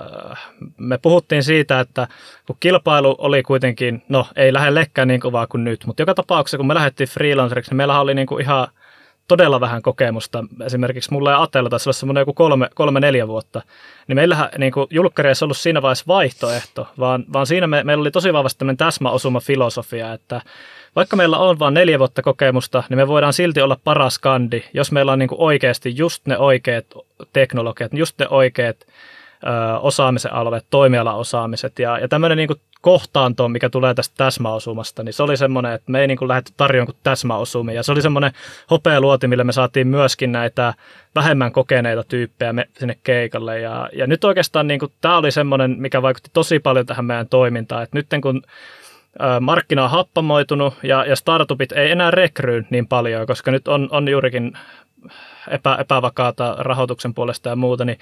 me 0.76 0.98
puhuttiin 0.98 1.42
siitä, 1.42 1.80
että 1.80 2.08
kun 2.46 2.56
kilpailu 2.60 3.14
oli 3.18 3.42
kuitenkin, 3.42 4.02
no 4.08 4.26
ei 4.36 4.52
lähellekään 4.52 5.08
niin 5.08 5.20
kovaa 5.20 5.46
kuin 5.46 5.64
nyt, 5.64 5.86
mutta 5.86 6.02
joka 6.02 6.14
tapauksessa 6.14 6.56
kun 6.56 6.66
me 6.66 6.74
lähdettiin 6.74 7.08
freelanceriksi, 7.08 7.70
niin 7.70 7.76
meillä 7.76 8.00
oli 8.00 8.14
niin 8.14 8.26
kuin 8.26 8.42
ihan 8.42 8.68
todella 9.28 9.60
vähän 9.60 9.82
kokemusta. 9.82 10.44
Esimerkiksi 10.64 11.12
mulla 11.12 11.30
ja 11.30 11.42
Atella 11.42 11.70
taisi 11.70 11.88
olla 11.88 11.92
semmoinen 11.92 12.20
joku 12.20 12.32
kolme, 12.32 12.68
kolme 12.74 13.00
neljä 13.00 13.28
vuotta. 13.28 13.62
Niin 14.08 14.16
meillähän 14.16 14.48
niin 14.58 14.72
kuin 14.72 14.86
julkkareissa 14.90 15.46
ollut 15.46 15.56
siinä 15.56 15.82
vaiheessa 15.82 16.04
vaihtoehto, 16.08 16.88
vaan, 16.98 17.24
vaan 17.32 17.46
siinä 17.46 17.66
me, 17.66 17.84
meillä 17.84 18.00
oli 18.00 18.10
tosi 18.10 18.32
vahvasti 18.32 18.58
tämmöinen 18.58 18.76
täsmäosuma 18.76 19.40
filosofia, 19.40 20.12
että 20.12 20.40
vaikka 20.96 21.16
meillä 21.16 21.38
on 21.38 21.58
vain 21.58 21.74
neljä 21.74 21.98
vuotta 21.98 22.22
kokemusta, 22.22 22.82
niin 22.88 22.98
me 22.98 23.08
voidaan 23.08 23.32
silti 23.32 23.60
olla 23.60 23.78
paras 23.84 24.18
kandi, 24.18 24.62
jos 24.74 24.92
meillä 24.92 25.12
on 25.12 25.18
niin 25.18 25.28
kuin 25.28 25.40
oikeasti 25.40 25.96
just 25.96 26.26
ne 26.26 26.38
oikeat 26.38 26.86
teknologiat, 27.32 27.92
just 27.94 28.18
ne 28.18 28.28
oikeat 28.28 28.76
ö, 28.80 29.78
osaamisen 29.78 30.32
alueet, 30.32 30.66
toimialaosaamiset 30.70 31.78
ja, 31.78 31.98
ja 31.98 32.08
tämmöinen 32.08 32.38
niin 32.38 32.48
kohtaanto, 32.84 33.48
mikä 33.48 33.70
tulee 33.70 33.94
tästä 33.94 34.14
täsmäosumasta, 34.16 35.02
niin 35.02 35.12
se 35.12 35.22
oli 35.22 35.36
semmoinen, 35.36 35.72
että 35.72 35.92
me 35.92 36.00
ei 36.00 36.06
niin 36.06 36.28
lähdetty 36.28 36.52
tarjoamaan 36.56 36.86
kuin 36.86 36.96
täsmäosumia. 37.02 37.82
Se 37.82 37.92
oli 37.92 38.02
semmoinen 38.02 38.32
hopea 38.70 39.00
luoti, 39.00 39.28
millä 39.28 39.44
me 39.44 39.52
saatiin 39.52 39.88
myöskin 39.88 40.32
näitä 40.32 40.74
vähemmän 41.14 41.52
kokeneita 41.52 42.04
tyyppejä 42.08 42.54
sinne 42.78 42.96
keikalle. 43.02 43.60
Ja, 43.60 43.88
ja 43.92 44.06
nyt 44.06 44.24
oikeastaan 44.24 44.66
niin 44.66 44.80
kuin, 44.80 44.92
tämä 45.00 45.16
oli 45.16 45.30
semmoinen, 45.30 45.76
mikä 45.78 46.02
vaikutti 46.02 46.30
tosi 46.32 46.58
paljon 46.58 46.86
tähän 46.86 47.04
meidän 47.04 47.28
toimintaan. 47.28 47.82
Että 47.82 47.98
nyt 47.98 48.06
kun 48.22 48.42
markkina 49.40 49.84
on 49.84 49.90
happamoitunut 49.90 50.74
ja, 50.82 51.04
ja 51.04 51.16
startupit 51.16 51.72
ei 51.72 51.90
enää 51.90 52.10
rekryy 52.10 52.64
niin 52.70 52.86
paljon, 52.86 53.26
koska 53.26 53.50
nyt 53.50 53.68
on, 53.68 53.88
on 53.90 54.08
juurikin 54.08 54.52
epä, 55.48 55.76
epävakaata 55.80 56.56
rahoituksen 56.58 57.14
puolesta 57.14 57.48
ja 57.48 57.56
muuta, 57.56 57.84
niin 57.84 57.98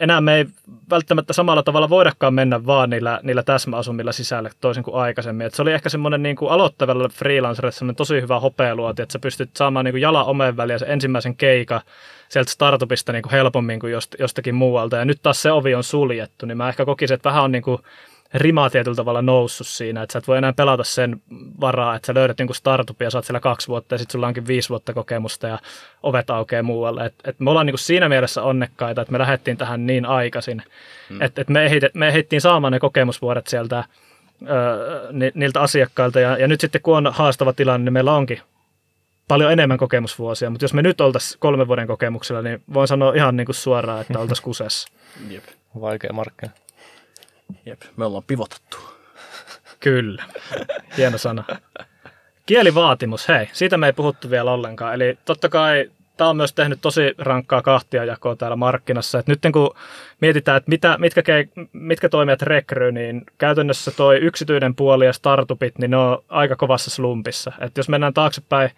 enää 0.00 0.20
me 0.20 0.36
ei 0.36 0.46
välttämättä 0.90 1.32
samalla 1.32 1.62
tavalla 1.62 1.88
voidakaan 1.88 2.34
mennä 2.34 2.66
vaan 2.66 2.90
niillä, 2.90 3.20
niillä 3.22 3.42
täsmäasumilla 3.42 4.12
sisälle 4.12 4.50
toisin 4.60 4.82
kuin 4.82 4.96
aikaisemmin. 4.96 5.46
Et 5.46 5.54
se 5.54 5.62
oli 5.62 5.72
ehkä 5.72 5.88
semmoinen 5.88 6.22
niin 6.22 6.36
kuin 6.36 6.50
aloittavalle 6.50 7.08
freelancerille 7.08 7.72
semmoinen 7.72 7.96
tosi 7.96 8.20
hyvä 8.20 8.40
hopealuoti, 8.40 9.02
että 9.02 9.12
sä 9.12 9.18
pystyt 9.18 9.50
saamaan 9.56 9.84
niin 9.84 9.92
kuin 9.92 10.02
jala 10.02 10.24
omeen 10.24 10.56
väliin 10.56 10.78
se 10.78 10.86
ensimmäisen 10.88 11.36
keika 11.36 11.80
sieltä 12.28 12.50
startupista 12.50 13.12
niin 13.12 13.22
kuin 13.22 13.32
helpommin 13.32 13.80
kuin 13.80 13.92
jost, 13.92 14.14
jostakin 14.18 14.54
muualta. 14.54 14.96
Ja 14.96 15.04
nyt 15.04 15.18
taas 15.22 15.42
se 15.42 15.52
ovi 15.52 15.74
on 15.74 15.84
suljettu, 15.84 16.46
niin 16.46 16.56
mä 16.56 16.68
ehkä 16.68 16.84
kokisin, 16.84 17.14
että 17.14 17.28
vähän 17.28 17.44
on 17.44 17.52
niin 17.52 17.62
kuin 17.62 17.78
rima 18.36 18.70
tietyllä 18.70 18.94
tavalla 18.94 19.22
noussut 19.22 19.66
siinä, 19.66 20.02
että 20.02 20.12
sä 20.12 20.18
et 20.18 20.28
voi 20.28 20.38
enää 20.38 20.52
pelata 20.52 20.84
sen 20.84 21.22
varaa, 21.60 21.96
että 21.96 22.06
sä 22.06 22.14
löydät 22.14 22.38
jonkun 22.38 22.54
startupin 22.54 23.04
ja 23.04 23.10
sä 23.10 23.18
oot 23.18 23.24
siellä 23.24 23.40
kaksi 23.40 23.68
vuotta 23.68 23.94
ja 23.94 23.98
sitten 23.98 24.12
sulla 24.12 24.26
onkin 24.26 24.46
viisi 24.46 24.68
vuotta 24.68 24.94
kokemusta 24.94 25.46
ja 25.46 25.58
ovet 26.02 26.30
aukeaa 26.30 26.62
muualle. 26.62 27.06
Et, 27.06 27.14
et 27.24 27.40
me 27.40 27.50
ollaan 27.50 27.66
niinku 27.66 27.78
siinä 27.78 28.08
mielessä 28.08 28.42
onnekkaita, 28.42 29.00
että 29.00 29.12
me 29.12 29.18
lähdettiin 29.18 29.56
tähän 29.56 29.86
niin 29.86 30.06
aikaisin, 30.06 30.62
hmm. 31.08 31.22
että 31.22 31.40
et 31.40 31.48
me, 31.48 31.64
ehit, 31.64 31.82
me 31.94 32.08
ehdittiin 32.08 32.40
saamaan 32.40 32.72
ne 32.72 32.78
kokemusvuodet 32.78 33.46
sieltä 33.46 33.84
ö, 34.42 35.08
ni, 35.12 35.32
niiltä 35.34 35.60
asiakkailta 35.60 36.20
ja, 36.20 36.38
ja 36.38 36.48
nyt 36.48 36.60
sitten 36.60 36.80
kun 36.82 36.96
on 36.96 37.12
haastava 37.12 37.52
tilanne, 37.52 37.84
niin 37.84 37.92
meillä 37.92 38.12
onkin 38.12 38.40
paljon 39.28 39.52
enemmän 39.52 39.78
kokemusvuosia, 39.78 40.50
mutta 40.50 40.64
jos 40.64 40.74
me 40.74 40.82
nyt 40.82 41.00
oltaisiin 41.00 41.40
kolmen 41.40 41.68
vuoden 41.68 41.86
kokemuksella, 41.86 42.42
niin 42.42 42.62
voin 42.74 42.88
sanoa 42.88 43.14
ihan 43.14 43.36
niin 43.36 43.46
kuin 43.46 43.54
suoraan, 43.54 44.00
että 44.00 44.18
oltaisiin 44.18 44.44
kusessa. 44.44 44.88
Jep. 45.28 45.44
Vaikea 45.80 46.12
markkina. 46.12 46.52
Jep. 47.66 47.82
Me 47.96 48.04
ollaan 48.04 48.24
pivotettu. 48.26 48.76
Kyllä. 49.80 50.24
Hieno 50.96 51.18
sana. 51.18 51.44
Kielivaatimus, 52.46 53.28
hei, 53.28 53.48
siitä 53.52 53.76
me 53.76 53.86
ei 53.86 53.92
puhuttu 53.92 54.30
vielä 54.30 54.52
ollenkaan. 54.52 54.94
Eli 54.94 55.18
totta 55.24 55.48
kai 55.48 55.90
tämä 56.16 56.30
on 56.30 56.36
myös 56.36 56.52
tehnyt 56.52 56.78
tosi 56.82 57.14
rankkaa 57.18 57.62
kahtiajakoa 57.62 58.36
täällä 58.36 58.56
markkinassa. 58.56 59.18
Et 59.18 59.26
nyt 59.26 59.40
kun 59.52 59.74
mietitään, 60.20 60.56
että 60.56 60.70
mitä, 60.70 60.98
mitkä, 60.98 61.22
mitkä 61.72 62.08
toimijat 62.08 62.42
rekryy, 62.42 62.92
niin 62.92 63.22
käytännössä 63.38 63.90
toi 63.90 64.16
yksityinen 64.16 64.74
puoli 64.74 65.06
ja 65.06 65.12
startupit, 65.12 65.78
niin 65.78 65.90
ne 65.90 65.96
on 65.96 66.24
aika 66.28 66.56
kovassa 66.56 66.90
slumpissa. 66.90 67.52
Et 67.60 67.76
jos 67.76 67.88
mennään 67.88 68.14
taaksepäin 68.14 68.70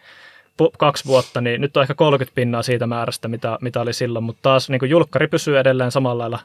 kaksi 0.79 1.05
vuotta, 1.05 1.41
niin 1.41 1.61
nyt 1.61 1.77
on 1.77 1.83
ehkä 1.83 1.95
30 1.95 2.35
pinnaa 2.35 2.62
siitä 2.62 2.87
määrästä, 2.87 3.29
mitä, 3.29 3.59
mitä 3.61 3.81
oli 3.81 3.93
silloin. 3.93 4.25
Mutta 4.25 4.43
taas 4.43 4.71
niin 4.71 4.91
julkkari 4.91 5.29
pysyy 5.29 5.59
edelleen 5.59 5.93
samalla 5.93 6.23
lailla 6.23 6.39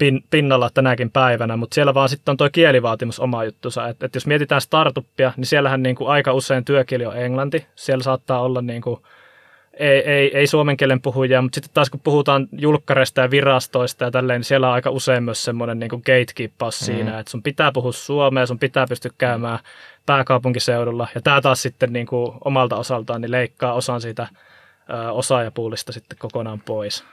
pin, 0.00 0.24
pinnalla 0.30 0.70
tänäkin 0.74 1.10
päivänä, 1.10 1.56
mutta 1.56 1.74
siellä 1.74 1.94
vaan 1.94 2.08
sitten 2.08 2.32
on 2.32 2.36
tuo 2.36 2.48
kielivaatimus 2.52 3.20
oma 3.20 3.44
juttusa. 3.44 3.88
Että 3.88 4.06
et 4.06 4.14
jos 4.14 4.26
mietitään 4.26 4.60
startuppia, 4.60 5.32
niin 5.36 5.46
siellähän 5.46 5.82
niinku 5.82 6.06
aika 6.06 6.32
usein 6.32 6.64
työkieli 6.64 7.06
on 7.06 7.16
englanti. 7.16 7.66
Siellä 7.74 8.02
saattaa 8.02 8.40
olla 8.40 8.62
niinku, 8.62 9.06
ei, 9.72 9.98
ei, 9.98 10.36
ei 10.36 10.46
suomen 10.46 10.76
kielen 10.76 11.02
puhujia, 11.02 11.42
mutta 11.42 11.54
sitten 11.54 11.74
taas 11.74 11.90
kun 11.90 12.00
puhutaan 12.00 12.48
julkkareista 12.52 13.20
ja 13.20 13.30
virastoista 13.30 14.04
ja 14.04 14.10
tälleen, 14.10 14.38
niin 14.38 14.44
siellä 14.44 14.68
on 14.68 14.74
aika 14.74 14.90
usein 14.90 15.22
myös 15.22 15.44
semmoinen 15.44 15.78
niinku 15.78 15.98
gatekeepaus 15.98 16.80
mm. 16.80 16.84
siinä, 16.84 17.18
että 17.18 17.30
sun 17.30 17.42
pitää 17.42 17.72
puhua 17.72 17.92
suomea, 17.92 18.46
sun 18.46 18.58
pitää 18.58 18.86
pystyä 18.88 19.10
käymään 19.18 19.58
pääkaupunkiseudulla. 20.06 21.08
Ja 21.14 21.20
tämä 21.20 21.40
taas 21.40 21.62
sitten 21.62 21.92
niinku 21.92 22.34
omalta 22.44 22.76
osaltaan 22.76 23.20
niin 23.20 23.30
leikkaa 23.30 23.72
osan 23.72 24.00
siitä 24.00 24.28
ö, 24.90 25.12
osaajapuulista 25.12 25.92
sitten 25.92 26.18
kokonaan 26.18 26.60
pois. 26.60 27.04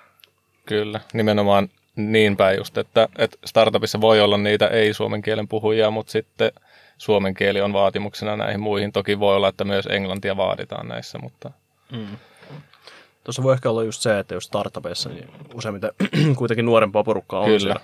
Kyllä, 0.66 1.00
nimenomaan 1.14 1.70
niin 1.98 2.38
päin 2.38 2.58
just, 2.58 2.78
että, 2.78 3.08
että 3.18 3.38
startupissa 3.46 4.02
voi 4.02 4.22
olla 4.22 4.38
niitä 4.38 4.68
ei-suomen 4.68 5.22
kielen 5.22 5.48
puhujia, 5.48 5.92
mutta 5.92 6.12
sitten 6.12 6.52
suomen 6.98 7.34
kieli 7.34 7.62
on 7.62 7.74
vaatimuksena 7.74 8.38
näihin 8.38 8.60
muihin. 8.60 8.92
Toki 8.92 9.20
voi 9.20 9.36
olla, 9.36 9.48
että 9.48 9.64
myös 9.64 9.86
englantia 9.86 10.38
vaaditaan 10.38 10.88
näissä, 10.88 11.18
mutta 11.18 11.52
Mm. 11.92 12.18
Tuossa 13.24 13.44
voi 13.44 13.54
ehkä 13.54 13.70
olla 13.70 13.84
just 13.84 14.02
se, 14.02 14.20
että 14.20 14.34
jos 14.34 14.44
startupeissa, 14.44 15.10
niin 15.10 15.30
useimmiten 15.54 15.92
kuitenkin 16.38 16.66
nuorempaa 16.66 17.04
porukkaa 17.04 17.40
on 17.40 17.46
Kyllä. 17.46 17.60
siellä. 17.60 17.82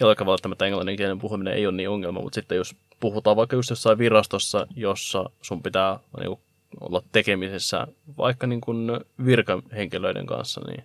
Jollakin 0.00 0.26
välttämättä 0.26 0.66
englannin 0.66 0.96
kielen 0.96 1.18
puhuminen 1.18 1.54
ei 1.54 1.66
ole 1.66 1.76
niin 1.76 1.88
ongelma, 1.88 2.20
mutta 2.20 2.34
sitten 2.34 2.56
jos 2.56 2.76
puhutaan 3.00 3.36
vaikka 3.36 3.56
just 3.56 3.70
jossain 3.70 3.98
virastossa, 3.98 4.66
jossa 4.76 5.30
sun 5.42 5.62
pitää 5.62 5.98
niin 6.20 6.38
olla 6.80 7.02
tekemisessä 7.12 7.86
vaikka 8.18 8.46
niin 8.46 8.60
kuin 8.60 8.90
virkahenkilöiden 9.24 10.26
kanssa, 10.26 10.60
niin 10.60 10.84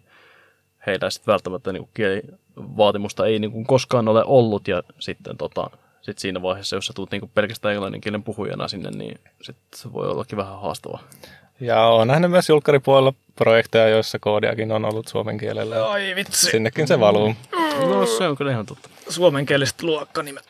heillä 0.85 1.09
sitten 1.09 1.31
välttämättä 1.31 1.73
niin 1.73 1.83
kuin 1.83 1.91
kielivaatimusta 1.93 3.25
ei 3.25 3.39
niin 3.39 3.51
kuin 3.51 3.65
koskaan 3.65 4.07
ole 4.07 4.23
ollut 4.25 4.67
ja 4.67 4.83
sitten 4.99 5.37
tota, 5.37 5.69
sit 6.01 6.19
siinä 6.19 6.41
vaiheessa, 6.41 6.75
jos 6.75 6.85
sä 6.85 6.93
tulet 6.95 7.11
niin 7.11 7.31
pelkästään 7.35 7.73
englannin 7.73 8.01
kielen 8.01 8.23
puhujana 8.23 8.67
sinne, 8.67 8.91
niin 8.91 9.19
sit 9.41 9.57
se 9.75 9.93
voi 9.93 10.07
ollakin 10.07 10.37
vähän 10.37 10.61
haastavaa. 10.61 11.03
Ja 11.59 11.85
olen 11.85 12.07
nähnyt 12.07 12.31
myös 12.31 12.49
julkkaripuolella 12.49 13.13
projekteja, 13.35 13.87
joissa 13.87 14.19
koodiakin 14.19 14.71
on 14.71 14.85
ollut 14.85 15.07
suomen 15.07 15.37
kielellä. 15.37 15.89
Ai 15.89 16.15
vitsi. 16.15 16.51
Sinnekin 16.51 16.87
se 16.87 16.99
valuu. 16.99 17.35
No 17.89 18.05
se 18.05 18.27
on 18.27 18.35
kyllä 18.35 18.51
ihan 18.51 18.65
totta. 18.65 18.89
Suomenkieliset 19.09 19.83
luokkanimet. 19.83 20.43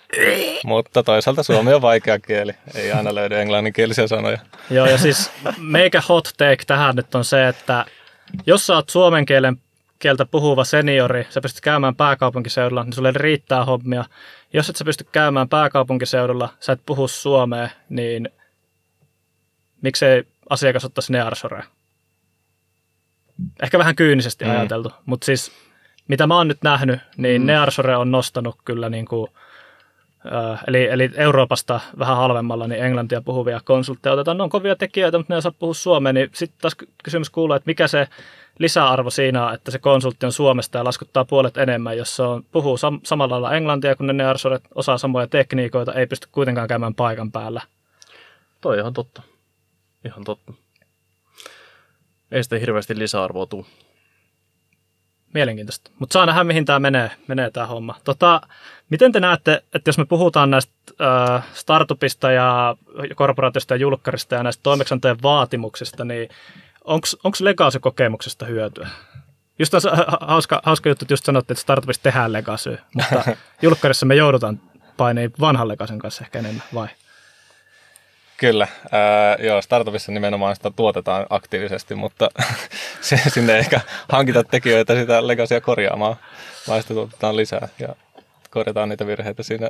Mutta 0.64 1.04
toisaalta 1.04 1.44
suomi 1.44 1.74
on 1.74 1.82
vaikea 1.82 2.20
kieli. 2.20 2.52
Ei 2.76 2.92
aina 2.92 3.16
löydy 3.16 3.36
englanninkielisiä 3.36 4.08
sanoja. 4.08 4.38
Joo, 4.70 4.86
ja 4.86 4.98
siis 4.98 5.32
meikä 5.58 6.02
hot 6.10 6.30
take 6.38 6.64
tähän 6.68 6.96
nyt 6.96 7.16
on 7.16 7.26
se, 7.26 7.48
että 7.48 7.86
jos 8.46 8.68
sä 8.68 8.76
oot 8.76 8.90
suomen 8.90 9.26
kielen 9.26 9.58
kieltä 10.04 10.26
puhuva 10.26 10.64
seniori, 10.64 11.28
sä 11.30 11.42
pystyt 11.42 11.62
käymään 11.62 11.96
pääkaupunkiseudulla, 11.96 12.84
niin 12.84 12.94
sulle 12.94 13.12
riittää 13.16 13.66
hommia. 13.66 14.06
Jos 14.54 14.70
et 14.70 14.76
sä 14.76 14.86
pysty 14.86 15.06
käymään 15.12 15.50
pääkaupunkiseudulla, 15.50 16.54
sä 16.60 16.74
et 16.74 16.82
puhu 16.86 17.08
suomea, 17.08 17.70
niin 17.90 18.30
miksei 19.82 20.24
asiakas 20.50 20.86
ottaisi 20.86 21.12
Nearsorea? 21.12 21.64
Ehkä 23.64 23.80
vähän 23.80 23.96
kyynisesti 23.96 24.46
mm. 24.46 24.52
ajateltu, 24.52 24.92
mutta 25.06 25.26
siis 25.26 25.52
mitä 26.08 26.28
mä 26.28 26.38
oon 26.38 26.48
nyt 26.48 26.64
nähnyt, 26.64 27.00
niin 27.18 27.42
mm. 27.42 27.46
Nearsore 27.46 27.98
on 27.98 28.12
nostanut 28.12 28.56
kyllä 28.66 28.90
niin 28.90 29.06
kuin, 29.06 29.32
eli, 30.68 30.86
eli 30.86 31.12
Euroopasta 31.16 31.80
vähän 32.00 32.18
halvemmalla 32.18 32.68
niin 32.68 32.84
englantia 32.84 33.22
puhuvia 33.22 33.62
konsultteja 33.64 34.14
otetaan. 34.14 34.38
Ne 34.38 34.44
on 34.44 34.50
kovia 34.50 34.76
tekijöitä, 34.76 35.18
mutta 35.18 35.34
ne 35.34 35.38
osaa 35.38 35.52
puhua 35.60 35.74
suomea, 35.74 36.14
niin 36.14 36.30
sitten 36.34 36.62
taas 36.62 36.76
kysymys 37.04 37.30
kuuluu, 37.30 37.56
että 37.56 37.68
mikä 37.70 37.88
se 37.88 38.08
lisäarvo 38.60 39.10
siinä 39.10 39.48
on, 39.48 39.54
että 39.54 39.72
se 39.72 39.80
konsultti 39.80 40.26
on 40.26 40.32
Suomesta 40.32 40.78
ja 40.78 40.84
laskuttaa 40.84 41.26
puolet 41.26 41.58
enemmän, 41.58 41.98
jos 41.98 42.16
se 42.16 42.24
on, 42.24 42.44
puhuu 42.52 42.76
sam- 42.76 43.00
samalla 43.04 43.34
lailla 43.34 43.58
englantia, 43.58 43.96
kun 43.96 44.08
ne 44.08 44.14
Nearsoret 44.14 44.64
osaa 44.76 44.98
samoja 44.98 45.28
tekniikoita, 45.28 45.94
ei 45.94 46.08
pysty 46.08 46.28
kuitenkaan 46.32 46.68
käymään 46.68 46.96
paikan 46.96 47.32
päällä. 47.32 47.62
Toi 48.62 48.74
on 48.74 48.80
ihan 48.80 48.94
totta. 48.94 49.22
Ihan 50.06 50.24
totta. 50.24 50.54
Ei 52.32 52.44
sitä 52.44 52.58
hirveästi 52.58 53.00
lisäarvoa 53.00 53.46
tule. 53.46 53.66
Mielenkiintoista. 55.34 55.92
Mutta 56.00 56.14
saa 56.14 56.26
nähdä, 56.26 56.44
mihin 56.44 56.66
tämä 56.66 56.80
menee, 56.80 57.12
menee 57.28 57.52
tämä 57.52 57.68
homma. 57.68 57.96
Tota, 58.04 58.42
miten 58.94 59.12
te 59.12 59.20
näette, 59.20 59.64
että 59.74 59.90
jos 59.90 59.98
me 59.98 60.06
puhutaan 60.06 60.50
näistä 60.50 60.74
äh, 61.02 61.44
startupista 61.54 62.32
ja 62.32 62.76
korporaatiosta 63.16 63.74
ja 63.74 63.78
julkkarista 63.78 64.36
ja 64.36 64.44
näistä 64.44 64.64
toimeksiantojen 64.64 65.18
vaatimuksista, 65.24 66.06
niin 66.06 66.30
onko 66.84 67.38
legacy-kokemuksesta 67.40 68.46
hyötyä? 68.46 68.88
Just 69.60 69.74
on 69.74 69.82
hauska, 70.22 70.62
hauska 70.64 70.90
juttu, 70.90 71.06
että 71.06 71.14
just 71.14 71.26
sanottiin, 71.26 71.56
että 71.56 71.62
startupista 71.62 72.04
tehdään 72.04 72.34
legacy, 72.34 72.78
mutta 72.94 73.24
julkkarissa 73.62 74.06
me 74.06 74.16
joudutaan 74.16 74.60
painiin 74.98 75.34
vanhan 75.40 75.68
legacyn 75.68 76.00
kanssa 76.00 76.24
ehkä 76.24 76.40
enemmän, 76.40 76.64
vai? 76.74 76.88
Kyllä, 78.38 78.68
ää, 78.92 79.36
joo, 79.40 79.62
startupissa 79.62 80.12
nimenomaan 80.12 80.56
sitä 80.56 80.72
tuotetaan 80.76 81.26
aktiivisesti, 81.30 81.96
mutta 81.96 82.30
sinne 83.34 83.54
ei 83.54 83.60
ehkä 83.60 83.82
hankita 84.10 84.44
tekijöitä 84.44 84.96
sitä 84.96 85.28
legacia 85.28 85.62
korjaamaan, 85.62 86.16
vaan 86.68 86.82
sitä 86.82 86.94
tuotetaan 86.94 87.38
lisää 87.38 87.68
ja 87.80 87.96
korjataan 88.54 88.90
niitä 88.90 89.08
virheitä 89.08 89.44
siinä 89.44 89.70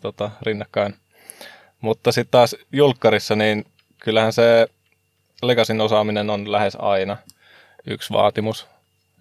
tota, 0.00 0.30
rinnakkain. 0.42 0.94
Mutta 1.80 2.12
sitten 2.12 2.30
taas 2.30 2.56
julkkarissa, 2.72 3.36
niin 3.36 3.64
kyllähän 4.00 4.32
se 4.32 4.68
legasin 5.42 5.80
osaaminen 5.80 6.30
on 6.30 6.52
lähes 6.52 6.76
aina 6.78 7.16
yksi 7.86 8.12
vaatimus, 8.12 8.66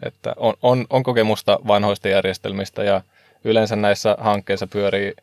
että 0.05 0.33
on, 0.37 0.53
on, 0.61 0.85
on 0.89 1.03
kokemusta 1.03 1.59
vanhoista 1.67 2.07
järjestelmistä 2.07 2.83
ja 2.83 3.01
yleensä 3.43 3.75
näissä 3.75 4.17
hankkeissa 4.19 4.67
pyörii 4.67 5.13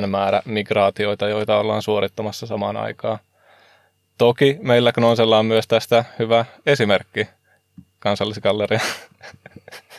N-määrä 0.00 0.42
migraatioita, 0.44 1.28
joita 1.28 1.58
ollaan 1.58 1.82
suorittamassa 1.82 2.46
samaan 2.46 2.76
aikaan. 2.76 3.18
Toki 4.18 4.58
meillä 4.62 4.92
Knonsella 4.92 5.38
on 5.38 5.46
myös 5.46 5.66
tästä 5.66 6.04
hyvä 6.18 6.44
esimerkki, 6.66 7.28
kansallisgalleria, 7.98 8.80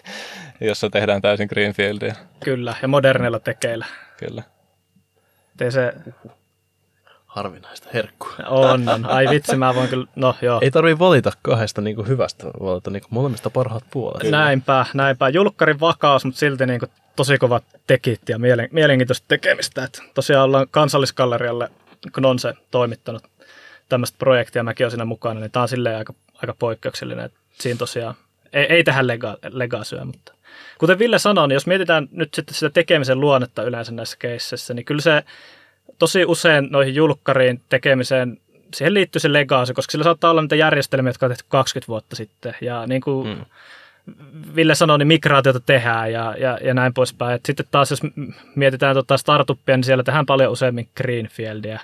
jossa 0.62 0.89
tehdään 0.89 1.22
täysin 1.22 1.47
Greenfieldia. 1.47 2.16
Kyllä, 2.43 2.76
ja 2.82 2.88
modernilla 2.88 3.39
tekeillä. 3.39 3.86
Kyllä. 4.18 4.43
Tee 5.58 5.72
se... 5.72 5.93
Harvinaista 7.26 7.89
herkkua. 7.93 8.34
On, 8.47 8.89
on. 8.89 9.06
Ai 9.06 9.28
vitsi, 9.30 9.56
mä 9.56 9.76
voin 9.76 9.89
kyllä, 9.89 10.08
no 10.16 10.36
joo. 10.41 10.60
Ei 10.62 10.72
tarvii 10.72 10.99
valita 10.99 11.32
kahdesta 11.41 11.82
niin 11.82 11.95
kuin 11.95 12.08
hyvästä, 12.08 12.47
valita 12.47 12.91
niin 12.91 13.01
kuin 13.01 13.14
molemmista 13.14 13.49
parhaat 13.49 13.84
puolet. 13.91 14.22
Kyllä. 14.22 14.38
Näinpä, 14.38 14.86
näinpä. 14.93 15.30
Julkkarin 15.30 15.80
vakaus, 15.80 16.26
mutta 16.26 16.39
silti 16.39 16.66
niin 16.66 16.80
kuin 16.80 16.91
tosi 17.16 17.38
kovat 17.38 17.64
tekit 17.88 18.30
ja 18.30 18.39
mielen, 18.39 18.70
mielenkiintoista 18.72 19.26
tekemistä. 19.28 19.84
Et 19.84 20.01
tosiaan 20.14 20.45
ollaan 20.45 20.68
kansallisgallerialle 20.72 21.72
Knonse 22.14 22.53
toimittanut 22.72 23.24
tämmöistä 23.89 24.18
projektia, 24.18 24.64
mäkin 24.64 24.84
olen 24.84 24.91
siinä 24.91 25.06
mukana, 25.06 25.39
niin 25.39 25.51
tämä 25.51 25.62
on 25.62 25.70
silleen 25.70 25.97
aika, 25.97 26.14
aika 26.34 26.56
poikkeuksellinen. 26.60 27.26
Että 27.26 27.39
siinä 27.60 27.78
tosiaan 27.78 28.16
ei, 28.53 28.66
ei 28.66 28.84
tähän 28.84 29.08
lega, 29.08 29.38
legasyä, 29.49 30.06
mutta 30.06 30.34
kuten 30.78 30.99
Ville 30.99 31.20
sanoi, 31.20 31.47
niin 31.47 31.53
jos 31.53 31.68
mietitään 31.68 32.08
nyt 32.12 32.34
sitten 32.34 32.56
sitä 32.56 32.70
tekemisen 32.70 33.20
luonnetta 33.20 33.64
yleensä 33.64 33.91
näissä 33.91 34.18
keisseissä, 34.18 34.74
niin 34.74 34.86
kyllä 34.86 35.01
se 35.01 35.24
tosi 35.99 36.26
usein 36.26 36.68
noihin 36.72 36.95
julkkariin 36.95 37.62
tekemiseen, 37.70 38.38
siihen 38.74 38.93
liittyy 38.93 39.20
se 39.20 39.34
legacy, 39.34 39.74
koska 39.74 39.91
sillä 39.91 40.03
saattaa 40.03 40.32
olla 40.32 40.41
niitä 40.41 40.56
järjestelmiä, 40.56 41.10
jotka 41.10 41.26
on 41.26 41.32
tehty 41.32 41.45
20 41.47 41.88
vuotta 41.88 42.16
sitten. 42.16 42.56
Ja 42.62 42.88
niin 42.88 43.01
kuin 43.01 43.28
hmm 43.28 43.45
Ville 44.56 44.76
sanoi, 44.76 44.97
niin 44.97 45.08
migraatiota 45.08 45.60
tehdään 45.60 46.12
ja, 46.12 46.36
ja, 46.38 46.60
ja 46.64 46.74
näin 46.74 46.93
poispäin. 46.93 47.36
Et 47.36 47.45
sitten 47.45 47.66
taas 47.72 47.91
jos 47.91 48.01
mietitään 48.56 48.95
tota 48.95 49.18
startuppia, 49.18 49.78
niin 49.78 49.84
siellä 49.84 50.03
tehdään 50.03 50.26
paljon 50.26 50.51
useammin 50.51 50.89
greenfieldia. 50.97 51.80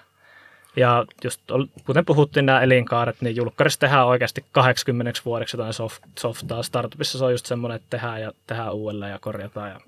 Ja 0.75 1.05
just 1.23 1.41
kuten 1.85 2.05
puhuttiin 2.05 2.45
nämä 2.45 2.61
elinkaaret, 2.61 3.21
niin 3.21 3.35
julkkarissa 3.35 3.79
tehdään 3.79 4.07
oikeasti 4.07 4.45
80 4.51 5.21
vuodeksi 5.25 5.57
jotain 5.57 5.73
soft, 5.73 6.03
softaa. 6.19 6.63
Startupissa 6.63 7.17
se 7.17 7.25
on 7.25 7.31
just 7.31 7.45
semmoinen, 7.45 7.75
että 7.75 7.87
tehdään 7.89 8.21
ja 8.21 8.31
tehdään 8.47 8.73
uudelleen 8.73 9.11
ja 9.11 9.19
korjataan. 9.19 9.69
Ja... 9.69 9.79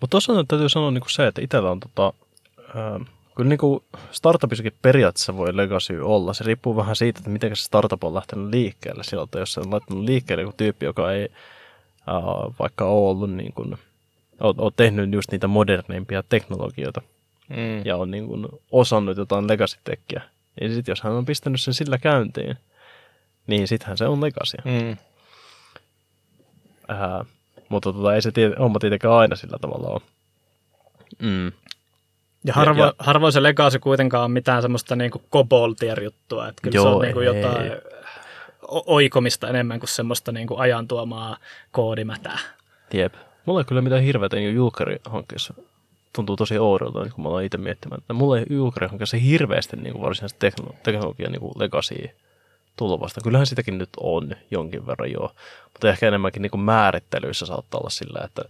Mutta 0.00 0.10
tuossa 0.10 0.44
täytyy 0.44 0.68
sanoa 0.68 0.90
niin 0.90 1.02
se, 1.08 1.26
että 1.26 1.40
itsellä 1.40 1.70
on 1.70 1.80
tota, 1.80 2.12
äh, 2.76 3.06
Kyllä 3.36 3.48
niin 3.48 3.58
kuin 3.58 3.82
startupissakin 4.10 4.72
periaatteessa 4.82 5.36
voi 5.36 5.56
legacy 5.56 6.00
olla. 6.00 6.34
Se 6.34 6.44
riippuu 6.44 6.76
vähän 6.76 6.96
siitä, 6.96 7.18
että 7.18 7.30
miten 7.30 7.56
se 7.56 7.62
startup 7.62 8.04
on 8.04 8.14
lähtenyt 8.14 8.50
liikkeelle 8.50 9.04
sieltä. 9.04 9.38
Jos 9.38 9.52
se 9.52 9.60
on 9.60 9.70
laittanut 9.70 10.04
liikkeelle 10.04 10.42
joku 10.42 10.54
tyyppi, 10.56 10.86
joka 10.86 11.12
ei 11.12 11.28
äh, 12.08 12.14
vaikka 12.58 12.84
ole 12.84 13.10
ollut 13.10 13.30
niin 13.30 13.52
kuin, 13.52 13.78
ole, 14.40 14.54
ole 14.58 14.72
tehnyt 14.76 15.12
just 15.12 15.32
niitä 15.32 15.46
moderneimpia 15.46 16.22
teknologioita 16.28 17.02
mm. 17.48 17.84
ja 17.84 17.96
on 17.96 18.10
niin 18.10 18.26
kuin 18.26 18.46
osannut 18.70 19.16
jotain 19.16 19.48
legacy-tekkiä. 19.48 20.22
Niin 20.60 20.74
sitten 20.74 20.92
jos 20.92 21.02
hän 21.02 21.12
on 21.12 21.26
pistänyt 21.26 21.60
sen 21.60 21.74
sillä 21.74 21.98
käyntiin, 21.98 22.56
niin 23.46 23.68
sittenhän 23.68 23.96
se 23.96 24.06
on 24.06 24.20
legacy. 24.20 24.56
Mm. 24.64 24.96
Äh, 26.90 27.26
mutta 27.68 27.92
tota, 27.92 28.14
ei 28.14 28.22
se 28.22 28.30
tiet- 28.30 28.58
homma 28.58 28.78
tietenkään 28.78 29.14
aina 29.14 29.36
sillä 29.36 29.58
tavalla 29.60 29.88
ole. 29.88 30.00
Mm. 31.18 31.52
Ja, 32.44 32.52
harvo, 32.52 32.80
ja, 32.80 32.86
ja 32.86 32.92
harvoin 32.98 33.32
se 33.32 33.42
legacy 33.42 33.78
kuitenkaan 33.78 34.24
on 34.24 34.30
mitään 34.30 34.62
semmoista 34.62 34.96
niin 34.96 35.10
koboltier-juttua, 35.30 36.48
että 36.48 36.62
kyllä 36.62 36.74
joo, 36.74 36.84
se 36.84 36.88
on 36.88 37.02
niin 37.02 37.14
kuin 37.14 37.26
jotain 37.26 37.72
oikomista 38.70 39.48
enemmän 39.48 39.80
kuin 39.80 39.88
semmoista 39.88 40.32
niin 40.32 40.46
kuin 40.46 40.60
ajan 40.60 40.88
tuomaa 40.88 41.36
koodimätää. 41.70 42.38
Jep. 42.92 43.14
Mulla 43.46 43.60
ei 43.60 43.64
kyllä 43.64 43.80
mitään 43.80 44.02
hirveätä 44.02 44.36
niin 44.36 44.54
julkarihankkeessa 44.54 45.54
tuntuu 46.16 46.36
tosi 46.36 46.58
oudolta, 46.58 47.02
niin 47.02 47.12
kun 47.12 47.24
mä 47.24 47.28
aloin 47.28 47.46
itse 47.46 47.58
miettimään, 47.58 47.98
että 47.98 48.12
mulla 48.12 48.38
ei 48.38 48.46
julkarihankkeessa 48.50 49.16
hirveästi 49.16 49.76
niin 49.76 49.92
kuin 49.92 50.02
varsinaisesti 50.02 50.46
teknolo- 50.48 50.74
teknologian 50.82 51.32
niin 51.32 51.50
legacy 51.56 52.10
tulvasta. 52.76 53.20
Kyllähän 53.24 53.46
sitäkin 53.46 53.78
nyt 53.78 53.90
on 54.00 54.36
jonkin 54.50 54.86
verran 54.86 55.12
joo, 55.12 55.30
mutta 55.72 55.88
ehkä 55.88 56.08
enemmänkin 56.08 56.42
niin 56.42 56.50
kuin 56.50 56.60
määrittelyissä 56.60 57.46
saattaa 57.46 57.80
olla 57.80 57.90
sillä, 57.90 58.20
että 58.24 58.42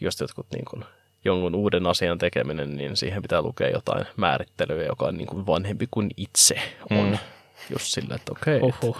jos 0.00 0.20
jotkut 0.20 0.46
niin 0.54 0.64
kuin 0.64 0.84
jonkun 1.24 1.54
uuden 1.54 1.86
asian 1.86 2.18
tekeminen, 2.18 2.76
niin 2.76 2.96
siihen 2.96 3.22
pitää 3.22 3.42
lukea 3.42 3.68
jotain 3.68 4.06
määrittelyä, 4.16 4.84
joka 4.84 5.06
on 5.06 5.16
niin 5.16 5.26
kuin 5.26 5.46
vanhempi 5.46 5.88
kuin 5.90 6.10
itse 6.16 6.54
on. 6.90 7.10
Mm. 7.10 7.18
Just 7.70 7.86
sillä, 7.86 8.14
että 8.14 8.32
okei. 8.32 8.56
Okay, 8.56 8.70
Oho. 8.82 8.98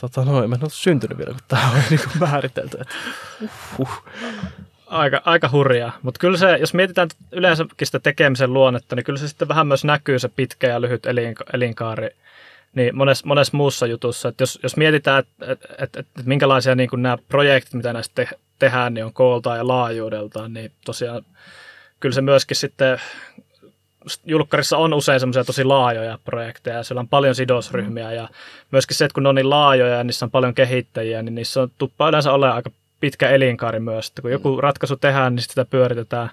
Tota, 0.00 0.24
no, 0.24 0.44
en 0.44 0.50
mä 0.50 0.56
ole 0.62 0.70
syntynyt 0.70 1.18
vielä, 1.18 1.30
kun 1.30 1.40
tämä 1.48 1.70
on 1.70 1.82
niin 1.90 2.00
kuin 2.00 2.18
määritelty. 2.18 2.78
Että, 2.80 2.94
uh. 3.78 4.04
Aika, 4.92 5.22
aika 5.24 5.48
hurjaa, 5.52 5.98
mutta 6.02 6.18
kyllä 6.18 6.38
se, 6.38 6.56
jos 6.56 6.74
mietitään 6.74 7.08
yleensäkin 7.32 7.86
sitä 7.86 7.98
tekemisen 7.98 8.52
luonnetta, 8.52 8.96
niin 8.96 9.04
kyllä 9.04 9.18
se 9.18 9.28
sitten 9.28 9.48
vähän 9.48 9.66
myös 9.66 9.84
näkyy 9.84 10.18
se 10.18 10.28
pitkä 10.28 10.66
ja 10.66 10.80
lyhyt 10.80 11.06
elinkaari 11.52 12.08
niin 12.74 12.96
monessa, 12.96 13.26
monessa 13.26 13.56
muussa 13.56 13.86
jutussa. 13.86 14.28
Että 14.28 14.42
jos, 14.42 14.58
jos 14.62 14.76
mietitään, 14.76 15.18
että 15.18 15.52
et, 15.52 15.64
et, 15.78 15.96
et, 15.96 16.06
et 16.18 16.26
minkälaisia 16.26 16.74
niin 16.74 16.88
nämä 16.96 17.18
projektit, 17.28 17.74
mitä 17.74 17.92
näistä 17.92 18.14
te, 18.14 18.28
tehdään, 18.58 18.94
niin 18.94 19.04
on 19.04 19.12
kooltaan 19.12 19.58
ja 19.58 19.68
laajuudeltaan, 19.68 20.52
niin 20.52 20.72
tosiaan 20.84 21.24
kyllä 22.00 22.14
se 22.14 22.20
myöskin 22.20 22.56
sitten 22.56 23.00
julkkarissa 24.24 24.78
on 24.78 24.94
usein 24.94 25.20
semmoisia 25.20 25.44
tosi 25.44 25.64
laajoja 25.64 26.18
projekteja 26.24 26.76
ja 26.76 26.82
siellä 26.82 27.00
on 27.00 27.08
paljon 27.08 27.34
sidosryhmiä 27.34 28.12
ja 28.12 28.28
myöskin 28.70 28.96
se, 28.96 29.04
että 29.04 29.14
kun 29.14 29.22
ne 29.22 29.28
on 29.28 29.34
niin 29.34 29.50
laajoja 29.50 29.96
ja 29.96 30.04
niissä 30.04 30.26
on 30.26 30.30
paljon 30.30 30.54
kehittäjiä, 30.54 31.22
niin 31.22 31.34
niissä 31.34 31.62
on 31.62 31.70
tuppa 31.78 32.08
yleensä 32.08 32.32
ole 32.32 32.50
aika 32.50 32.70
pitkä 33.02 33.28
elinkaari 33.28 33.80
myös. 33.80 34.08
Että 34.08 34.22
kun 34.22 34.32
joku 34.32 34.60
ratkaisu 34.60 34.96
tehdään, 34.96 35.34
niin 35.34 35.42
sitä 35.42 35.64
pyöritetään, 35.64 36.30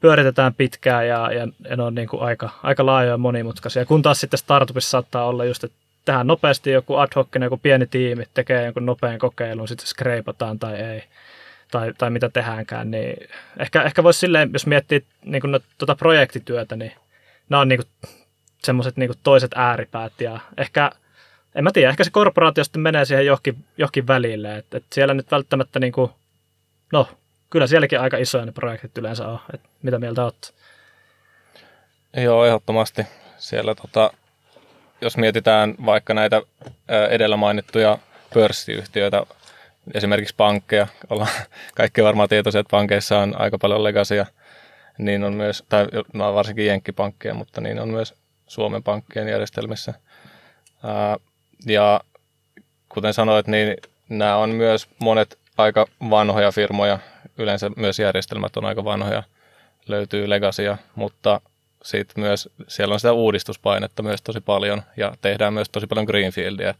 pyöritetään 0.00 0.54
pitkään 0.54 1.08
ja, 1.08 1.32
ja, 1.32 1.48
ja 1.70 1.76
ne 1.76 1.82
on 1.82 1.94
niin 1.94 2.08
kuin 2.08 2.22
aika, 2.22 2.50
aika 2.62 2.86
laajoja 2.86 3.12
ja 3.12 3.18
monimutkaisia. 3.18 3.86
Kun 3.86 4.02
taas 4.02 4.20
sitten 4.20 4.38
startupissa 4.38 4.90
saattaa 4.90 5.26
olla 5.26 5.44
just, 5.44 5.64
että 5.64 5.76
tehdään 6.04 6.26
nopeasti 6.26 6.70
joku 6.70 6.96
ad 6.96 7.08
hoc, 7.16 7.28
joku 7.40 7.56
pieni 7.56 7.86
tiimi 7.86 8.24
tekee 8.34 8.64
jonkun 8.64 8.86
nopean 8.86 9.18
kokeilun, 9.18 9.68
sitten 9.68 9.86
skreipataan 9.86 10.58
tai 10.58 10.74
ei 10.74 11.02
tai, 11.70 11.92
tai 11.98 12.10
mitä 12.10 12.28
tehdäänkään, 12.28 12.90
niin 12.90 13.28
ehkä, 13.58 13.82
ehkä 13.82 14.02
voisi 14.02 14.20
silleen, 14.20 14.50
jos 14.52 14.66
miettii 14.66 15.04
niin 15.24 15.40
kuin, 15.40 15.60
tuota 15.78 15.94
projektityötä, 15.94 16.76
niin 16.76 16.92
nämä 17.48 17.60
on 17.60 17.68
niin 17.68 17.80
kuin, 17.80 18.12
semmoiset 18.62 18.96
niin 18.96 19.08
kuin 19.08 19.18
toiset 19.22 19.50
ääripäät 19.54 20.12
ja 20.20 20.40
ehkä, 20.56 20.90
en 21.58 21.64
mä 21.64 21.72
tiedä, 21.72 21.90
ehkä 21.90 22.04
se 22.04 22.10
korporaatio 22.10 22.64
sitten 22.64 22.82
menee 22.82 23.04
siihen 23.04 23.26
johonkin, 23.26 23.64
johonkin 23.78 24.06
välille, 24.06 24.56
että, 24.56 24.76
että 24.76 24.94
siellä 24.94 25.14
nyt 25.14 25.30
välttämättä 25.30 25.80
niin 25.80 25.92
kuin, 25.92 26.10
no, 26.92 27.08
kyllä 27.50 27.66
sielläkin 27.66 28.00
aika 28.00 28.16
isoja 28.16 28.46
ne 28.46 28.52
projektit 28.52 28.98
yleensä 28.98 29.28
on, 29.28 29.40
että 29.54 29.68
mitä 29.82 29.98
mieltä 29.98 30.24
olet? 30.24 30.54
Joo, 32.16 32.44
ehdottomasti. 32.44 33.02
Siellä 33.38 33.74
tota, 33.74 34.10
jos 35.00 35.16
mietitään 35.16 35.74
vaikka 35.86 36.14
näitä 36.14 36.42
edellä 37.10 37.36
mainittuja 37.36 37.98
pörssiyhtiöitä, 38.34 39.22
esimerkiksi 39.94 40.34
pankkeja, 40.36 40.86
ollaan 41.10 41.30
kaikki 41.76 42.04
varmaan 42.04 42.28
tietoisia, 42.28 42.60
että 42.60 42.70
pankeissa 42.70 43.18
on 43.18 43.40
aika 43.40 43.58
paljon 43.58 43.84
legasia, 43.84 44.26
niin 44.98 45.24
on 45.24 45.34
myös, 45.34 45.64
tai 45.68 45.86
no 46.12 46.34
varsinkin 46.34 46.66
jenkkipankkeja, 46.66 47.34
mutta 47.34 47.60
niin 47.60 47.80
on 47.80 47.88
myös 47.88 48.14
Suomen 48.46 48.82
pankkien 48.82 49.28
järjestelmissä. 49.28 49.94
Ja 51.66 52.00
kuten 52.88 53.14
sanoit, 53.14 53.46
niin 53.46 53.76
nämä 54.08 54.36
on 54.36 54.50
myös 54.50 54.88
monet 54.98 55.38
aika 55.56 55.86
vanhoja 56.10 56.52
firmoja, 56.52 56.98
yleensä 57.38 57.70
myös 57.76 57.98
järjestelmät 57.98 58.56
on 58.56 58.64
aika 58.64 58.84
vanhoja, 58.84 59.22
löytyy 59.88 60.30
legasia, 60.30 60.76
mutta 60.94 61.40
sitten 61.82 62.24
myös 62.24 62.48
siellä 62.68 62.92
on 62.92 63.00
sitä 63.00 63.12
uudistuspainetta 63.12 64.02
myös 64.02 64.22
tosi 64.22 64.40
paljon 64.40 64.82
ja 64.96 65.12
tehdään 65.20 65.54
myös 65.54 65.68
tosi 65.68 65.86
paljon 65.86 66.06
greenfieldia. 66.06 66.74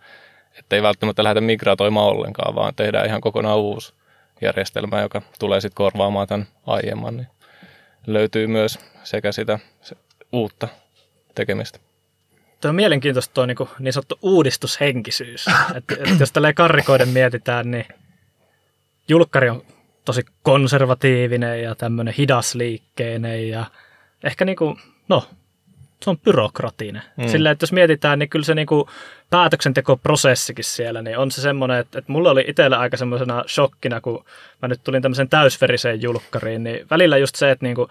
Että 0.58 0.76
ei 0.76 0.82
välttämättä 0.82 1.24
lähdetä 1.24 1.40
migratoimaan 1.40 2.06
ollenkaan, 2.06 2.54
vaan 2.54 2.74
tehdään 2.74 3.06
ihan 3.06 3.20
kokonaan 3.20 3.58
uusi 3.58 3.92
järjestelmä, 4.40 5.00
joka 5.00 5.22
tulee 5.38 5.60
sitten 5.60 5.76
korvaamaan 5.76 6.28
tämän 6.28 6.46
aiemman. 6.66 7.16
Niin 7.16 7.28
löytyy 8.06 8.46
myös 8.46 8.78
sekä 9.04 9.32
sitä 9.32 9.58
uutta 10.32 10.68
tekemistä. 11.34 11.78
Tuo 12.60 12.68
on 12.68 12.74
mielenkiintoista 12.74 13.34
tuo 13.34 13.46
niin, 13.46 13.56
niin 13.78 13.92
sanottu 13.92 14.18
uudistushenkisyys. 14.22 15.46
että, 15.74 15.94
että 15.94 16.16
jos 16.20 16.32
tälleen 16.32 16.54
karrikoiden 16.54 17.08
mietitään, 17.08 17.70
niin 17.70 17.84
julkkari 19.08 19.48
on 19.48 19.62
tosi 20.04 20.22
konservatiivinen 20.42 21.62
ja 21.62 21.74
tämmöinen 21.74 22.14
hidasliikkeinen 22.18 23.48
ja 23.48 23.66
ehkä 24.24 24.44
niin 24.44 24.56
kuin, 24.56 24.76
no, 25.08 25.28
se 26.02 26.10
on 26.10 26.18
byrokratinen. 26.18 27.02
Mm. 27.16 27.28
Sillä, 27.28 27.50
että 27.50 27.62
jos 27.62 27.72
mietitään, 27.72 28.18
niin 28.18 28.28
kyllä 28.28 28.44
se 28.44 28.54
niin 28.54 28.66
kuin 28.66 28.84
päätöksentekoprosessikin 29.30 30.64
siellä, 30.64 31.02
niin 31.02 31.18
on 31.18 31.30
se 31.30 31.40
semmoinen, 31.40 31.78
että, 31.78 31.98
että 31.98 32.12
mulla 32.12 32.30
oli 32.30 32.44
itsellä 32.48 32.78
aika 32.78 32.96
semmoisena 32.96 33.44
shokkina, 33.48 34.00
kun 34.00 34.24
mä 34.62 34.68
nyt 34.68 34.80
tulin 34.84 35.02
tämmöisen 35.02 35.28
täysveriseen 35.28 36.02
julkkariin, 36.02 36.64
niin 36.64 36.86
välillä 36.90 37.18
just 37.18 37.34
se, 37.34 37.50
että 37.50 37.66
niin 37.66 37.76
kuin, 37.76 37.88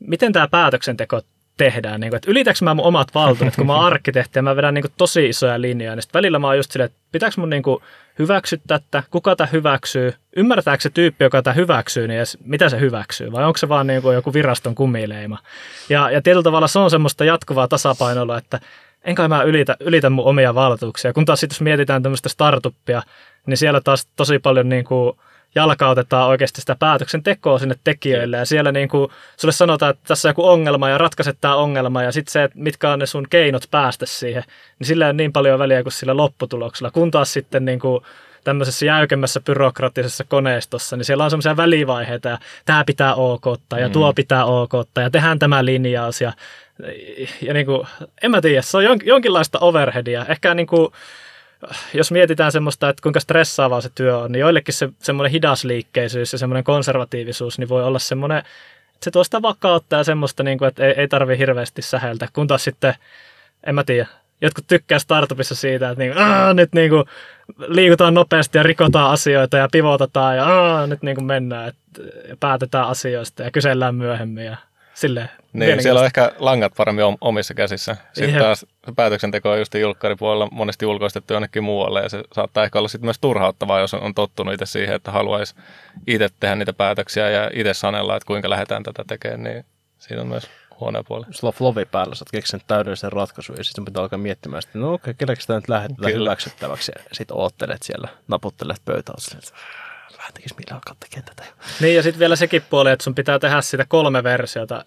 miten 0.00 0.32
tämä 0.32 0.48
päätöksenteko 0.48 1.20
tehdään. 1.56 2.00
Niin 2.00 2.10
kuin, 2.10 2.16
että 2.16 2.30
ylitäks 2.30 2.62
mä 2.62 2.74
mun 2.74 2.84
omat 2.84 3.08
valtuudet, 3.14 3.56
kun 3.56 3.66
mä 3.66 3.74
oon 3.74 3.86
arkkitehti 3.92 4.38
ja 4.38 4.42
mä 4.42 4.56
vedän 4.56 4.74
niin 4.74 4.82
kuin, 4.82 4.92
tosi 4.98 5.28
isoja 5.28 5.60
linjoja, 5.60 5.94
niin 5.94 6.02
sitten 6.02 6.18
välillä 6.18 6.38
mä 6.38 6.46
oon 6.46 6.56
just 6.56 6.70
silleen, 6.70 6.86
että 6.86 6.98
pitääkö 7.12 7.34
mun 7.38 7.50
niin 7.50 7.62
kuin, 7.62 7.82
hyväksyä 8.18 8.58
tätä, 8.66 9.02
kuka 9.10 9.36
tämä 9.36 9.48
hyväksyy, 9.52 10.14
ymmärtääkö 10.36 10.82
se 10.82 10.90
tyyppi, 10.90 11.24
joka 11.24 11.42
tämä 11.42 11.54
hyväksyy, 11.54 12.08
niin 12.08 12.18
edes, 12.18 12.38
mitä 12.44 12.68
se 12.68 12.80
hyväksyy, 12.80 13.32
vai 13.32 13.44
onko 13.44 13.56
se 13.56 13.68
vaan 13.68 13.86
niin 13.86 14.02
kuin, 14.02 14.14
joku 14.14 14.32
viraston 14.32 14.74
kumileima. 14.74 15.38
Ja, 15.88 16.10
ja 16.10 16.22
tietyllä 16.22 16.42
tavalla 16.42 16.68
se 16.68 16.78
on 16.78 16.90
semmoista 16.90 17.24
jatkuvaa 17.24 17.68
tasapainoa, 17.68 18.38
että 18.38 18.60
enkä 19.04 19.28
mä 19.28 19.42
ylitä, 19.42 19.76
ylitä 19.80 20.10
mun 20.10 20.24
omia 20.24 20.54
valtuuksia. 20.54 21.12
Kun 21.12 21.24
taas 21.24 21.40
sitten 21.40 21.54
jos 21.54 21.60
mietitään 21.60 22.02
tämmöistä 22.02 22.28
startuppia, 22.28 23.02
niin 23.46 23.56
siellä 23.56 23.80
taas 23.80 24.06
tosi 24.16 24.38
paljon 24.38 24.68
niin 24.68 24.84
kuin, 24.84 25.12
jalkautetaan 25.54 26.28
oikeasti 26.28 26.60
sitä 26.60 26.76
päätöksentekoa 26.78 27.58
sinne 27.58 27.74
tekijöille 27.84 28.36
ja 28.36 28.44
siellä 28.44 28.72
niin 28.72 28.88
kuin 28.88 29.10
sulle 29.36 29.52
sanotaan, 29.52 29.90
että 29.90 30.02
tässä 30.08 30.28
on 30.28 30.30
joku 30.30 30.48
ongelma 30.48 30.88
ja 30.88 30.98
ratkaiset 30.98 31.38
tämä 31.40 31.56
ongelma 31.56 32.02
ja 32.02 32.12
sitten 32.12 32.32
se, 32.32 32.44
että 32.44 32.58
mitkä 32.58 32.90
on 32.90 32.98
ne 32.98 33.06
sun 33.06 33.26
keinot 33.30 33.62
päästä 33.70 34.06
siihen, 34.06 34.42
niin 34.78 34.86
sillä 34.86 35.08
on 35.08 35.16
niin 35.16 35.32
paljon 35.32 35.58
väliä 35.58 35.82
kuin 35.82 35.92
sillä 35.92 36.16
lopputuloksella, 36.16 36.90
kun 36.90 37.10
taas 37.10 37.32
sitten 37.32 37.64
niin 37.64 37.78
kuin 37.78 38.04
tämmöisessä 38.44 38.86
jäykemmässä 38.86 39.40
byrokraattisessa 39.40 40.24
koneistossa, 40.24 40.96
niin 40.96 41.04
siellä 41.04 41.24
on 41.24 41.30
semmoisia 41.30 41.56
välivaiheita 41.56 42.28
ja 42.28 42.38
tämä 42.64 42.84
pitää 42.84 43.14
ok 43.14 43.44
ja 43.80 43.88
mm. 43.88 43.92
tuo 43.92 44.12
pitää 44.12 44.44
ok 44.44 44.72
ja 44.96 45.10
tehdään 45.10 45.38
tämä 45.38 45.64
linjaus 45.64 46.20
ja, 46.20 46.32
ja 47.42 47.54
niin 47.54 47.66
kuin, 47.66 47.86
en 48.22 48.30
mä 48.30 48.40
tiedä, 48.40 48.62
se 48.62 48.76
on 48.76 48.98
jonkinlaista 49.04 49.58
overheadia. 49.58 50.26
Ehkä 50.28 50.54
niin 50.54 50.66
kuin, 50.66 50.88
jos 51.94 52.12
mietitään 52.12 52.52
semmoista, 52.52 52.88
että 52.88 53.02
kuinka 53.02 53.20
stressaavaa 53.20 53.80
se 53.80 53.90
työ 53.94 54.18
on, 54.18 54.32
niin 54.32 54.40
joillekin 54.40 54.74
se 54.74 54.88
semmoinen 54.98 55.32
hidasliikkeisyys 55.32 56.32
ja 56.32 56.38
semmoinen 56.38 56.64
konservatiivisuus 56.64 57.58
niin 57.58 57.68
voi 57.68 57.84
olla 57.84 57.98
semmoinen, 57.98 58.38
että 58.38 59.04
se 59.04 59.10
tuo 59.10 59.24
sitä 59.24 59.42
vakautta 59.42 59.96
ja 59.96 60.04
semmoista, 60.04 60.42
niin 60.42 60.58
kuin, 60.58 60.68
että 60.68 60.86
ei, 60.86 60.94
ei 60.96 61.08
tarvi 61.08 61.38
hirveästi 61.38 61.82
säheltä, 61.82 62.28
kun 62.32 62.46
taas 62.46 62.64
sitten, 62.64 62.94
en 63.66 63.74
mä 63.74 63.84
tiedä, 63.84 64.06
jotkut 64.40 64.66
tykkää 64.66 64.98
startupissa 64.98 65.54
siitä, 65.54 65.90
että 65.90 66.04
niin 66.04 66.12
kuin, 66.12 66.56
nyt 66.56 66.72
niin 66.72 66.90
kuin, 66.90 67.04
liikutaan 67.58 68.14
nopeasti 68.14 68.58
ja 68.58 68.62
rikotaan 68.62 69.10
asioita 69.10 69.56
ja 69.56 69.68
pivotataan 69.72 70.36
ja 70.36 70.44
aah, 70.44 70.88
nyt 70.88 71.02
niin 71.02 71.16
kuin 71.16 71.24
mennään, 71.24 71.68
että 71.68 72.02
päätetään 72.40 72.88
asioista 72.88 73.42
ja 73.42 73.50
kysellään 73.50 73.94
myöhemmin 73.94 74.44
ja 74.44 74.56
silleen. 74.94 75.30
Niin, 75.52 75.82
siellä 75.82 76.00
on 76.00 76.06
ehkä 76.06 76.32
langat 76.38 76.72
paremmin 76.76 77.04
omissa 77.20 77.54
käsissä. 77.54 77.96
Sitten 78.12 78.34
Jep. 78.34 78.42
taas 78.42 78.66
päätöksenteko 78.96 79.50
on 79.50 79.58
just 79.58 79.74
julkkaripuolella 79.74 80.48
monesti 80.52 80.86
ulkoistettu 80.86 81.32
jonnekin 81.32 81.64
muualle 81.64 82.02
ja 82.02 82.08
se 82.08 82.22
saattaa 82.32 82.64
ehkä 82.64 82.78
olla 82.78 82.88
sitten 82.88 83.06
myös 83.06 83.18
turhauttavaa, 83.20 83.80
jos 83.80 83.94
on 83.94 84.14
tottunut 84.14 84.54
itse 84.54 84.66
siihen, 84.66 84.94
että 84.94 85.10
haluaisi 85.10 85.54
itse 86.06 86.28
tehdä 86.40 86.54
niitä 86.54 86.72
päätöksiä 86.72 87.30
ja 87.30 87.50
itse 87.54 87.74
sanella, 87.74 88.16
että 88.16 88.26
kuinka 88.26 88.50
lähdetään 88.50 88.82
tätä 88.82 89.04
tekemään, 89.06 89.42
niin 89.42 89.64
siinä 89.98 90.22
on 90.22 90.28
myös 90.28 90.50
huoneen 90.80 91.04
puoli. 91.04 91.24
Sulla 91.30 91.48
on 91.48 91.58
flovi 91.58 91.84
päällä, 91.84 92.14
sä 92.14 92.22
oot 92.22 92.30
keksinyt 92.30 92.66
täydellisen 92.66 93.12
ratkaisun 93.12 93.56
ja 93.58 93.64
sitten 93.64 93.84
pitää 93.84 94.02
alkaa 94.02 94.18
miettimään, 94.18 94.62
että 94.66 94.78
no 94.78 94.92
okei, 94.92 95.10
okay, 95.10 95.14
kelleksi 95.14 95.46
tämä 95.46 95.58
nyt 95.58 95.68
lähetetään 95.68 96.12
hyväksyttäväksi 96.12 96.92
ja 96.96 97.02
sitten 97.12 97.36
oottelet 97.36 97.82
siellä, 97.82 98.08
naputtelet 98.28 98.82
pöytää, 98.84 99.14
vähän 100.24 100.34
tekisi 100.34 100.54
mieli 100.54 100.74
alkaa 100.74 100.94
tekemään 101.00 101.26
tätä. 101.36 101.44
Niin 101.80 101.96
ja 101.96 102.02
sitten 102.02 102.20
vielä 102.20 102.36
sekin 102.36 102.62
puoli, 102.70 102.90
että 102.90 103.02
sun 103.02 103.14
pitää 103.14 103.38
tehdä 103.38 103.60
sitä 103.60 103.84
kolme 103.88 104.22
versiota. 104.22 104.84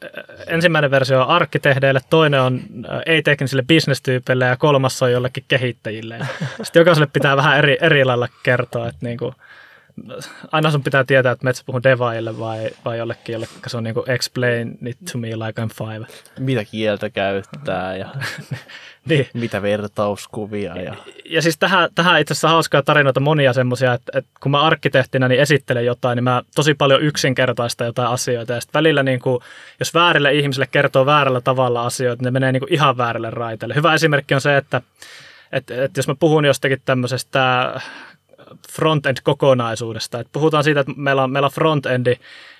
Ensimmäinen 0.48 0.92
versio 0.92 1.22
on 1.22 1.28
arkkitehdeille, 1.28 2.00
toinen 2.10 2.42
on 2.42 2.62
ei-teknisille 3.06 3.64
bisnestyypeille 3.68 4.46
ja 4.46 4.58
kolmas 4.58 5.02
on 5.02 5.12
jollekin 5.12 5.46
kehittäjille. 5.48 6.20
Sitten 6.64 6.80
jokaiselle 6.80 7.10
pitää 7.14 7.38
vähän 7.38 7.58
eri, 7.58 7.78
eri 7.82 8.06
lailla 8.06 8.28
kertoa, 8.44 8.88
että 8.88 9.06
niinku, 9.06 9.34
aina 10.52 10.72
sun 10.72 10.84
pitää 10.84 11.04
tietää, 11.04 11.32
että 11.32 11.46
metsä 11.46 11.64
puhuu 11.66 11.84
devaille 11.84 12.40
vai, 12.40 12.70
vai 12.86 12.98
jollekin, 12.98 13.34
jolle 13.34 13.48
se 13.68 13.78
on 13.78 13.84
niinku 13.84 14.04
explain 14.08 14.78
it 14.86 14.98
to 15.12 15.18
me 15.18 15.28
like 15.28 15.62
I'm 15.62 15.70
five. 15.74 16.06
Mitä 16.40 16.66
kieltä 16.66 17.10
käyttää 17.10 17.98
ja 17.98 18.10
niin. 19.10 19.28
mitä 19.34 19.62
vertauskuvia. 19.62 20.78
Ja, 20.78 20.96
ja 21.26 21.42
siis 21.42 21.58
tähän, 21.58 21.90
tähän 21.96 22.22
itse 22.22 22.32
asiassa 22.32 22.48
hauskaa 22.48 22.82
tarinoita 22.82 23.20
monia 23.20 23.54
semmoisia, 23.54 23.94
että, 23.94 24.18
että, 24.18 24.32
kun 24.40 24.52
mä 24.52 24.62
arkkitehtinä 24.62 25.28
niin 25.28 25.42
esittelen 25.42 25.86
jotain, 25.86 26.16
niin 26.16 26.24
mä 26.24 26.42
tosi 26.56 26.74
paljon 26.74 27.02
yksinkertaista 27.02 27.86
jotain 27.86 28.10
asioita. 28.10 28.54
Ja 28.54 28.62
sitten 28.62 28.80
välillä, 28.80 29.04
niin 29.04 29.20
kuin, 29.20 29.40
jos 29.80 29.94
väärille 29.94 30.34
ihmisille 30.34 30.68
kertoo 30.72 31.06
väärällä 31.06 31.42
tavalla 31.42 31.86
asioita, 31.86 32.22
niin 32.22 32.26
ne 32.26 32.32
menee 32.32 32.52
niin 32.52 32.62
kuin 32.62 32.74
ihan 32.74 32.98
väärälle 32.98 33.30
raiteelle. 33.30 33.76
Hyvä 33.76 33.94
esimerkki 33.94 34.34
on 34.34 34.42
se, 34.42 34.58
että, 34.58 34.82
että, 35.52 35.84
että 35.84 36.00
jos 36.00 36.08
mä 36.08 36.16
puhun 36.20 36.46
jostakin 36.46 36.82
tämmöisestä 36.86 37.74
frontend-kokonaisuudesta. 38.72 40.20
Et 40.20 40.28
puhutaan 40.32 40.64
siitä, 40.64 40.80
että 40.80 40.94
meillä 40.96 41.24
on, 41.24 41.32
meillä 41.32 41.46
on 41.46 41.52
frontendi, 41.52 42.16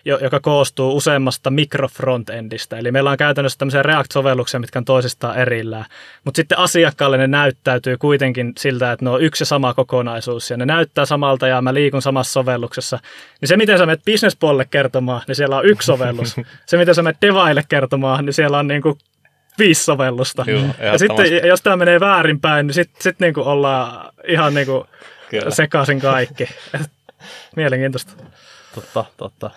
joka 0.06 0.40
koostuu 0.40 0.98
useammasta 0.98 1.50
mikrofrontendista. 1.50 2.78
Eli 2.78 2.92
meillä 2.92 3.12
on 3.12 3.18
käytännössä 3.18 3.60
tämmöisiä 3.60 3.84
React-sovelluksia, 3.84 4.60
mitkä 4.60 4.80
on 4.80 4.86
toisistaan 4.86 5.38
erillään. 5.38 5.86
Mutta 6.24 6.36
sitten 6.38 6.58
asiakkaalle 6.58 7.18
ne 7.18 7.28
näyttäytyy 7.28 7.98
kuitenkin 7.98 8.54
siltä, 8.58 8.92
että 8.92 9.06
ne 9.06 9.10
on 9.10 9.22
yksi 9.22 9.42
ja 9.42 9.46
sama 9.46 9.74
kokonaisuus. 9.74 10.50
Ja 10.50 10.58
ne 10.58 10.66
näyttää 10.66 11.06
samalta 11.06 11.48
ja 11.48 11.62
mä 11.62 11.74
liikun 11.74 12.02
samassa 12.02 12.34
sovelluksessa. 12.34 13.00
Niin 13.42 13.48
se, 13.48 13.58
miten 13.58 13.78
sä 13.78 13.86
menet 13.86 14.06
businesspuolelle 14.06 14.66
kertomaan, 14.66 15.22
niin 15.28 15.36
siellä 15.36 15.58
on 15.58 15.66
yksi 15.66 15.86
sovellus. 15.86 16.36
se, 16.66 16.78
miten 16.78 16.96
sä 16.96 17.02
menet 17.02 17.22
devaille 17.22 17.64
kertomaan, 17.70 18.26
niin 18.26 18.34
siellä 18.34 18.60
on 18.60 18.68
niin 18.68 18.82
kuin 18.82 18.98
viisi 19.58 19.84
sovellusta. 19.84 20.44
Joo, 20.48 20.64
ja 20.80 20.98
sitten 20.98 21.48
jos 21.48 21.62
tämä 21.62 21.78
menee 21.78 22.00
väärinpäin, 22.00 22.68
niin 22.68 22.74
sitten 22.74 23.02
sit 23.02 23.20
niinku 23.20 23.42
ollaan 23.42 24.14
ihan 24.28 24.54
niinku 24.54 24.86
Kyllä. 25.30 25.52
sekaisin 25.52 26.00
kaikki. 26.02 26.50
Mielenkiintoista. 27.56 28.14
Totta, 28.76 29.06
totta. 29.18 29.52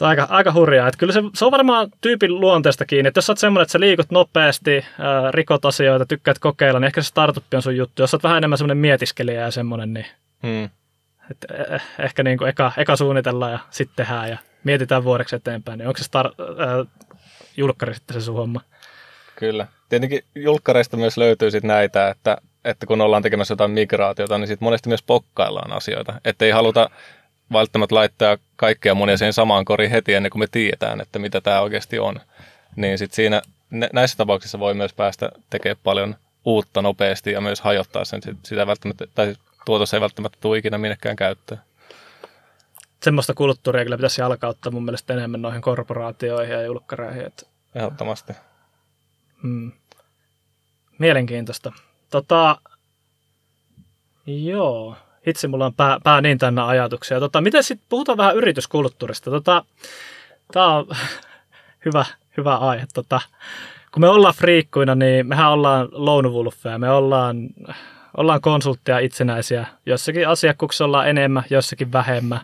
Aika, 0.00 0.26
aika 0.30 0.52
hurjaa. 0.52 0.88
Että 0.88 0.98
kyllä 0.98 1.12
se, 1.12 1.20
se, 1.34 1.44
on 1.44 1.52
varmaan 1.52 1.88
tyypin 2.00 2.40
luonteesta 2.40 2.84
kiinni. 2.84 3.08
Että 3.08 3.18
jos 3.18 3.26
sä 3.26 3.32
oot 3.32 3.38
semmoinen, 3.38 3.62
että 3.62 3.72
sä 3.72 3.80
liikut 3.80 4.10
nopeasti, 4.10 4.84
ää, 4.98 5.30
rikot 5.30 5.64
asioita, 5.64 6.06
tykkäät 6.06 6.38
kokeilla, 6.38 6.80
niin 6.80 6.86
ehkä 6.86 7.02
se 7.02 7.06
startup 7.08 7.44
on 7.54 7.62
sun 7.62 7.76
juttu. 7.76 8.02
Jos 8.02 8.10
sä 8.10 8.16
oot 8.16 8.22
vähän 8.22 8.38
enemmän 8.38 8.58
semmoinen 8.58 8.76
mietiskelijä 8.76 9.40
ja 9.40 9.50
semmoinen, 9.50 9.94
niin 9.94 10.06
Hmm. 10.42 10.64
et, 11.30 11.70
eh, 11.70 11.82
ehkä 11.98 12.22
niin 12.22 12.38
kuin 12.38 12.48
eka, 12.48 12.72
eka 12.76 12.96
suunnitellaan 12.96 13.52
ja 13.52 13.58
sitten 13.70 13.96
tehdään 14.06 14.30
ja 14.30 14.38
mietitään 14.64 15.04
vuodeksi 15.04 15.36
eteenpäin. 15.36 15.78
Niin 15.78 15.88
onko 15.88 15.98
se 15.98 16.04
star, 16.04 16.26
ää, 16.26 16.84
julkkari 17.56 17.94
sitten 17.94 18.20
se 18.20 18.24
sun 18.24 18.36
homma? 18.36 18.60
Kyllä. 19.36 19.66
Tietenkin 19.88 20.24
julkkareista 20.34 20.96
myös 20.96 21.16
löytyy 21.18 21.50
sit 21.50 21.64
näitä, 21.64 22.08
että, 22.08 22.38
että 22.66 22.86
kun 22.86 23.00
ollaan 23.00 23.22
tekemässä 23.22 23.52
jotain 23.52 23.70
migraatiota, 23.70 24.38
niin 24.38 24.48
sit 24.48 24.60
monesti 24.60 24.88
myös 24.88 25.02
pokkaillaan 25.02 25.72
asioita. 25.72 26.20
Että 26.24 26.44
ei 26.44 26.50
haluta 26.50 26.90
välttämättä 27.52 27.94
laittaa 27.94 28.38
kaikkea 28.56 28.94
monia 28.94 29.16
siihen 29.16 29.32
samaan 29.32 29.64
koriin 29.64 29.90
heti 29.90 30.14
ennen 30.14 30.30
kuin 30.30 30.40
me 30.40 30.46
tiedetään, 30.50 31.00
että 31.00 31.18
mitä 31.18 31.40
tämä 31.40 31.60
oikeasti 31.60 31.98
on. 31.98 32.20
Niin 32.76 32.98
sit 32.98 33.12
siinä 33.12 33.42
näissä 33.92 34.16
tapauksissa 34.16 34.58
voi 34.58 34.74
myös 34.74 34.92
päästä 34.92 35.28
tekemään 35.50 35.80
paljon 35.84 36.16
uutta 36.44 36.82
nopeasti 36.82 37.32
ja 37.32 37.40
myös 37.40 37.60
hajottaa 37.60 38.04
sen. 38.04 38.20
Sitä 38.42 38.66
välttämättä, 38.66 39.06
tai 39.14 39.34
tuotos 39.64 39.94
ei 39.94 40.00
välttämättä 40.00 40.38
tule 40.40 40.58
ikinä 40.58 40.78
minnekään 40.78 41.16
käyttöön. 41.16 41.60
Semmoista 43.02 43.34
kulttuuria 43.34 43.84
kyllä 43.84 43.96
pitäisi 43.96 44.20
jalkauttaa 44.20 44.72
mun 44.72 44.84
mielestä 44.84 45.14
enemmän 45.14 45.42
noihin 45.42 45.62
korporaatioihin 45.62 46.54
ja 46.54 46.62
julkkareihin. 46.62 47.26
Että 47.26 47.46
Ehdottomasti. 47.74 48.32
Hmm. 49.42 49.72
Mielenkiintoista. 50.98 51.72
Tota, 52.10 52.60
joo, 54.26 54.96
itse 55.26 55.48
mulla 55.48 55.66
on 55.66 55.74
pää, 55.74 55.98
pää 56.04 56.20
niin 56.20 56.38
täynnä 56.38 56.66
ajatuksia. 56.66 57.20
Tota, 57.20 57.40
miten 57.40 57.64
sitten 57.64 57.86
puhutaan 57.88 58.18
vähän 58.18 58.36
yrityskulttuurista? 58.36 59.30
Tota, 59.30 59.64
Tämä 60.52 60.74
on 60.76 60.86
hyvä, 61.84 62.04
hyvä 62.36 62.56
aihe. 62.56 62.86
Tota, 62.94 63.20
kun 63.92 64.00
me 64.00 64.08
ollaan 64.08 64.34
friikkuina, 64.34 64.94
niin 64.94 65.26
mehän 65.26 65.50
ollaan 65.50 65.88
lone 65.92 66.28
wolfeja. 66.28 66.78
Me 66.78 66.90
ollaan, 66.90 67.36
ollaan 68.16 68.40
konsultteja 68.40 68.98
itsenäisiä. 68.98 69.66
Jossakin 69.86 70.28
asiakkuuksissa 70.28 70.84
ollaan 70.84 71.08
enemmän, 71.08 71.44
jossakin 71.50 71.92
vähemmän. 71.92 72.40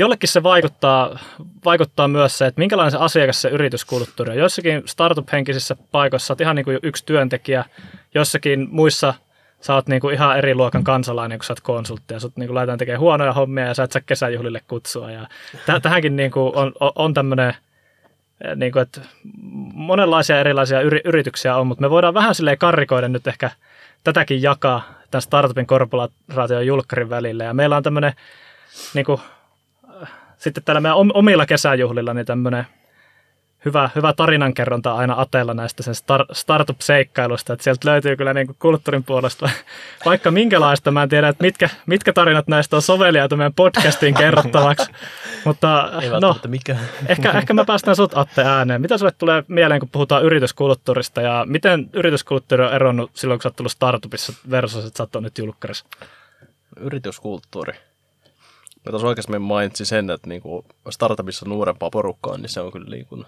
Jollekin 0.00 0.28
se 0.28 0.42
vaikuttaa, 0.42 1.18
vaikuttaa 1.64 2.08
myös 2.08 2.38
se, 2.38 2.46
että 2.46 2.58
minkälainen 2.58 2.90
se 2.90 2.98
asiakas 2.98 3.42
se 3.42 3.48
yrityskulttuuri 3.48 4.32
on. 4.32 4.38
Joissakin 4.38 4.82
startup-henkisissä 4.86 5.76
paikoissa 5.92 6.32
olet 6.32 6.40
ihan 6.40 6.56
niin 6.56 6.64
kuin 6.64 6.78
yksi 6.82 7.06
työntekijä, 7.06 7.64
jossakin 8.14 8.68
muissa 8.70 9.14
sä 9.60 9.74
oot 9.74 9.88
niin 9.88 10.00
kuin 10.00 10.14
ihan 10.14 10.38
eri 10.38 10.54
luokan 10.54 10.84
kansalainen, 10.84 11.38
kun 11.38 11.44
sä 11.44 11.52
oot 11.52 11.60
konsultti, 11.60 12.14
ja 12.14 12.20
sut 12.20 12.36
niin 12.36 12.46
kuin 12.46 12.54
laitetaan 12.54 12.78
tekemään 12.78 13.00
huonoja 13.00 13.32
hommia, 13.32 13.66
ja 13.66 13.74
sä 13.74 13.82
et 13.82 13.92
saa 13.92 14.02
kesäjuhlille 14.06 14.60
kutsua. 14.68 15.10
Ja 15.10 15.26
täh- 15.56 15.80
tähänkin 15.82 16.16
niin 16.16 16.30
kuin 16.30 16.56
on, 16.56 16.72
on 16.94 17.14
tämmöinen, 17.14 17.54
niin 18.56 18.72
kuin, 18.72 18.82
että 18.82 19.00
monenlaisia 19.74 20.40
erilaisia 20.40 20.80
yri- 20.80 21.02
yrityksiä 21.04 21.56
on, 21.56 21.66
mutta 21.66 21.82
me 21.82 21.90
voidaan 21.90 22.14
vähän 22.14 22.34
silleen 22.34 22.58
karrikoida 22.58 23.08
nyt 23.08 23.26
ehkä 23.26 23.50
tätäkin 24.04 24.42
jakaa 24.42 24.82
tämän 25.10 25.22
startupin 25.22 25.66
korporaation 25.66 26.66
julkkarin 26.66 27.10
välillä. 27.10 27.44
Ja 27.44 27.54
meillä 27.54 27.76
on 27.76 27.82
tämmöinen 27.82 28.12
niin 28.94 29.04
kuin, 29.04 29.20
sitten 30.40 30.64
täällä 30.64 30.80
meidän 30.80 30.98
omilla 31.14 31.46
kesäjuhlilla 31.46 32.14
niin 32.14 32.26
tämmöinen 32.26 32.66
hyvä, 33.64 33.90
hyvä 33.96 34.12
tarinankerronta 34.12 34.94
aina 34.94 35.20
Atella 35.20 35.54
näistä 35.54 35.82
sen 35.82 35.94
star, 35.94 36.24
startup-seikkailusta, 36.32 37.52
että 37.52 37.64
sieltä 37.64 37.88
löytyy 37.88 38.16
kyllä 38.16 38.34
niin 38.34 38.46
kuin 38.46 38.56
kulttuurin 38.58 39.04
puolesta 39.04 39.50
vaikka 40.06 40.30
minkälaista. 40.30 40.90
Mä 40.90 41.02
en 41.02 41.08
tiedä, 41.08 41.28
että 41.28 41.44
mitkä, 41.44 41.68
mitkä 41.86 42.12
tarinat 42.12 42.48
näistä 42.48 42.76
on 42.76 42.82
soveliaita 42.82 43.36
meidän 43.36 43.54
podcastiin 43.54 44.14
kerrottavaksi, 44.14 44.90
mutta 45.44 45.90
no, 46.20 46.36
mikä. 46.48 46.76
ehkä, 47.08 47.30
ehkä 47.30 47.54
mä 47.54 47.64
päästän 47.64 47.96
sut 47.96 48.16
Atte 48.18 48.42
ääneen. 48.44 48.80
Mitä 48.80 48.98
sulle 48.98 49.12
tulee 49.18 49.44
mieleen, 49.48 49.80
kun 49.80 49.88
puhutaan 49.92 50.24
yrityskulttuurista 50.24 51.20
ja 51.20 51.44
miten 51.48 51.90
yrityskulttuuri 51.92 52.64
on 52.64 52.72
eronnut 52.72 53.10
silloin, 53.14 53.38
kun 53.38 53.42
sä 53.42 53.48
oot 53.48 53.56
tullut 53.56 53.72
startupissa 53.72 54.32
versus, 54.50 54.84
että 54.84 54.96
sä 54.96 55.02
oot 55.02 55.22
nyt 55.22 55.38
julkkarissa? 55.38 55.84
Yrityskulttuuri. 56.80 57.89
Mä 58.86 58.90
tuossa 58.90 59.08
oikeastaan 59.08 59.42
mainitsin 59.42 59.86
sen, 59.86 60.10
että 60.10 60.28
niinku 60.28 60.64
startupissa 60.90 61.46
nuorempaa 61.48 61.90
porukkaa, 61.90 62.38
niin 62.38 62.48
se 62.48 62.60
on 62.60 62.72
kyllä 62.72 62.90
niinku 62.90 63.24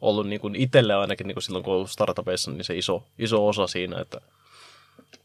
ollut 0.00 0.28
niinku 0.28 0.50
itselle 0.54 0.94
ainakin 0.94 1.26
niinku 1.26 1.40
silloin, 1.40 1.64
kun 1.64 1.74
ollut 1.74 1.90
startupeissa, 1.90 2.50
niin 2.50 2.64
se 2.64 2.76
iso, 2.76 3.06
iso 3.18 3.46
osa 3.48 3.66
siinä, 3.66 4.00
että 4.00 4.20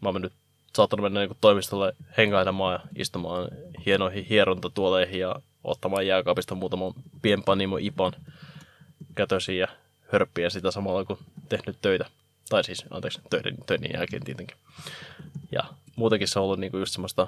mä 0.02 0.08
oon 0.10 0.16
mennyt, 0.16 0.34
saattanut 0.76 1.04
mennä 1.04 1.20
niinku 1.20 1.38
toimistolle 1.42 1.96
hengailemaan 2.18 2.74
ja 2.74 2.80
istumaan 2.96 3.48
hienoihin 3.86 4.26
hierontatuoleihin 4.26 5.20
ja 5.20 5.36
ottamaan 5.64 6.08
jääkaapista 6.08 6.56
muutaman 6.56 6.94
pienpanimo 7.22 7.78
ipan 7.78 8.14
kätösiin 9.16 9.60
ja 9.60 9.68
hörppiä 10.12 10.50
sitä 10.50 10.72
samalla 10.72 11.06
kun 11.06 11.18
tehnyt 11.50 11.78
töitä. 11.82 12.06
Tai 12.50 12.64
siis, 12.64 12.86
anteeksi, 12.90 13.22
töiden, 13.30 13.58
töiden 13.66 13.92
jälkeen 13.94 14.24
tietenkin. 14.24 14.58
Ja 15.52 15.64
muutenkin 15.96 16.28
se 16.28 16.40
on 16.40 16.46
ollut 16.46 16.60
niinku 16.60 16.78
just 16.78 16.94
semmoista 16.94 17.28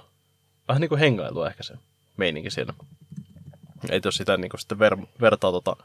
vähän 0.67 0.81
niin 0.81 0.89
kuin 0.89 0.99
hengailua 0.99 1.47
ehkä 1.47 1.63
se 1.63 1.73
meininki 2.17 2.51
siinä. 2.51 2.73
Ei 3.89 4.01
jos 4.05 4.15
sitä 4.15 4.37
niin 4.37 4.49
kuin 4.49 4.59
sitten 4.59 4.79
ver, 4.79 4.97
vertaa 5.21 5.51
tota, 5.51 5.75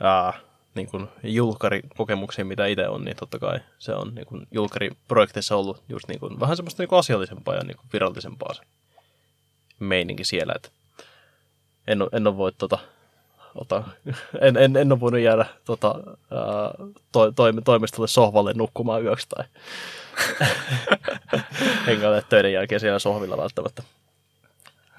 ää, 0.00 0.32
niin 0.74 0.88
kuin 0.88 1.08
julkkarikokemuksiin, 1.22 2.46
mitä 2.46 2.66
itse 2.66 2.88
on, 2.88 3.04
niin 3.04 3.16
totta 3.16 3.38
kai 3.38 3.60
se 3.78 3.94
on 3.94 4.14
niin 4.14 4.26
kuin 4.26 4.46
julkkariprojekteissa 4.50 5.56
ollut 5.56 5.82
just 5.88 6.08
niin 6.08 6.20
kuin, 6.20 6.40
vähän 6.40 6.56
semmoista 6.56 6.82
niin 6.82 6.88
kuin 6.88 6.98
asiallisempaa 6.98 7.54
ja 7.54 7.64
niin 7.64 7.76
kuin 7.76 7.86
virallisempaa 7.92 8.54
se 8.54 8.62
meininki 9.78 10.24
siellä. 10.24 10.52
Että 10.56 10.68
en, 11.86 11.98
en 12.12 12.26
ole 12.26 12.36
voi 12.36 12.52
tota, 12.52 12.78
ota, 13.54 13.82
en, 14.40 14.56
en, 14.56 14.76
en 14.76 14.92
ole 14.92 15.00
voinut 15.00 15.20
jäädä 15.20 15.46
tota, 15.64 15.94
ää, 16.30 16.90
to, 17.12 17.32
to, 17.32 17.44
toimistolle 17.64 18.08
sohvalle 18.08 18.52
nukkumaan 18.52 19.04
yöksi 19.04 19.26
tai 19.28 19.44
hengaile 21.86 22.22
töiden 22.28 22.52
jälkeen 22.52 22.80
siellä 22.80 22.98
sohvilla 22.98 23.36
välttämättä. 23.36 23.82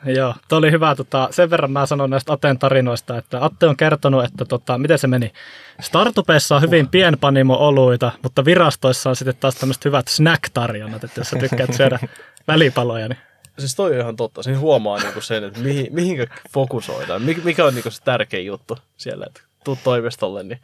Joo, 0.05 0.33
toi 0.47 0.57
oli 0.57 0.71
hyvä. 0.71 0.95
Tota, 0.95 1.27
sen 1.31 1.49
verran 1.49 1.71
mä 1.71 1.85
sanon 1.85 2.09
näistä 2.09 2.33
Aten 2.33 2.59
tarinoista, 2.59 3.17
että 3.17 3.45
Atte 3.45 3.67
on 3.67 3.77
kertonut, 3.77 4.23
että 4.23 4.45
tota, 4.45 4.77
miten 4.77 4.99
se 4.99 5.07
meni. 5.07 5.33
Startupeissa 5.79 6.55
on 6.55 6.61
hyvin 6.61 6.87
pienpanimo-oluita, 6.87 8.11
mutta 8.23 8.45
virastoissa 8.45 9.09
on 9.09 9.15
sitten 9.15 9.35
taas 9.39 9.55
tämmöiset 9.55 9.85
hyvät 9.85 10.07
snack-tarjonnat, 10.07 11.03
että 11.03 11.19
jos 11.19 11.29
sä 11.29 11.37
tykkäät 11.39 11.73
syödä 11.73 11.99
välipaloja, 12.47 13.07
niin 13.07 13.17
Siis 13.59 13.75
toi 13.75 13.93
on 13.93 13.99
ihan 13.99 14.15
totta. 14.15 14.43
Siinä 14.43 14.59
huomaa 14.59 14.99
niinku 14.99 15.21
sen, 15.21 15.43
että 15.43 15.59
mihin, 15.59 15.87
mihinkä 15.91 16.27
fokusoidaan. 16.53 17.21
Mikä 17.43 17.65
on 17.65 17.73
niinku 17.73 17.91
se 17.91 18.03
tärkein 18.03 18.45
juttu 18.45 18.77
siellä, 18.97 19.25
että 19.27 19.41
tuu 19.63 19.77
toimistolle, 19.83 20.43
niin 20.43 20.61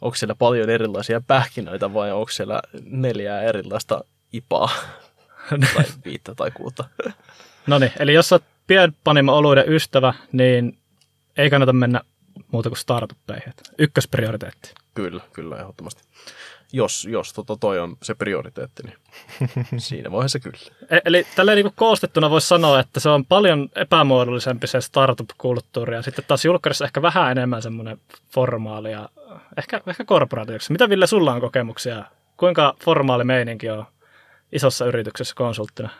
onko 0.00 0.14
siellä 0.14 0.34
paljon 0.34 0.70
erilaisia 0.70 1.20
pähkinöitä 1.20 1.94
vai 1.94 2.12
onko 2.12 2.30
siellä 2.30 2.62
neljää 2.84 3.42
erilaista 3.42 4.04
ipaa 4.32 4.70
tai 5.74 5.84
viittä 6.04 6.34
tai 6.34 6.50
kuutta. 6.50 6.84
No 7.66 7.78
niin, 7.78 7.92
eli 7.98 8.14
jos 8.14 8.32
olet 8.32 8.44
pienpanimo-oluiden 8.66 9.68
ystävä, 9.68 10.14
niin 10.32 10.78
ei 11.36 11.50
kannata 11.50 11.72
mennä 11.72 12.00
muuta 12.52 12.68
kuin 12.68 12.78
startuppeihin. 12.78 13.52
Ykkösprioriteetti. 13.78 14.74
Kyllä, 14.94 15.22
kyllä, 15.32 15.56
ehdottomasti. 15.56 16.02
Jos, 16.72 17.04
jos 17.10 17.32
tota 17.32 17.56
toi 17.56 17.78
on 17.78 17.96
se 18.02 18.14
prioriteetti, 18.14 18.82
niin 18.82 18.96
siinä 19.80 20.12
vaiheessa 20.12 20.38
kyllä. 20.40 20.58
E- 20.90 21.00
eli 21.04 21.26
tällä 21.36 21.54
niin 21.54 21.72
koostettuna 21.74 22.30
voisi 22.30 22.48
sanoa, 22.48 22.80
että 22.80 23.00
se 23.00 23.08
on 23.08 23.26
paljon 23.26 23.68
epämuodollisempi 23.76 24.66
se 24.66 24.80
startup-kulttuuri, 24.80 25.94
ja 25.94 26.02
sitten 26.02 26.24
taas 26.28 26.44
julkkarissa 26.44 26.84
ehkä 26.84 27.02
vähän 27.02 27.30
enemmän 27.30 27.62
semmoinen 27.62 27.98
formaali 28.30 28.92
ja 28.92 29.08
ehkä, 29.56 29.80
ehkä 29.86 30.04
korporaatioksi. 30.04 30.72
Mitä 30.72 30.88
Ville, 30.88 31.06
sulla 31.06 31.32
on 31.32 31.40
kokemuksia? 31.40 32.04
Kuinka 32.36 32.74
formaali 32.84 33.24
meininki 33.24 33.70
on 33.70 33.84
isossa 34.52 34.86
yrityksessä 34.86 35.34
konsulttina? 35.34 35.90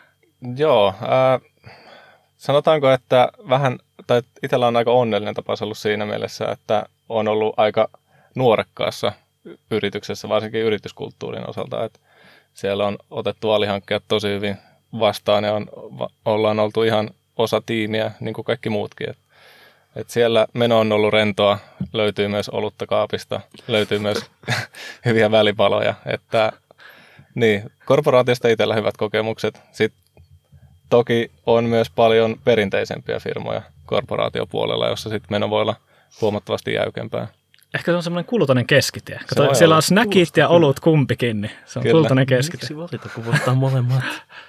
Joo, 0.56 0.94
äh, 1.02 1.53
sanotaanko, 2.44 2.90
että 2.90 3.28
vähän, 3.48 3.78
tai 4.06 4.22
itsellä 4.42 4.66
on 4.66 4.76
aika 4.76 4.90
onnellinen 4.90 5.34
tapaus 5.34 5.62
ollut 5.62 5.78
siinä 5.78 6.06
mielessä, 6.06 6.44
että 6.52 6.86
on 7.08 7.28
ollut 7.28 7.54
aika 7.56 7.88
nuorekkaassa 8.34 9.12
yrityksessä, 9.70 10.28
varsinkin 10.28 10.60
yrityskulttuurin 10.60 11.50
osalta, 11.50 11.84
että 11.84 11.98
siellä 12.54 12.86
on 12.86 12.98
otettu 13.10 13.50
alihankkijat 13.50 14.02
tosi 14.08 14.28
hyvin 14.28 14.56
vastaan 14.98 15.44
ja 15.44 15.52
on, 15.52 15.66
ollaan 16.24 16.60
oltu 16.60 16.82
ihan 16.82 17.10
osa 17.36 17.62
tiimiä, 17.66 18.10
niin 18.20 18.34
kuin 18.34 18.44
kaikki 18.44 18.70
muutkin. 18.70 19.10
Et, 19.10 19.18
et 19.96 20.10
siellä 20.10 20.46
meno 20.52 20.78
on 20.78 20.92
ollut 20.92 21.12
rentoa, 21.12 21.58
löytyy 21.92 22.28
myös 22.28 22.48
olutta 22.48 22.86
kaapista, 22.86 23.40
löytyy 23.68 23.98
myös 23.98 24.30
hyviä 25.06 25.30
välipaloja, 25.30 25.94
että 26.06 26.52
niin, 27.34 27.72
korporaatiosta 27.84 28.48
itsellä 28.48 28.74
hyvät 28.74 28.96
kokemukset. 28.96 29.60
Sitten 29.72 30.03
toki 30.90 31.30
on 31.46 31.64
myös 31.64 31.90
paljon 31.90 32.36
perinteisempiä 32.44 33.20
firmoja 33.20 33.62
korporaatiopuolella, 33.86 34.88
jossa 34.88 35.10
sitten 35.10 35.28
meno 35.30 35.50
voi 35.50 35.62
olla 35.62 35.76
huomattavasti 36.20 36.74
jäykempää. 36.74 37.28
ehkä 37.74 37.92
se 37.92 37.96
on 37.96 38.02
semmoinen 38.02 38.28
kultainen 38.28 38.66
keskitie. 38.66 39.20
Kato, 39.26 39.46
voi 39.46 39.54
siellä 39.54 39.76
on 39.76 39.82
snackit 39.82 40.36
ja 40.36 40.48
olut 40.48 40.80
kumpikin, 40.80 41.40
niin 41.40 41.50
se 41.66 41.78
on 41.78 41.82
Kyllä. 41.82 41.92
kultainen 41.92 42.26
keskitie. 42.26 42.68
Miksi 42.68 42.76
valita, 42.76 43.08
kun 43.14 43.26
voittaa 43.26 43.54
molemmat? 43.54 44.04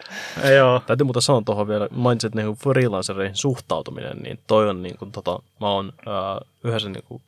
Joo. 0.57 0.81
Täytyy 0.87 1.03
muuta 1.03 1.21
sanoa 1.21 1.41
tuohon 1.45 1.67
vielä, 1.67 1.87
mainitsit 1.91 2.35
niin 2.35 2.55
freelancereihin 2.55 3.35
suhtautuminen, 3.35 4.17
niin 4.17 4.39
toi 4.47 4.69
on 4.69 4.83
niin 4.83 4.97
kuin, 4.97 5.11
tota, 5.11 5.39
mä 5.61 5.69
oon 5.69 5.93
ää, 6.05 6.41
yhdessä 6.63 6.89
niin 6.89 7.03
kuin 7.07 7.21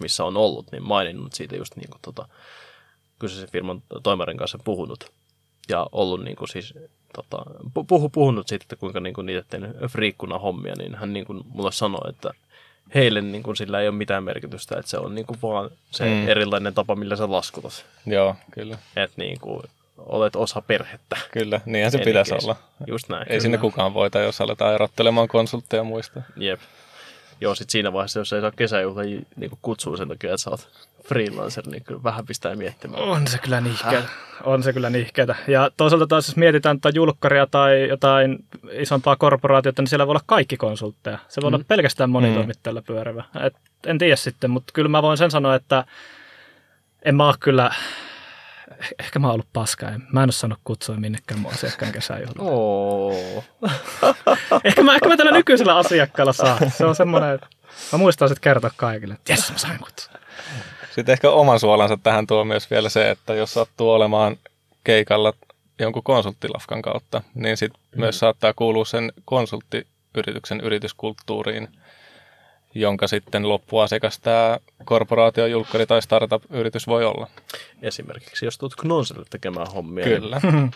missä 0.00 0.24
on 0.24 0.36
ollut, 0.36 0.72
niin 0.72 0.82
maininnut 0.82 1.32
siitä 1.32 1.56
just 1.56 1.76
niin 1.76 1.90
kuin, 1.90 2.00
tota, 2.02 2.28
kyseisen 3.18 3.50
firman 3.50 3.82
toimarin 4.02 4.36
kanssa 4.36 4.58
puhunut. 4.64 5.10
Ja 5.68 5.86
ollut 5.92 6.24
niin 6.24 6.36
kuin, 6.36 6.48
siis, 6.48 6.74
tota, 7.14 7.42
pu- 7.64 7.84
puhu, 7.86 8.08
puhunut 8.08 8.48
siitä, 8.48 8.62
että 8.64 8.76
kuinka 8.76 9.00
niin 9.00 9.14
kuin, 9.14 9.26
niitä 9.26 9.44
tehnyt 9.50 9.70
friikkuna 9.88 10.38
hommia, 10.38 10.74
niin 10.78 10.94
hän 10.94 11.12
niin 11.12 11.24
kuin, 11.26 11.40
mulle 11.48 11.72
sanoi, 11.72 12.10
että 12.10 12.30
heille 12.94 13.20
niin 13.20 13.42
kuin, 13.42 13.56
sillä 13.56 13.80
ei 13.80 13.88
ole 13.88 13.96
mitään 13.96 14.24
merkitystä, 14.24 14.78
että 14.78 14.90
se 14.90 14.98
on 14.98 15.14
niin 15.14 15.26
kuin, 15.26 15.38
vaan 15.42 15.70
se 15.90 16.04
Mm. 16.04 16.28
erilainen 16.28 16.74
tapa, 16.74 16.94
millä 16.96 17.16
sä 17.16 17.30
laskutat. 17.32 17.86
Joo, 18.06 18.36
kyllä. 18.50 18.78
Että 18.96 19.14
niin 19.22 19.40
kuin, 19.40 19.62
olet 19.98 20.36
osa 20.36 20.60
perhettä. 20.62 21.16
Kyllä, 21.32 21.60
niinhän 21.66 21.92
se 21.92 21.98
pitäisi 21.98 22.30
case. 22.34 22.46
olla. 22.46 22.56
Just 22.86 23.08
näin. 23.08 23.26
Ei 23.32 23.40
sinne 23.40 23.58
kukaan 23.58 23.94
voita, 23.94 24.18
jos 24.20 24.40
aletaan 24.40 24.74
erottelemaan 24.74 25.28
konsultteja 25.28 25.84
muista. 25.84 26.22
Jep. 26.36 26.60
Joo, 27.40 27.54
sit 27.54 27.70
siinä 27.70 27.92
vaiheessa, 27.92 28.18
jos 28.18 28.32
ei 28.32 28.40
saa 28.40 28.50
kesäjuhla 28.50 29.02
niin 29.36 29.50
kutsua 29.62 29.96
sen 29.96 30.08
takia, 30.08 30.30
että 30.30 30.36
sä 30.42 30.50
oot 30.50 30.68
freelancer, 31.08 31.68
niin 31.68 31.84
kyllä 31.84 32.02
vähän 32.02 32.26
pistää 32.26 32.56
miettimään. 32.56 33.02
On 33.02 33.26
se 33.26 33.38
kyllä 33.38 33.60
nihkeetä. 33.60 34.08
On 34.44 34.62
se 34.62 34.72
kyllä 34.72 34.90
nihkeetä. 34.90 35.34
Ja 35.48 35.70
toisaalta 35.76 36.06
taas, 36.06 36.28
jos 36.28 36.36
mietitään 36.36 36.80
tätä 36.80 36.96
julkkaria 36.96 37.46
tai 37.46 37.88
jotain 37.88 38.44
isompaa 38.72 39.16
korporaatiota, 39.16 39.82
niin 39.82 39.88
siellä 39.88 40.06
voi 40.06 40.12
olla 40.12 40.22
kaikki 40.26 40.56
konsultteja. 40.56 41.18
Se 41.28 41.40
voi 41.42 41.50
mm. 41.50 41.54
olla 41.54 41.64
pelkästään 41.68 42.10
monitoimittajalla 42.10 42.82
pyörivä. 42.82 43.24
Et 43.46 43.56
en 43.86 43.98
tiedä 43.98 44.16
sitten, 44.16 44.50
mutta 44.50 44.72
kyllä 44.72 44.88
mä 44.88 45.02
voin 45.02 45.18
sen 45.18 45.30
sanoa, 45.30 45.54
että 45.54 45.84
en 47.04 47.14
mä 47.14 47.26
oo 47.26 47.34
kyllä, 47.40 47.70
eh- 48.70 48.94
ehkä 48.98 49.18
mä 49.18 49.26
oon 49.26 49.34
ollut 49.34 49.48
paska. 49.52 49.86
Mä 49.86 50.22
en 50.22 50.26
ole 50.26 50.32
saanut 50.32 50.58
kutsua 50.64 50.96
minnekään 50.96 51.40
mun 51.40 51.52
asiakkaan 51.52 51.92
kesäjuhlaan. 51.92 52.48
Oo. 52.48 53.44
Ehkä 54.64 54.82
mä, 54.82 54.94
ehkä 54.94 55.08
mä 55.08 55.16
tällä 55.16 55.32
nykyisellä 55.32 55.76
asiakkaalla 55.76 56.32
saan. 56.32 56.70
Se 56.70 56.84
on 56.84 56.94
semmoinen, 56.94 57.34
että 57.34 57.46
mä 57.92 57.98
muistan 57.98 58.28
sitten 58.28 58.42
kertoa 58.42 58.70
kaikille, 58.76 59.14
että 59.14 59.32
jes, 59.32 59.52
mä 59.52 59.58
sain 59.58 59.78
kutsua. 59.78 60.14
Sitten 60.94 61.12
ehkä 61.12 61.30
oman 61.30 61.60
suolansa 61.60 61.98
tähän 62.02 62.26
tuo 62.26 62.44
myös 62.44 62.70
vielä 62.70 62.88
se, 62.88 63.10
että 63.10 63.34
jos 63.34 63.54
sattuu 63.54 63.90
olemaan 63.90 64.36
keikalla 64.84 65.32
jonkun 65.78 66.02
konsulttilafkan 66.02 66.82
kautta, 66.82 67.22
niin 67.34 67.56
sitten 67.56 67.80
mm. 67.92 68.00
myös 68.00 68.18
saattaa 68.18 68.52
kuulua 68.52 68.84
sen 68.84 69.12
konsulttiyrityksen 69.24 70.60
yrityskulttuuriin, 70.60 71.68
jonka 72.74 73.06
sitten 73.06 73.48
loppuasiakas 73.48 74.20
tämä 74.20 74.58
korporaatio, 74.84 75.46
julkkari 75.46 75.86
tai 75.86 76.02
startup-yritys 76.02 76.86
voi 76.86 77.04
olla. 77.04 77.26
Esimerkiksi 77.82 78.44
jos 78.44 78.58
tulet 78.58 78.74
Knonselle 78.74 79.24
tekemään 79.30 79.66
hommia. 79.66 80.04
Kyllä. 80.04 80.40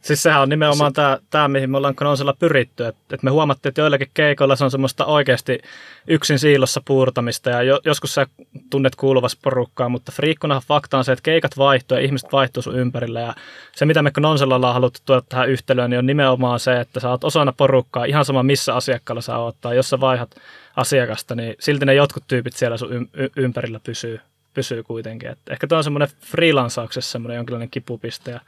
Siis 0.00 0.22
sehän 0.22 0.42
on 0.42 0.48
nimenomaan 0.48 0.92
tämä, 0.92 1.18
tämä 1.30 1.48
mihin 1.48 1.70
me 1.70 1.76
ollaan 1.76 1.94
Knonsella 1.94 2.34
pyritty. 2.38 2.86
Että 2.86 3.14
et 3.14 3.22
me 3.22 3.30
huomattiin, 3.30 3.70
että 3.70 3.80
joillakin 3.80 4.10
keikoilla 4.14 4.56
se 4.56 4.64
on 4.64 4.70
semmoista 4.70 5.04
oikeasti 5.04 5.58
yksin 6.06 6.38
siilossa 6.38 6.82
puurtamista 6.84 7.50
ja 7.50 7.62
jo, 7.62 7.80
joskus 7.84 8.14
sä 8.14 8.26
tunnet 8.70 8.96
kuuluvassa 8.96 9.38
porukkaa, 9.42 9.88
mutta 9.88 10.12
friikkunahan 10.12 10.62
fakta 10.68 10.98
on 10.98 11.04
se, 11.04 11.12
että 11.12 11.22
keikat 11.22 11.58
vaihtuu 11.58 11.96
ja 11.96 12.04
ihmiset 12.04 12.32
vaihtuu 12.32 12.62
sun 12.62 12.78
ympärillä. 12.78 13.20
Ja 13.20 13.34
se, 13.76 13.86
mitä 13.86 14.02
me 14.02 14.10
Knonsella 14.10 14.56
ollaan 14.56 14.74
haluttu 14.74 15.00
tuoda 15.04 15.22
tähän 15.28 15.48
yhtälöön, 15.48 15.90
niin 15.90 15.98
on 15.98 16.06
nimenomaan 16.06 16.60
se, 16.60 16.80
että 16.80 17.00
sä 17.00 17.10
oot 17.10 17.24
osana 17.24 17.52
porukkaa, 17.52 18.04
ihan 18.04 18.24
sama 18.24 18.42
missä 18.42 18.74
asiakkaalla 18.74 19.22
sä 19.22 19.38
oot, 19.38 19.56
tai 19.60 19.76
jos 19.76 19.90
sä 19.90 20.00
vaihdat 20.00 20.34
asiakasta, 20.76 21.34
niin 21.34 21.54
silti 21.60 21.86
ne 21.86 21.94
jotkut 21.94 22.24
tyypit 22.28 22.52
siellä 22.52 22.76
sun 22.76 23.10
ympärillä 23.36 23.80
pysyy, 23.80 24.20
pysyy 24.54 24.82
kuitenkin. 24.82 25.28
Et 25.28 25.38
ehkä 25.50 25.66
tuo 25.66 25.78
on 25.78 25.84
semmoinen 25.84 26.08
freelancauksessa 26.20 27.12
semmoinen 27.12 27.36
jonkinlainen 27.36 27.70
kipupiste 27.70 28.30
ja 28.30 28.40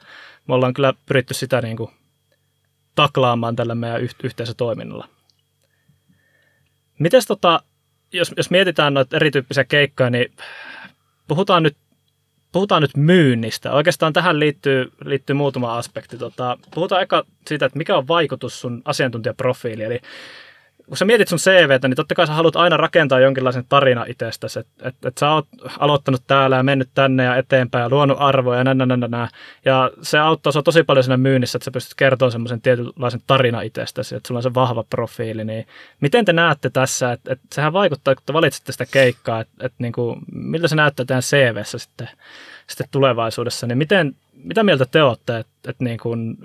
me 0.49 0.55
ollaan 0.55 0.75
kyllä 0.75 0.95
pyritty 1.07 1.35
sitä 1.35 1.61
niin 1.61 1.77
kuin 1.77 1.91
taklaamaan 2.95 3.57
tällä 3.57 3.75
meidän 3.75 4.03
yh- 4.03 4.17
yhteisötoiminnalla. 4.25 5.09
Mites 6.99 7.27
tota, 7.27 7.63
jos, 8.13 8.35
jos 8.37 8.51
mietitään 8.51 8.95
noita 8.95 9.17
erityyppisiä 9.17 9.65
keikkoja, 9.65 10.11
niin 10.11 10.33
puhutaan 11.29 11.63
nyt, 11.63 11.77
puhutaan 12.53 12.83
nyt 12.83 12.97
myynnistä. 12.97 13.73
Oikeastaan 13.73 14.13
tähän 14.13 14.41
liittyy, 14.41 14.93
liittyy 15.05 15.35
muutama 15.35 15.79
aspekti. 15.79 16.19
Tota, 16.19 16.59
puhutaan 16.75 17.03
eka 17.03 17.25
siitä, 17.47 17.67
että 17.67 17.79
mikä 17.79 17.97
on 17.97 18.09
vaikutus 18.09 18.61
sun 18.61 18.83
asiantuntijaprofiili. 18.85 19.83
Eli 19.83 20.01
kun 20.89 20.97
sä 20.97 21.05
mietit 21.05 21.29
sun 21.29 21.39
CVtä, 21.39 21.89
niin 21.89 21.97
totta 21.97 22.15
kai 22.15 22.27
sä 22.27 22.33
haluat 22.33 22.57
aina 22.57 22.77
rakentaa 22.77 23.21
jonkinlaisen 23.21 23.65
tarina 23.69 24.05
itsestäsi. 24.09 24.59
Että 24.59 24.89
et, 24.89 24.95
et 25.05 25.19
sä 25.19 25.31
oot 25.31 25.47
aloittanut 25.79 26.23
täällä 26.27 26.57
ja 26.57 26.63
mennyt 26.63 26.89
tänne 26.95 27.25
ja 27.25 27.37
eteenpäin 27.37 27.83
ja 27.83 27.89
luonut 27.89 28.17
arvoja 28.21 28.59
ja 28.59 28.65
nä, 28.65 28.75
nä, 28.75 28.87
nä, 28.87 28.97
nä, 28.97 29.09
nä. 29.09 29.29
Ja 29.65 29.91
se 30.03 30.19
auttaa 30.19 30.53
sua 30.53 30.63
tosi 30.63 30.83
paljon 30.83 31.05
siinä 31.05 31.17
myynnissä, 31.17 31.57
että 31.57 31.65
sä 31.65 31.71
pystyt 31.71 31.95
kertomaan 31.95 32.33
semmoisen 32.33 32.61
tietynlaisen 32.61 33.21
tarina 33.27 33.61
itsestäsi, 33.61 34.17
että 34.17 34.27
sulla 34.29 34.39
on 34.39 34.43
se 34.43 34.55
vahva 34.55 34.85
profiili. 34.91 35.45
Niin 35.45 35.67
miten 36.01 36.25
te 36.25 36.33
näette 36.33 36.71
tässä, 36.71 37.13
että, 37.13 37.33
että 37.33 37.47
sehän 37.55 37.73
vaikuttaa, 37.73 38.15
kun 38.15 38.23
te 38.27 38.33
valitsette 38.33 38.73
sitä 38.73 38.87
keikkaa, 38.87 39.41
että, 39.41 39.67
että 39.67 39.77
niin 39.79 39.93
kuin, 39.93 40.21
miltä 40.33 40.69
se 40.69 40.77
näyttää 40.77 41.07
teidän 41.07 41.23
CVssä 41.23 41.79
sitten, 41.79 42.09
sitten 42.67 42.87
tulevaisuudessa, 42.91 43.67
niin 43.67 43.79
miten, 43.79 44.17
mitä 44.45 44.63
mieltä 44.63 44.87
te 44.87 45.03
olette, 45.03 45.39
että, 45.39 45.71
että 45.71 45.85
niin 45.85 45.99
kuin, 45.99 46.39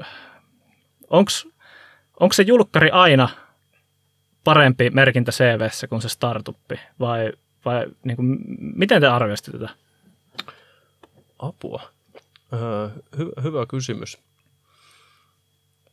onko 2.19 2.33
se 2.33 2.43
julkkari 2.43 2.91
aina 2.91 3.29
parempi 4.43 4.89
merkintä 4.89 5.31
CVssä 5.31 5.87
kuin 5.87 6.01
se 6.01 6.09
startuppi? 6.09 6.79
Vai, 6.99 7.31
vai 7.65 7.85
niin 8.03 8.15
kuin, 8.15 8.37
miten 8.59 9.01
te 9.01 9.07
arvioisitte 9.07 9.51
tätä? 9.51 9.69
Apua. 11.39 11.81
Öö, 12.53 12.89
hy- 13.15 13.43
hyvä 13.43 13.65
kysymys. 13.65 14.17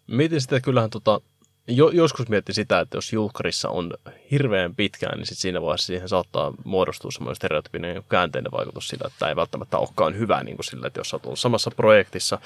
Mietin 0.06 0.40
sitä, 0.40 0.56
että 0.56 0.64
kyllähän 0.64 0.90
tota, 0.90 1.20
jo, 1.68 1.88
joskus 1.88 2.28
mietti 2.28 2.52
sitä, 2.52 2.80
että 2.80 2.96
jos 2.96 3.12
julkkarissa 3.12 3.68
on 3.68 3.94
hirveän 4.30 4.74
pitkään, 4.74 5.18
niin 5.18 5.26
sit 5.26 5.38
siinä 5.38 5.62
vaiheessa 5.62 5.86
siihen 5.86 6.08
saattaa 6.08 6.52
muodostua 6.64 7.10
semmoinen 7.10 7.36
stereotypinen 7.36 8.02
käänteinen 8.08 8.52
vaikutus 8.52 8.88
sillä, 8.88 9.08
että 9.12 9.28
ei 9.28 9.36
välttämättä 9.36 9.78
olekaan 9.78 10.18
hyvä 10.18 10.44
niin 10.44 10.56
kuin 10.56 10.64
sillä, 10.64 10.86
että 10.86 11.00
jos 11.00 11.14
oot 11.14 11.26
ollut 11.26 11.38
samassa 11.38 11.70
projektissa 11.70 12.38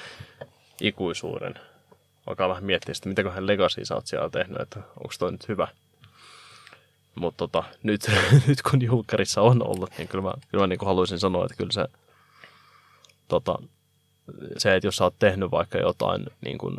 ikuisuuden, 0.81 1.59
alkaa 2.27 2.49
vähän 2.49 2.63
miettiä 2.63 2.93
sitä, 2.93 3.09
mitäköhän 3.09 3.47
legacy 3.47 3.85
sä 3.85 3.95
oot 3.95 4.07
siellä 4.07 4.29
tehnyt, 4.29 4.61
että 4.61 4.79
onko 4.79 5.13
toi 5.19 5.31
nyt 5.31 5.47
hyvä. 5.47 5.67
Mutta 7.15 7.37
tota, 7.37 7.63
nyt, 7.83 8.01
nyt 8.47 8.61
kun 8.61 8.81
julkkarissa 8.81 9.41
on 9.41 9.67
ollut, 9.67 9.89
niin 9.97 10.07
kyllä 10.07 10.23
mä, 10.23 10.33
kyllä 10.51 10.63
mä 10.63 10.67
niin 10.67 10.79
kuin 10.79 10.87
haluaisin 10.87 11.19
sanoa, 11.19 11.45
että 11.45 11.57
kyllä 11.57 11.71
se, 11.71 11.87
tota, 13.27 13.55
se, 14.57 14.75
että 14.75 14.87
jos 14.87 14.95
sä 14.95 15.03
oot 15.03 15.15
tehnyt 15.19 15.51
vaikka 15.51 15.77
jotain 15.77 16.25
niin 16.45 16.57
kuin 16.57 16.77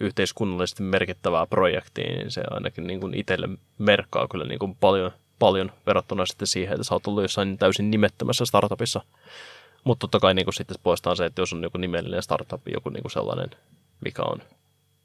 yhteiskunnallisesti 0.00 0.82
merkittävää 0.82 1.46
projektia, 1.46 2.16
niin 2.16 2.30
se 2.30 2.42
ainakin 2.50 2.86
niin 2.86 3.00
kuin 3.00 3.14
itselle 3.14 3.48
merkkaa 3.78 4.28
kyllä 4.28 4.44
niin 4.44 4.58
kuin 4.58 4.74
paljon, 4.74 5.10
paljon 5.38 5.72
verrattuna 5.86 6.26
sitten 6.26 6.46
siihen, 6.46 6.74
että 6.74 6.84
sä 6.84 6.94
oot 6.94 7.06
ollut 7.06 7.22
jossain 7.22 7.58
täysin 7.58 7.90
nimettömässä 7.90 8.44
startupissa. 8.44 9.00
Mutta 9.84 10.00
totta 10.00 10.20
kai 10.20 10.34
niin 10.34 10.46
kuin 10.46 10.54
sitten 10.54 10.76
poistaa 10.82 11.14
se, 11.14 11.24
että 11.24 11.42
jos 11.42 11.52
on 11.52 11.62
joku 11.62 11.78
nimellinen 11.78 12.22
startup, 12.22 12.68
joku 12.74 12.88
niin 12.88 13.02
kuin 13.02 13.12
sellainen, 13.12 13.50
mikä 14.04 14.22
on 14.22 14.42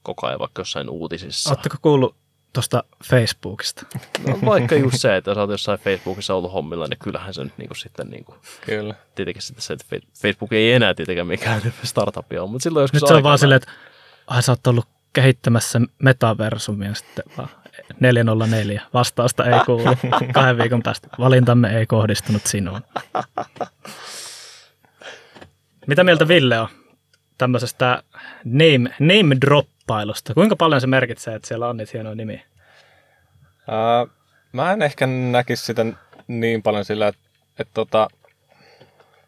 koko 0.04 0.28
ajan 0.28 0.40
vaikka 0.40 0.60
jossain 0.62 0.90
uutisissa. 0.90 1.50
Oletteko 1.50 1.78
kuullut 1.82 2.16
tuosta 2.54 2.84
Facebookista? 3.04 3.86
No, 4.28 4.40
vaikka 4.46 4.76
just 4.76 5.00
se, 5.00 5.16
että 5.16 5.34
sä 5.34 5.42
oot 5.42 5.50
jossain 5.50 5.80
Facebookissa 5.80 6.34
ollut 6.34 6.54
hommilla, 6.54 6.88
niin 6.88 7.00
kyllähän 7.00 7.34
se 7.34 7.44
nyt 7.44 7.58
niin 7.58 7.68
kuin 7.68 7.78
sitten 7.78 8.10
niin 8.10 8.26
kuin, 8.26 8.38
Kyllä. 8.66 8.96
tietenkin 9.16 9.42
sitten 9.42 9.62
se, 9.62 9.74
että 9.74 9.86
Facebook 10.22 10.54
ei 10.54 10.74
enää 10.74 10.94
tietenkään 10.94 11.28
mikään 11.28 11.62
startup 11.84 12.26
ole, 12.40 12.50
mutta 12.50 12.64
silloin 12.64 12.84
joskus 12.84 13.02
Nyt 13.02 13.08
se 13.08 13.14
on 13.14 13.24
vaan 13.24 13.40
silleen, 13.40 13.62
että 13.62 13.72
ai 14.28 14.44
sä 14.44 14.52
oot 14.52 14.68
ollut 14.68 14.88
kehittämässä 15.14 15.82
metaversumia 16.00 16.94
sitten 16.94 17.24
vaan 17.38 17.50
404. 18.00 18.82
Vastausta 18.94 19.46
ei 19.46 19.60
kuulu. 19.66 19.84
Kahden 20.34 20.58
viikon 20.58 20.84
päästä. 20.84 21.08
Valintamme 21.20 21.78
ei 21.78 21.86
kohdistunut 21.86 22.46
sinuun. 22.46 22.82
Mitä 25.88 26.04
mieltä 26.04 26.28
Ville 26.28 26.60
on 26.60 26.68
tämmöisestä 27.38 28.04
name, 28.44 28.90
name 29.00 29.36
droppailusta? 29.88 30.34
Kuinka 30.34 30.56
paljon 30.56 30.82
se 30.82 30.88
merkitsee, 30.88 31.36
että 31.36 31.48
siellä 31.48 31.70
on 31.70 31.78
niitä 31.78 31.92
hienoja 31.94 32.16
nimiä? 32.16 32.42
Ää, 33.68 34.08
mä 34.52 34.74
en 34.74 34.82
ehkä 34.82 35.08
näkisi 35.08 35.66
sitä 35.66 35.86
niin 36.28 36.64
paljon 36.64 36.86
sillä, 36.86 37.08
että, 37.08 37.22
että 37.60 37.74
tota, 37.74 38.08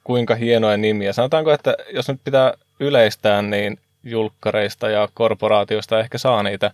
kuinka 0.04 0.36
hienoja 0.36 0.78
nimiä. 0.78 1.14
Sanotaanko, 1.14 1.52
että 1.52 1.76
jos 1.94 2.08
nyt 2.08 2.24
pitää 2.24 2.54
yleistää, 2.80 3.42
niin 3.42 3.80
julkkareista 4.04 4.90
ja 4.90 5.10
korporaatioista 5.14 6.00
ehkä 6.00 6.18
saa 6.18 6.44
niitä 6.44 6.72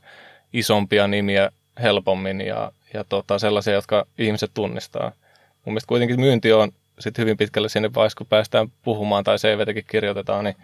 isompia 0.53 1.07
nimiä 1.07 1.51
helpommin 1.82 2.41
ja, 2.41 2.71
ja 2.93 3.03
tota, 3.03 3.39
sellaisia, 3.39 3.73
jotka 3.73 4.05
ihmiset 4.17 4.51
tunnistaa. 4.53 5.11
Mun 5.65 5.73
mielestä 5.73 5.88
kuitenkin 5.88 6.19
myynti 6.19 6.53
on 6.53 6.71
sit 6.99 7.17
hyvin 7.17 7.38
pitkälle 7.38 7.69
sinne 7.69 7.93
vaiheessa, 7.95 8.17
kun 8.17 8.27
päästään 8.27 8.67
puhumaan 8.84 9.23
tai 9.23 9.38
CVtäkin 9.38 9.86
kirjoitetaan, 9.88 10.43
niin 10.43 10.55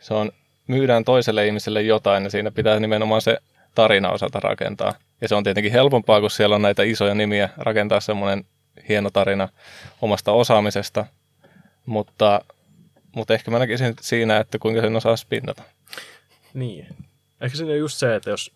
se 0.00 0.14
on, 0.14 0.32
myydään 0.68 1.04
toiselle 1.04 1.46
ihmiselle 1.46 1.82
jotain 1.82 2.24
ja 2.24 2.30
siinä 2.30 2.50
pitää 2.50 2.80
nimenomaan 2.80 3.22
se 3.22 3.38
tarina 3.74 4.10
osata 4.10 4.40
rakentaa. 4.40 4.94
Ja 5.20 5.28
se 5.28 5.34
on 5.34 5.44
tietenkin 5.44 5.72
helpompaa, 5.72 6.20
kun 6.20 6.30
siellä 6.30 6.56
on 6.56 6.62
näitä 6.62 6.82
isoja 6.82 7.14
nimiä, 7.14 7.48
rakentaa 7.56 8.00
semmoinen 8.00 8.44
hieno 8.88 9.10
tarina 9.10 9.48
omasta 10.02 10.32
osaamisesta, 10.32 11.06
mutta, 11.86 12.40
mutta 13.16 13.34
ehkä 13.34 13.50
mä 13.50 13.58
näkisin 13.58 13.94
siinä, 14.00 14.36
että 14.36 14.58
kuinka 14.58 14.80
sen 14.80 14.96
osaa 14.96 15.16
spinnata. 15.16 15.62
Niin. 16.54 16.86
Ehkä 17.40 17.56
siinä 17.56 17.72
on 17.72 17.78
just 17.78 17.98
se, 17.98 18.14
että 18.14 18.30
jos, 18.30 18.52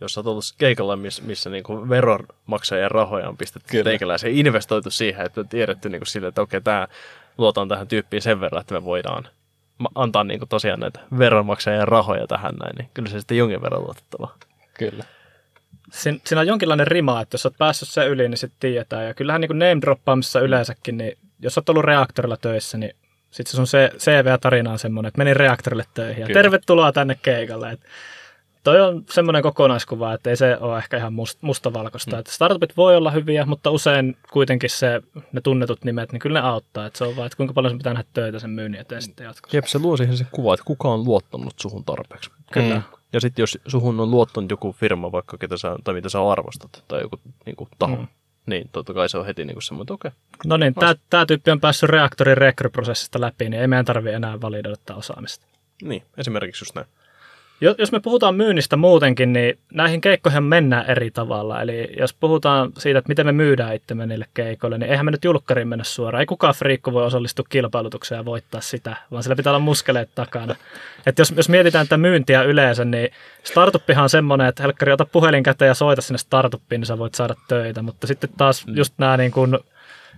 jos 0.00 0.14
sä 0.14 0.20
oot 0.20 0.26
ollut 0.26 0.44
keikalla, 0.58 0.96
miss, 0.96 1.22
missä 1.22 1.50
niinku 1.50 1.88
veronmaksajien 1.88 2.90
rahoja 2.90 3.28
on 3.28 3.36
pistetty 3.36 3.68
Kyllä. 3.70 3.84
teikäläiseen, 3.84 4.34
investoitu 4.34 4.90
siihen, 4.90 5.26
että 5.26 5.40
on 5.40 5.48
tiedetty 5.48 5.88
niinku 5.88 6.06
sille, 6.06 6.28
että 6.28 6.42
okei, 6.42 6.60
tämä 6.60 6.88
luotaan 7.38 7.68
tähän 7.68 7.88
tyyppiin 7.88 8.22
sen 8.22 8.40
verran, 8.40 8.60
että 8.60 8.74
me 8.74 8.84
voidaan 8.84 9.28
antaa 9.94 10.24
niinku 10.24 10.46
tosiaan 10.46 10.80
näitä 10.80 11.00
veronmaksajien 11.18 11.88
rahoja 11.88 12.26
tähän 12.26 12.54
näin, 12.54 12.76
niin 12.76 12.90
kyllä 12.94 13.08
se 13.08 13.18
sitten 13.18 13.38
jonkin 13.38 13.62
verran 13.62 13.82
luotettava. 13.82 14.34
Kyllä. 14.78 15.04
Sin, 15.92 16.20
siinä 16.24 16.40
on 16.40 16.46
jonkinlainen 16.46 16.86
rima, 16.86 17.20
että 17.20 17.34
jos 17.34 17.46
olet 17.46 17.58
päässyt 17.58 17.88
sen 17.88 18.08
yli, 18.08 18.28
niin 18.28 18.38
sitten 18.38 18.60
tiedetään. 18.60 19.06
Ja 19.06 19.14
kyllähän 19.14 19.40
niin 19.40 19.48
kuin 19.48 19.58
name 19.58 19.80
droppaamisessa 19.80 20.40
yleensäkin, 20.40 20.96
niin 20.96 21.18
jos 21.40 21.58
olet 21.58 21.68
ollut 21.68 21.84
reaktorilla 21.84 22.36
töissä, 22.36 22.78
niin 22.78 22.96
sitten 23.30 23.50
se 23.50 23.56
sun 23.56 23.80
CV-tarina 23.98 24.72
on 24.72 24.78
semmoinen, 24.78 25.08
että 25.08 25.18
menin 25.18 25.36
reaktorille 25.36 25.84
töihin 25.94 26.20
ja 26.20 26.26
Kyllä. 26.26 26.38
tervetuloa 26.42 26.92
tänne 26.92 27.18
keikalle. 27.22 27.70
Et 27.70 27.80
toi 28.64 28.80
on 28.80 29.04
semmoinen 29.10 29.42
kokonaiskuva, 29.42 30.14
että 30.14 30.30
ei 30.30 30.36
se 30.36 30.56
ole 30.60 30.78
ehkä 30.78 30.96
ihan 30.96 31.12
must, 31.12 31.42
mustavalkoista. 31.42 32.16
Mm. 32.16 32.20
Että 32.20 32.32
startupit 32.32 32.76
voi 32.76 32.96
olla 32.96 33.10
hyviä, 33.10 33.46
mutta 33.46 33.70
usein 33.70 34.16
kuitenkin 34.32 34.70
se, 34.70 35.02
ne 35.32 35.40
tunnetut 35.40 35.84
nimet, 35.84 36.12
niin 36.12 36.20
kyllä 36.20 36.40
ne 36.40 36.46
auttaa. 36.48 36.86
Että 36.86 36.98
se 36.98 37.04
on 37.04 37.16
vaan, 37.16 37.26
että 37.26 37.36
kuinka 37.36 37.54
paljon 37.54 37.70
sun 37.70 37.78
pitää 37.78 37.94
nähdä 37.94 38.08
töitä 38.12 38.38
sen 38.38 38.50
myynnin 38.50 38.80
eteen 38.80 39.02
sitten 39.02 39.24
jatkossa. 39.24 39.56
Jep, 39.56 39.64
se 39.64 39.78
luo 39.78 39.96
siihen 39.96 40.16
sen 40.16 40.26
kuva, 40.32 40.54
että 40.54 40.64
kuka 40.64 40.88
on 40.88 41.04
luottanut 41.04 41.54
suhun 41.60 41.84
tarpeeksi. 41.84 42.30
Kyllä. 42.52 42.82
Ja 43.12 43.20
sitten 43.20 43.42
jos 43.42 43.58
suhun 43.66 44.00
on 44.00 44.10
luottanut 44.10 44.50
joku 44.50 44.72
firma, 44.72 45.12
vaikka 45.12 45.38
ketä 45.38 45.56
sä, 45.56 45.76
tai 45.84 45.94
mitä 45.94 46.08
sä 46.08 46.30
arvostat, 46.30 46.84
tai 46.88 47.00
joku 47.00 47.20
niin 47.46 47.56
kuin, 47.56 47.68
taho, 47.78 47.96
Mm. 47.96 48.00
mm. 48.02 48.08
niin 48.46 48.68
totta 48.72 48.94
kai 48.94 49.08
se 49.08 49.18
on 49.18 49.26
heti 49.26 49.44
niin 49.44 49.54
kuin 49.54 49.62
semmoinen, 49.62 49.82
että 49.82 49.94
okei. 49.94 50.10
No 50.46 50.56
niin, 50.56 50.74
tämä 51.10 51.26
tyyppi 51.26 51.50
on 51.50 51.60
päässyt 51.60 51.90
reaktorin 51.90 52.36
rekryprosessista 52.36 53.20
läpi, 53.20 53.48
niin 53.48 53.60
ei 53.60 53.68
meidän 53.68 53.84
tarvitse 53.84 54.16
enää 54.16 54.40
validoida 54.40 54.94
osaamista. 54.94 55.46
Niin, 55.82 56.02
esimerkiksi 56.18 56.62
just 56.62 56.74
näin. 56.74 56.86
Jo- 57.60 57.74
Jos 57.78 57.92
me 57.92 58.00
puhutaan 58.00 58.34
myynnistä 58.34 58.76
muutenkin, 58.76 59.32
niin 59.32 59.58
näihin 59.72 60.00
keikkoihin 60.00 60.42
mennään 60.42 60.86
eri 60.90 61.10
tavalla. 61.10 61.62
Eli 61.62 61.88
jos 61.98 62.14
puhutaan 62.14 62.72
siitä, 62.78 62.98
että 62.98 63.08
miten 63.08 63.26
me 63.26 63.32
myydään 63.32 63.74
itsemme 63.74 64.06
niille 64.06 64.26
keikoille, 64.34 64.78
niin 64.78 64.90
eihän 64.90 65.04
me 65.04 65.10
nyt 65.10 65.24
julkkariin 65.24 65.68
mennä 65.68 65.84
suoraan. 65.84 66.20
Ei 66.20 66.26
kukaan 66.26 66.54
friikko 66.54 66.92
voi 66.92 67.04
osallistua 67.04 67.44
kilpailutukseen 67.48 68.18
ja 68.18 68.24
voittaa 68.24 68.60
sitä, 68.60 68.96
vaan 69.10 69.22
sillä 69.22 69.36
pitää 69.36 69.50
olla 69.50 69.58
muskeleet 69.58 70.10
takana. 70.14 70.56
Et 71.06 71.18
jos, 71.18 71.34
jos 71.36 71.48
mietitään 71.48 71.86
tätä 71.86 71.96
myyntiä 71.96 72.42
yleensä, 72.42 72.84
niin 72.84 73.08
startuppihan 73.42 74.02
on 74.02 74.10
semmoinen, 74.10 74.46
että 74.46 74.62
helkkari 74.62 74.92
ota 74.92 75.04
puhelin 75.04 75.42
käteen 75.42 75.68
ja 75.68 75.74
soita 75.74 76.02
sinne 76.02 76.18
startuppiin, 76.18 76.80
niin 76.80 76.86
sä 76.86 76.98
voit 76.98 77.14
saada 77.14 77.34
töitä. 77.48 77.82
Mutta 77.82 78.06
sitten 78.06 78.30
taas 78.36 78.64
just 78.74 78.94
nämä 78.98 79.16
niin 79.16 79.30
kuin 79.32 79.58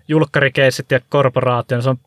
julkkarikeissit 0.09 0.91
ja 0.91 1.01
korporaatio, 1.09 1.77
niin 1.77 1.83
se 1.83 1.91
on 1.91 1.99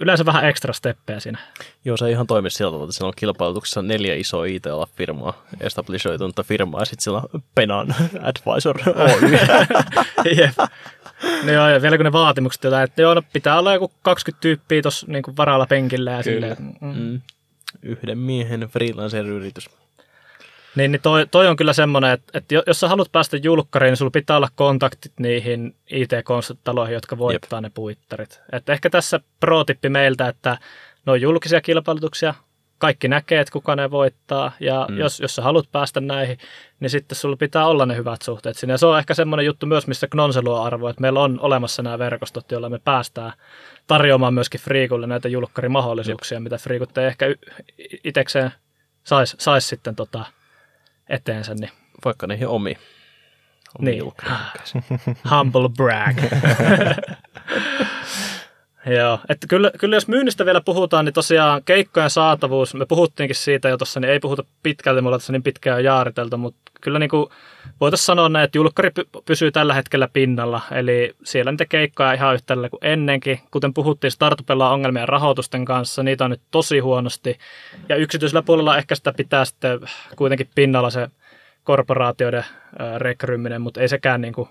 yleensä 0.00 0.24
vähän 0.24 0.48
ekstra 0.48 0.72
steppejä 0.72 1.20
siinä. 1.20 1.38
Joo, 1.84 1.96
se 1.96 2.06
ei 2.06 2.12
ihan 2.12 2.26
toimi 2.26 2.50
sillä 2.50 2.70
tavalla, 2.70 2.84
että 2.84 2.96
siellä 2.96 3.08
on 3.08 3.14
kilpailutuksessa 3.16 3.82
neljä 3.82 4.14
isoa 4.14 4.44
IT-firmaa, 4.44 5.46
establishoitunutta 5.60 6.42
firmaa, 6.42 6.80
ja 6.80 6.84
sitten 6.84 7.02
siellä 7.02 7.22
on 7.34 7.42
Penan 7.54 7.94
Advisor 8.30 8.76
Oy. 8.86 9.30
Jep. 10.38 10.56
No 11.44 11.52
joo, 11.52 11.68
ja 11.68 11.82
vielä 11.82 11.96
kun 11.96 12.04
ne 12.04 12.12
vaatimukset 12.12 12.64
jotain, 12.64 12.84
että 12.84 13.02
joo, 13.02 13.14
no 13.14 13.22
pitää 13.32 13.58
olla 13.58 13.72
joku 13.72 13.92
20 14.02 14.40
tyyppiä 14.40 14.82
tuossa 14.82 15.06
niin 15.08 15.22
varalla 15.36 15.66
penkillä 15.66 16.10
ja 16.10 16.22
Kyllä. 16.22 16.54
silleen. 16.54 16.76
Mm. 16.80 16.96
mm. 16.96 17.20
Yhden 17.82 18.18
miehen 18.18 18.60
freelancer-yritys. 18.60 19.70
Niin, 20.76 20.92
niin 20.92 21.02
toi, 21.02 21.26
toi, 21.30 21.48
on 21.48 21.56
kyllä 21.56 21.72
semmoinen, 21.72 22.10
että, 22.10 22.38
että 22.38 22.54
jo- 22.54 22.62
jos 22.66 22.80
sä 22.80 22.88
haluat 22.88 23.12
päästä 23.12 23.36
julkkariin, 23.36 23.90
niin 23.90 23.96
sulla 23.96 24.10
pitää 24.10 24.36
olla 24.36 24.48
kontaktit 24.54 25.12
niihin 25.20 25.76
IT-konsulttitaloihin, 25.90 26.94
jotka 26.94 27.18
voittaa 27.18 27.56
Jep. 27.56 27.62
ne 27.62 27.70
puittarit. 27.74 28.40
Että 28.52 28.72
ehkä 28.72 28.90
tässä 28.90 29.20
pro-tippi 29.40 29.88
meiltä, 29.88 30.28
että 30.28 30.58
ne 31.06 31.12
on 31.12 31.20
julkisia 31.20 31.60
kilpailutuksia, 31.60 32.34
kaikki 32.78 33.08
näkee, 33.08 33.40
että 33.40 33.52
kuka 33.52 33.76
ne 33.76 33.90
voittaa, 33.90 34.52
ja 34.60 34.86
mm. 34.90 34.98
Jos, 34.98 35.20
jos 35.20 35.34
sä 35.34 35.42
haluat 35.42 35.72
päästä 35.72 36.00
näihin, 36.00 36.38
niin 36.80 36.90
sitten 36.90 37.16
sulla 37.16 37.36
pitää 37.36 37.66
olla 37.66 37.86
ne 37.86 37.96
hyvät 37.96 38.22
suhteet 38.22 38.56
sinne. 38.56 38.74
Ja 38.74 38.78
se 38.78 38.86
on 38.86 38.98
ehkä 38.98 39.14
semmoinen 39.14 39.46
juttu 39.46 39.66
myös, 39.66 39.86
missä 39.86 40.06
Knonse 40.08 40.42
luo 40.42 40.62
arvo, 40.62 40.88
että 40.88 41.00
meillä 41.00 41.20
on 41.20 41.40
olemassa 41.40 41.82
nämä 41.82 41.98
verkostot, 41.98 42.52
joilla 42.52 42.68
me 42.68 42.78
päästään 42.78 43.32
tarjoamaan 43.86 44.34
myöskin 44.34 44.60
Friikulle 44.60 45.06
näitä 45.06 45.28
julkkarimahdollisuuksia, 45.28 46.40
mitä 46.40 46.58
Friikut 46.58 46.98
ei 46.98 47.06
ehkä 47.06 47.26
y- 47.26 47.38
itekseen 48.04 48.50
saisi 49.04 49.36
sais 49.40 49.68
sitten 49.68 49.96
tota 49.96 50.24
eteensä, 51.08 51.54
niin 51.54 51.70
Vaikka 52.04 52.26
niihin 52.26 52.48
omi. 52.48 52.76
omi 53.78 53.90
Niin. 53.90 54.02
humble 55.30 55.68
brag. 55.76 56.16
Joo, 58.86 59.18
että 59.28 59.46
kyllä, 59.46 59.70
kyllä 59.78 59.96
jos 59.96 60.08
myynnistä 60.08 60.44
vielä 60.44 60.60
puhutaan, 60.60 61.04
niin 61.04 61.12
tosiaan 61.12 61.62
keikkojen 61.64 62.10
saatavuus, 62.10 62.74
me 62.74 62.86
puhuttiinkin 62.86 63.36
siitä 63.36 63.68
jo 63.68 63.76
tuossa, 63.76 64.00
niin 64.00 64.10
ei 64.10 64.20
puhuta 64.20 64.44
pitkälti, 64.62 65.00
mulla 65.00 65.18
tässä 65.18 65.32
niin 65.32 65.42
pitkään 65.42 65.84
jaariteltu, 65.84 66.38
mutta 66.38 66.72
kyllä 66.80 66.98
niin 66.98 67.10
voitaisiin 67.80 68.06
sanoa 68.06 68.28
näin, 68.28 68.44
että 68.44 68.58
julkkari 68.58 68.90
py- 69.00 69.22
pysyy 69.24 69.52
tällä 69.52 69.74
hetkellä 69.74 70.08
pinnalla, 70.12 70.60
eli 70.72 71.14
siellä 71.24 71.52
niitä 71.52 71.64
keikkoja 71.64 72.12
ihan 72.12 72.34
yhtä 72.34 72.54
kuin 72.70 72.84
ennenkin. 72.84 73.40
Kuten 73.50 73.74
puhuttiin, 73.74 74.10
startupilla 74.10 74.68
on 74.68 74.74
ongelmia 74.74 75.06
rahoitusten 75.06 75.64
kanssa, 75.64 76.02
niitä 76.02 76.24
on 76.24 76.30
nyt 76.30 76.42
tosi 76.50 76.78
huonosti, 76.78 77.38
ja 77.88 77.96
yksityisellä 77.96 78.42
puolella 78.42 78.78
ehkä 78.78 78.94
sitä 78.94 79.12
pitää 79.16 79.44
sitten 79.44 79.80
kuitenkin 80.16 80.48
pinnalla 80.54 80.90
se 80.90 81.08
korporaatioiden 81.64 82.44
ää, 82.78 82.98
rekryminen, 82.98 83.62
mutta 83.62 83.80
ei 83.80 83.88
sekään 83.88 84.20
niin 84.20 84.32
kuin 84.32 84.48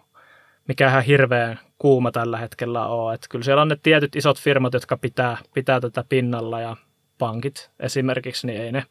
mikään 0.68 0.92
ihan 0.92 1.04
hirveän 1.04 1.60
kuuma 1.80 2.12
tällä 2.12 2.38
hetkellä 2.38 2.88
ole. 2.88 3.14
Että 3.14 3.28
kyllä 3.30 3.46
siellä 3.46 3.62
on 3.62 3.68
ne 3.68 3.78
tietyt 3.84 4.16
isot 4.16 4.40
firmat, 4.40 4.74
jotka 4.74 4.98
pitää, 4.98 5.38
pitää 5.54 5.80
tätä 5.80 6.04
pinnalla 6.10 6.62
ja 6.62 6.76
pankit 7.18 7.72
esimerkiksi, 7.80 8.48
niin 8.48 8.62
ei 8.62 8.72
ne 8.72 8.84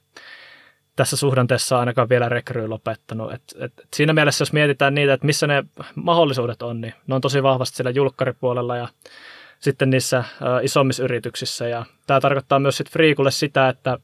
tässä 0.96 1.16
suhdanteessa 1.16 1.78
ainakaan 1.78 2.08
vielä 2.08 2.28
rekryy 2.28 2.68
lopettanut. 2.68 3.32
Et, 3.32 3.42
et, 3.58 3.72
et 3.78 3.88
siinä 3.96 4.12
mielessä, 4.12 4.42
jos 4.42 4.52
mietitään 4.52 4.94
niitä, 4.94 5.12
että 5.12 5.26
missä 5.26 5.46
ne 5.46 5.64
mahdollisuudet 5.94 6.62
on, 6.62 6.80
niin 6.80 6.94
ne 7.06 7.14
on 7.14 7.20
tosi 7.20 7.42
vahvasti 7.42 7.76
siellä 7.76 7.90
julkkaripuolella 7.90 8.76
ja 8.76 8.88
sitten 9.58 9.90
niissä 9.90 10.18
ä, 10.18 10.24
isommissa 10.62 11.04
yrityksissä. 11.04 11.68
Ja 11.68 11.84
tämä 12.06 12.20
tarkoittaa 12.20 12.58
myös 12.58 12.76
sit 12.76 12.90
Freekulle 12.90 13.30
sitä, 13.30 13.68
että 13.68 13.98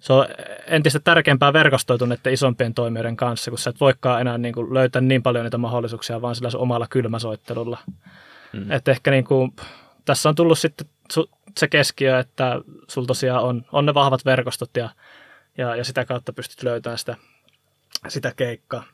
se 0.00 0.12
on 0.12 0.26
entistä 0.66 1.00
tärkeämpää 1.00 1.52
verkostoitua 1.52 2.08
näiden 2.08 2.32
isompien 2.32 2.74
toimijoiden 2.74 3.16
kanssa, 3.16 3.50
kun 3.50 3.58
sä 3.58 3.70
et 3.70 3.80
voikaan 3.80 4.20
enää 4.20 4.38
niin 4.38 4.54
kuin 4.54 4.74
löytää 4.74 5.02
niin 5.02 5.22
paljon 5.22 5.44
niitä 5.44 5.58
mahdollisuuksia 5.58 6.22
vaan 6.22 6.34
sillä 6.34 6.48
omalla 6.56 6.86
kylmäsoittelulla. 6.90 7.78
Mm. 8.52 8.70
Et 8.70 8.88
ehkä 8.88 9.10
niin 9.10 9.24
kuin, 9.24 9.52
tässä 10.04 10.28
on 10.28 10.34
tullut 10.34 10.58
sitten 10.58 10.86
se 11.58 11.68
keskiö, 11.68 12.18
että 12.18 12.60
sulla 12.88 13.06
tosiaan 13.06 13.44
on, 13.44 13.64
on 13.72 13.86
ne 13.86 13.94
vahvat 13.94 14.24
verkostot 14.24 14.70
ja, 14.76 14.90
ja, 15.58 15.76
ja 15.76 15.84
sitä 15.84 16.04
kautta 16.04 16.32
pystyt 16.32 16.62
löytämään 16.62 16.98
sitä, 16.98 17.16
sitä 18.08 18.32
keikkaa. 18.36 18.84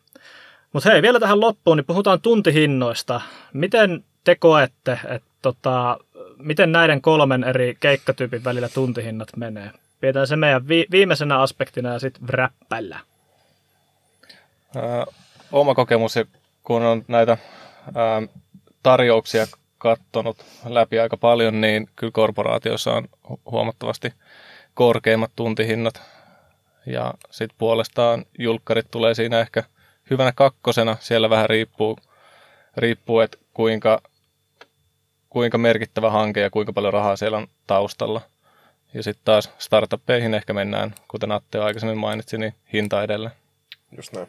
Mutta 0.72 0.90
hei, 0.90 1.02
vielä 1.02 1.20
tähän 1.20 1.40
loppuun, 1.40 1.76
niin 1.76 1.84
puhutaan 1.84 2.20
tuntihinnoista. 2.20 3.20
Miten 3.52 4.04
te 4.24 4.34
koette, 4.34 4.98
että 5.08 5.28
tota, 5.42 5.98
miten 6.38 6.72
näiden 6.72 7.02
kolmen 7.02 7.44
eri 7.44 7.76
keikkatyypin 7.80 8.44
välillä 8.44 8.68
tuntihinnat 8.68 9.28
menee? 9.36 9.70
Pidetään 10.02 10.26
se 10.26 10.36
meidän 10.36 10.68
vi- 10.68 10.86
viimeisenä 10.90 11.38
aspektina 11.38 11.92
ja 11.92 11.98
sitten 11.98 12.28
räppällä. 12.28 13.00
Ää, 14.76 15.06
oma 15.52 15.74
kokemus, 15.74 16.14
kun 16.62 16.82
on 16.82 17.04
näitä 17.08 17.38
ää, 17.94 18.22
tarjouksia 18.82 19.46
katsonut 19.78 20.44
läpi 20.64 20.98
aika 20.98 21.16
paljon, 21.16 21.60
niin 21.60 21.88
kyllä 21.96 22.10
korporaatioissa 22.10 22.92
on 22.92 23.08
hu- 23.30 23.40
huomattavasti 23.50 24.14
korkeimmat 24.74 25.30
tuntihinnat. 25.36 26.02
Ja 26.86 27.14
sitten 27.30 27.58
puolestaan 27.58 28.24
julkkarit 28.38 28.90
tulee 28.90 29.14
siinä 29.14 29.40
ehkä 29.40 29.62
hyvänä 30.10 30.32
kakkosena. 30.32 30.96
Siellä 31.00 31.30
vähän 31.30 31.50
riippuu, 31.50 31.98
riippuu 32.76 33.20
että 33.20 33.38
kuinka, 33.54 34.02
kuinka 35.30 35.58
merkittävä 35.58 36.10
hanke 36.10 36.40
ja 36.40 36.50
kuinka 36.50 36.72
paljon 36.72 36.92
rahaa 36.92 37.16
siellä 37.16 37.38
on 37.38 37.46
taustalla. 37.66 38.20
Ja 38.94 39.02
sitten 39.02 39.24
taas 39.24 39.50
startuppeihin 39.58 40.34
ehkä 40.34 40.52
mennään, 40.52 40.94
kuten 41.08 41.32
Atte 41.32 41.58
aikaisemmin 41.58 41.98
mainitsi, 41.98 42.38
niin 42.38 42.54
hinta 42.72 43.02
edellä. 43.02 43.30
Just 43.96 44.12
näin. 44.12 44.28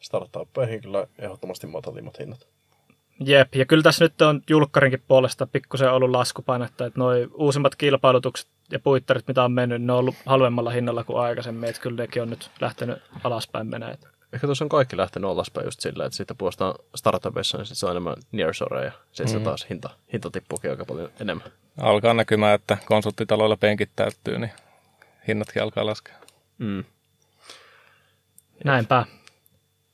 Startuppeihin 0.00 0.80
kyllä 0.80 1.06
ehdottomasti 1.18 1.66
matalimmat 1.66 2.18
hinnat. 2.18 2.46
Jep, 3.24 3.54
ja 3.54 3.66
kyllä 3.66 3.82
tässä 3.82 4.04
nyt 4.04 4.22
on 4.22 4.42
julkkarinkin 4.50 5.02
puolesta 5.08 5.46
pikkusen 5.46 5.92
ollut 5.92 6.10
laskupainetta, 6.10 6.86
että 6.86 7.00
noi 7.00 7.28
uusimmat 7.34 7.76
kilpailutukset 7.76 8.48
ja 8.70 8.78
puittarit, 8.78 9.28
mitä 9.28 9.44
on 9.44 9.52
mennyt, 9.52 9.82
ne 9.82 9.92
on 9.92 9.98
ollut 9.98 10.14
halvemmalla 10.26 10.70
hinnalla 10.70 11.04
kuin 11.04 11.20
aikaisemmin, 11.20 11.68
että 11.68 11.82
kyllä 11.82 12.02
nekin 12.02 12.22
on 12.22 12.30
nyt 12.30 12.50
lähtenyt 12.60 12.98
alaspäin 13.24 13.66
menee. 13.66 13.98
Ehkä 14.32 14.46
tuossa 14.46 14.64
on 14.64 14.68
kaikki 14.68 14.96
lähtenyt 14.96 15.30
alaspäin 15.30 15.64
just 15.64 15.80
sillä, 15.80 16.04
että 16.04 16.16
sitten 16.16 16.36
puolestaan 16.36 16.74
startupissa, 16.94 17.58
niin 17.58 17.66
sit 17.66 17.78
se 17.78 17.86
on 17.86 17.90
enemmän 17.90 18.16
nearshore 18.32 18.84
ja 18.84 18.92
sitten 19.12 19.36
mm. 19.36 19.38
se 19.38 19.44
taas 19.44 19.66
hinta, 19.70 19.90
hinta 20.12 20.30
tippuukin 20.30 20.70
aika 20.70 20.84
paljon 20.84 21.10
enemmän. 21.20 21.52
Alkaa 21.80 22.14
näkymään, 22.14 22.54
että 22.54 22.76
konsulttitaloilla 22.84 23.56
penkit 23.56 23.90
täyttyy, 23.96 24.38
niin 24.38 24.52
hinnatkin 25.28 25.62
alkaa 25.62 25.86
laskea. 25.86 26.14
Mm. 26.58 26.84
Näinpä. 28.64 29.06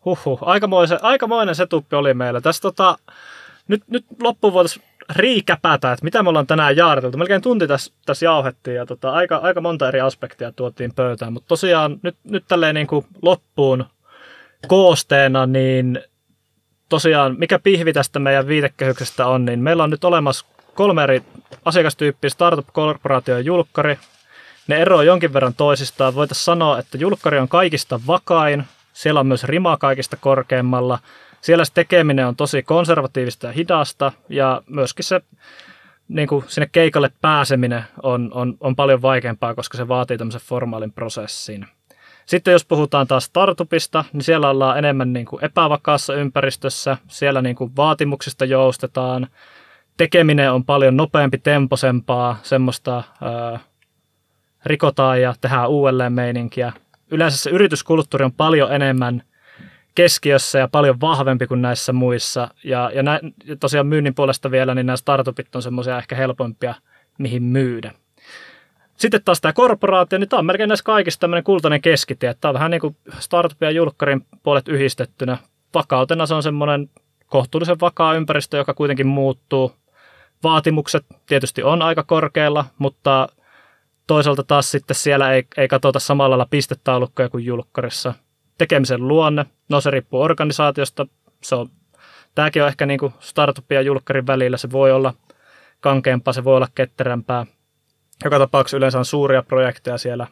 Huhhuh, 0.04 0.38
aikamoinen, 0.42 0.98
aikamoinen 1.02 1.54
setuppi 1.54 1.96
oli 1.96 2.14
meillä. 2.14 2.40
Tässä 2.40 2.62
tota, 2.62 2.98
nyt, 3.68 3.82
nyt 3.88 4.04
loppuun 4.22 4.52
voitaisiin 4.52 4.84
riikäpätä, 5.16 5.92
että 5.92 6.04
mitä 6.04 6.22
me 6.22 6.28
ollaan 6.28 6.46
tänään 6.46 6.76
jaariteltu. 6.76 7.18
Melkein 7.18 7.42
tunti 7.42 7.66
tässä, 7.66 7.92
tässä 8.06 8.24
jauhettiin 8.26 8.76
ja 8.76 8.86
tota, 8.86 9.10
aika, 9.10 9.36
aika 9.36 9.60
monta 9.60 9.88
eri 9.88 10.00
aspektia 10.00 10.52
tuotiin 10.52 10.94
pöytään, 10.94 11.32
mutta 11.32 11.48
tosiaan 11.48 12.00
nyt, 12.02 12.16
nyt 12.24 12.44
tälleen 12.48 12.74
niin 12.74 12.86
kuin 12.86 13.06
loppuun 13.22 13.84
koosteena, 14.68 15.46
niin 15.46 16.00
tosiaan 16.88 17.36
mikä 17.38 17.58
pihvi 17.58 17.92
tästä 17.92 18.18
meidän 18.18 18.46
viitekehyksestä 18.46 19.26
on, 19.26 19.44
niin 19.44 19.60
meillä 19.60 19.84
on 19.84 19.90
nyt 19.90 20.04
olemassa 20.04 20.46
kolme 20.78 21.02
eri 21.02 21.22
asiakastyyppiä, 21.64 22.30
startup, 22.30 22.66
korporaatio 22.72 23.34
ja 23.34 23.40
julkkari. 23.40 23.98
Ne 24.68 24.76
eroavat 24.76 25.06
jonkin 25.06 25.32
verran 25.32 25.54
toisistaan. 25.54 26.14
Voitaisiin 26.14 26.44
sanoa, 26.44 26.78
että 26.78 26.98
julkkari 26.98 27.38
on 27.38 27.48
kaikista 27.48 28.00
vakain, 28.06 28.64
siellä 28.92 29.20
on 29.20 29.26
myös 29.26 29.44
rima 29.44 29.76
kaikista 29.76 30.16
korkeimmalla. 30.16 30.98
Siellä 31.40 31.64
se 31.64 31.72
tekeminen 31.72 32.26
on 32.26 32.36
tosi 32.36 32.62
konservatiivista 32.62 33.46
ja 33.46 33.52
hidasta 33.52 34.12
ja 34.28 34.62
myöskin 34.66 35.04
se 35.04 35.20
niin 36.08 36.28
kuin 36.28 36.44
sinne 36.48 36.68
keikalle 36.72 37.10
pääseminen 37.20 37.84
on, 38.02 38.30
on, 38.34 38.56
on 38.60 38.76
paljon 38.76 39.02
vaikeampaa, 39.02 39.54
koska 39.54 39.76
se 39.76 39.88
vaatii 39.88 40.18
tämmöisen 40.18 40.40
formaalin 40.40 40.92
prosessin. 40.92 41.66
Sitten 42.26 42.52
jos 42.52 42.64
puhutaan 42.64 43.06
taas 43.06 43.24
startupista, 43.24 44.04
niin 44.12 44.22
siellä 44.22 44.50
ollaan 44.50 44.78
enemmän 44.78 45.12
niin 45.12 45.26
kuin 45.26 45.44
epävakaassa 45.44 46.14
ympäristössä, 46.14 46.96
siellä 47.08 47.42
niin 47.42 47.56
kuin 47.56 47.76
vaatimuksista 47.76 48.44
joustetaan, 48.44 49.28
tekeminen 49.98 50.52
on 50.52 50.64
paljon 50.64 50.96
nopeampi, 50.96 51.38
temposempaa, 51.38 52.38
semmoista 52.42 53.02
ää, 53.22 53.60
rikotaan 54.64 55.20
ja 55.22 55.34
tehdään 55.40 55.68
uudelleen 55.68 56.12
meininkiä. 56.12 56.72
Yleensä 57.10 57.36
se 57.36 57.50
yrityskulttuuri 57.50 58.24
on 58.24 58.32
paljon 58.32 58.72
enemmän 58.72 59.22
keskiössä 59.94 60.58
ja 60.58 60.68
paljon 60.68 61.00
vahvempi 61.00 61.46
kuin 61.46 61.62
näissä 61.62 61.92
muissa. 61.92 62.48
Ja, 62.64 62.90
ja, 62.94 63.02
nä, 63.02 63.20
ja 63.44 63.56
tosiaan 63.56 63.86
myynnin 63.86 64.14
puolesta 64.14 64.50
vielä, 64.50 64.74
niin 64.74 64.86
nämä 64.86 64.96
startupit 64.96 65.56
on 65.56 65.62
semmoisia 65.62 65.98
ehkä 65.98 66.16
helpompia, 66.16 66.74
mihin 67.18 67.42
myydä. 67.42 67.92
Sitten 68.96 69.22
taas 69.24 69.40
tämä 69.40 69.52
korporaatio, 69.52 70.18
niin 70.18 70.28
tämä 70.28 70.38
on 70.38 70.46
melkein 70.46 70.68
näissä 70.68 70.84
kaikissa 70.84 71.20
tämmöinen 71.20 71.44
kultainen 71.44 71.80
keskitie. 71.80 72.34
Tämä 72.34 72.50
on 72.50 72.54
vähän 72.54 72.70
niin 72.70 72.80
kuin 72.80 72.96
startup 73.18 73.62
ja 73.62 73.70
julkkarin 73.70 74.26
puolet 74.42 74.68
yhdistettynä. 74.68 75.38
Vakautena 75.74 76.26
se 76.26 76.34
on 76.34 76.42
semmoinen 76.42 76.90
kohtuullisen 77.26 77.80
vakaa 77.80 78.14
ympäristö, 78.14 78.56
joka 78.56 78.74
kuitenkin 78.74 79.06
muuttuu. 79.06 79.72
Vaatimukset 80.42 81.06
tietysti 81.26 81.62
on 81.62 81.82
aika 81.82 82.02
korkealla, 82.02 82.64
mutta 82.78 83.28
toisaalta 84.06 84.42
taas 84.42 84.70
sitten 84.70 84.96
siellä 84.96 85.32
ei, 85.32 85.46
ei 85.56 85.68
katsota 85.68 85.98
samalla 85.98 86.30
lailla 86.30 86.46
pistetaulukkoja 86.50 87.28
kuin 87.28 87.44
julkkarissa. 87.44 88.14
Tekemisen 88.58 89.08
luonne, 89.08 89.46
no 89.68 89.80
se 89.80 89.90
riippuu 89.90 90.20
organisaatiosta. 90.20 91.06
Se 91.42 91.54
on, 91.54 91.68
tämäkin 92.34 92.62
on 92.62 92.68
ehkä 92.68 92.86
niin 92.86 92.98
kuin 92.98 93.14
startupin 93.20 93.76
ja 93.76 93.82
julkkarin 93.82 94.26
välillä. 94.26 94.56
Se 94.56 94.70
voi 94.70 94.92
olla 94.92 95.14
kankeampaa, 95.80 96.32
se 96.32 96.44
voi 96.44 96.56
olla 96.56 96.68
ketterämpää. 96.74 97.46
Joka 98.24 98.38
tapauksessa 98.38 98.76
yleensä 98.76 98.98
on 98.98 99.04
suuria 99.04 99.42
projekteja 99.42 99.98
siellä. 99.98 100.26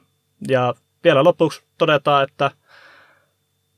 Ja 0.49 0.75
vielä 1.05 1.25
lopuksi 1.25 1.63
todetaan, 1.79 2.25
että 2.25 2.51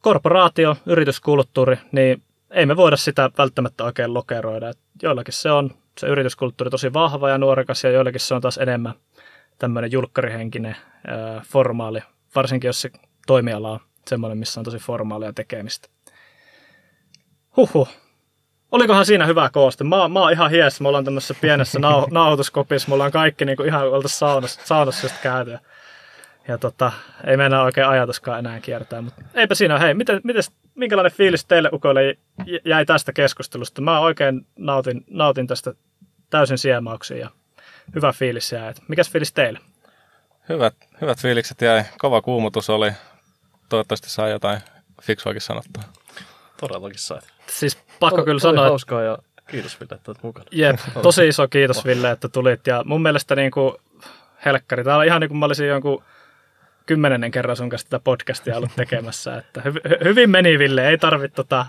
korporaatio, 0.00 0.76
yrityskulttuuri, 0.86 1.78
niin 1.92 2.22
ei 2.50 2.66
me 2.66 2.76
voida 2.76 2.96
sitä 2.96 3.30
välttämättä 3.38 3.84
oikein 3.84 4.14
lokeroida. 4.14 4.72
Joillakin 5.02 5.34
se 5.34 5.50
on 5.50 5.70
se 5.98 6.06
yrityskulttuuri 6.06 6.70
tosi 6.70 6.92
vahva 6.92 7.30
ja 7.30 7.38
nuorekas 7.38 7.84
ja 7.84 7.90
joillakin 7.90 8.20
se 8.20 8.34
on 8.34 8.40
taas 8.40 8.58
enemmän 8.58 8.94
tämmöinen 9.58 9.92
julkkarihenkinen 9.92 10.76
ää, 11.06 11.42
formaali, 11.46 12.00
varsinkin 12.34 12.68
jos 12.68 12.80
se 12.80 12.90
toimiala 13.26 13.70
on 13.70 13.80
semmoinen, 14.08 14.38
missä 14.38 14.60
on 14.60 14.64
tosi 14.64 14.78
formaalia 14.78 15.32
tekemistä. 15.32 15.88
Huhhuh. 17.56 17.88
Olikohan 18.72 19.06
siinä 19.06 19.26
hyvä 19.26 19.50
kooste? 19.52 19.84
Mä, 19.84 20.08
mä 20.08 20.20
oon 20.20 20.32
ihan 20.32 20.50
hies, 20.50 20.80
me 20.80 20.88
ollaan 20.88 21.04
tämmöisessä 21.04 21.34
pienessä 21.40 21.78
nau, 21.78 22.06
nauhoituskopissa, 22.10 22.88
me 22.88 22.94
ollaan 22.94 23.12
kaikki 23.12 23.44
niin 23.44 23.56
kuin 23.56 23.66
ihan 23.66 23.88
oltaisiin 23.88 24.18
saunassa, 24.18 24.60
saunassa 24.64 25.04
just 25.04 25.16
käyty. 25.22 25.58
Ja, 26.48 26.58
tota, 26.58 26.92
ei 27.26 27.36
mennä 27.36 27.62
oikein 27.62 27.86
ajatuskaan 27.86 28.38
enää 28.38 28.60
kiertää, 28.60 29.02
mutta 29.02 29.22
eipä 29.34 29.54
siinä. 29.54 29.78
Hei, 29.78 29.94
miten, 29.94 30.20
miten, 30.24 30.42
minkälainen 30.74 31.12
fiilis 31.12 31.44
teille 31.44 31.70
ukoille 31.72 32.18
jäi 32.64 32.86
tästä 32.86 33.12
keskustelusta? 33.12 33.80
Mä 33.82 34.00
oikein 34.00 34.46
nautin, 34.58 35.04
nautin 35.10 35.46
tästä 35.46 35.74
täysin 36.30 36.58
siemauksiin 36.58 37.20
ja 37.20 37.30
hyvä 37.94 38.12
fiilis 38.12 38.52
jäi. 38.52 38.74
Mikäs 38.88 39.10
fiilis 39.10 39.32
teille? 39.32 39.58
Hyvät, 40.48 40.74
hyvät 41.00 41.18
fiilikset 41.18 41.60
jäi. 41.60 41.84
Kova 41.98 42.22
kuumutus 42.22 42.70
oli. 42.70 42.92
Toivottavasti 43.68 44.10
saa 44.10 44.28
jotain 44.28 44.60
fiksuakin 45.02 45.40
sanottua. 45.40 45.82
Todellakin 46.60 46.98
sait. 46.98 47.24
Siis 47.46 47.78
pakko 48.00 48.16
Oli- 48.16 48.24
kyllä 48.24 48.40
sanoa, 48.40 48.64
hauskaa 48.64 49.02
ja 49.02 49.18
kiitos 49.50 49.80
Ville, 49.80 49.94
että 49.94 50.10
olet 50.10 50.22
mukana. 50.22 50.46
Jep, 50.52 50.76
tosi 51.02 51.28
iso 51.28 51.48
kiitos 51.48 51.84
Ville, 51.84 52.10
että 52.10 52.28
tulit. 52.28 52.66
Ja 52.66 52.82
mun 52.84 53.02
mielestä 53.02 53.36
niin 53.36 53.50
kuin, 53.50 53.74
helkkari, 54.44 54.84
tää 54.84 54.96
on 54.96 55.04
ihan 55.04 55.20
niin 55.20 55.28
kuin 55.28 55.38
mä 55.38 55.46
olisin 55.46 55.68
jonkun 55.68 56.02
kymmenennen 56.88 57.30
kerran 57.30 57.56
sun 57.56 57.68
kanssa 57.68 57.88
tätä 57.88 58.04
podcastia 58.04 58.56
ollut 58.56 58.76
tekemässä. 58.76 59.36
Että 59.36 59.60
hy- 59.60 59.88
hy- 59.88 60.04
hyvin 60.04 60.30
meni 60.30 60.58
Ville, 60.58 60.88
ei 60.88 60.98
tarvi, 60.98 61.28
tota, 61.28 61.66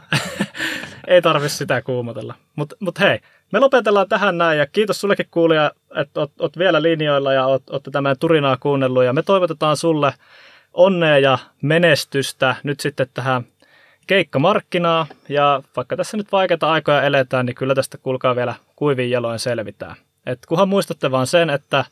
ei 1.08 1.22
tarvi 1.22 1.50
sitä 1.50 1.82
kuumotella. 1.82 2.36
Mutta 2.56 2.76
mut 2.80 3.00
hei, 3.00 3.20
me 3.52 3.60
lopetellaan 3.60 4.10
tähän 4.10 4.38
näin 4.38 4.60
ja 4.60 4.68
kiitos 4.68 5.02
sullekin 5.02 5.26
kuulija, 5.32 5.72
että 5.96 6.20
oot, 6.20 6.32
oot 6.40 6.58
vielä 6.58 6.82
linjoilla 6.82 7.34
ja 7.34 7.46
oot, 7.46 7.70
oot 7.70 7.84
tämän 7.92 8.16
turinaa 8.20 8.58
kuunnellut. 8.58 9.04
Ja 9.04 9.14
me 9.14 9.24
toivotetaan 9.24 9.78
sulle 9.78 10.14
onnea 10.74 11.20
ja 11.20 11.38
menestystä 11.62 12.56
nyt 12.64 12.80
sitten 12.80 13.08
tähän 13.14 13.44
keikkamarkkinaa. 14.08 15.08
Ja 15.30 15.64
vaikka 15.76 15.96
tässä 15.96 16.18
nyt 16.18 16.32
vaikeita 16.32 16.72
aikoja 16.72 17.04
eletään, 17.04 17.46
niin 17.46 17.56
kyllä 17.56 17.76
tästä 17.76 17.98
kuulkaa 17.98 18.36
vielä 18.36 18.56
kuivin 18.76 19.12
jaloin 19.12 19.40
selvitään. 19.40 19.96
Et 20.26 20.40
kunhan 20.48 20.70
muistatte 20.70 21.12
vaan 21.12 21.28
sen, 21.28 21.50
että 21.50 21.86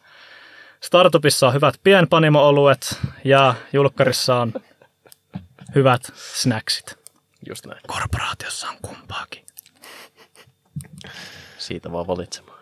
startupissa 0.81 1.47
on 1.47 1.53
hyvät 1.53 1.75
pienpanimo-oluet 1.83 2.99
ja 3.23 3.55
julkkarissa 3.73 4.35
on 4.35 4.53
hyvät 5.75 6.01
snacksit. 6.15 6.95
Just 7.49 7.65
näin. 7.65 7.81
Korporaatiossa 7.87 8.69
on 8.69 8.77
kumpaakin. 8.81 9.45
Siitä 11.57 11.91
vaan 11.91 12.07
valitsemaan. 12.07 12.47